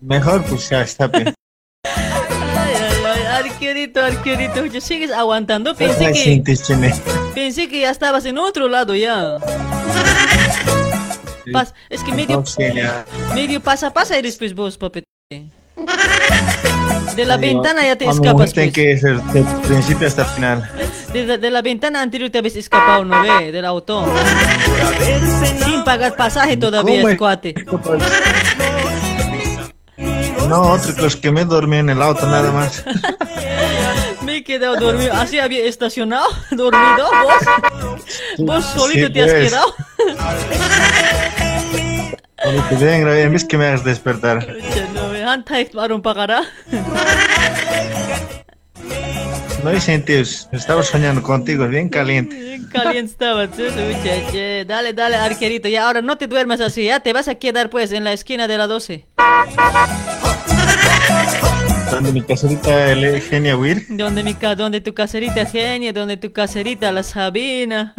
Mejor, 0.00 0.42
pues 0.44 0.68
ya 0.68 0.82
está. 0.82 1.10
ay, 1.84 3.22
arquerito, 3.44 4.00
arquerito, 4.02 4.66
ya 4.66 4.80
sigues 4.80 5.10
aguantando. 5.10 5.74
Pensé 5.74 6.12
que, 6.12 6.42
pensé 7.34 7.68
que 7.68 7.80
ya 7.80 7.90
estabas 7.90 8.24
en 8.26 8.38
otro 8.38 8.68
lado 8.68 8.94
ya. 8.94 9.36
Pas- 11.46 11.72
es 11.88 12.02
que 12.02 12.12
medio, 12.12 12.42
medio 13.34 13.60
pasa, 13.60 13.92
pasa 13.92 14.16
eres 14.18 14.36
pues 14.36 14.54
vos, 14.54 14.76
papete. 14.76 15.06
De 17.14 17.24
la 17.24 17.36
ventana 17.38 17.82
ya 17.82 17.96
te 17.96 18.04
escapas, 18.06 18.52
pues. 18.52 18.72
que 18.72 18.98
ser 18.98 19.20
de 19.22 19.42
principio 19.66 20.06
hasta 20.06 20.24
final. 20.24 20.70
De, 21.12 21.24
la- 21.24 21.38
de 21.38 21.50
la 21.50 21.62
ventana 21.62 22.02
anterior 22.02 22.28
te 22.30 22.38
habías 22.38 22.56
escapado, 22.56 23.04
¿no 23.04 23.22
ve? 23.22 23.52
Del 23.52 23.64
auto. 23.64 24.04
Sin 25.64 25.82
pagar 25.84 26.16
pasaje 26.16 26.56
todavía, 26.56 27.16
cuate. 27.16 27.54
No, 30.48 30.72
otra 30.72 30.94
cosa 30.94 31.20
que 31.20 31.30
me 31.30 31.44
dormí 31.44 31.76
en 31.78 31.90
el 31.90 32.00
auto 32.02 32.26
nada 32.26 32.50
más. 32.52 32.84
Me 34.22 34.38
he 34.38 34.44
quedado 34.44 34.76
dormido. 34.76 35.12
¿Así 35.14 35.38
había 35.38 35.64
estacionado? 35.66 36.26
¿Dormido? 36.50 37.08
¿Vos? 37.22 37.96
¿Vos 38.38 38.64
solito 38.64 39.06
Sí, 39.06 39.12
te 39.12 39.22
has 39.22 39.32
pues. 39.32 39.48
quedado? 39.48 39.74
Cuando 42.42 42.62
te 42.68 42.74
ven, 42.76 43.00
grave, 43.02 43.34
es 43.36 43.44
que 43.44 43.56
me 43.58 43.66
hagas 43.66 43.84
despertar. 43.84 44.46
No 49.62 49.70
hay 49.70 49.80
sentido, 49.80 50.22
estaba 50.52 50.82
soñando 50.82 51.22
contigo, 51.22 51.64
es 51.64 51.70
bien 51.70 51.88
caliente. 51.88 52.60
Caliente 52.72 53.12
estaba. 53.12 53.46
Dale, 54.66 54.92
dale, 54.92 55.16
arquerito. 55.16 55.68
Ya, 55.68 55.86
ahora 55.86 56.02
no 56.02 56.18
te 56.18 56.26
duermas 56.26 56.60
así, 56.60 56.84
ya 56.84 57.00
te 57.00 57.12
vas 57.12 57.28
a 57.28 57.36
quedar 57.36 57.70
pues 57.70 57.92
en 57.92 58.04
la 58.04 58.12
esquina 58.12 58.46
de 58.48 58.58
la 58.58 58.66
12. 58.66 59.06
Donde 61.90 62.12
mi 62.12 62.22
caserita 62.22 62.92
el 62.92 63.20
genia 63.22 63.56
Will, 63.56 63.84
Donde, 63.88 64.22
mi, 64.22 64.34
ca- 64.34 64.54
donde 64.54 64.80
tu 64.80 64.94
caserita 64.94 65.44
genia, 65.46 65.92
donde 65.92 66.16
tu 66.16 66.32
caserita 66.32 66.92
la 66.92 67.02
Sabina. 67.02 67.94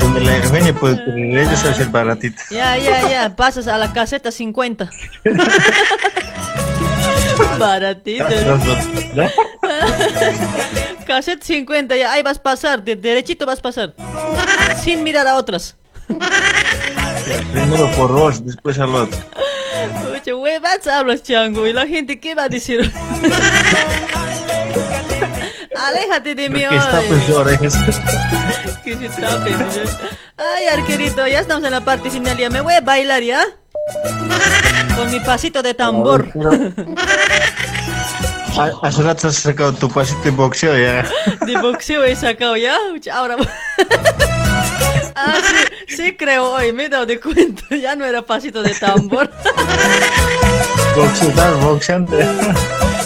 donde 0.00 0.20
la 0.20 0.36
Eugenia, 0.36 0.74
pues 0.74 0.98
ella 1.16 1.56
sabe 1.56 1.74
ser 1.74 1.88
baratita. 1.88 2.42
Ya, 2.50 2.76
ya, 2.78 3.08
ya, 3.10 3.36
pasas 3.36 3.66
a 3.68 3.78
la 3.78 3.92
caseta 3.92 4.30
50. 4.30 4.90
Baratito. 7.58 8.24
Cassette 11.06 11.42
50, 11.44 11.96
ya 11.96 12.12
ahí 12.12 12.22
vas 12.22 12.38
a 12.38 12.42
pasar, 12.42 12.82
de 12.82 12.96
derechito 12.96 13.46
vas 13.46 13.58
a 13.58 13.62
pasar. 13.62 13.94
Sin 14.82 15.02
mirar 15.02 15.26
a 15.26 15.36
otras. 15.36 15.76
Primero 17.52 17.90
por 17.96 18.12
vos, 18.12 18.44
después 18.44 18.78
al 18.78 18.94
otro. 18.94 19.18
Oye, 20.12 20.34
huevas 20.34 20.86
hablas, 20.86 21.22
chango. 21.22 21.66
¿Y 21.66 21.72
la 21.72 21.86
gente 21.86 22.18
qué 22.20 22.34
va 22.34 22.44
a 22.44 22.48
decir? 22.48 22.92
Aléjate 25.76 26.34
de 26.34 26.48
mí 26.50 26.60
Que 26.66 26.76
está 26.76 27.00
pues 27.06 27.22
hoy. 27.22 27.26
de 27.26 27.34
orejas. 27.34 27.74
Que 28.84 28.94
se. 28.96 29.22
Ay, 30.36 30.66
arquerito, 30.72 31.26
ya 31.26 31.40
estamos 31.40 31.64
en 31.64 31.72
la 31.72 31.80
parte 31.80 32.08
final. 32.08 32.36
Ya 32.36 32.48
me 32.50 32.60
voy 32.60 32.74
a 32.74 32.80
bailar, 32.80 33.20
¿ya? 33.20 33.42
Con 34.96 35.10
mi 35.10 35.18
pasito 35.20 35.62
de 35.62 35.74
tambor. 35.74 36.28
Ha- 38.58 38.70
Hace 38.88 39.02
rato 39.02 39.28
has 39.28 39.34
sacado 39.36 39.70
tu 39.74 39.86
pasito 39.90 40.22
de 40.22 40.30
boxeo 40.30 40.78
ya. 40.78 41.06
De 41.44 41.58
boxeo 41.60 42.02
he 42.04 42.16
sacado, 42.16 42.56
¿ya? 42.56 42.74
Ahora... 43.12 43.36
Ah, 45.14 45.38
sí, 45.88 45.94
sí 45.96 46.16
creo 46.16 46.52
hoy, 46.52 46.72
me 46.72 46.84
he 46.84 46.88
dado 46.88 47.06
de 47.06 47.18
cuenta. 47.20 47.62
Ya 47.76 47.94
no 47.96 48.04
era 48.04 48.22
pasito 48.22 48.62
de 48.62 48.74
tambor. 48.74 49.30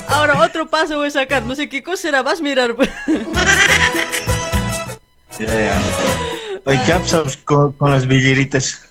Ahora 0.09 0.41
otro 0.43 0.69
paso 0.69 0.97
voy 0.97 1.09
a 1.09 1.11
sacar. 1.11 1.43
No 1.43 1.55
sé 1.55 1.69
qué 1.69 1.83
cosa 1.83 2.03
será. 2.03 2.23
Vas 2.23 2.41
a 2.41 2.43
mirar. 2.43 2.75
Ya, 5.39 5.47
ya. 5.47 5.81
Oye, 6.65 6.81
¿qué 6.87 6.93
con, 7.45 7.73
con 7.73 7.91
las 7.91 8.07
villeritas? 8.07 8.83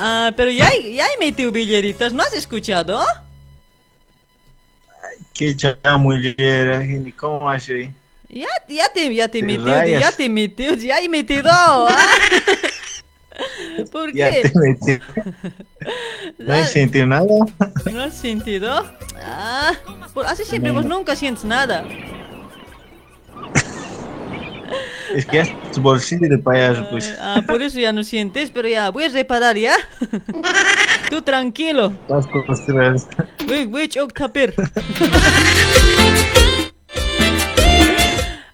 Ah, 0.00 0.32
pero 0.36 0.50
ya, 0.50 0.68
hay- 0.68 0.94
ya 0.94 1.06
he 1.06 1.18
metido 1.18 1.52
billeritas. 1.52 2.12
¿No 2.12 2.22
has 2.22 2.32
escuchado? 2.32 3.04
Qué 5.32 5.54
chamullera, 5.56 6.80
Geni, 6.82 7.12
¿cómo 7.12 7.50
hace? 7.50 7.92
Ya, 8.34 8.48
ya 8.68 8.88
te, 8.92 9.14
ya 9.14 9.28
te 9.28 9.38
Te 9.40 9.46
metido. 9.46 9.66
rayas. 9.66 10.00
Ya 10.00 10.10
te 10.12 10.24
he 10.24 10.28
metido. 10.28 10.74
Ya 10.74 10.98
he 11.00 11.08
metido. 11.08 11.48
¿ah? 11.52 11.88
¿Por 13.92 14.12
Ya 14.12 14.30
qué? 14.30 14.42
te 14.42 14.52
metí. 14.58 14.98
No 16.38 16.54
he 16.54 16.66
sentido 16.66 17.06
nada. 17.06 17.24
¿No 17.92 18.02
has 18.02 18.14
sentido? 18.14 18.84
Ah, 19.22 19.72
por 20.12 20.26
así 20.26 20.44
siempre 20.44 20.72
vos 20.72 20.84
nunca 20.84 21.14
sientes 21.14 21.44
nada. 21.44 21.84
Es 25.14 25.26
que 25.26 25.40
es 25.40 25.48
tu 25.70 25.80
bolsillo 25.80 26.28
de 26.28 26.38
payaso, 26.38 26.88
pues. 26.90 27.14
Ah, 27.20 27.40
por 27.46 27.62
eso 27.62 27.78
ya 27.78 27.92
no 27.92 28.02
sientes, 28.02 28.50
pero 28.50 28.66
ya 28.66 28.90
voy 28.90 29.04
a 29.04 29.08
reparar, 29.10 29.56
¿ya? 29.56 29.76
Tú 31.10 31.22
tranquilo. 31.22 31.92
Voy, 33.46 33.66
voy 33.66 33.82
a. 33.84 34.54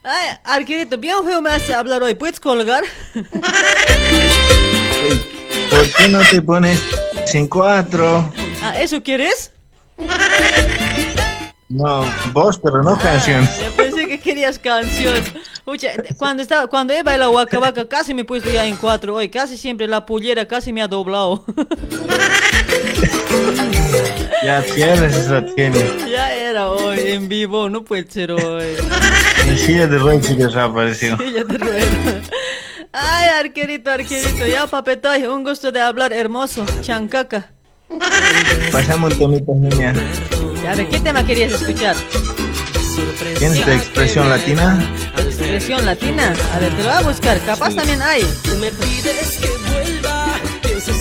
Ay, 0.03 0.29
Arquerito, 0.45 0.97
bien 0.97 1.17
feo 1.25 1.43
me 1.43 1.51
hace 1.51 1.75
hablar 1.75 2.03
hoy. 2.03 2.15
¿Puedes 2.15 2.41
colgar? 2.41 2.83
¿Por 5.71 5.93
qué 5.93 6.09
no 6.09 6.21
te 6.31 6.41
pones 6.41 6.81
sin 7.27 7.47
cuatro? 7.47 8.33
Ah, 8.63 8.81
¿eso 8.81 9.03
quieres? 9.03 9.53
No, 11.69 12.03
vos, 12.33 12.59
pero 12.59 12.83
no 12.83 12.99
canción. 12.99 13.47
Yo 13.63 13.71
pensé 13.77 14.09
que 14.09 14.19
querías 14.19 14.59
canción. 14.59 15.23
Escucha, 15.53 15.91
cuando, 16.17 16.43
estaba, 16.43 16.67
cuando 16.67 16.95
he 16.95 17.03
bailado 17.03 17.33
Waka 17.33 17.59
Waka 17.59 17.87
casi 17.87 18.15
me 18.15 18.23
he 18.23 18.25
puesto 18.25 18.51
ya 18.51 18.65
en 18.65 18.77
cuatro 18.77 19.17
hoy. 19.17 19.29
Casi 19.29 19.59
siempre 19.59 19.87
la 19.87 20.07
pullera 20.07 20.49
casi 20.49 20.73
me 20.73 20.81
ha 20.81 20.89
doblado. 20.89 21.45
Ya 24.45 24.63
tienes 24.63 25.17
esa 25.17 25.45
tiene. 25.55 25.79
ya 26.11 26.33
era 26.35 26.71
hoy, 26.71 26.99
en 27.05 27.29
vivo. 27.29 27.69
No 27.69 27.85
puede 27.85 28.11
ser 28.11 28.33
hoy. 28.33 28.77
En 29.47 29.59
silla 29.59 29.87
de 29.87 29.99
ruedas 29.99 30.27
sí 30.27 30.37
que 30.37 30.45
desapareció. 30.45 31.17
Sí, 31.19 31.33
ya 31.33 31.45
te 31.45 31.59
ruego. 31.59 31.87
Ay, 32.93 33.29
arquerito, 33.39 33.91
arquerito. 33.91 34.47
Ya, 34.47 34.67
papetoy, 34.67 35.25
un 35.25 35.45
gusto 35.45 35.71
de 35.71 35.81
hablar 35.81 36.13
hermoso. 36.13 36.65
Chancaca. 36.81 37.53
Pasamos 38.73 39.13
el 39.13 39.19
temita, 39.19 39.53
niña. 39.53 39.95
A 40.69 40.75
ver, 40.75 40.89
¿qué 40.89 41.01
tema 41.01 41.25
querías 41.25 41.53
escuchar? 41.53 41.97
¿Tienes 43.39 43.65
de 43.67 43.75
expresión 43.75 44.29
latina? 44.29 44.79
Expresión 45.17 45.85
latina. 45.87 46.35
A 46.55 46.59
ver, 46.59 46.71
te 46.77 46.83
lo 46.83 46.89
voy 46.89 46.99
a 46.99 47.03
buscar. 47.03 47.41
Capaz 47.41 47.75
también 47.75 48.03
hay. 48.03 48.23
Me 48.61 48.71
pides 48.71 49.39
que 49.41 49.49
vuelva, 49.73 50.27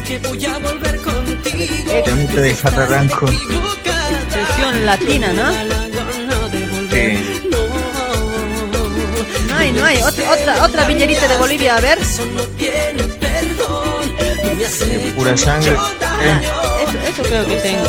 que 0.09 0.17
voy 0.27 0.43
a 0.43 0.57
volver 0.57 0.97
contigo. 1.01 2.03
Temita 2.03 2.41
de 2.41 2.55
Jatarranco. 2.55 3.27
Expresión 3.27 4.85
latina, 4.85 5.31
¿no? 5.33 5.51
Sí. 6.91 7.39
No 9.47 9.55
hay, 9.57 9.71
no 9.71 9.85
hay. 9.85 9.97
Otra, 10.01 10.31
otra, 10.31 10.63
otra 10.65 10.85
villerita 10.87 11.27
de 11.27 11.37
Bolivia, 11.37 11.75
a 11.75 11.81
ver. 11.81 11.99
De 14.79 15.11
pura 15.15 15.37
sangre. 15.37 15.73
Eh, 15.73 16.41
Eso, 16.87 16.97
eso 17.09 17.23
creo 17.29 17.45
que 17.45 17.55
tengo. 17.57 17.87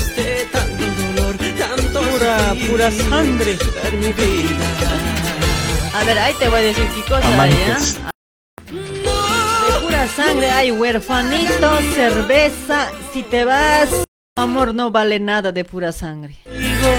pura, 2.10 2.54
pura 2.68 2.90
sangre. 2.90 3.58
A 5.94 6.04
ver, 6.04 6.18
ahí 6.18 6.34
te 6.34 6.48
voy 6.50 6.58
a 6.58 6.62
decir 6.64 6.86
qué 6.94 7.02
cosa 7.02 7.26
hay, 7.26 7.32
Amantes. 7.32 7.98
¿ah? 8.04 8.10
Pura 10.00 10.08
sangre 10.08 10.50
hay 10.50 10.70
huerfanito, 10.70 11.78
cerveza. 11.94 12.90
Si 13.12 13.22
te 13.22 13.44
vas, 13.44 13.90
amor, 14.34 14.74
no 14.74 14.90
vale 14.90 15.20
nada 15.20 15.52
de 15.52 15.62
pura 15.62 15.92
sangre. 15.92 16.36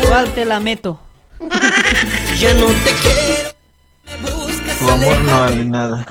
¿Cuál 0.08 0.32
te 0.34 0.46
la 0.46 0.60
meto? 0.60 1.00
Ya 2.40 2.54
no 2.54 2.68
te 2.68 2.92
quiero. 3.02 3.50
Tu 4.80 4.88
amor 4.90 5.20
no 5.22 5.40
vale 5.40 5.66
nada. 5.66 6.06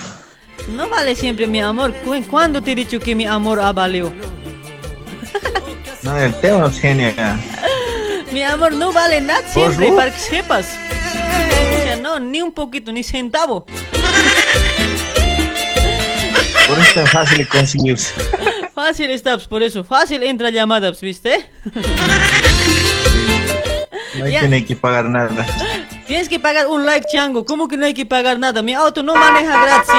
No 0.71 0.89
vale 0.89 1.15
siempre 1.15 1.47
mi 1.47 1.61
amor. 1.61 1.93
¿Cu- 2.05 2.25
¿Cuándo 2.29 2.61
te 2.61 2.73
he 2.73 2.75
dicho 2.75 2.99
que 2.99 3.15
mi 3.15 3.25
amor 3.25 3.61
ha 3.61 3.73
valido? 3.73 4.13
No, 6.03 6.17
el 6.19 6.35
tema 6.41 6.67
es 6.67 6.81
genial. 6.81 7.39
Mi 8.33 8.43
amor 8.43 8.73
no 8.73 8.93
vale 8.93 9.21
nada 9.21 9.43
siempre, 9.53 9.93
para 9.93 10.11
que 10.13 10.19
sepas. 10.19 10.67
O 10.67 11.83
sea, 11.85 11.97
no, 11.97 12.19
ni 12.19 12.43
un 12.43 12.51
poquito, 12.53 12.91
ni 12.91 13.05
centavo. 13.05 13.65
Por 16.71 16.79
eso 16.79 16.89
es 16.89 16.95
tan 16.95 17.07
fácil 17.09 17.49
conseguirse. 17.49 18.15
Fácil 18.73 19.11
está, 19.11 19.37
por 19.39 19.61
eso. 19.63 19.83
Fácil 19.83 20.23
entra 20.23 20.51
llamadas, 20.51 21.01
¿viste? 21.01 21.51
No 24.17 24.25
hay 24.25 24.65
que 24.65 24.77
pagar 24.77 25.07
nada. 25.07 25.45
Tienes 26.07 26.29
que 26.29 26.39
pagar 26.39 26.69
un 26.69 26.87
like, 26.87 27.09
chango. 27.13 27.45
¿Cómo 27.45 27.67
que 27.67 27.77
no 27.77 27.87
hay 27.87 27.95
que 27.95 28.07
pagar 28.07 28.39
nada? 28.39 28.63
Mi 28.63 28.73
auto 28.75 29.03
no 29.03 29.17
maneja 29.17 29.65
gratis. 29.65 29.95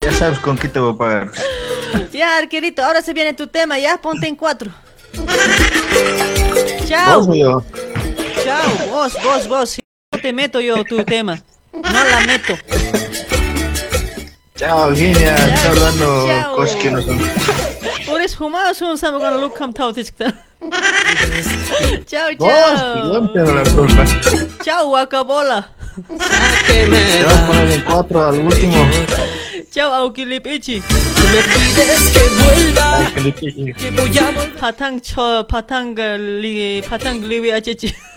Ya 0.00 0.12
sabes 0.12 0.40
con 0.40 0.58
qué 0.58 0.68
te 0.68 0.80
voy 0.80 0.94
a 0.94 0.96
pagar. 0.98 1.30
Ya, 2.12 2.36
arquerito, 2.36 2.84
ahora 2.84 3.00
se 3.00 3.12
viene 3.12 3.32
tu 3.32 3.46
tema, 3.46 3.78
ya, 3.78 4.00
ponte 4.00 4.26
en 4.26 4.34
cuatro. 4.34 4.72
Chao. 6.88 7.20
Vos 7.20 7.28
o 7.28 7.34
yo. 7.34 7.62
Chao, 8.44 8.88
vos, 8.90 9.16
vos, 9.22 9.48
vos. 9.48 9.78
No 10.12 10.20
te 10.20 10.32
meto 10.32 10.60
yo 10.60 10.82
tu 10.84 11.04
tema. 11.04 11.40
No 11.72 12.04
la 12.04 12.20
meto. 12.26 12.58
Chao, 14.56 14.94
genia. 14.94 15.34
Chao, 15.62 15.74
dando 15.74 16.26
Chao. 16.26 16.56
cosas 16.56 16.76
que 16.76 16.90
no 16.90 17.02
son. 17.02 17.18
Por 18.06 18.20
eso 18.20 18.46
humanos 18.46 18.80
un 18.82 18.98
sama 18.98 19.18
con 19.18 19.30
yo 23.12 23.30
tengo 23.32 23.52
la 23.52 23.62
culpa. 23.70 24.04
Chao, 24.62 24.88
guacabola. 24.88 25.70
Te 26.66 26.86
voy 26.86 26.98
a 26.98 27.46
poner 27.46 27.70
en 27.72 27.80
cuatro 27.82 28.28
al 28.28 28.38
último. 28.40 28.86
Chao, 29.72 29.92
Aukilipichi. 29.92 30.82
Me 31.32 31.42
pides 31.42 32.04
que 32.12 32.24
vuelva. 32.38 32.88
Que 33.78 33.90
voy 33.90 34.18
a 34.18 34.30
volver. 34.30 34.60
Patang 34.60 35.00
cho, 35.00 35.44
patang 35.48 35.94
li, 36.40 36.82
patang 36.82 37.22
liwi 37.22 37.50
achechi. 37.52 37.94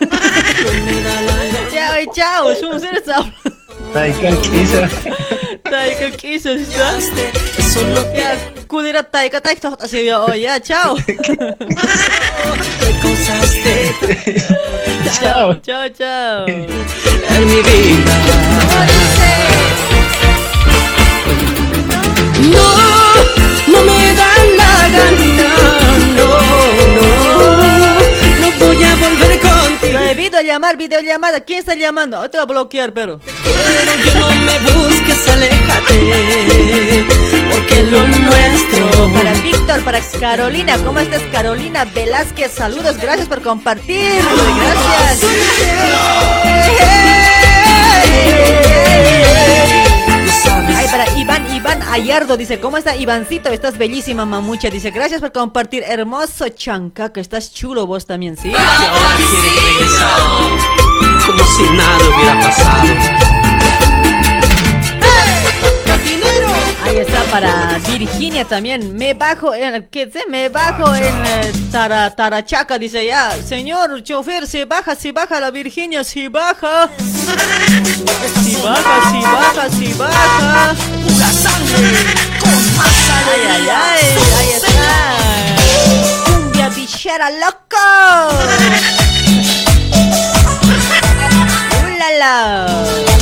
Chao, 1.72 2.00
y 2.00 2.06
chao. 2.14 2.50
Es 2.50 2.62
un 2.62 2.80
ser 2.80 3.02
sao. 3.04 3.24
Ay, 3.94 4.12
¿qué 4.20 4.30
quiso? 4.50 4.88
Taika 5.64 6.06
¿está? 6.06 6.98
Ya, 8.14 8.36
kudira 8.68 9.02
taika 9.02 9.40
taika 9.40 9.76
así 9.80 10.04
yo, 10.04 10.24
oh, 10.26 10.34
ya, 10.34 10.60
chao. 10.60 10.96
Chao, 15.20 15.54
chao, 15.62 15.88
chao. 15.88 16.46
En 16.46 17.46
mi 17.46 17.62
vida. 17.62 18.14
No, 22.52 22.66
no 23.72 23.78
me 23.84 24.14
dan 24.14 24.56
la 24.56 24.88
gana. 24.88 25.48
No, 26.16 26.28
no. 26.28 26.28
No 28.40 28.48
voy 28.58 28.84
a 28.84 28.96
volver 28.96 29.40
contigo. 29.40 29.98
Prohibido 29.98 30.40
llamar, 30.42 30.76
videollamada. 30.76 31.40
¿Quién 31.40 31.60
está 31.60 31.74
llamando? 31.74 32.28
Te 32.28 32.36
voy 32.38 32.42
a 32.42 32.46
bloquear, 32.46 32.92
pero. 32.92 33.20
Pero 33.20 33.92
que 34.02 34.10
no 34.18 34.28
me 34.28 34.58
busques, 34.72 35.28
aléjate. 35.28 35.94
Porque 37.50 37.82
lo 37.84 38.06
nuestro. 38.06 39.12
Para 39.12 39.32
Víctor, 39.34 39.82
para 39.84 40.00
Carolina, 40.20 40.76
¿cómo 40.84 41.00
estás 41.00 41.22
Carolina 41.32 41.84
Velázquez? 41.84 42.52
Saludos, 42.52 42.96
gracias 42.98 43.26
por 43.28 43.40
compartir. 43.42 44.22
Gracias. 44.60 45.20
Iván, 51.64 51.82
Ayardo 51.82 52.36
dice, 52.36 52.60
¿cómo 52.60 52.76
está 52.76 52.94
Ivancito? 52.94 53.48
Estás 53.48 53.78
bellísima, 53.78 54.26
mamucha. 54.26 54.68
Dice, 54.68 54.90
gracias 54.90 55.22
por 55.22 55.32
compartir. 55.32 55.82
Hermoso 55.86 56.50
chanca, 56.50 57.10
que 57.10 57.20
estás 57.20 57.54
chulo 57.54 57.86
vos 57.86 58.04
también, 58.04 58.36
¿sí? 58.36 58.52
Como 61.24 61.44
si 61.56 61.62
nada 61.74 61.98
hubiera 62.06 62.40
pasado. 62.42 63.43
Ahí 66.84 66.98
está 66.98 67.24
para 67.24 67.78
Virginia 67.78 68.44
también. 68.44 68.94
Me 68.94 69.14
bajo 69.14 69.54
en 69.54 69.88
¿qué 69.90 70.10
sé? 70.10 70.24
Me 70.28 70.50
bajo 70.50 70.94
en 70.94 71.04
eh, 71.24 71.52
Tara, 71.72 72.14
Tarachaca, 72.14 72.78
dice 72.78 73.06
ya. 73.06 73.34
Señor 73.42 74.02
chofer, 74.02 74.46
se 74.46 74.66
baja, 74.66 74.94
se 74.94 75.10
baja 75.10 75.40
la 75.40 75.50
Virginia, 75.50 76.04
se 76.04 76.28
baja. 76.28 76.90
Si 78.44 78.56
baja, 78.62 79.10
si 79.10 79.22
baja, 79.22 79.70
si 79.70 79.94
baja. 79.94 80.74
Pura 81.02 81.32
sangre 81.32 82.04
con 82.38 82.76
más 82.76 83.10
Ay, 83.32 83.40
ay, 83.50 83.68
ay, 83.70 84.04
ahí 84.38 84.50
está. 84.50 85.16
Cumbia 86.26 86.68
bichera 86.68 87.30
loco. 87.30 87.78
Para 92.14 93.13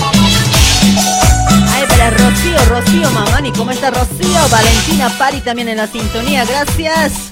Rocío, 2.33 2.65
Rocío 2.65 3.11
Mamani, 3.11 3.53
¿cómo 3.53 3.73
está 3.73 3.91
Rocío? 3.91 4.41
Valentina 4.51 5.11
Pari 5.19 5.41
también 5.41 5.69
en 5.69 5.77
la 5.77 5.87
sintonía, 5.87 6.47
gracias. 6.47 7.31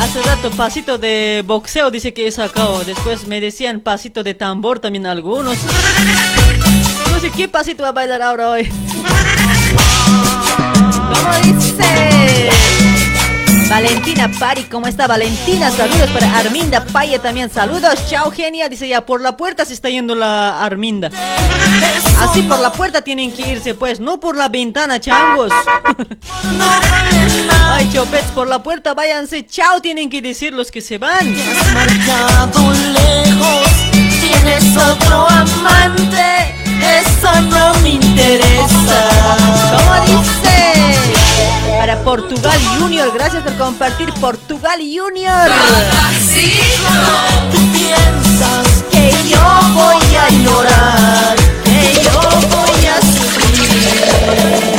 Hace 0.00 0.22
rato 0.22 0.50
pasito 0.50 0.96
de 0.96 1.44
boxeo 1.46 1.90
dice 1.90 2.14
que 2.14 2.26
he 2.26 2.32
sacado. 2.32 2.82
Después 2.82 3.26
me 3.26 3.42
decían 3.42 3.80
pasito 3.80 4.22
de 4.22 4.32
tambor 4.32 4.78
también 4.78 5.04
algunos. 5.06 5.58
No 7.12 7.20
sé 7.20 7.30
qué 7.30 7.46
pasito 7.46 7.82
va 7.82 7.90
a 7.90 7.92
bailar 7.92 8.22
ahora 8.22 8.50
hoy. 8.50 8.70
¿Cómo 11.12 11.54
dice? 11.60 12.48
Valentina 13.68 14.30
Pari, 14.38 14.64
¿cómo 14.64 14.86
está 14.86 15.06
Valentina? 15.06 15.70
Saludos 15.70 16.10
para 16.10 16.38
Arminda 16.38 16.84
Paya 16.84 17.20
también. 17.20 17.50
Saludos, 17.50 18.06
chao 18.08 18.30
genia. 18.30 18.68
Dice 18.68 18.88
ya, 18.88 19.04
por 19.04 19.20
la 19.20 19.36
puerta 19.36 19.64
se 19.64 19.72
está 19.72 19.88
yendo 19.88 20.14
la 20.14 20.62
Arminda. 20.62 21.10
Así 22.20 22.42
por 22.42 22.60
la 22.60 22.72
puerta 22.72 23.02
tienen 23.02 23.32
que 23.32 23.50
irse, 23.50 23.74
pues, 23.74 24.00
no 24.00 24.20
por 24.20 24.36
la 24.36 24.48
ventana, 24.48 25.00
changos. 25.00 25.50
Ay, 27.70 27.90
chopets, 27.92 28.30
por 28.32 28.48
la 28.48 28.62
puerta 28.62 28.94
váyanse. 28.94 29.46
Chao, 29.46 29.80
tienen 29.80 30.10
que 30.10 30.22
decir 30.22 30.52
los 30.52 30.70
que 30.70 30.80
se 30.80 30.98
van. 30.98 31.34
lejos, 32.92 33.66
tienes 34.20 34.76
otro 34.76 35.28
amante, 35.28 36.54
eso 36.98 37.40
no 37.42 37.74
me 37.80 37.90
interesa. 37.90 39.04
¿Cómo 39.76 40.04
dice? 40.06 41.23
Para 41.78 41.98
Portugal 42.02 42.58
Junior, 42.78 43.12
gracias 43.14 43.42
por 43.42 43.54
compartir 43.56 44.12
Portugal 44.14 44.78
Junior. 44.78 45.50
Que 51.64 52.02
yo 52.02 52.20
voy 52.48 52.86
a 52.86 53.00
sufrir. 53.00 54.73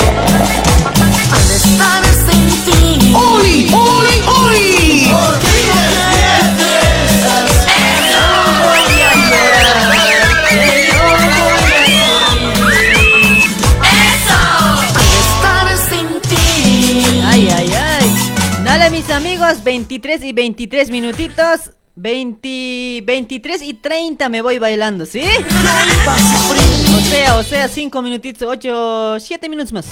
Mis 18.95 19.09
amigos, 19.09 19.61
23 19.61 20.24
y 20.24 20.32
23 20.32 20.90
minutitos. 20.90 21.72
20, 21.98 23.03
23 23.06 23.61
y 23.61 23.74
30 23.74 24.27
me 24.30 24.41
voy 24.41 24.57
bailando, 24.57 25.06
¿sí? 25.06 25.22
O 26.95 26.99
sea, 27.09 27.35
o 27.38 27.43
sea, 27.43 27.67
5 27.67 28.01
minutitos, 28.01 28.48
8, 28.48 29.17
7 29.19 29.49
minutos 29.49 29.74
más. 29.74 29.85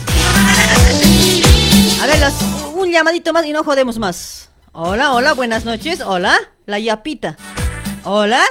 A 2.02 2.06
ver, 2.06 2.20
los- 2.20 2.76
un 2.76 2.90
llamadito 2.92 3.32
más 3.34 3.46
y 3.46 3.52
no 3.52 3.64
jodemos 3.64 4.00
más. 4.00 4.50
Hola, 4.72 5.14
hola, 5.14 5.34
buenas 5.34 5.66
noches. 5.66 6.00
Hola, 6.02 6.38
la 6.66 6.80
yapita. 6.80 7.38
Hola. 8.06 8.42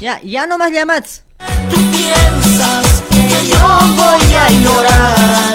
Ya, 0.00 0.20
ya 0.22 0.46
no 0.46 0.58
más 0.58 0.72
llamadas. 0.72 1.24
Tú 1.70 1.76
piensas 1.90 3.02
que 3.10 3.48
yo 3.48 3.58
voy 3.96 4.62
llorar. 4.62 5.54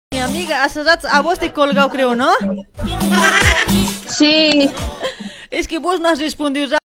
mi 0.11 0.19
amiga. 0.19 0.63
Hace 0.63 0.83
rato 0.83 1.07
a 1.09 1.21
vos 1.21 1.39
te 1.39 1.47
he 1.47 1.53
colgado, 1.53 1.89
creo, 1.89 2.15
¿no? 2.15 2.31
Sí. 4.07 4.69
Es 5.49 5.67
que 5.67 5.79
vos 5.79 5.99
no 5.99 6.09
has 6.09 6.19
respondido 6.19 6.77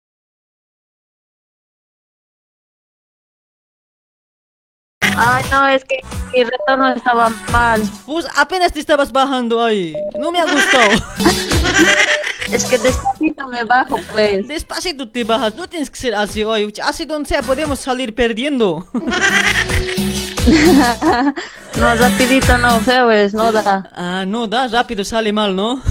Ay, 5.19 5.45
no, 5.51 5.67
es 5.67 5.83
que 5.85 6.01
mi 6.33 6.45
retorno 6.45 6.93
estaba 6.93 7.31
mal. 7.51 7.83
Vos 8.07 8.27
apenas 8.37 8.73
te 8.73 8.81
estabas 8.81 9.11
bajando 9.11 9.65
ahí. 9.65 9.97
No 10.19 10.31
me 10.31 10.41
ha 10.41 10.45
gustado. 10.45 10.91
Es 12.53 12.65
que 12.65 12.79
despacito 12.79 13.49
me 13.49 13.65
bajo, 13.65 13.99
pues. 14.13 14.47
Despacito 14.47 15.09
te 15.09 15.25
bajas. 15.25 15.57
No 15.57 15.69
tienes 15.69 15.91
que 15.91 15.97
ser 15.97 16.15
así 16.15 16.45
hoy. 16.45 16.73
Así 16.81 17.05
donde 17.05 17.29
sea 17.29 17.43
podemos 17.43 17.81
salir 17.81 18.15
perdiendo. 18.15 18.87
no, 21.79 21.95
rapidito 21.97 22.57
no, 22.59 22.81
feo 22.81 23.11
es, 23.11 23.35
no 23.35 23.51
da. 23.53 23.91
Ah, 23.95 24.25
no 24.27 24.47
da. 24.47 24.69
Rápido 24.69 25.05
sale 25.05 25.33
mal, 25.33 25.55
¿no? 25.55 25.83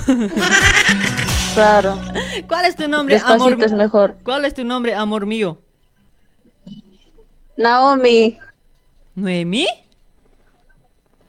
Claro. 1.53 1.98
¿Cuál 2.50 2.66
es 2.66 2.75
tu 2.75 2.85
nombre, 2.90 3.16
Despacito 3.16 3.45
amor? 3.45 3.64
es 3.64 3.72
mejor. 3.72 4.17
¿Cuál 4.25 4.43
es 4.43 4.53
tu 4.53 4.66
nombre, 4.66 4.93
amor 4.93 5.25
mío? 5.25 5.58
Naomi. 7.56 8.38
¿Noemí? 9.16 9.66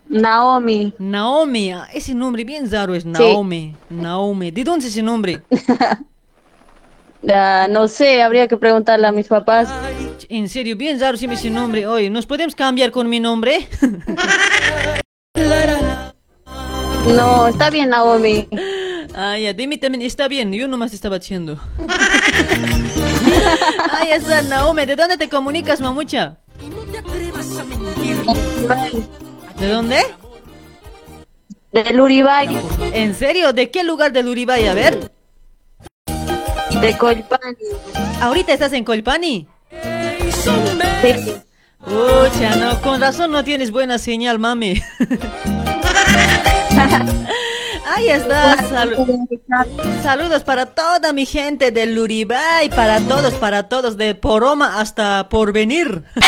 Naomi. 0.09 0.93
Naomi, 0.99 1.71
ah, 1.71 1.87
ese 1.93 2.13
nombre 2.13 2.43
bien 2.43 2.69
raro 2.69 2.97
es 2.97 3.05
Naomi. 3.07 3.77
Naomi. 3.89 4.51
¿De 4.51 4.65
dónde 4.65 4.87
es 4.87 4.93
ese 4.93 5.03
nombre? 5.03 5.43
Ah, 7.29 7.67
no 7.69 7.89
sé, 7.89 8.23
habría 8.23 8.47
que 8.47 8.57
preguntarle 8.57 9.05
a 9.09 9.11
mis 9.11 9.27
papás. 9.27 9.69
En 10.29 10.49
serio, 10.49 10.77
bien 10.77 10.99
raro 11.01 11.17
siempre 11.17 11.39
ese 11.39 11.51
nombre. 11.51 11.87
Oye, 11.87 12.11
¿nos 12.11 12.27
podemos 12.27 12.55
cambiar 12.55 12.91
con 12.91 13.09
mi 13.09 13.21
nombre? 13.21 13.69
No, 17.07 17.47
está 17.47 17.71
bien, 17.71 17.91
Naomi. 17.91 18.49
Ah, 19.15 19.39
ya, 19.39 19.53
de 19.53 19.67
mí 19.69 19.79
también 19.79 20.03
está 20.03 20.27
bien. 20.27 20.53
Yo 20.53 20.67
nomás 20.67 20.93
estaba 20.93 21.17
haciendo. 21.17 21.59
Ahí 23.93 24.11
está, 24.11 24.43
Naomi. 24.43 24.85
¿De 24.87 24.97
dónde 24.97 25.17
te 25.17 25.29
comunicas, 25.29 25.81
mamucha? 25.81 26.39
¿De 29.59 29.69
dónde? 29.69 30.03
Del 31.73 32.01
Uribay. 32.01 32.59
¿En 32.93 33.15
serio? 33.15 33.53
¿De 33.53 33.71
qué 33.71 33.85
lugar 33.85 34.13
del 34.13 34.27
Uribay? 34.29 34.67
A 34.67 34.75
ver. 34.75 35.13
De 36.81 36.99
Colpani. 36.99 37.57
¿Ahorita 38.21 38.53
estás 38.53 38.73
en 38.73 38.85
Colpani? 38.85 39.47
Ucha, 41.87 42.57
no, 42.57 42.81
con 42.81 43.01
razón 43.01 43.31
no 43.31 43.45
tienes 43.45 43.71
buena 43.71 43.99
señal, 43.99 44.39
mami. 44.39 44.83
Ahí 47.95 48.09
está. 48.09 48.57
salu- 48.69 49.29
saludos 50.03 50.43
para 50.43 50.67
toda 50.67 51.13
mi 51.13 51.25
gente 51.25 51.71
del 51.71 51.99
Uribay, 51.99 52.69
para 52.71 53.01
todos, 53.01 53.35
para 53.35 53.69
todos, 53.69 53.97
de 53.97 54.15
Poroma 54.15 54.81
hasta 54.81 55.29
Porvenir. 55.29 56.03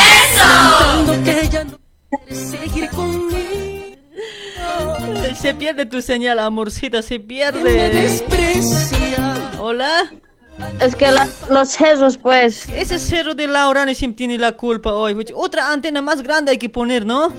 Se 5.40 5.54
pierde 5.54 5.86
tu 5.86 6.00
señal, 6.02 6.38
amorcita, 6.38 7.02
se 7.02 7.20
pierde. 7.20 8.20
Hola. 9.60 10.10
Es 10.80 10.94
que 10.94 11.10
la- 11.10 11.28
los 11.50 11.70
cerros, 11.70 12.16
pues. 12.16 12.68
Ese 12.68 12.98
cerro 12.98 13.34
de 13.34 13.46
Laura 13.46 13.84
ni 13.84 13.94
siempre 13.94 14.18
tiene 14.18 14.38
la 14.38 14.52
culpa 14.52 14.92
hoy. 14.92 15.16
Otra 15.34 15.72
antena 15.72 16.02
más 16.02 16.22
grande 16.22 16.52
hay 16.52 16.58
que 16.58 16.68
poner, 16.68 17.06
¿no? 17.06 17.32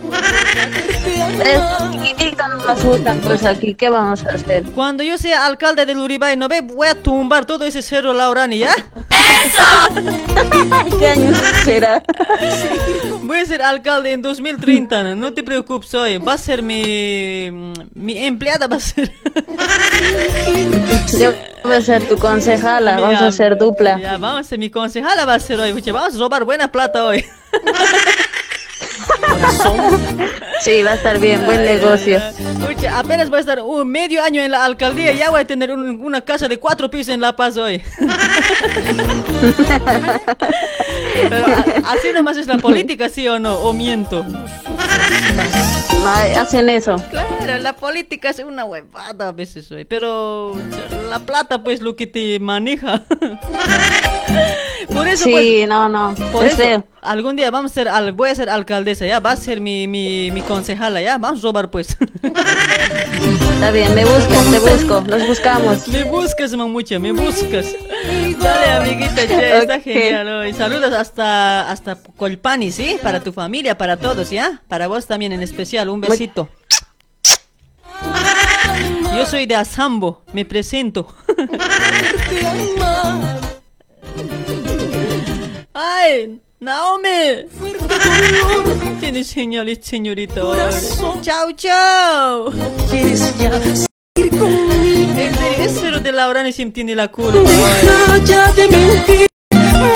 Es 1.44 1.60
nos 2.66 3.18
pues 3.24 3.46
aquí, 3.46 3.74
¿qué 3.76 3.90
vamos 3.90 4.26
a 4.26 4.32
hacer? 4.32 4.64
Cuando 4.76 5.04
yo 5.04 5.18
sea 5.18 5.46
alcalde 5.46 5.86
del 5.86 5.98
Uribay, 5.98 6.38
¿no 6.38 6.48
ve? 6.48 6.62
Voy 6.62 6.88
a 6.88 6.96
tumbar 6.96 7.46
todo 7.46 7.66
ese 7.66 7.82
cerro 7.82 8.14
Laurani, 8.14 8.60
¿ya? 8.60 8.74
¿Qué 11.00 11.08
año 11.08 11.32
será? 11.64 12.04
Voy 13.24 13.40
a 13.40 13.46
ser 13.46 13.62
alcalde 13.62 14.12
en 14.12 14.22
2030, 14.22 15.04
no, 15.04 15.16
No 15.16 15.34
te 15.34 15.44
preocupes, 15.44 15.94
oye. 15.96 16.20
Va 16.20 16.34
a 16.34 16.38
ser 16.38 16.64
mi... 16.64 17.50
Mi 17.94 18.18
empleada 18.26 18.68
va 18.68 18.78
a 18.78 18.80
ser... 18.80 19.12
Yo 21.20 21.34
voy 21.64 21.76
a 21.76 21.82
ser 21.82 22.08
tu 22.08 22.18
concejala, 22.18 23.00
vamos 23.14 23.22
a 23.22 23.28
hacer 23.28 23.58
dupla. 23.58 24.00
Ya, 24.00 24.18
vamos 24.18 24.42
a 24.42 24.44
ser 24.44 24.60
mi 24.60 24.70
concejala 24.70 25.26
va 25.26 25.36
a 25.36 25.40
ser 25.40 25.60
hoy. 25.60 25.72
Vamos 25.72 26.16
a 26.16 26.18
robar 26.18 26.46
buena 26.46 26.72
plata 26.72 27.06
hoy. 27.06 27.26
Sí, 30.62 30.84
va 30.84 30.92
a 30.92 30.96
estar 30.96 31.20
bien, 31.20 31.46
buen 31.46 31.64
negocio. 31.64 32.22
Apenas 32.94 33.30
voy 33.30 33.38
a 33.38 33.40
estar 33.40 33.62
un 33.62 33.88
medio 33.90 34.22
año 34.24 34.42
en 34.42 34.52
la 34.52 34.66
alcaldía, 34.66 35.14
ya 35.14 35.30
voy 35.30 35.42
a 35.42 35.48
tener 35.48 35.72
un- 35.72 36.02
una 36.04 36.22
casa 36.22 36.48
de 36.48 36.58
cuatro 36.60 36.90
pisos 36.90 37.14
en 37.14 37.22
La 37.22 37.36
Paz 37.36 37.58
hoy. 37.58 37.82
Pero 41.30 41.46
a- 41.48 41.92
así 41.92 42.12
nomás 42.14 42.38
es 42.38 42.48
la 42.48 42.58
política, 42.58 43.10
¿sí 43.10 43.28
o 43.28 43.40
no? 43.40 43.56
¿O 43.56 43.74
miento? 43.74 44.26
Hacen 46.38 46.70
eso. 46.70 46.96
Claro, 47.10 47.58
la 47.62 47.74
política 47.74 48.30
es 48.30 48.40
una 48.40 48.66
huevada 48.66 49.30
a 49.30 49.32
veces, 49.32 49.72
hoy, 49.72 49.86
pero 49.86 50.56
la 51.10 51.20
plata 51.20 51.64
pues 51.64 51.82
lo 51.82 51.96
que 51.96 52.08
te 52.08 52.40
maneja. 52.40 53.04
Por 54.94 55.08
eso 55.08 55.24
Sí, 55.26 55.32
pues, 55.32 55.68
no, 55.68 55.90
no, 55.90 56.16
por 56.32 56.46
es 56.46 56.58
eso, 56.60 56.84
algún 57.02 57.36
día 57.36 57.52
vamos 57.52 57.72
a 57.72 57.74
ser, 57.76 57.90
voy 58.14 58.30
a 58.30 58.36
ser 58.36 58.50
alcaldesa, 58.50 59.06
ya, 59.06 59.19
va 59.20 59.32
a 59.32 59.36
ser 59.36 59.62
mi, 59.62 59.88
mi, 59.88 60.32
mi 60.32 60.42
concejala, 60.42 61.02
ya, 61.02 61.18
vamos 61.18 61.40
a 61.40 61.44
robar 61.44 61.70
pues. 61.70 61.98
Está 63.54 63.72
bien, 63.72 63.94
me 63.94 64.06
buscas, 64.06 64.52
te 64.52 64.60
busco, 64.60 65.02
nos 65.02 65.28
buscamos. 65.28 65.88
Me 65.88 66.04
buscas, 66.04 66.54
mamucha, 66.54 67.00
me 67.00 67.12
buscas. 67.12 67.76
Dale, 68.40 68.72
amiguita, 68.72 69.28
che, 69.28 69.58
está 69.58 69.80
genial 69.80 70.28
hoy. 70.28 70.54
Saludos 70.54 70.94
hasta, 70.94 71.70
hasta 71.70 71.96
Colpani, 71.96 72.72
¿sí? 72.72 72.98
Para 73.02 73.20
tu 73.20 73.34
familia, 73.34 73.78
para 73.78 73.98
todos, 73.98 74.30
¿ya? 74.30 74.62
Para 74.68 74.88
vos 74.88 75.06
también 75.06 75.32
en 75.34 75.42
especial, 75.42 75.90
un 75.90 76.02
besito. 76.02 76.50
Yo 79.16 79.26
soy 79.26 79.46
de 79.46 79.56
Azambo, 79.56 80.24
me 80.34 80.46
presento. 80.46 81.14
¡Ay! 85.74 86.42
¡Naomi! 86.62 87.48
Tiene 89.00 89.24
señales, 89.24 89.80
señorita. 89.82 90.42
¡Chao, 91.22 91.54
chao! 91.54 92.52
¿Quieres 92.90 93.34
ya 93.38 93.50
Ese, 93.56 93.86
ese 95.64 95.80
cero 95.80 96.02
de 96.02 96.12
Laura 96.12 96.44
ni 96.44 96.52
tiene 96.52 96.96
la 96.96 97.08
culpa. 97.08 97.40
Deja 97.40 98.18
ya 98.26 98.52
de 98.52 98.68
mentir, 98.68 99.28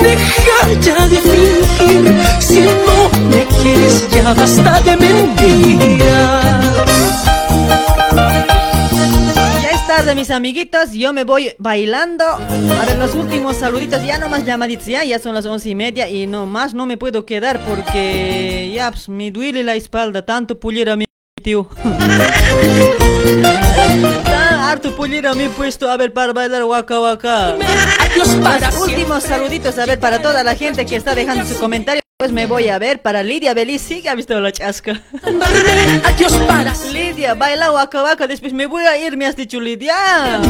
deja 0.00 0.72
ya 0.80 1.06
de 1.06 1.18
fingir. 1.18 2.14
Si 2.40 2.60
no 2.60 3.10
me 3.28 3.44
quieres, 3.44 4.08
ya 4.10 4.32
basta 4.32 4.80
de 4.80 4.96
mentiras. 4.96 6.63
Mis 10.14 10.30
amiguitos. 10.30 10.92
Yo 10.92 11.12
me 11.12 11.24
voy 11.24 11.54
bailando. 11.58 12.24
A 12.24 12.84
ver, 12.86 12.96
los 12.98 13.14
últimos 13.16 13.56
saluditos. 13.56 14.04
Ya 14.06 14.18
no 14.18 14.28
más 14.28 14.44
llamaditos. 14.44 14.86
Ya, 14.86 15.02
ya 15.04 15.18
son 15.18 15.34
las 15.34 15.44
once 15.44 15.68
y 15.68 15.74
media. 15.74 16.08
Y 16.08 16.28
no 16.28 16.46
más 16.46 16.72
no 16.72 16.86
me 16.86 16.96
puedo 16.96 17.26
quedar 17.26 17.58
porque 17.64 18.70
ya 18.72 18.92
pues, 18.92 19.08
me 19.08 19.32
duele 19.32 19.64
la 19.64 19.74
espalda. 19.74 20.24
Tanto 20.24 20.60
pulir 20.60 20.88
a 20.88 20.94
mi 20.94 21.06
tío. 21.42 21.68
Tan 24.24 24.60
harto 24.60 24.94
pulir 24.94 25.26
a 25.26 25.34
mi 25.34 25.48
puesto. 25.48 25.90
A 25.90 25.96
ver, 25.96 26.12
para 26.12 26.32
bailar 26.32 26.62
waka 26.64 27.00
waka. 27.00 27.56
Los 28.16 28.36
últimos 28.80 29.24
saluditos. 29.24 29.76
A 29.78 29.86
ver, 29.86 29.98
para 29.98 30.22
toda 30.22 30.44
la 30.44 30.54
gente 30.54 30.86
que 30.86 30.94
está 30.94 31.16
dejando 31.16 31.44
su 31.44 31.58
comentario. 31.58 32.03
Pues 32.16 32.30
me 32.30 32.46
voy 32.46 32.68
a 32.68 32.78
ver 32.78 33.02
para 33.02 33.24
Lidia 33.24 33.54
Belis, 33.54 33.82
sí 33.82 34.00
que 34.00 34.08
ha 34.08 34.14
visto 34.14 34.38
la 34.40 34.52
chasca. 34.52 35.00
Adiós 36.04 36.32
para 36.46 36.72
Lidia, 36.92 37.34
baila 37.34 37.72
waka 37.72 38.04
waka, 38.04 38.28
después 38.28 38.52
me 38.52 38.66
voy 38.66 38.84
a 38.84 38.96
ir, 38.96 39.16
me 39.16 39.26
has 39.26 39.34
dicho 39.34 39.60
Lidia. 39.60 39.94
Ay, 39.96 40.42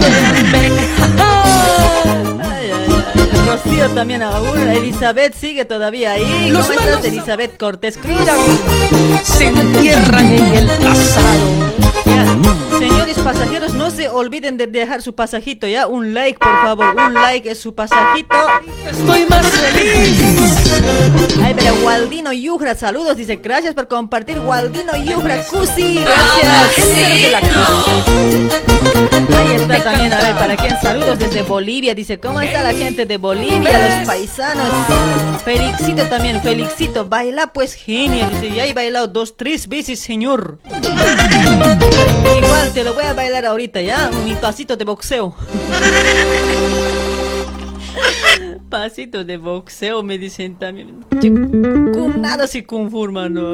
ay, 2.43 2.71
ay. 2.71 2.71
Rocío 3.47 3.89
también 3.95 4.23
aún, 4.23 4.59
Elizabeth 4.69 5.33
sigue 5.35 5.65
todavía 5.65 6.13
ahí. 6.13 6.51
Los 6.51 6.67
¿Cómo 6.67 6.81
estás, 6.81 7.05
Elizabeth 7.07 7.57
Cortés 7.57 7.97
Cruz? 7.97 8.21
se 9.23 9.47
entierran 9.47 10.35
en 10.35 10.55
el 10.55 10.67
pasado. 10.67 11.75
Señores 12.79 13.19
pasajeros, 13.19 13.75
no 13.75 13.91
se 13.91 14.09
olviden 14.09 14.57
de 14.57 14.67
dejar 14.67 15.03
su 15.03 15.15
pasajito, 15.15 15.67
¿ya? 15.67 15.87
Un 15.87 16.15
like, 16.15 16.39
por 16.39 16.63
favor, 16.63 16.95
un 16.97 17.15
like 17.15 17.51
es 17.51 17.59
su 17.59 17.75
pasajito. 17.75 18.35
Estoy 18.91 19.27
más 19.27 19.47
feliz. 19.47 20.21
Ay, 21.43 21.55
pero 21.55 21.75
Waldino 21.85 22.33
Yujra, 22.33 22.75
saludos, 22.75 23.17
dice, 23.17 23.37
gracias 23.37 23.75
por 23.75 23.89
compartir, 23.89 24.39
Waldino 24.39 24.97
Yujra, 24.97 25.43
Cusi, 25.45 26.01
gracias. 26.01 26.85
Ahí 29.37 29.57
está 29.57 29.83
también, 29.83 30.13
a 30.13 30.21
ver, 30.21 30.35
para 30.35 30.55
¿Para 30.55 30.69
quién? 30.69 30.79
Saludos 30.79 31.19
desde 31.19 31.41
Bolivia. 31.41 31.95
Dice, 31.95 32.21
¿cómo 32.21 32.39
está 32.39 32.63
la 32.63 32.75
gente 32.75 33.07
de 33.07 33.17
Bolivia? 33.17 33.99
Los 33.99 34.07
paisanos. 34.07 34.69
Felixito 35.43 36.05
también, 36.05 36.43
Felixito. 36.43 37.09
Baila 37.09 37.47
pues 37.47 37.73
genial. 37.73 38.31
Dice, 38.31 38.55
ya 38.55 38.67
he 38.67 38.75
bailado 38.75 39.09
dos, 39.09 39.39
tres 39.39 39.67
veces, 39.67 40.01
señor. 40.01 40.59
Igual 42.37 42.64
te 42.73 42.85
lo 42.85 42.95
voy 42.95 43.05
a 43.05 43.13
bailar 43.13 43.45
ahorita, 43.47 43.81
¿ya? 43.83 44.11
Mi 44.25 44.35
pasito 44.35 44.77
de 44.77 44.85
boxeo. 44.85 45.35
Pasito 48.71 49.25
de 49.25 49.37
boxeo, 49.37 50.03
me 50.03 50.19
dicen 50.19 50.57
también. 50.59 51.05
Con 51.93 52.21
nada 52.21 52.47
se 52.47 52.65
conforman, 52.65 53.35
¿no? 53.35 53.53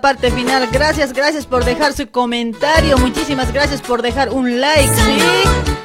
Parte 0.00 0.30
final. 0.30 0.68
Gracias, 0.72 1.12
gracias 1.12 1.46
por 1.46 1.64
dejar 1.64 1.92
su 1.92 2.10
comentario. 2.10 2.96
Muchísimas 2.98 3.52
gracias 3.52 3.80
por 3.80 4.02
dejar 4.02 4.30
un 4.30 4.60
like. 4.60 4.90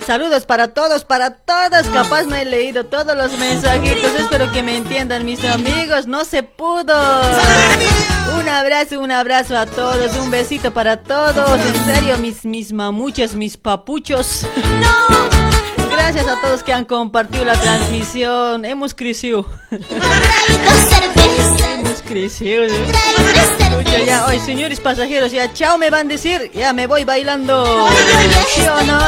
Saludos 0.06 0.46
para 0.46 0.70
todos, 0.70 1.04
para 1.04 1.32
todas. 1.32 1.88
Capaz 1.88 2.24
no 2.24 2.36
he 2.36 2.46
leído 2.46 2.86
todos 2.86 3.16
los 3.18 3.38
mensajitos. 3.38 4.14
Espero 4.20 4.52
que 4.52 4.62
me 4.62 4.78
entiendan 4.78 5.26
mis 5.26 5.44
amigos. 5.44 6.08
No 6.08 6.26
se 6.26 6.44
pudo. 6.44 6.96
Un 8.40 8.48
abrazo, 8.50 9.00
un 9.00 9.12
abrazo 9.12 9.58
a 9.58 9.66
todos. 9.66 10.16
Un 10.18 10.30
besito 10.30 10.72
para 10.72 10.98
todos. 10.98 11.60
En 11.60 11.86
serio, 11.86 12.18
mis, 12.18 12.46
mis 12.46 12.72
mamuchas, 12.72 13.34
mis 13.34 13.58
papuchos. 13.58 14.46
Gracias 16.08 16.28
a 16.28 16.40
todos 16.40 16.62
que 16.62 16.72
han 16.72 16.86
compartido 16.86 17.46
la 17.46 17.60
transmisión. 17.60 18.64
Hemos 18.64 18.94
crecido. 18.94 19.48
Hemos 19.72 19.88
crecido. 22.04 22.68
Ya, 24.06 24.28
hoy, 24.28 24.40
señores 24.40 24.80
pasajeros, 24.80 25.32
ya 25.32 25.52
chao 25.52 25.80
me 25.80 25.90
van 25.90 26.06
a 26.06 26.10
decir. 26.10 26.52
Ya 26.54 26.74
me 26.74 26.86
voy 26.86 27.06
bailando. 27.06 27.88
¿Sí 28.54 28.62
o 28.68 28.84
no? 28.84 29.00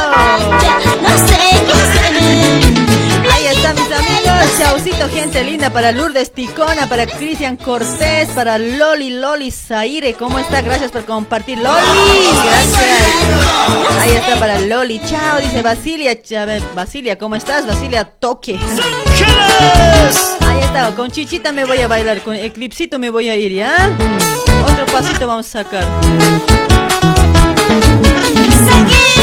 Ahí 3.38 3.46
está, 3.46 3.72
mis 3.72 3.84
amigos. 3.84 4.58
Chaucito, 4.58 5.08
gente 5.10 5.44
linda. 5.44 5.70
Para 5.70 5.92
Lourdes 5.92 6.32
Ticona, 6.32 6.88
para 6.88 7.06
Cristian 7.06 7.56
Cortés, 7.56 8.28
para 8.30 8.58
Loli, 8.58 9.10
Loli 9.10 9.52
Zaire. 9.52 10.14
¿Cómo 10.14 10.40
está? 10.40 10.60
Gracias 10.60 10.90
por 10.90 11.04
compartir. 11.04 11.58
Loli, 11.58 11.78
gracias. 12.44 14.00
Ahí 14.00 14.10
está 14.10 14.40
para 14.40 14.58
Loli. 14.58 15.00
Chao, 15.08 15.38
dice 15.38 15.62
Basilia. 15.62 16.18
Basilia, 16.74 17.16
¿cómo 17.16 17.36
estás? 17.36 17.64
Basilia 17.64 18.02
Toque. 18.04 18.58
Ahí 20.40 20.60
está, 20.60 20.92
con 20.96 21.12
Chichita 21.12 21.52
me 21.52 21.64
voy 21.64 21.78
a 21.78 21.86
bailar, 21.86 22.20
con 22.22 22.34
Eclipsito 22.34 22.98
me 22.98 23.10
voy 23.10 23.28
a 23.28 23.36
ir, 23.36 23.52
¿ya? 23.52 23.96
Otro 24.68 24.84
pasito 24.86 25.28
vamos 25.28 25.46
a 25.54 25.62
sacar. 25.62 26.67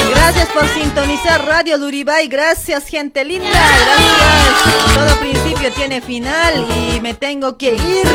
Gracias 0.09 0.48
por 0.49 0.67
sintonizar 0.67 1.45
Radio 1.45 1.77
Luribay, 1.77 2.27
gracias 2.27 2.88
gente 2.88 3.24
linda, 3.24 3.49
gracias. 3.49 4.93
Todo 4.93 5.19
principio 5.19 5.72
tiene 5.74 6.01
final 6.01 6.65
y 6.95 6.99
me 6.99 7.14
tengo 7.14 7.57
que 7.57 7.74
ir 7.75 8.07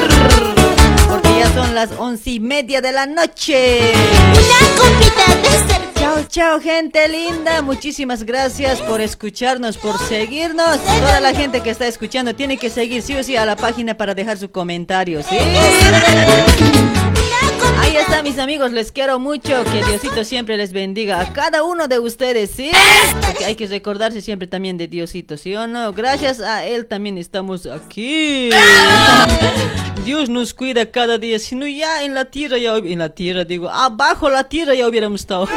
porque 1.09 1.39
ya 1.39 1.52
son 1.52 1.75
las 1.75 1.91
once 1.99 2.31
y 2.31 2.41
media 2.41 2.81
de 2.81 2.92
la 2.92 3.07
noche. 3.07 3.92
Chao, 5.94 6.25
chao 6.28 6.60
gente 6.60 7.09
linda, 7.09 7.62
muchísimas 7.62 8.25
gracias 8.25 8.81
por 8.81 9.00
escucharnos, 9.00 9.76
por 9.76 9.99
seguirnos. 9.99 10.78
Toda 10.81 11.20
la 11.20 11.34
gente 11.34 11.60
que 11.60 11.70
está 11.70 11.86
escuchando 11.86 12.34
tiene 12.34 12.57
que 12.57 12.70
seguir 12.70 13.02
sí 13.02 13.15
o 13.17 13.23
sí 13.23 13.36
a 13.36 13.44
la 13.44 13.57
página 13.57 13.94
para 13.94 14.15
dejar 14.15 14.39
su 14.39 14.50
comentario, 14.50 15.23
¿sí? 15.23 15.36
Ahí 17.91 17.97
está, 17.97 18.23
mis 18.23 18.39
amigos, 18.39 18.70
les 18.70 18.93
quiero 18.93 19.19
mucho. 19.19 19.65
Que 19.65 19.83
Diosito 19.83 20.23
siempre 20.23 20.57
les 20.57 20.73
bendiga 20.73 21.20
a 21.20 21.33
cada 21.33 21.65
uno 21.65 21.89
de 21.89 21.99
ustedes, 21.99 22.52
¿sí? 22.52 22.70
Porque 23.27 23.44
hay 23.44 23.57
que 23.57 23.67
recordarse 23.67 24.20
siempre 24.20 24.47
también 24.47 24.78
de 24.78 24.86
Diosito, 24.86 25.36
¿sí 25.36 25.57
o 25.57 25.67
no? 25.67 25.93
Gracias 25.93 26.39
a 26.39 26.65
Él 26.65 26.86
también 26.86 27.19
estamos 27.19 27.67
aquí. 27.67 28.51
Dios 30.05 30.28
nos 30.28 30.55
cuida 30.55 30.86
cada 30.86 31.19
día, 31.19 31.41
si 31.41 31.57
no 31.57 31.67
ya 31.67 32.05
en 32.05 32.15
la 32.15 32.27
tierra, 32.27 32.59
ya 32.59 32.77
en 32.77 33.01
la 33.01 33.09
tierra 33.09 33.44
digo, 33.44 33.69
abajo 33.69 34.31
la 34.31 34.44
tierra 34.44 34.73
ya 34.75 34.86
hubiéramos 34.86 35.23
estado. 35.23 35.49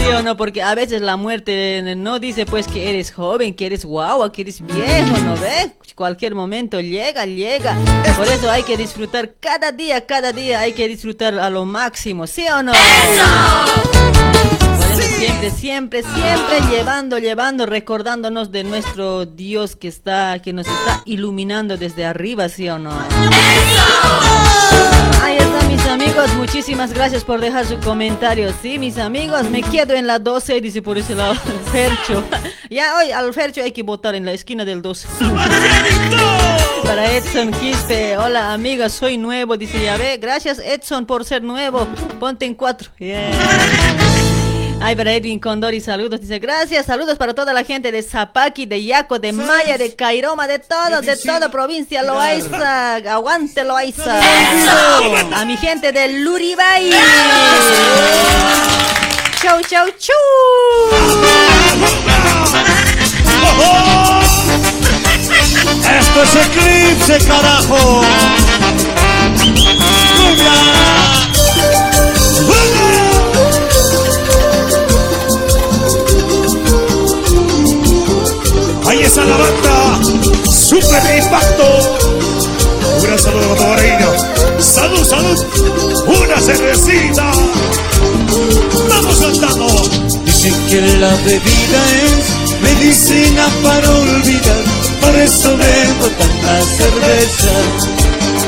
¿Sí 0.00 0.06
o 0.12 0.22
no? 0.22 0.36
Porque 0.36 0.62
a 0.62 0.74
veces 0.74 1.00
la 1.02 1.16
muerte 1.16 1.82
no 1.96 2.18
dice 2.18 2.46
pues 2.46 2.66
que 2.66 2.90
eres 2.90 3.12
joven, 3.12 3.54
que 3.54 3.66
eres 3.66 3.84
guau, 3.84 4.30
que 4.32 4.42
eres 4.42 4.60
viejo, 4.60 5.16
¿no 5.24 5.36
ves? 5.36 5.70
Cualquier 5.94 6.34
momento 6.34 6.80
llega, 6.80 7.26
llega. 7.26 7.76
Por 8.16 8.26
eso 8.26 8.50
hay 8.50 8.62
que 8.62 8.76
disfrutar 8.76 9.34
cada 9.38 9.70
día, 9.72 10.06
cada 10.06 10.32
día 10.32 10.60
hay 10.60 10.72
que 10.72 10.88
disfrutar 10.88 11.38
a 11.38 11.50
lo 11.50 11.66
máximo, 11.66 12.26
¿sí 12.26 12.46
o 12.48 12.62
no? 12.62 12.72
Por 12.72 12.80
eso 14.90 15.02
siempre, 15.18 15.50
siempre, 15.50 16.02
siempre 16.02 16.60
llevando, 16.70 17.18
llevando, 17.18 17.66
recordándonos 17.66 18.50
de 18.50 18.64
nuestro 18.64 19.26
Dios 19.26 19.76
que 19.76 19.88
está, 19.88 20.40
que 20.40 20.54
nos 20.54 20.66
está 20.66 21.02
iluminando 21.04 21.76
desde 21.76 22.06
arriba, 22.06 22.48
¿sí 22.48 22.68
o 22.70 22.78
no? 22.78 22.90
Ahí 25.22 25.36
amigos, 26.20 26.36
muchísimas 26.36 26.92
gracias 26.92 27.24
por 27.24 27.40
dejar 27.40 27.66
su 27.66 27.78
comentario. 27.78 28.52
Sí, 28.60 28.78
mis 28.78 28.98
amigos, 28.98 29.48
me 29.48 29.62
quedo 29.62 29.94
en 29.94 30.06
la 30.06 30.18
12, 30.18 30.60
dice 30.60 30.82
por 30.82 30.98
ese 30.98 31.14
lado 31.14 31.34
Fercho. 31.72 32.22
Ya 32.68 32.96
hoy 32.98 33.10
al 33.10 33.32
Fercho 33.32 33.62
hay 33.62 33.72
que 33.72 33.82
votar 33.82 34.14
en 34.14 34.24
la 34.24 34.32
esquina 34.32 34.64
del 34.64 34.82
12. 34.82 35.08
Para 36.84 37.10
Edson 37.12 37.52
Quispe, 37.52 38.18
hola 38.18 38.52
amiga, 38.52 38.88
soy 38.88 39.16
nuevo, 39.16 39.56
dice 39.56 39.82
ya 39.82 39.96
ve, 39.96 40.18
gracias 40.18 40.58
Edson 40.58 41.06
por 41.06 41.24
ser 41.24 41.42
nuevo, 41.42 41.86
ponte 42.18 42.44
en 42.44 42.54
cuatro. 42.54 42.90
Yeah. 42.98 43.30
Ay, 44.82 44.96
para 44.96 45.12
Edwin 45.12 45.38
Condori, 45.38 45.78
saludos. 45.80 46.20
Dice, 46.20 46.38
gracias, 46.38 46.86
saludos 46.86 47.18
para 47.18 47.34
toda 47.34 47.52
la 47.52 47.64
gente 47.64 47.92
de 47.92 48.02
Zapaki, 48.02 48.64
de 48.64 48.82
Yaco, 48.82 49.18
de 49.18 49.32
Maya, 49.32 49.76
de 49.76 49.94
Cairoma, 49.94 50.46
de 50.46 50.58
todo, 50.58 51.02
de 51.02 51.16
toda 51.16 51.50
provincia 51.50 52.02
Loaiza. 52.02 52.94
Aguante 52.96 53.62
Loaiza. 53.62 54.20
A 55.34 55.44
mi 55.44 55.56
gente 55.58 55.92
de 55.92 56.08
Luribay. 56.20 56.90
Chau, 59.42 59.60
chau, 59.68 59.86
chau. 59.98 60.16
Esto 65.98 66.22
es 66.22 66.36
Eclipse, 66.36 67.18
carajo. 67.26 68.02
Cumbia. 69.36 70.79
La 79.16 79.24
banda. 79.24 80.00
Super 80.50 81.02
impacto. 81.18 81.64
Un 82.96 83.02
gran 83.02 83.18
saludo 83.18 83.56
para 83.56 83.76
Reina. 83.76 84.06
Salud, 84.60 85.04
salud. 85.04 85.38
Una 86.06 86.40
cervecita. 86.40 87.32
Vamos 88.88 89.16
cantando. 89.18 89.66
Dicen 90.24 90.54
que 90.68 90.80
la 90.98 91.10
bebida 91.24 91.80
es 92.06 92.40
medicina 92.62 93.46
para 93.62 93.90
olvidar, 93.90 94.64
por 95.00 95.14
eso 95.16 95.56
bebo 95.56 96.06
tanta 96.18 96.62
cerveza. 96.76 97.54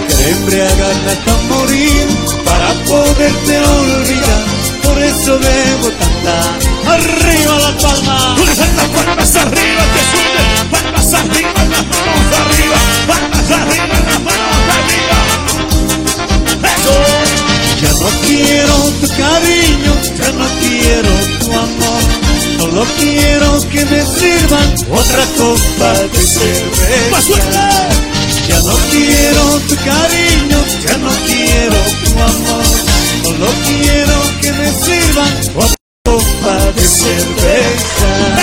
Que 0.09 0.31
embriagarme 0.31 1.11
hasta 1.11 1.35
morir 1.49 2.07
para 2.45 2.73
poderte 2.85 3.59
olvidar, 3.59 4.45
por 4.83 4.99
eso 5.03 5.39
bebo 5.39 5.89
tanta. 5.99 6.93
Arriba 6.95 7.59
la 7.59 7.77
palma, 7.79 8.37
las 8.39 8.59
palmas 8.59 9.37
arriba, 9.37 9.83
que 9.93 10.01
suben 10.11 10.52
manos 11.13 11.21
arriba, 11.21 11.61
las 11.71 11.87
manos 11.87 12.33
arriba, 12.41 12.77
patas 13.07 13.51
arriba, 13.51 13.97
las 14.07 14.25
arriba. 14.79 15.19
Eso. 16.73 16.95
Ya 17.83 17.93
no 17.93 18.09
quiero 18.27 18.75
tu 19.01 19.09
cariño, 19.09 19.93
ya 20.17 20.31
no 20.33 20.47
quiero 20.61 21.13
tu 21.41 21.47
amor. 21.53 22.03
Solo 22.59 22.83
quiero 22.99 23.49
que 23.71 23.85
me 23.85 24.01
sirvan 24.03 24.69
otra 24.91 25.25
copa 25.37 25.93
de 26.13 26.23
cerveza. 26.23 27.41
Ya 28.49 28.59
no 28.61 28.77
quiero 28.91 29.43
tu 29.69 29.77
cariño, 29.85 30.59
ya 30.87 30.97
no 30.99 31.11
quiero 31.27 31.79
tu 32.05 32.11
amor. 32.23 32.65
Solo 33.25 33.49
quiero 33.67 34.17
que 34.41 34.53
me 34.53 34.69
sirvan 34.73 35.33
otra 35.57 35.77
copa 36.05 36.55
de 36.77 36.87
cerveza. 36.89 38.42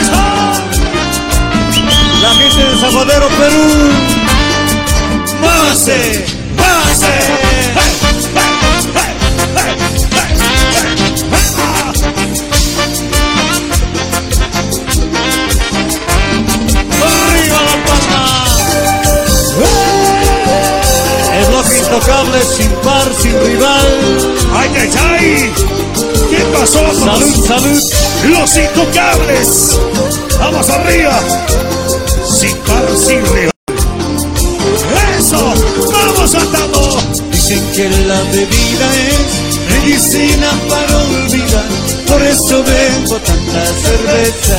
¡Arriba 17.01 17.59
la 17.61 17.75
palma! 17.85 18.23
El 21.33 21.45
bloque 21.45 21.77
intocable 21.77 22.39
sin 22.43 22.71
par, 22.83 23.07
sin 23.21 23.39
rival. 23.41 23.88
¡Ay, 24.53 24.69
ay, 24.75 24.89
ay! 25.09 25.53
¿Qué 26.29 26.41
pasó? 26.53 26.81
Salud, 26.93 27.47
salud. 27.47 27.83
Los 28.25 28.57
intocables. 28.57 29.79
Vamos 30.39 30.69
arriba. 30.69 31.19
Par, 32.40 32.88
sin 32.95 33.19
rival. 33.34 33.51
Eso. 35.18 35.53
Vamos 35.92 36.35
atado. 36.35 36.98
Dicen 37.32 37.61
que 37.76 37.90
la 38.08 38.22
bebida 38.32 38.88
es 38.95 39.27
medicina 39.69 40.48
para 40.69 40.98
olvidar. 41.00 41.66
Por 42.08 42.22
eso 42.24 42.64
bebo 42.64 43.16
tanta 43.18 43.66
cerveza. 43.84 44.58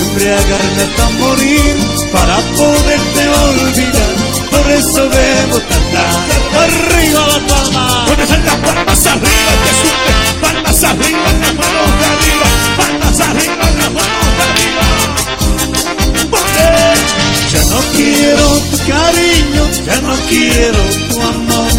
Embriagarme 0.00 0.82
hasta 0.82 1.10
morir 1.18 1.76
para 2.10 2.36
poderte 2.56 3.28
olvidar. 3.28 4.14
Por 4.50 4.70
eso 4.70 5.10
bebo 5.10 5.58
tanta. 5.60 6.04
Arriba 6.64 7.26
la 7.32 7.46
palma. 7.46 8.04
¿Dónde 8.06 8.22
están 8.22 8.44
las 8.46 8.56
palmas 8.56 9.06
arriba? 9.06 9.52
Que 9.62 9.72
sube. 9.82 10.40
Palmas 10.40 10.84
arriba, 10.84 11.28
no 17.76 17.82
quiero 17.92 18.46
tu 18.70 18.78
cariño, 18.88 19.62
ya 19.84 20.00
no 20.00 20.14
quiero 20.28 20.80
tu 21.10 21.20
amor. 21.20 21.70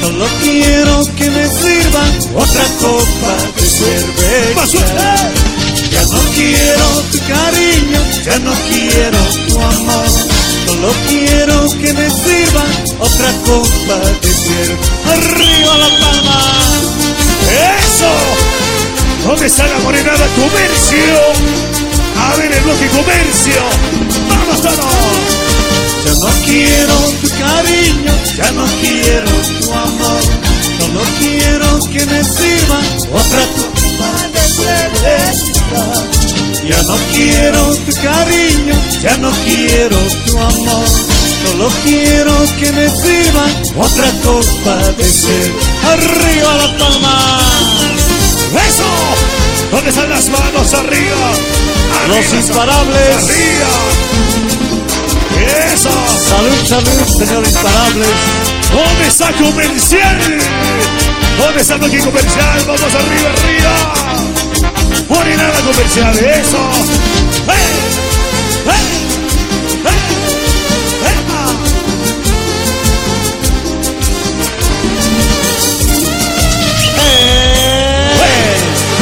Solo 0.00 0.26
quiero 0.42 0.94
que 1.16 1.30
me 1.30 1.44
sirvan 1.48 2.10
otra 2.36 2.64
copa 2.78 3.34
de 3.56 3.66
cerveza. 3.80 4.86
Ya 5.90 6.02
no 6.14 6.20
quiero 6.36 6.86
tu 7.10 7.18
cariño, 7.34 8.00
ya 8.24 8.38
no 8.38 8.52
quiero 8.70 9.20
tu 9.48 9.60
amor. 9.60 10.06
Solo 10.66 10.90
quiero 11.08 11.56
que 11.80 11.92
me 11.94 12.08
sirvan 12.10 12.70
otra 13.00 13.30
copa 13.48 13.98
de 14.22 14.32
cerveza. 14.44 15.12
Arriba 15.14 15.78
la 15.78 15.90
palma. 16.00 16.38
¡Eso! 17.82 18.12
¿Dónde 19.26 19.46
está 19.46 19.66
la 19.66 19.78
morenada 19.80 20.26
comercio? 20.36 21.50
A 22.22 22.36
ver 22.36 22.52
el 22.52 22.62
bloque 22.62 22.88
comercio. 22.88 24.29
¡Vamos 24.50 24.62
todos! 24.62 24.84
Ya 26.04 26.14
no 26.14 26.30
quiero 26.44 26.94
tu 27.22 27.28
cariño, 27.38 28.12
ya 28.36 28.50
no 28.52 28.64
quiero 28.80 29.30
tu 29.60 29.72
amor. 29.72 30.22
Solo 30.78 31.02
quiero 31.20 31.78
que 31.92 32.06
me 32.06 32.24
sirvan 32.24 32.84
otra 33.12 33.46
copa 33.56 34.10
de 34.34 34.40
cerveza. 34.58 35.82
Ya 36.66 36.82
no 36.82 36.96
quiero 37.14 37.76
tu 37.76 37.92
cariño, 38.02 38.74
ya 39.00 39.16
no 39.18 39.30
quiero 39.44 39.98
tu 40.26 40.38
amor. 40.38 40.86
Solo 41.46 41.68
quiero 41.84 42.34
que 42.58 42.72
me 42.72 42.88
sirvan 42.88 43.52
otra 43.76 44.10
copa 44.24 44.76
de 44.98 45.04
cerveza. 45.04 45.92
Arriba 45.92 46.56
la 46.56 46.78
palma. 46.78 47.38
¡Eso! 48.66 48.84
¿Dónde 49.70 49.90
están 49.90 50.10
las 50.10 50.28
manos 50.28 50.74
arriba? 50.74 51.30
Los 52.08 52.32
imparables. 52.32 53.30
¡Eso! 55.72 55.90
Salud, 56.28 56.66
salud, 56.66 57.18
señor 57.18 57.46
imparables. 57.46 58.08
¿Dónde 58.70 59.06
está 59.06 59.32
comercial? 59.32 60.18
¿Dónde 61.38 61.60
está 61.60 61.76
bloque 61.76 61.98
comercial? 61.98 62.64
Vamos 62.66 62.94
arriba, 62.94 63.30
arriba. 63.30 63.74
Morenada 65.08 65.60
comercial, 65.60 66.16
eso. 66.18 66.70
¡Eh! 67.48 67.79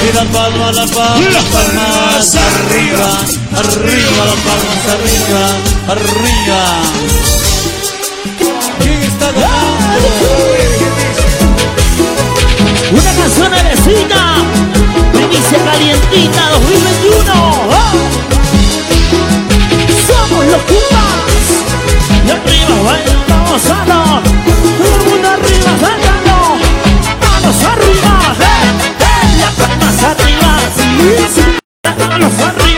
Y 0.09 0.13
las 0.15 0.25
palmas, 0.27 0.75
las 0.75 0.91
palmas, 0.91 1.33
Las 1.33 1.45
palmas 1.45 2.35
arriba, 2.35 3.11
arriba, 3.57 4.25
las 4.25 4.41
palmas 4.47 4.87
arriba, 4.95 5.43
arriba. 5.89 6.61
¿Quién 8.81 9.03
está 9.03 9.27
ganando? 9.33 10.09
Una 12.93 13.13
canción 13.13 13.51
me 13.51 15.29
dice 15.29 15.57
calientita 15.57 16.43
2021. 16.51 17.33
¡Oh! 17.35 17.93
Somos 20.07 20.45
los 20.47 20.63
Pumas. 20.63 21.39
Y 22.27 22.31
arriba 22.31 22.77
bailamos 22.85 23.61
sano. 23.61 24.23
Todo 24.79 24.95
el 24.95 25.03
mundo 25.11 25.29
arriba 25.29 25.71
bailando. 25.83 26.37
Manos 27.21 27.59
arriba, 27.63 28.13
eh, 28.41 28.98
palmas 29.59 30.03
arriba, 30.05 30.59
sí, 30.77 31.17
sí. 31.35 32.78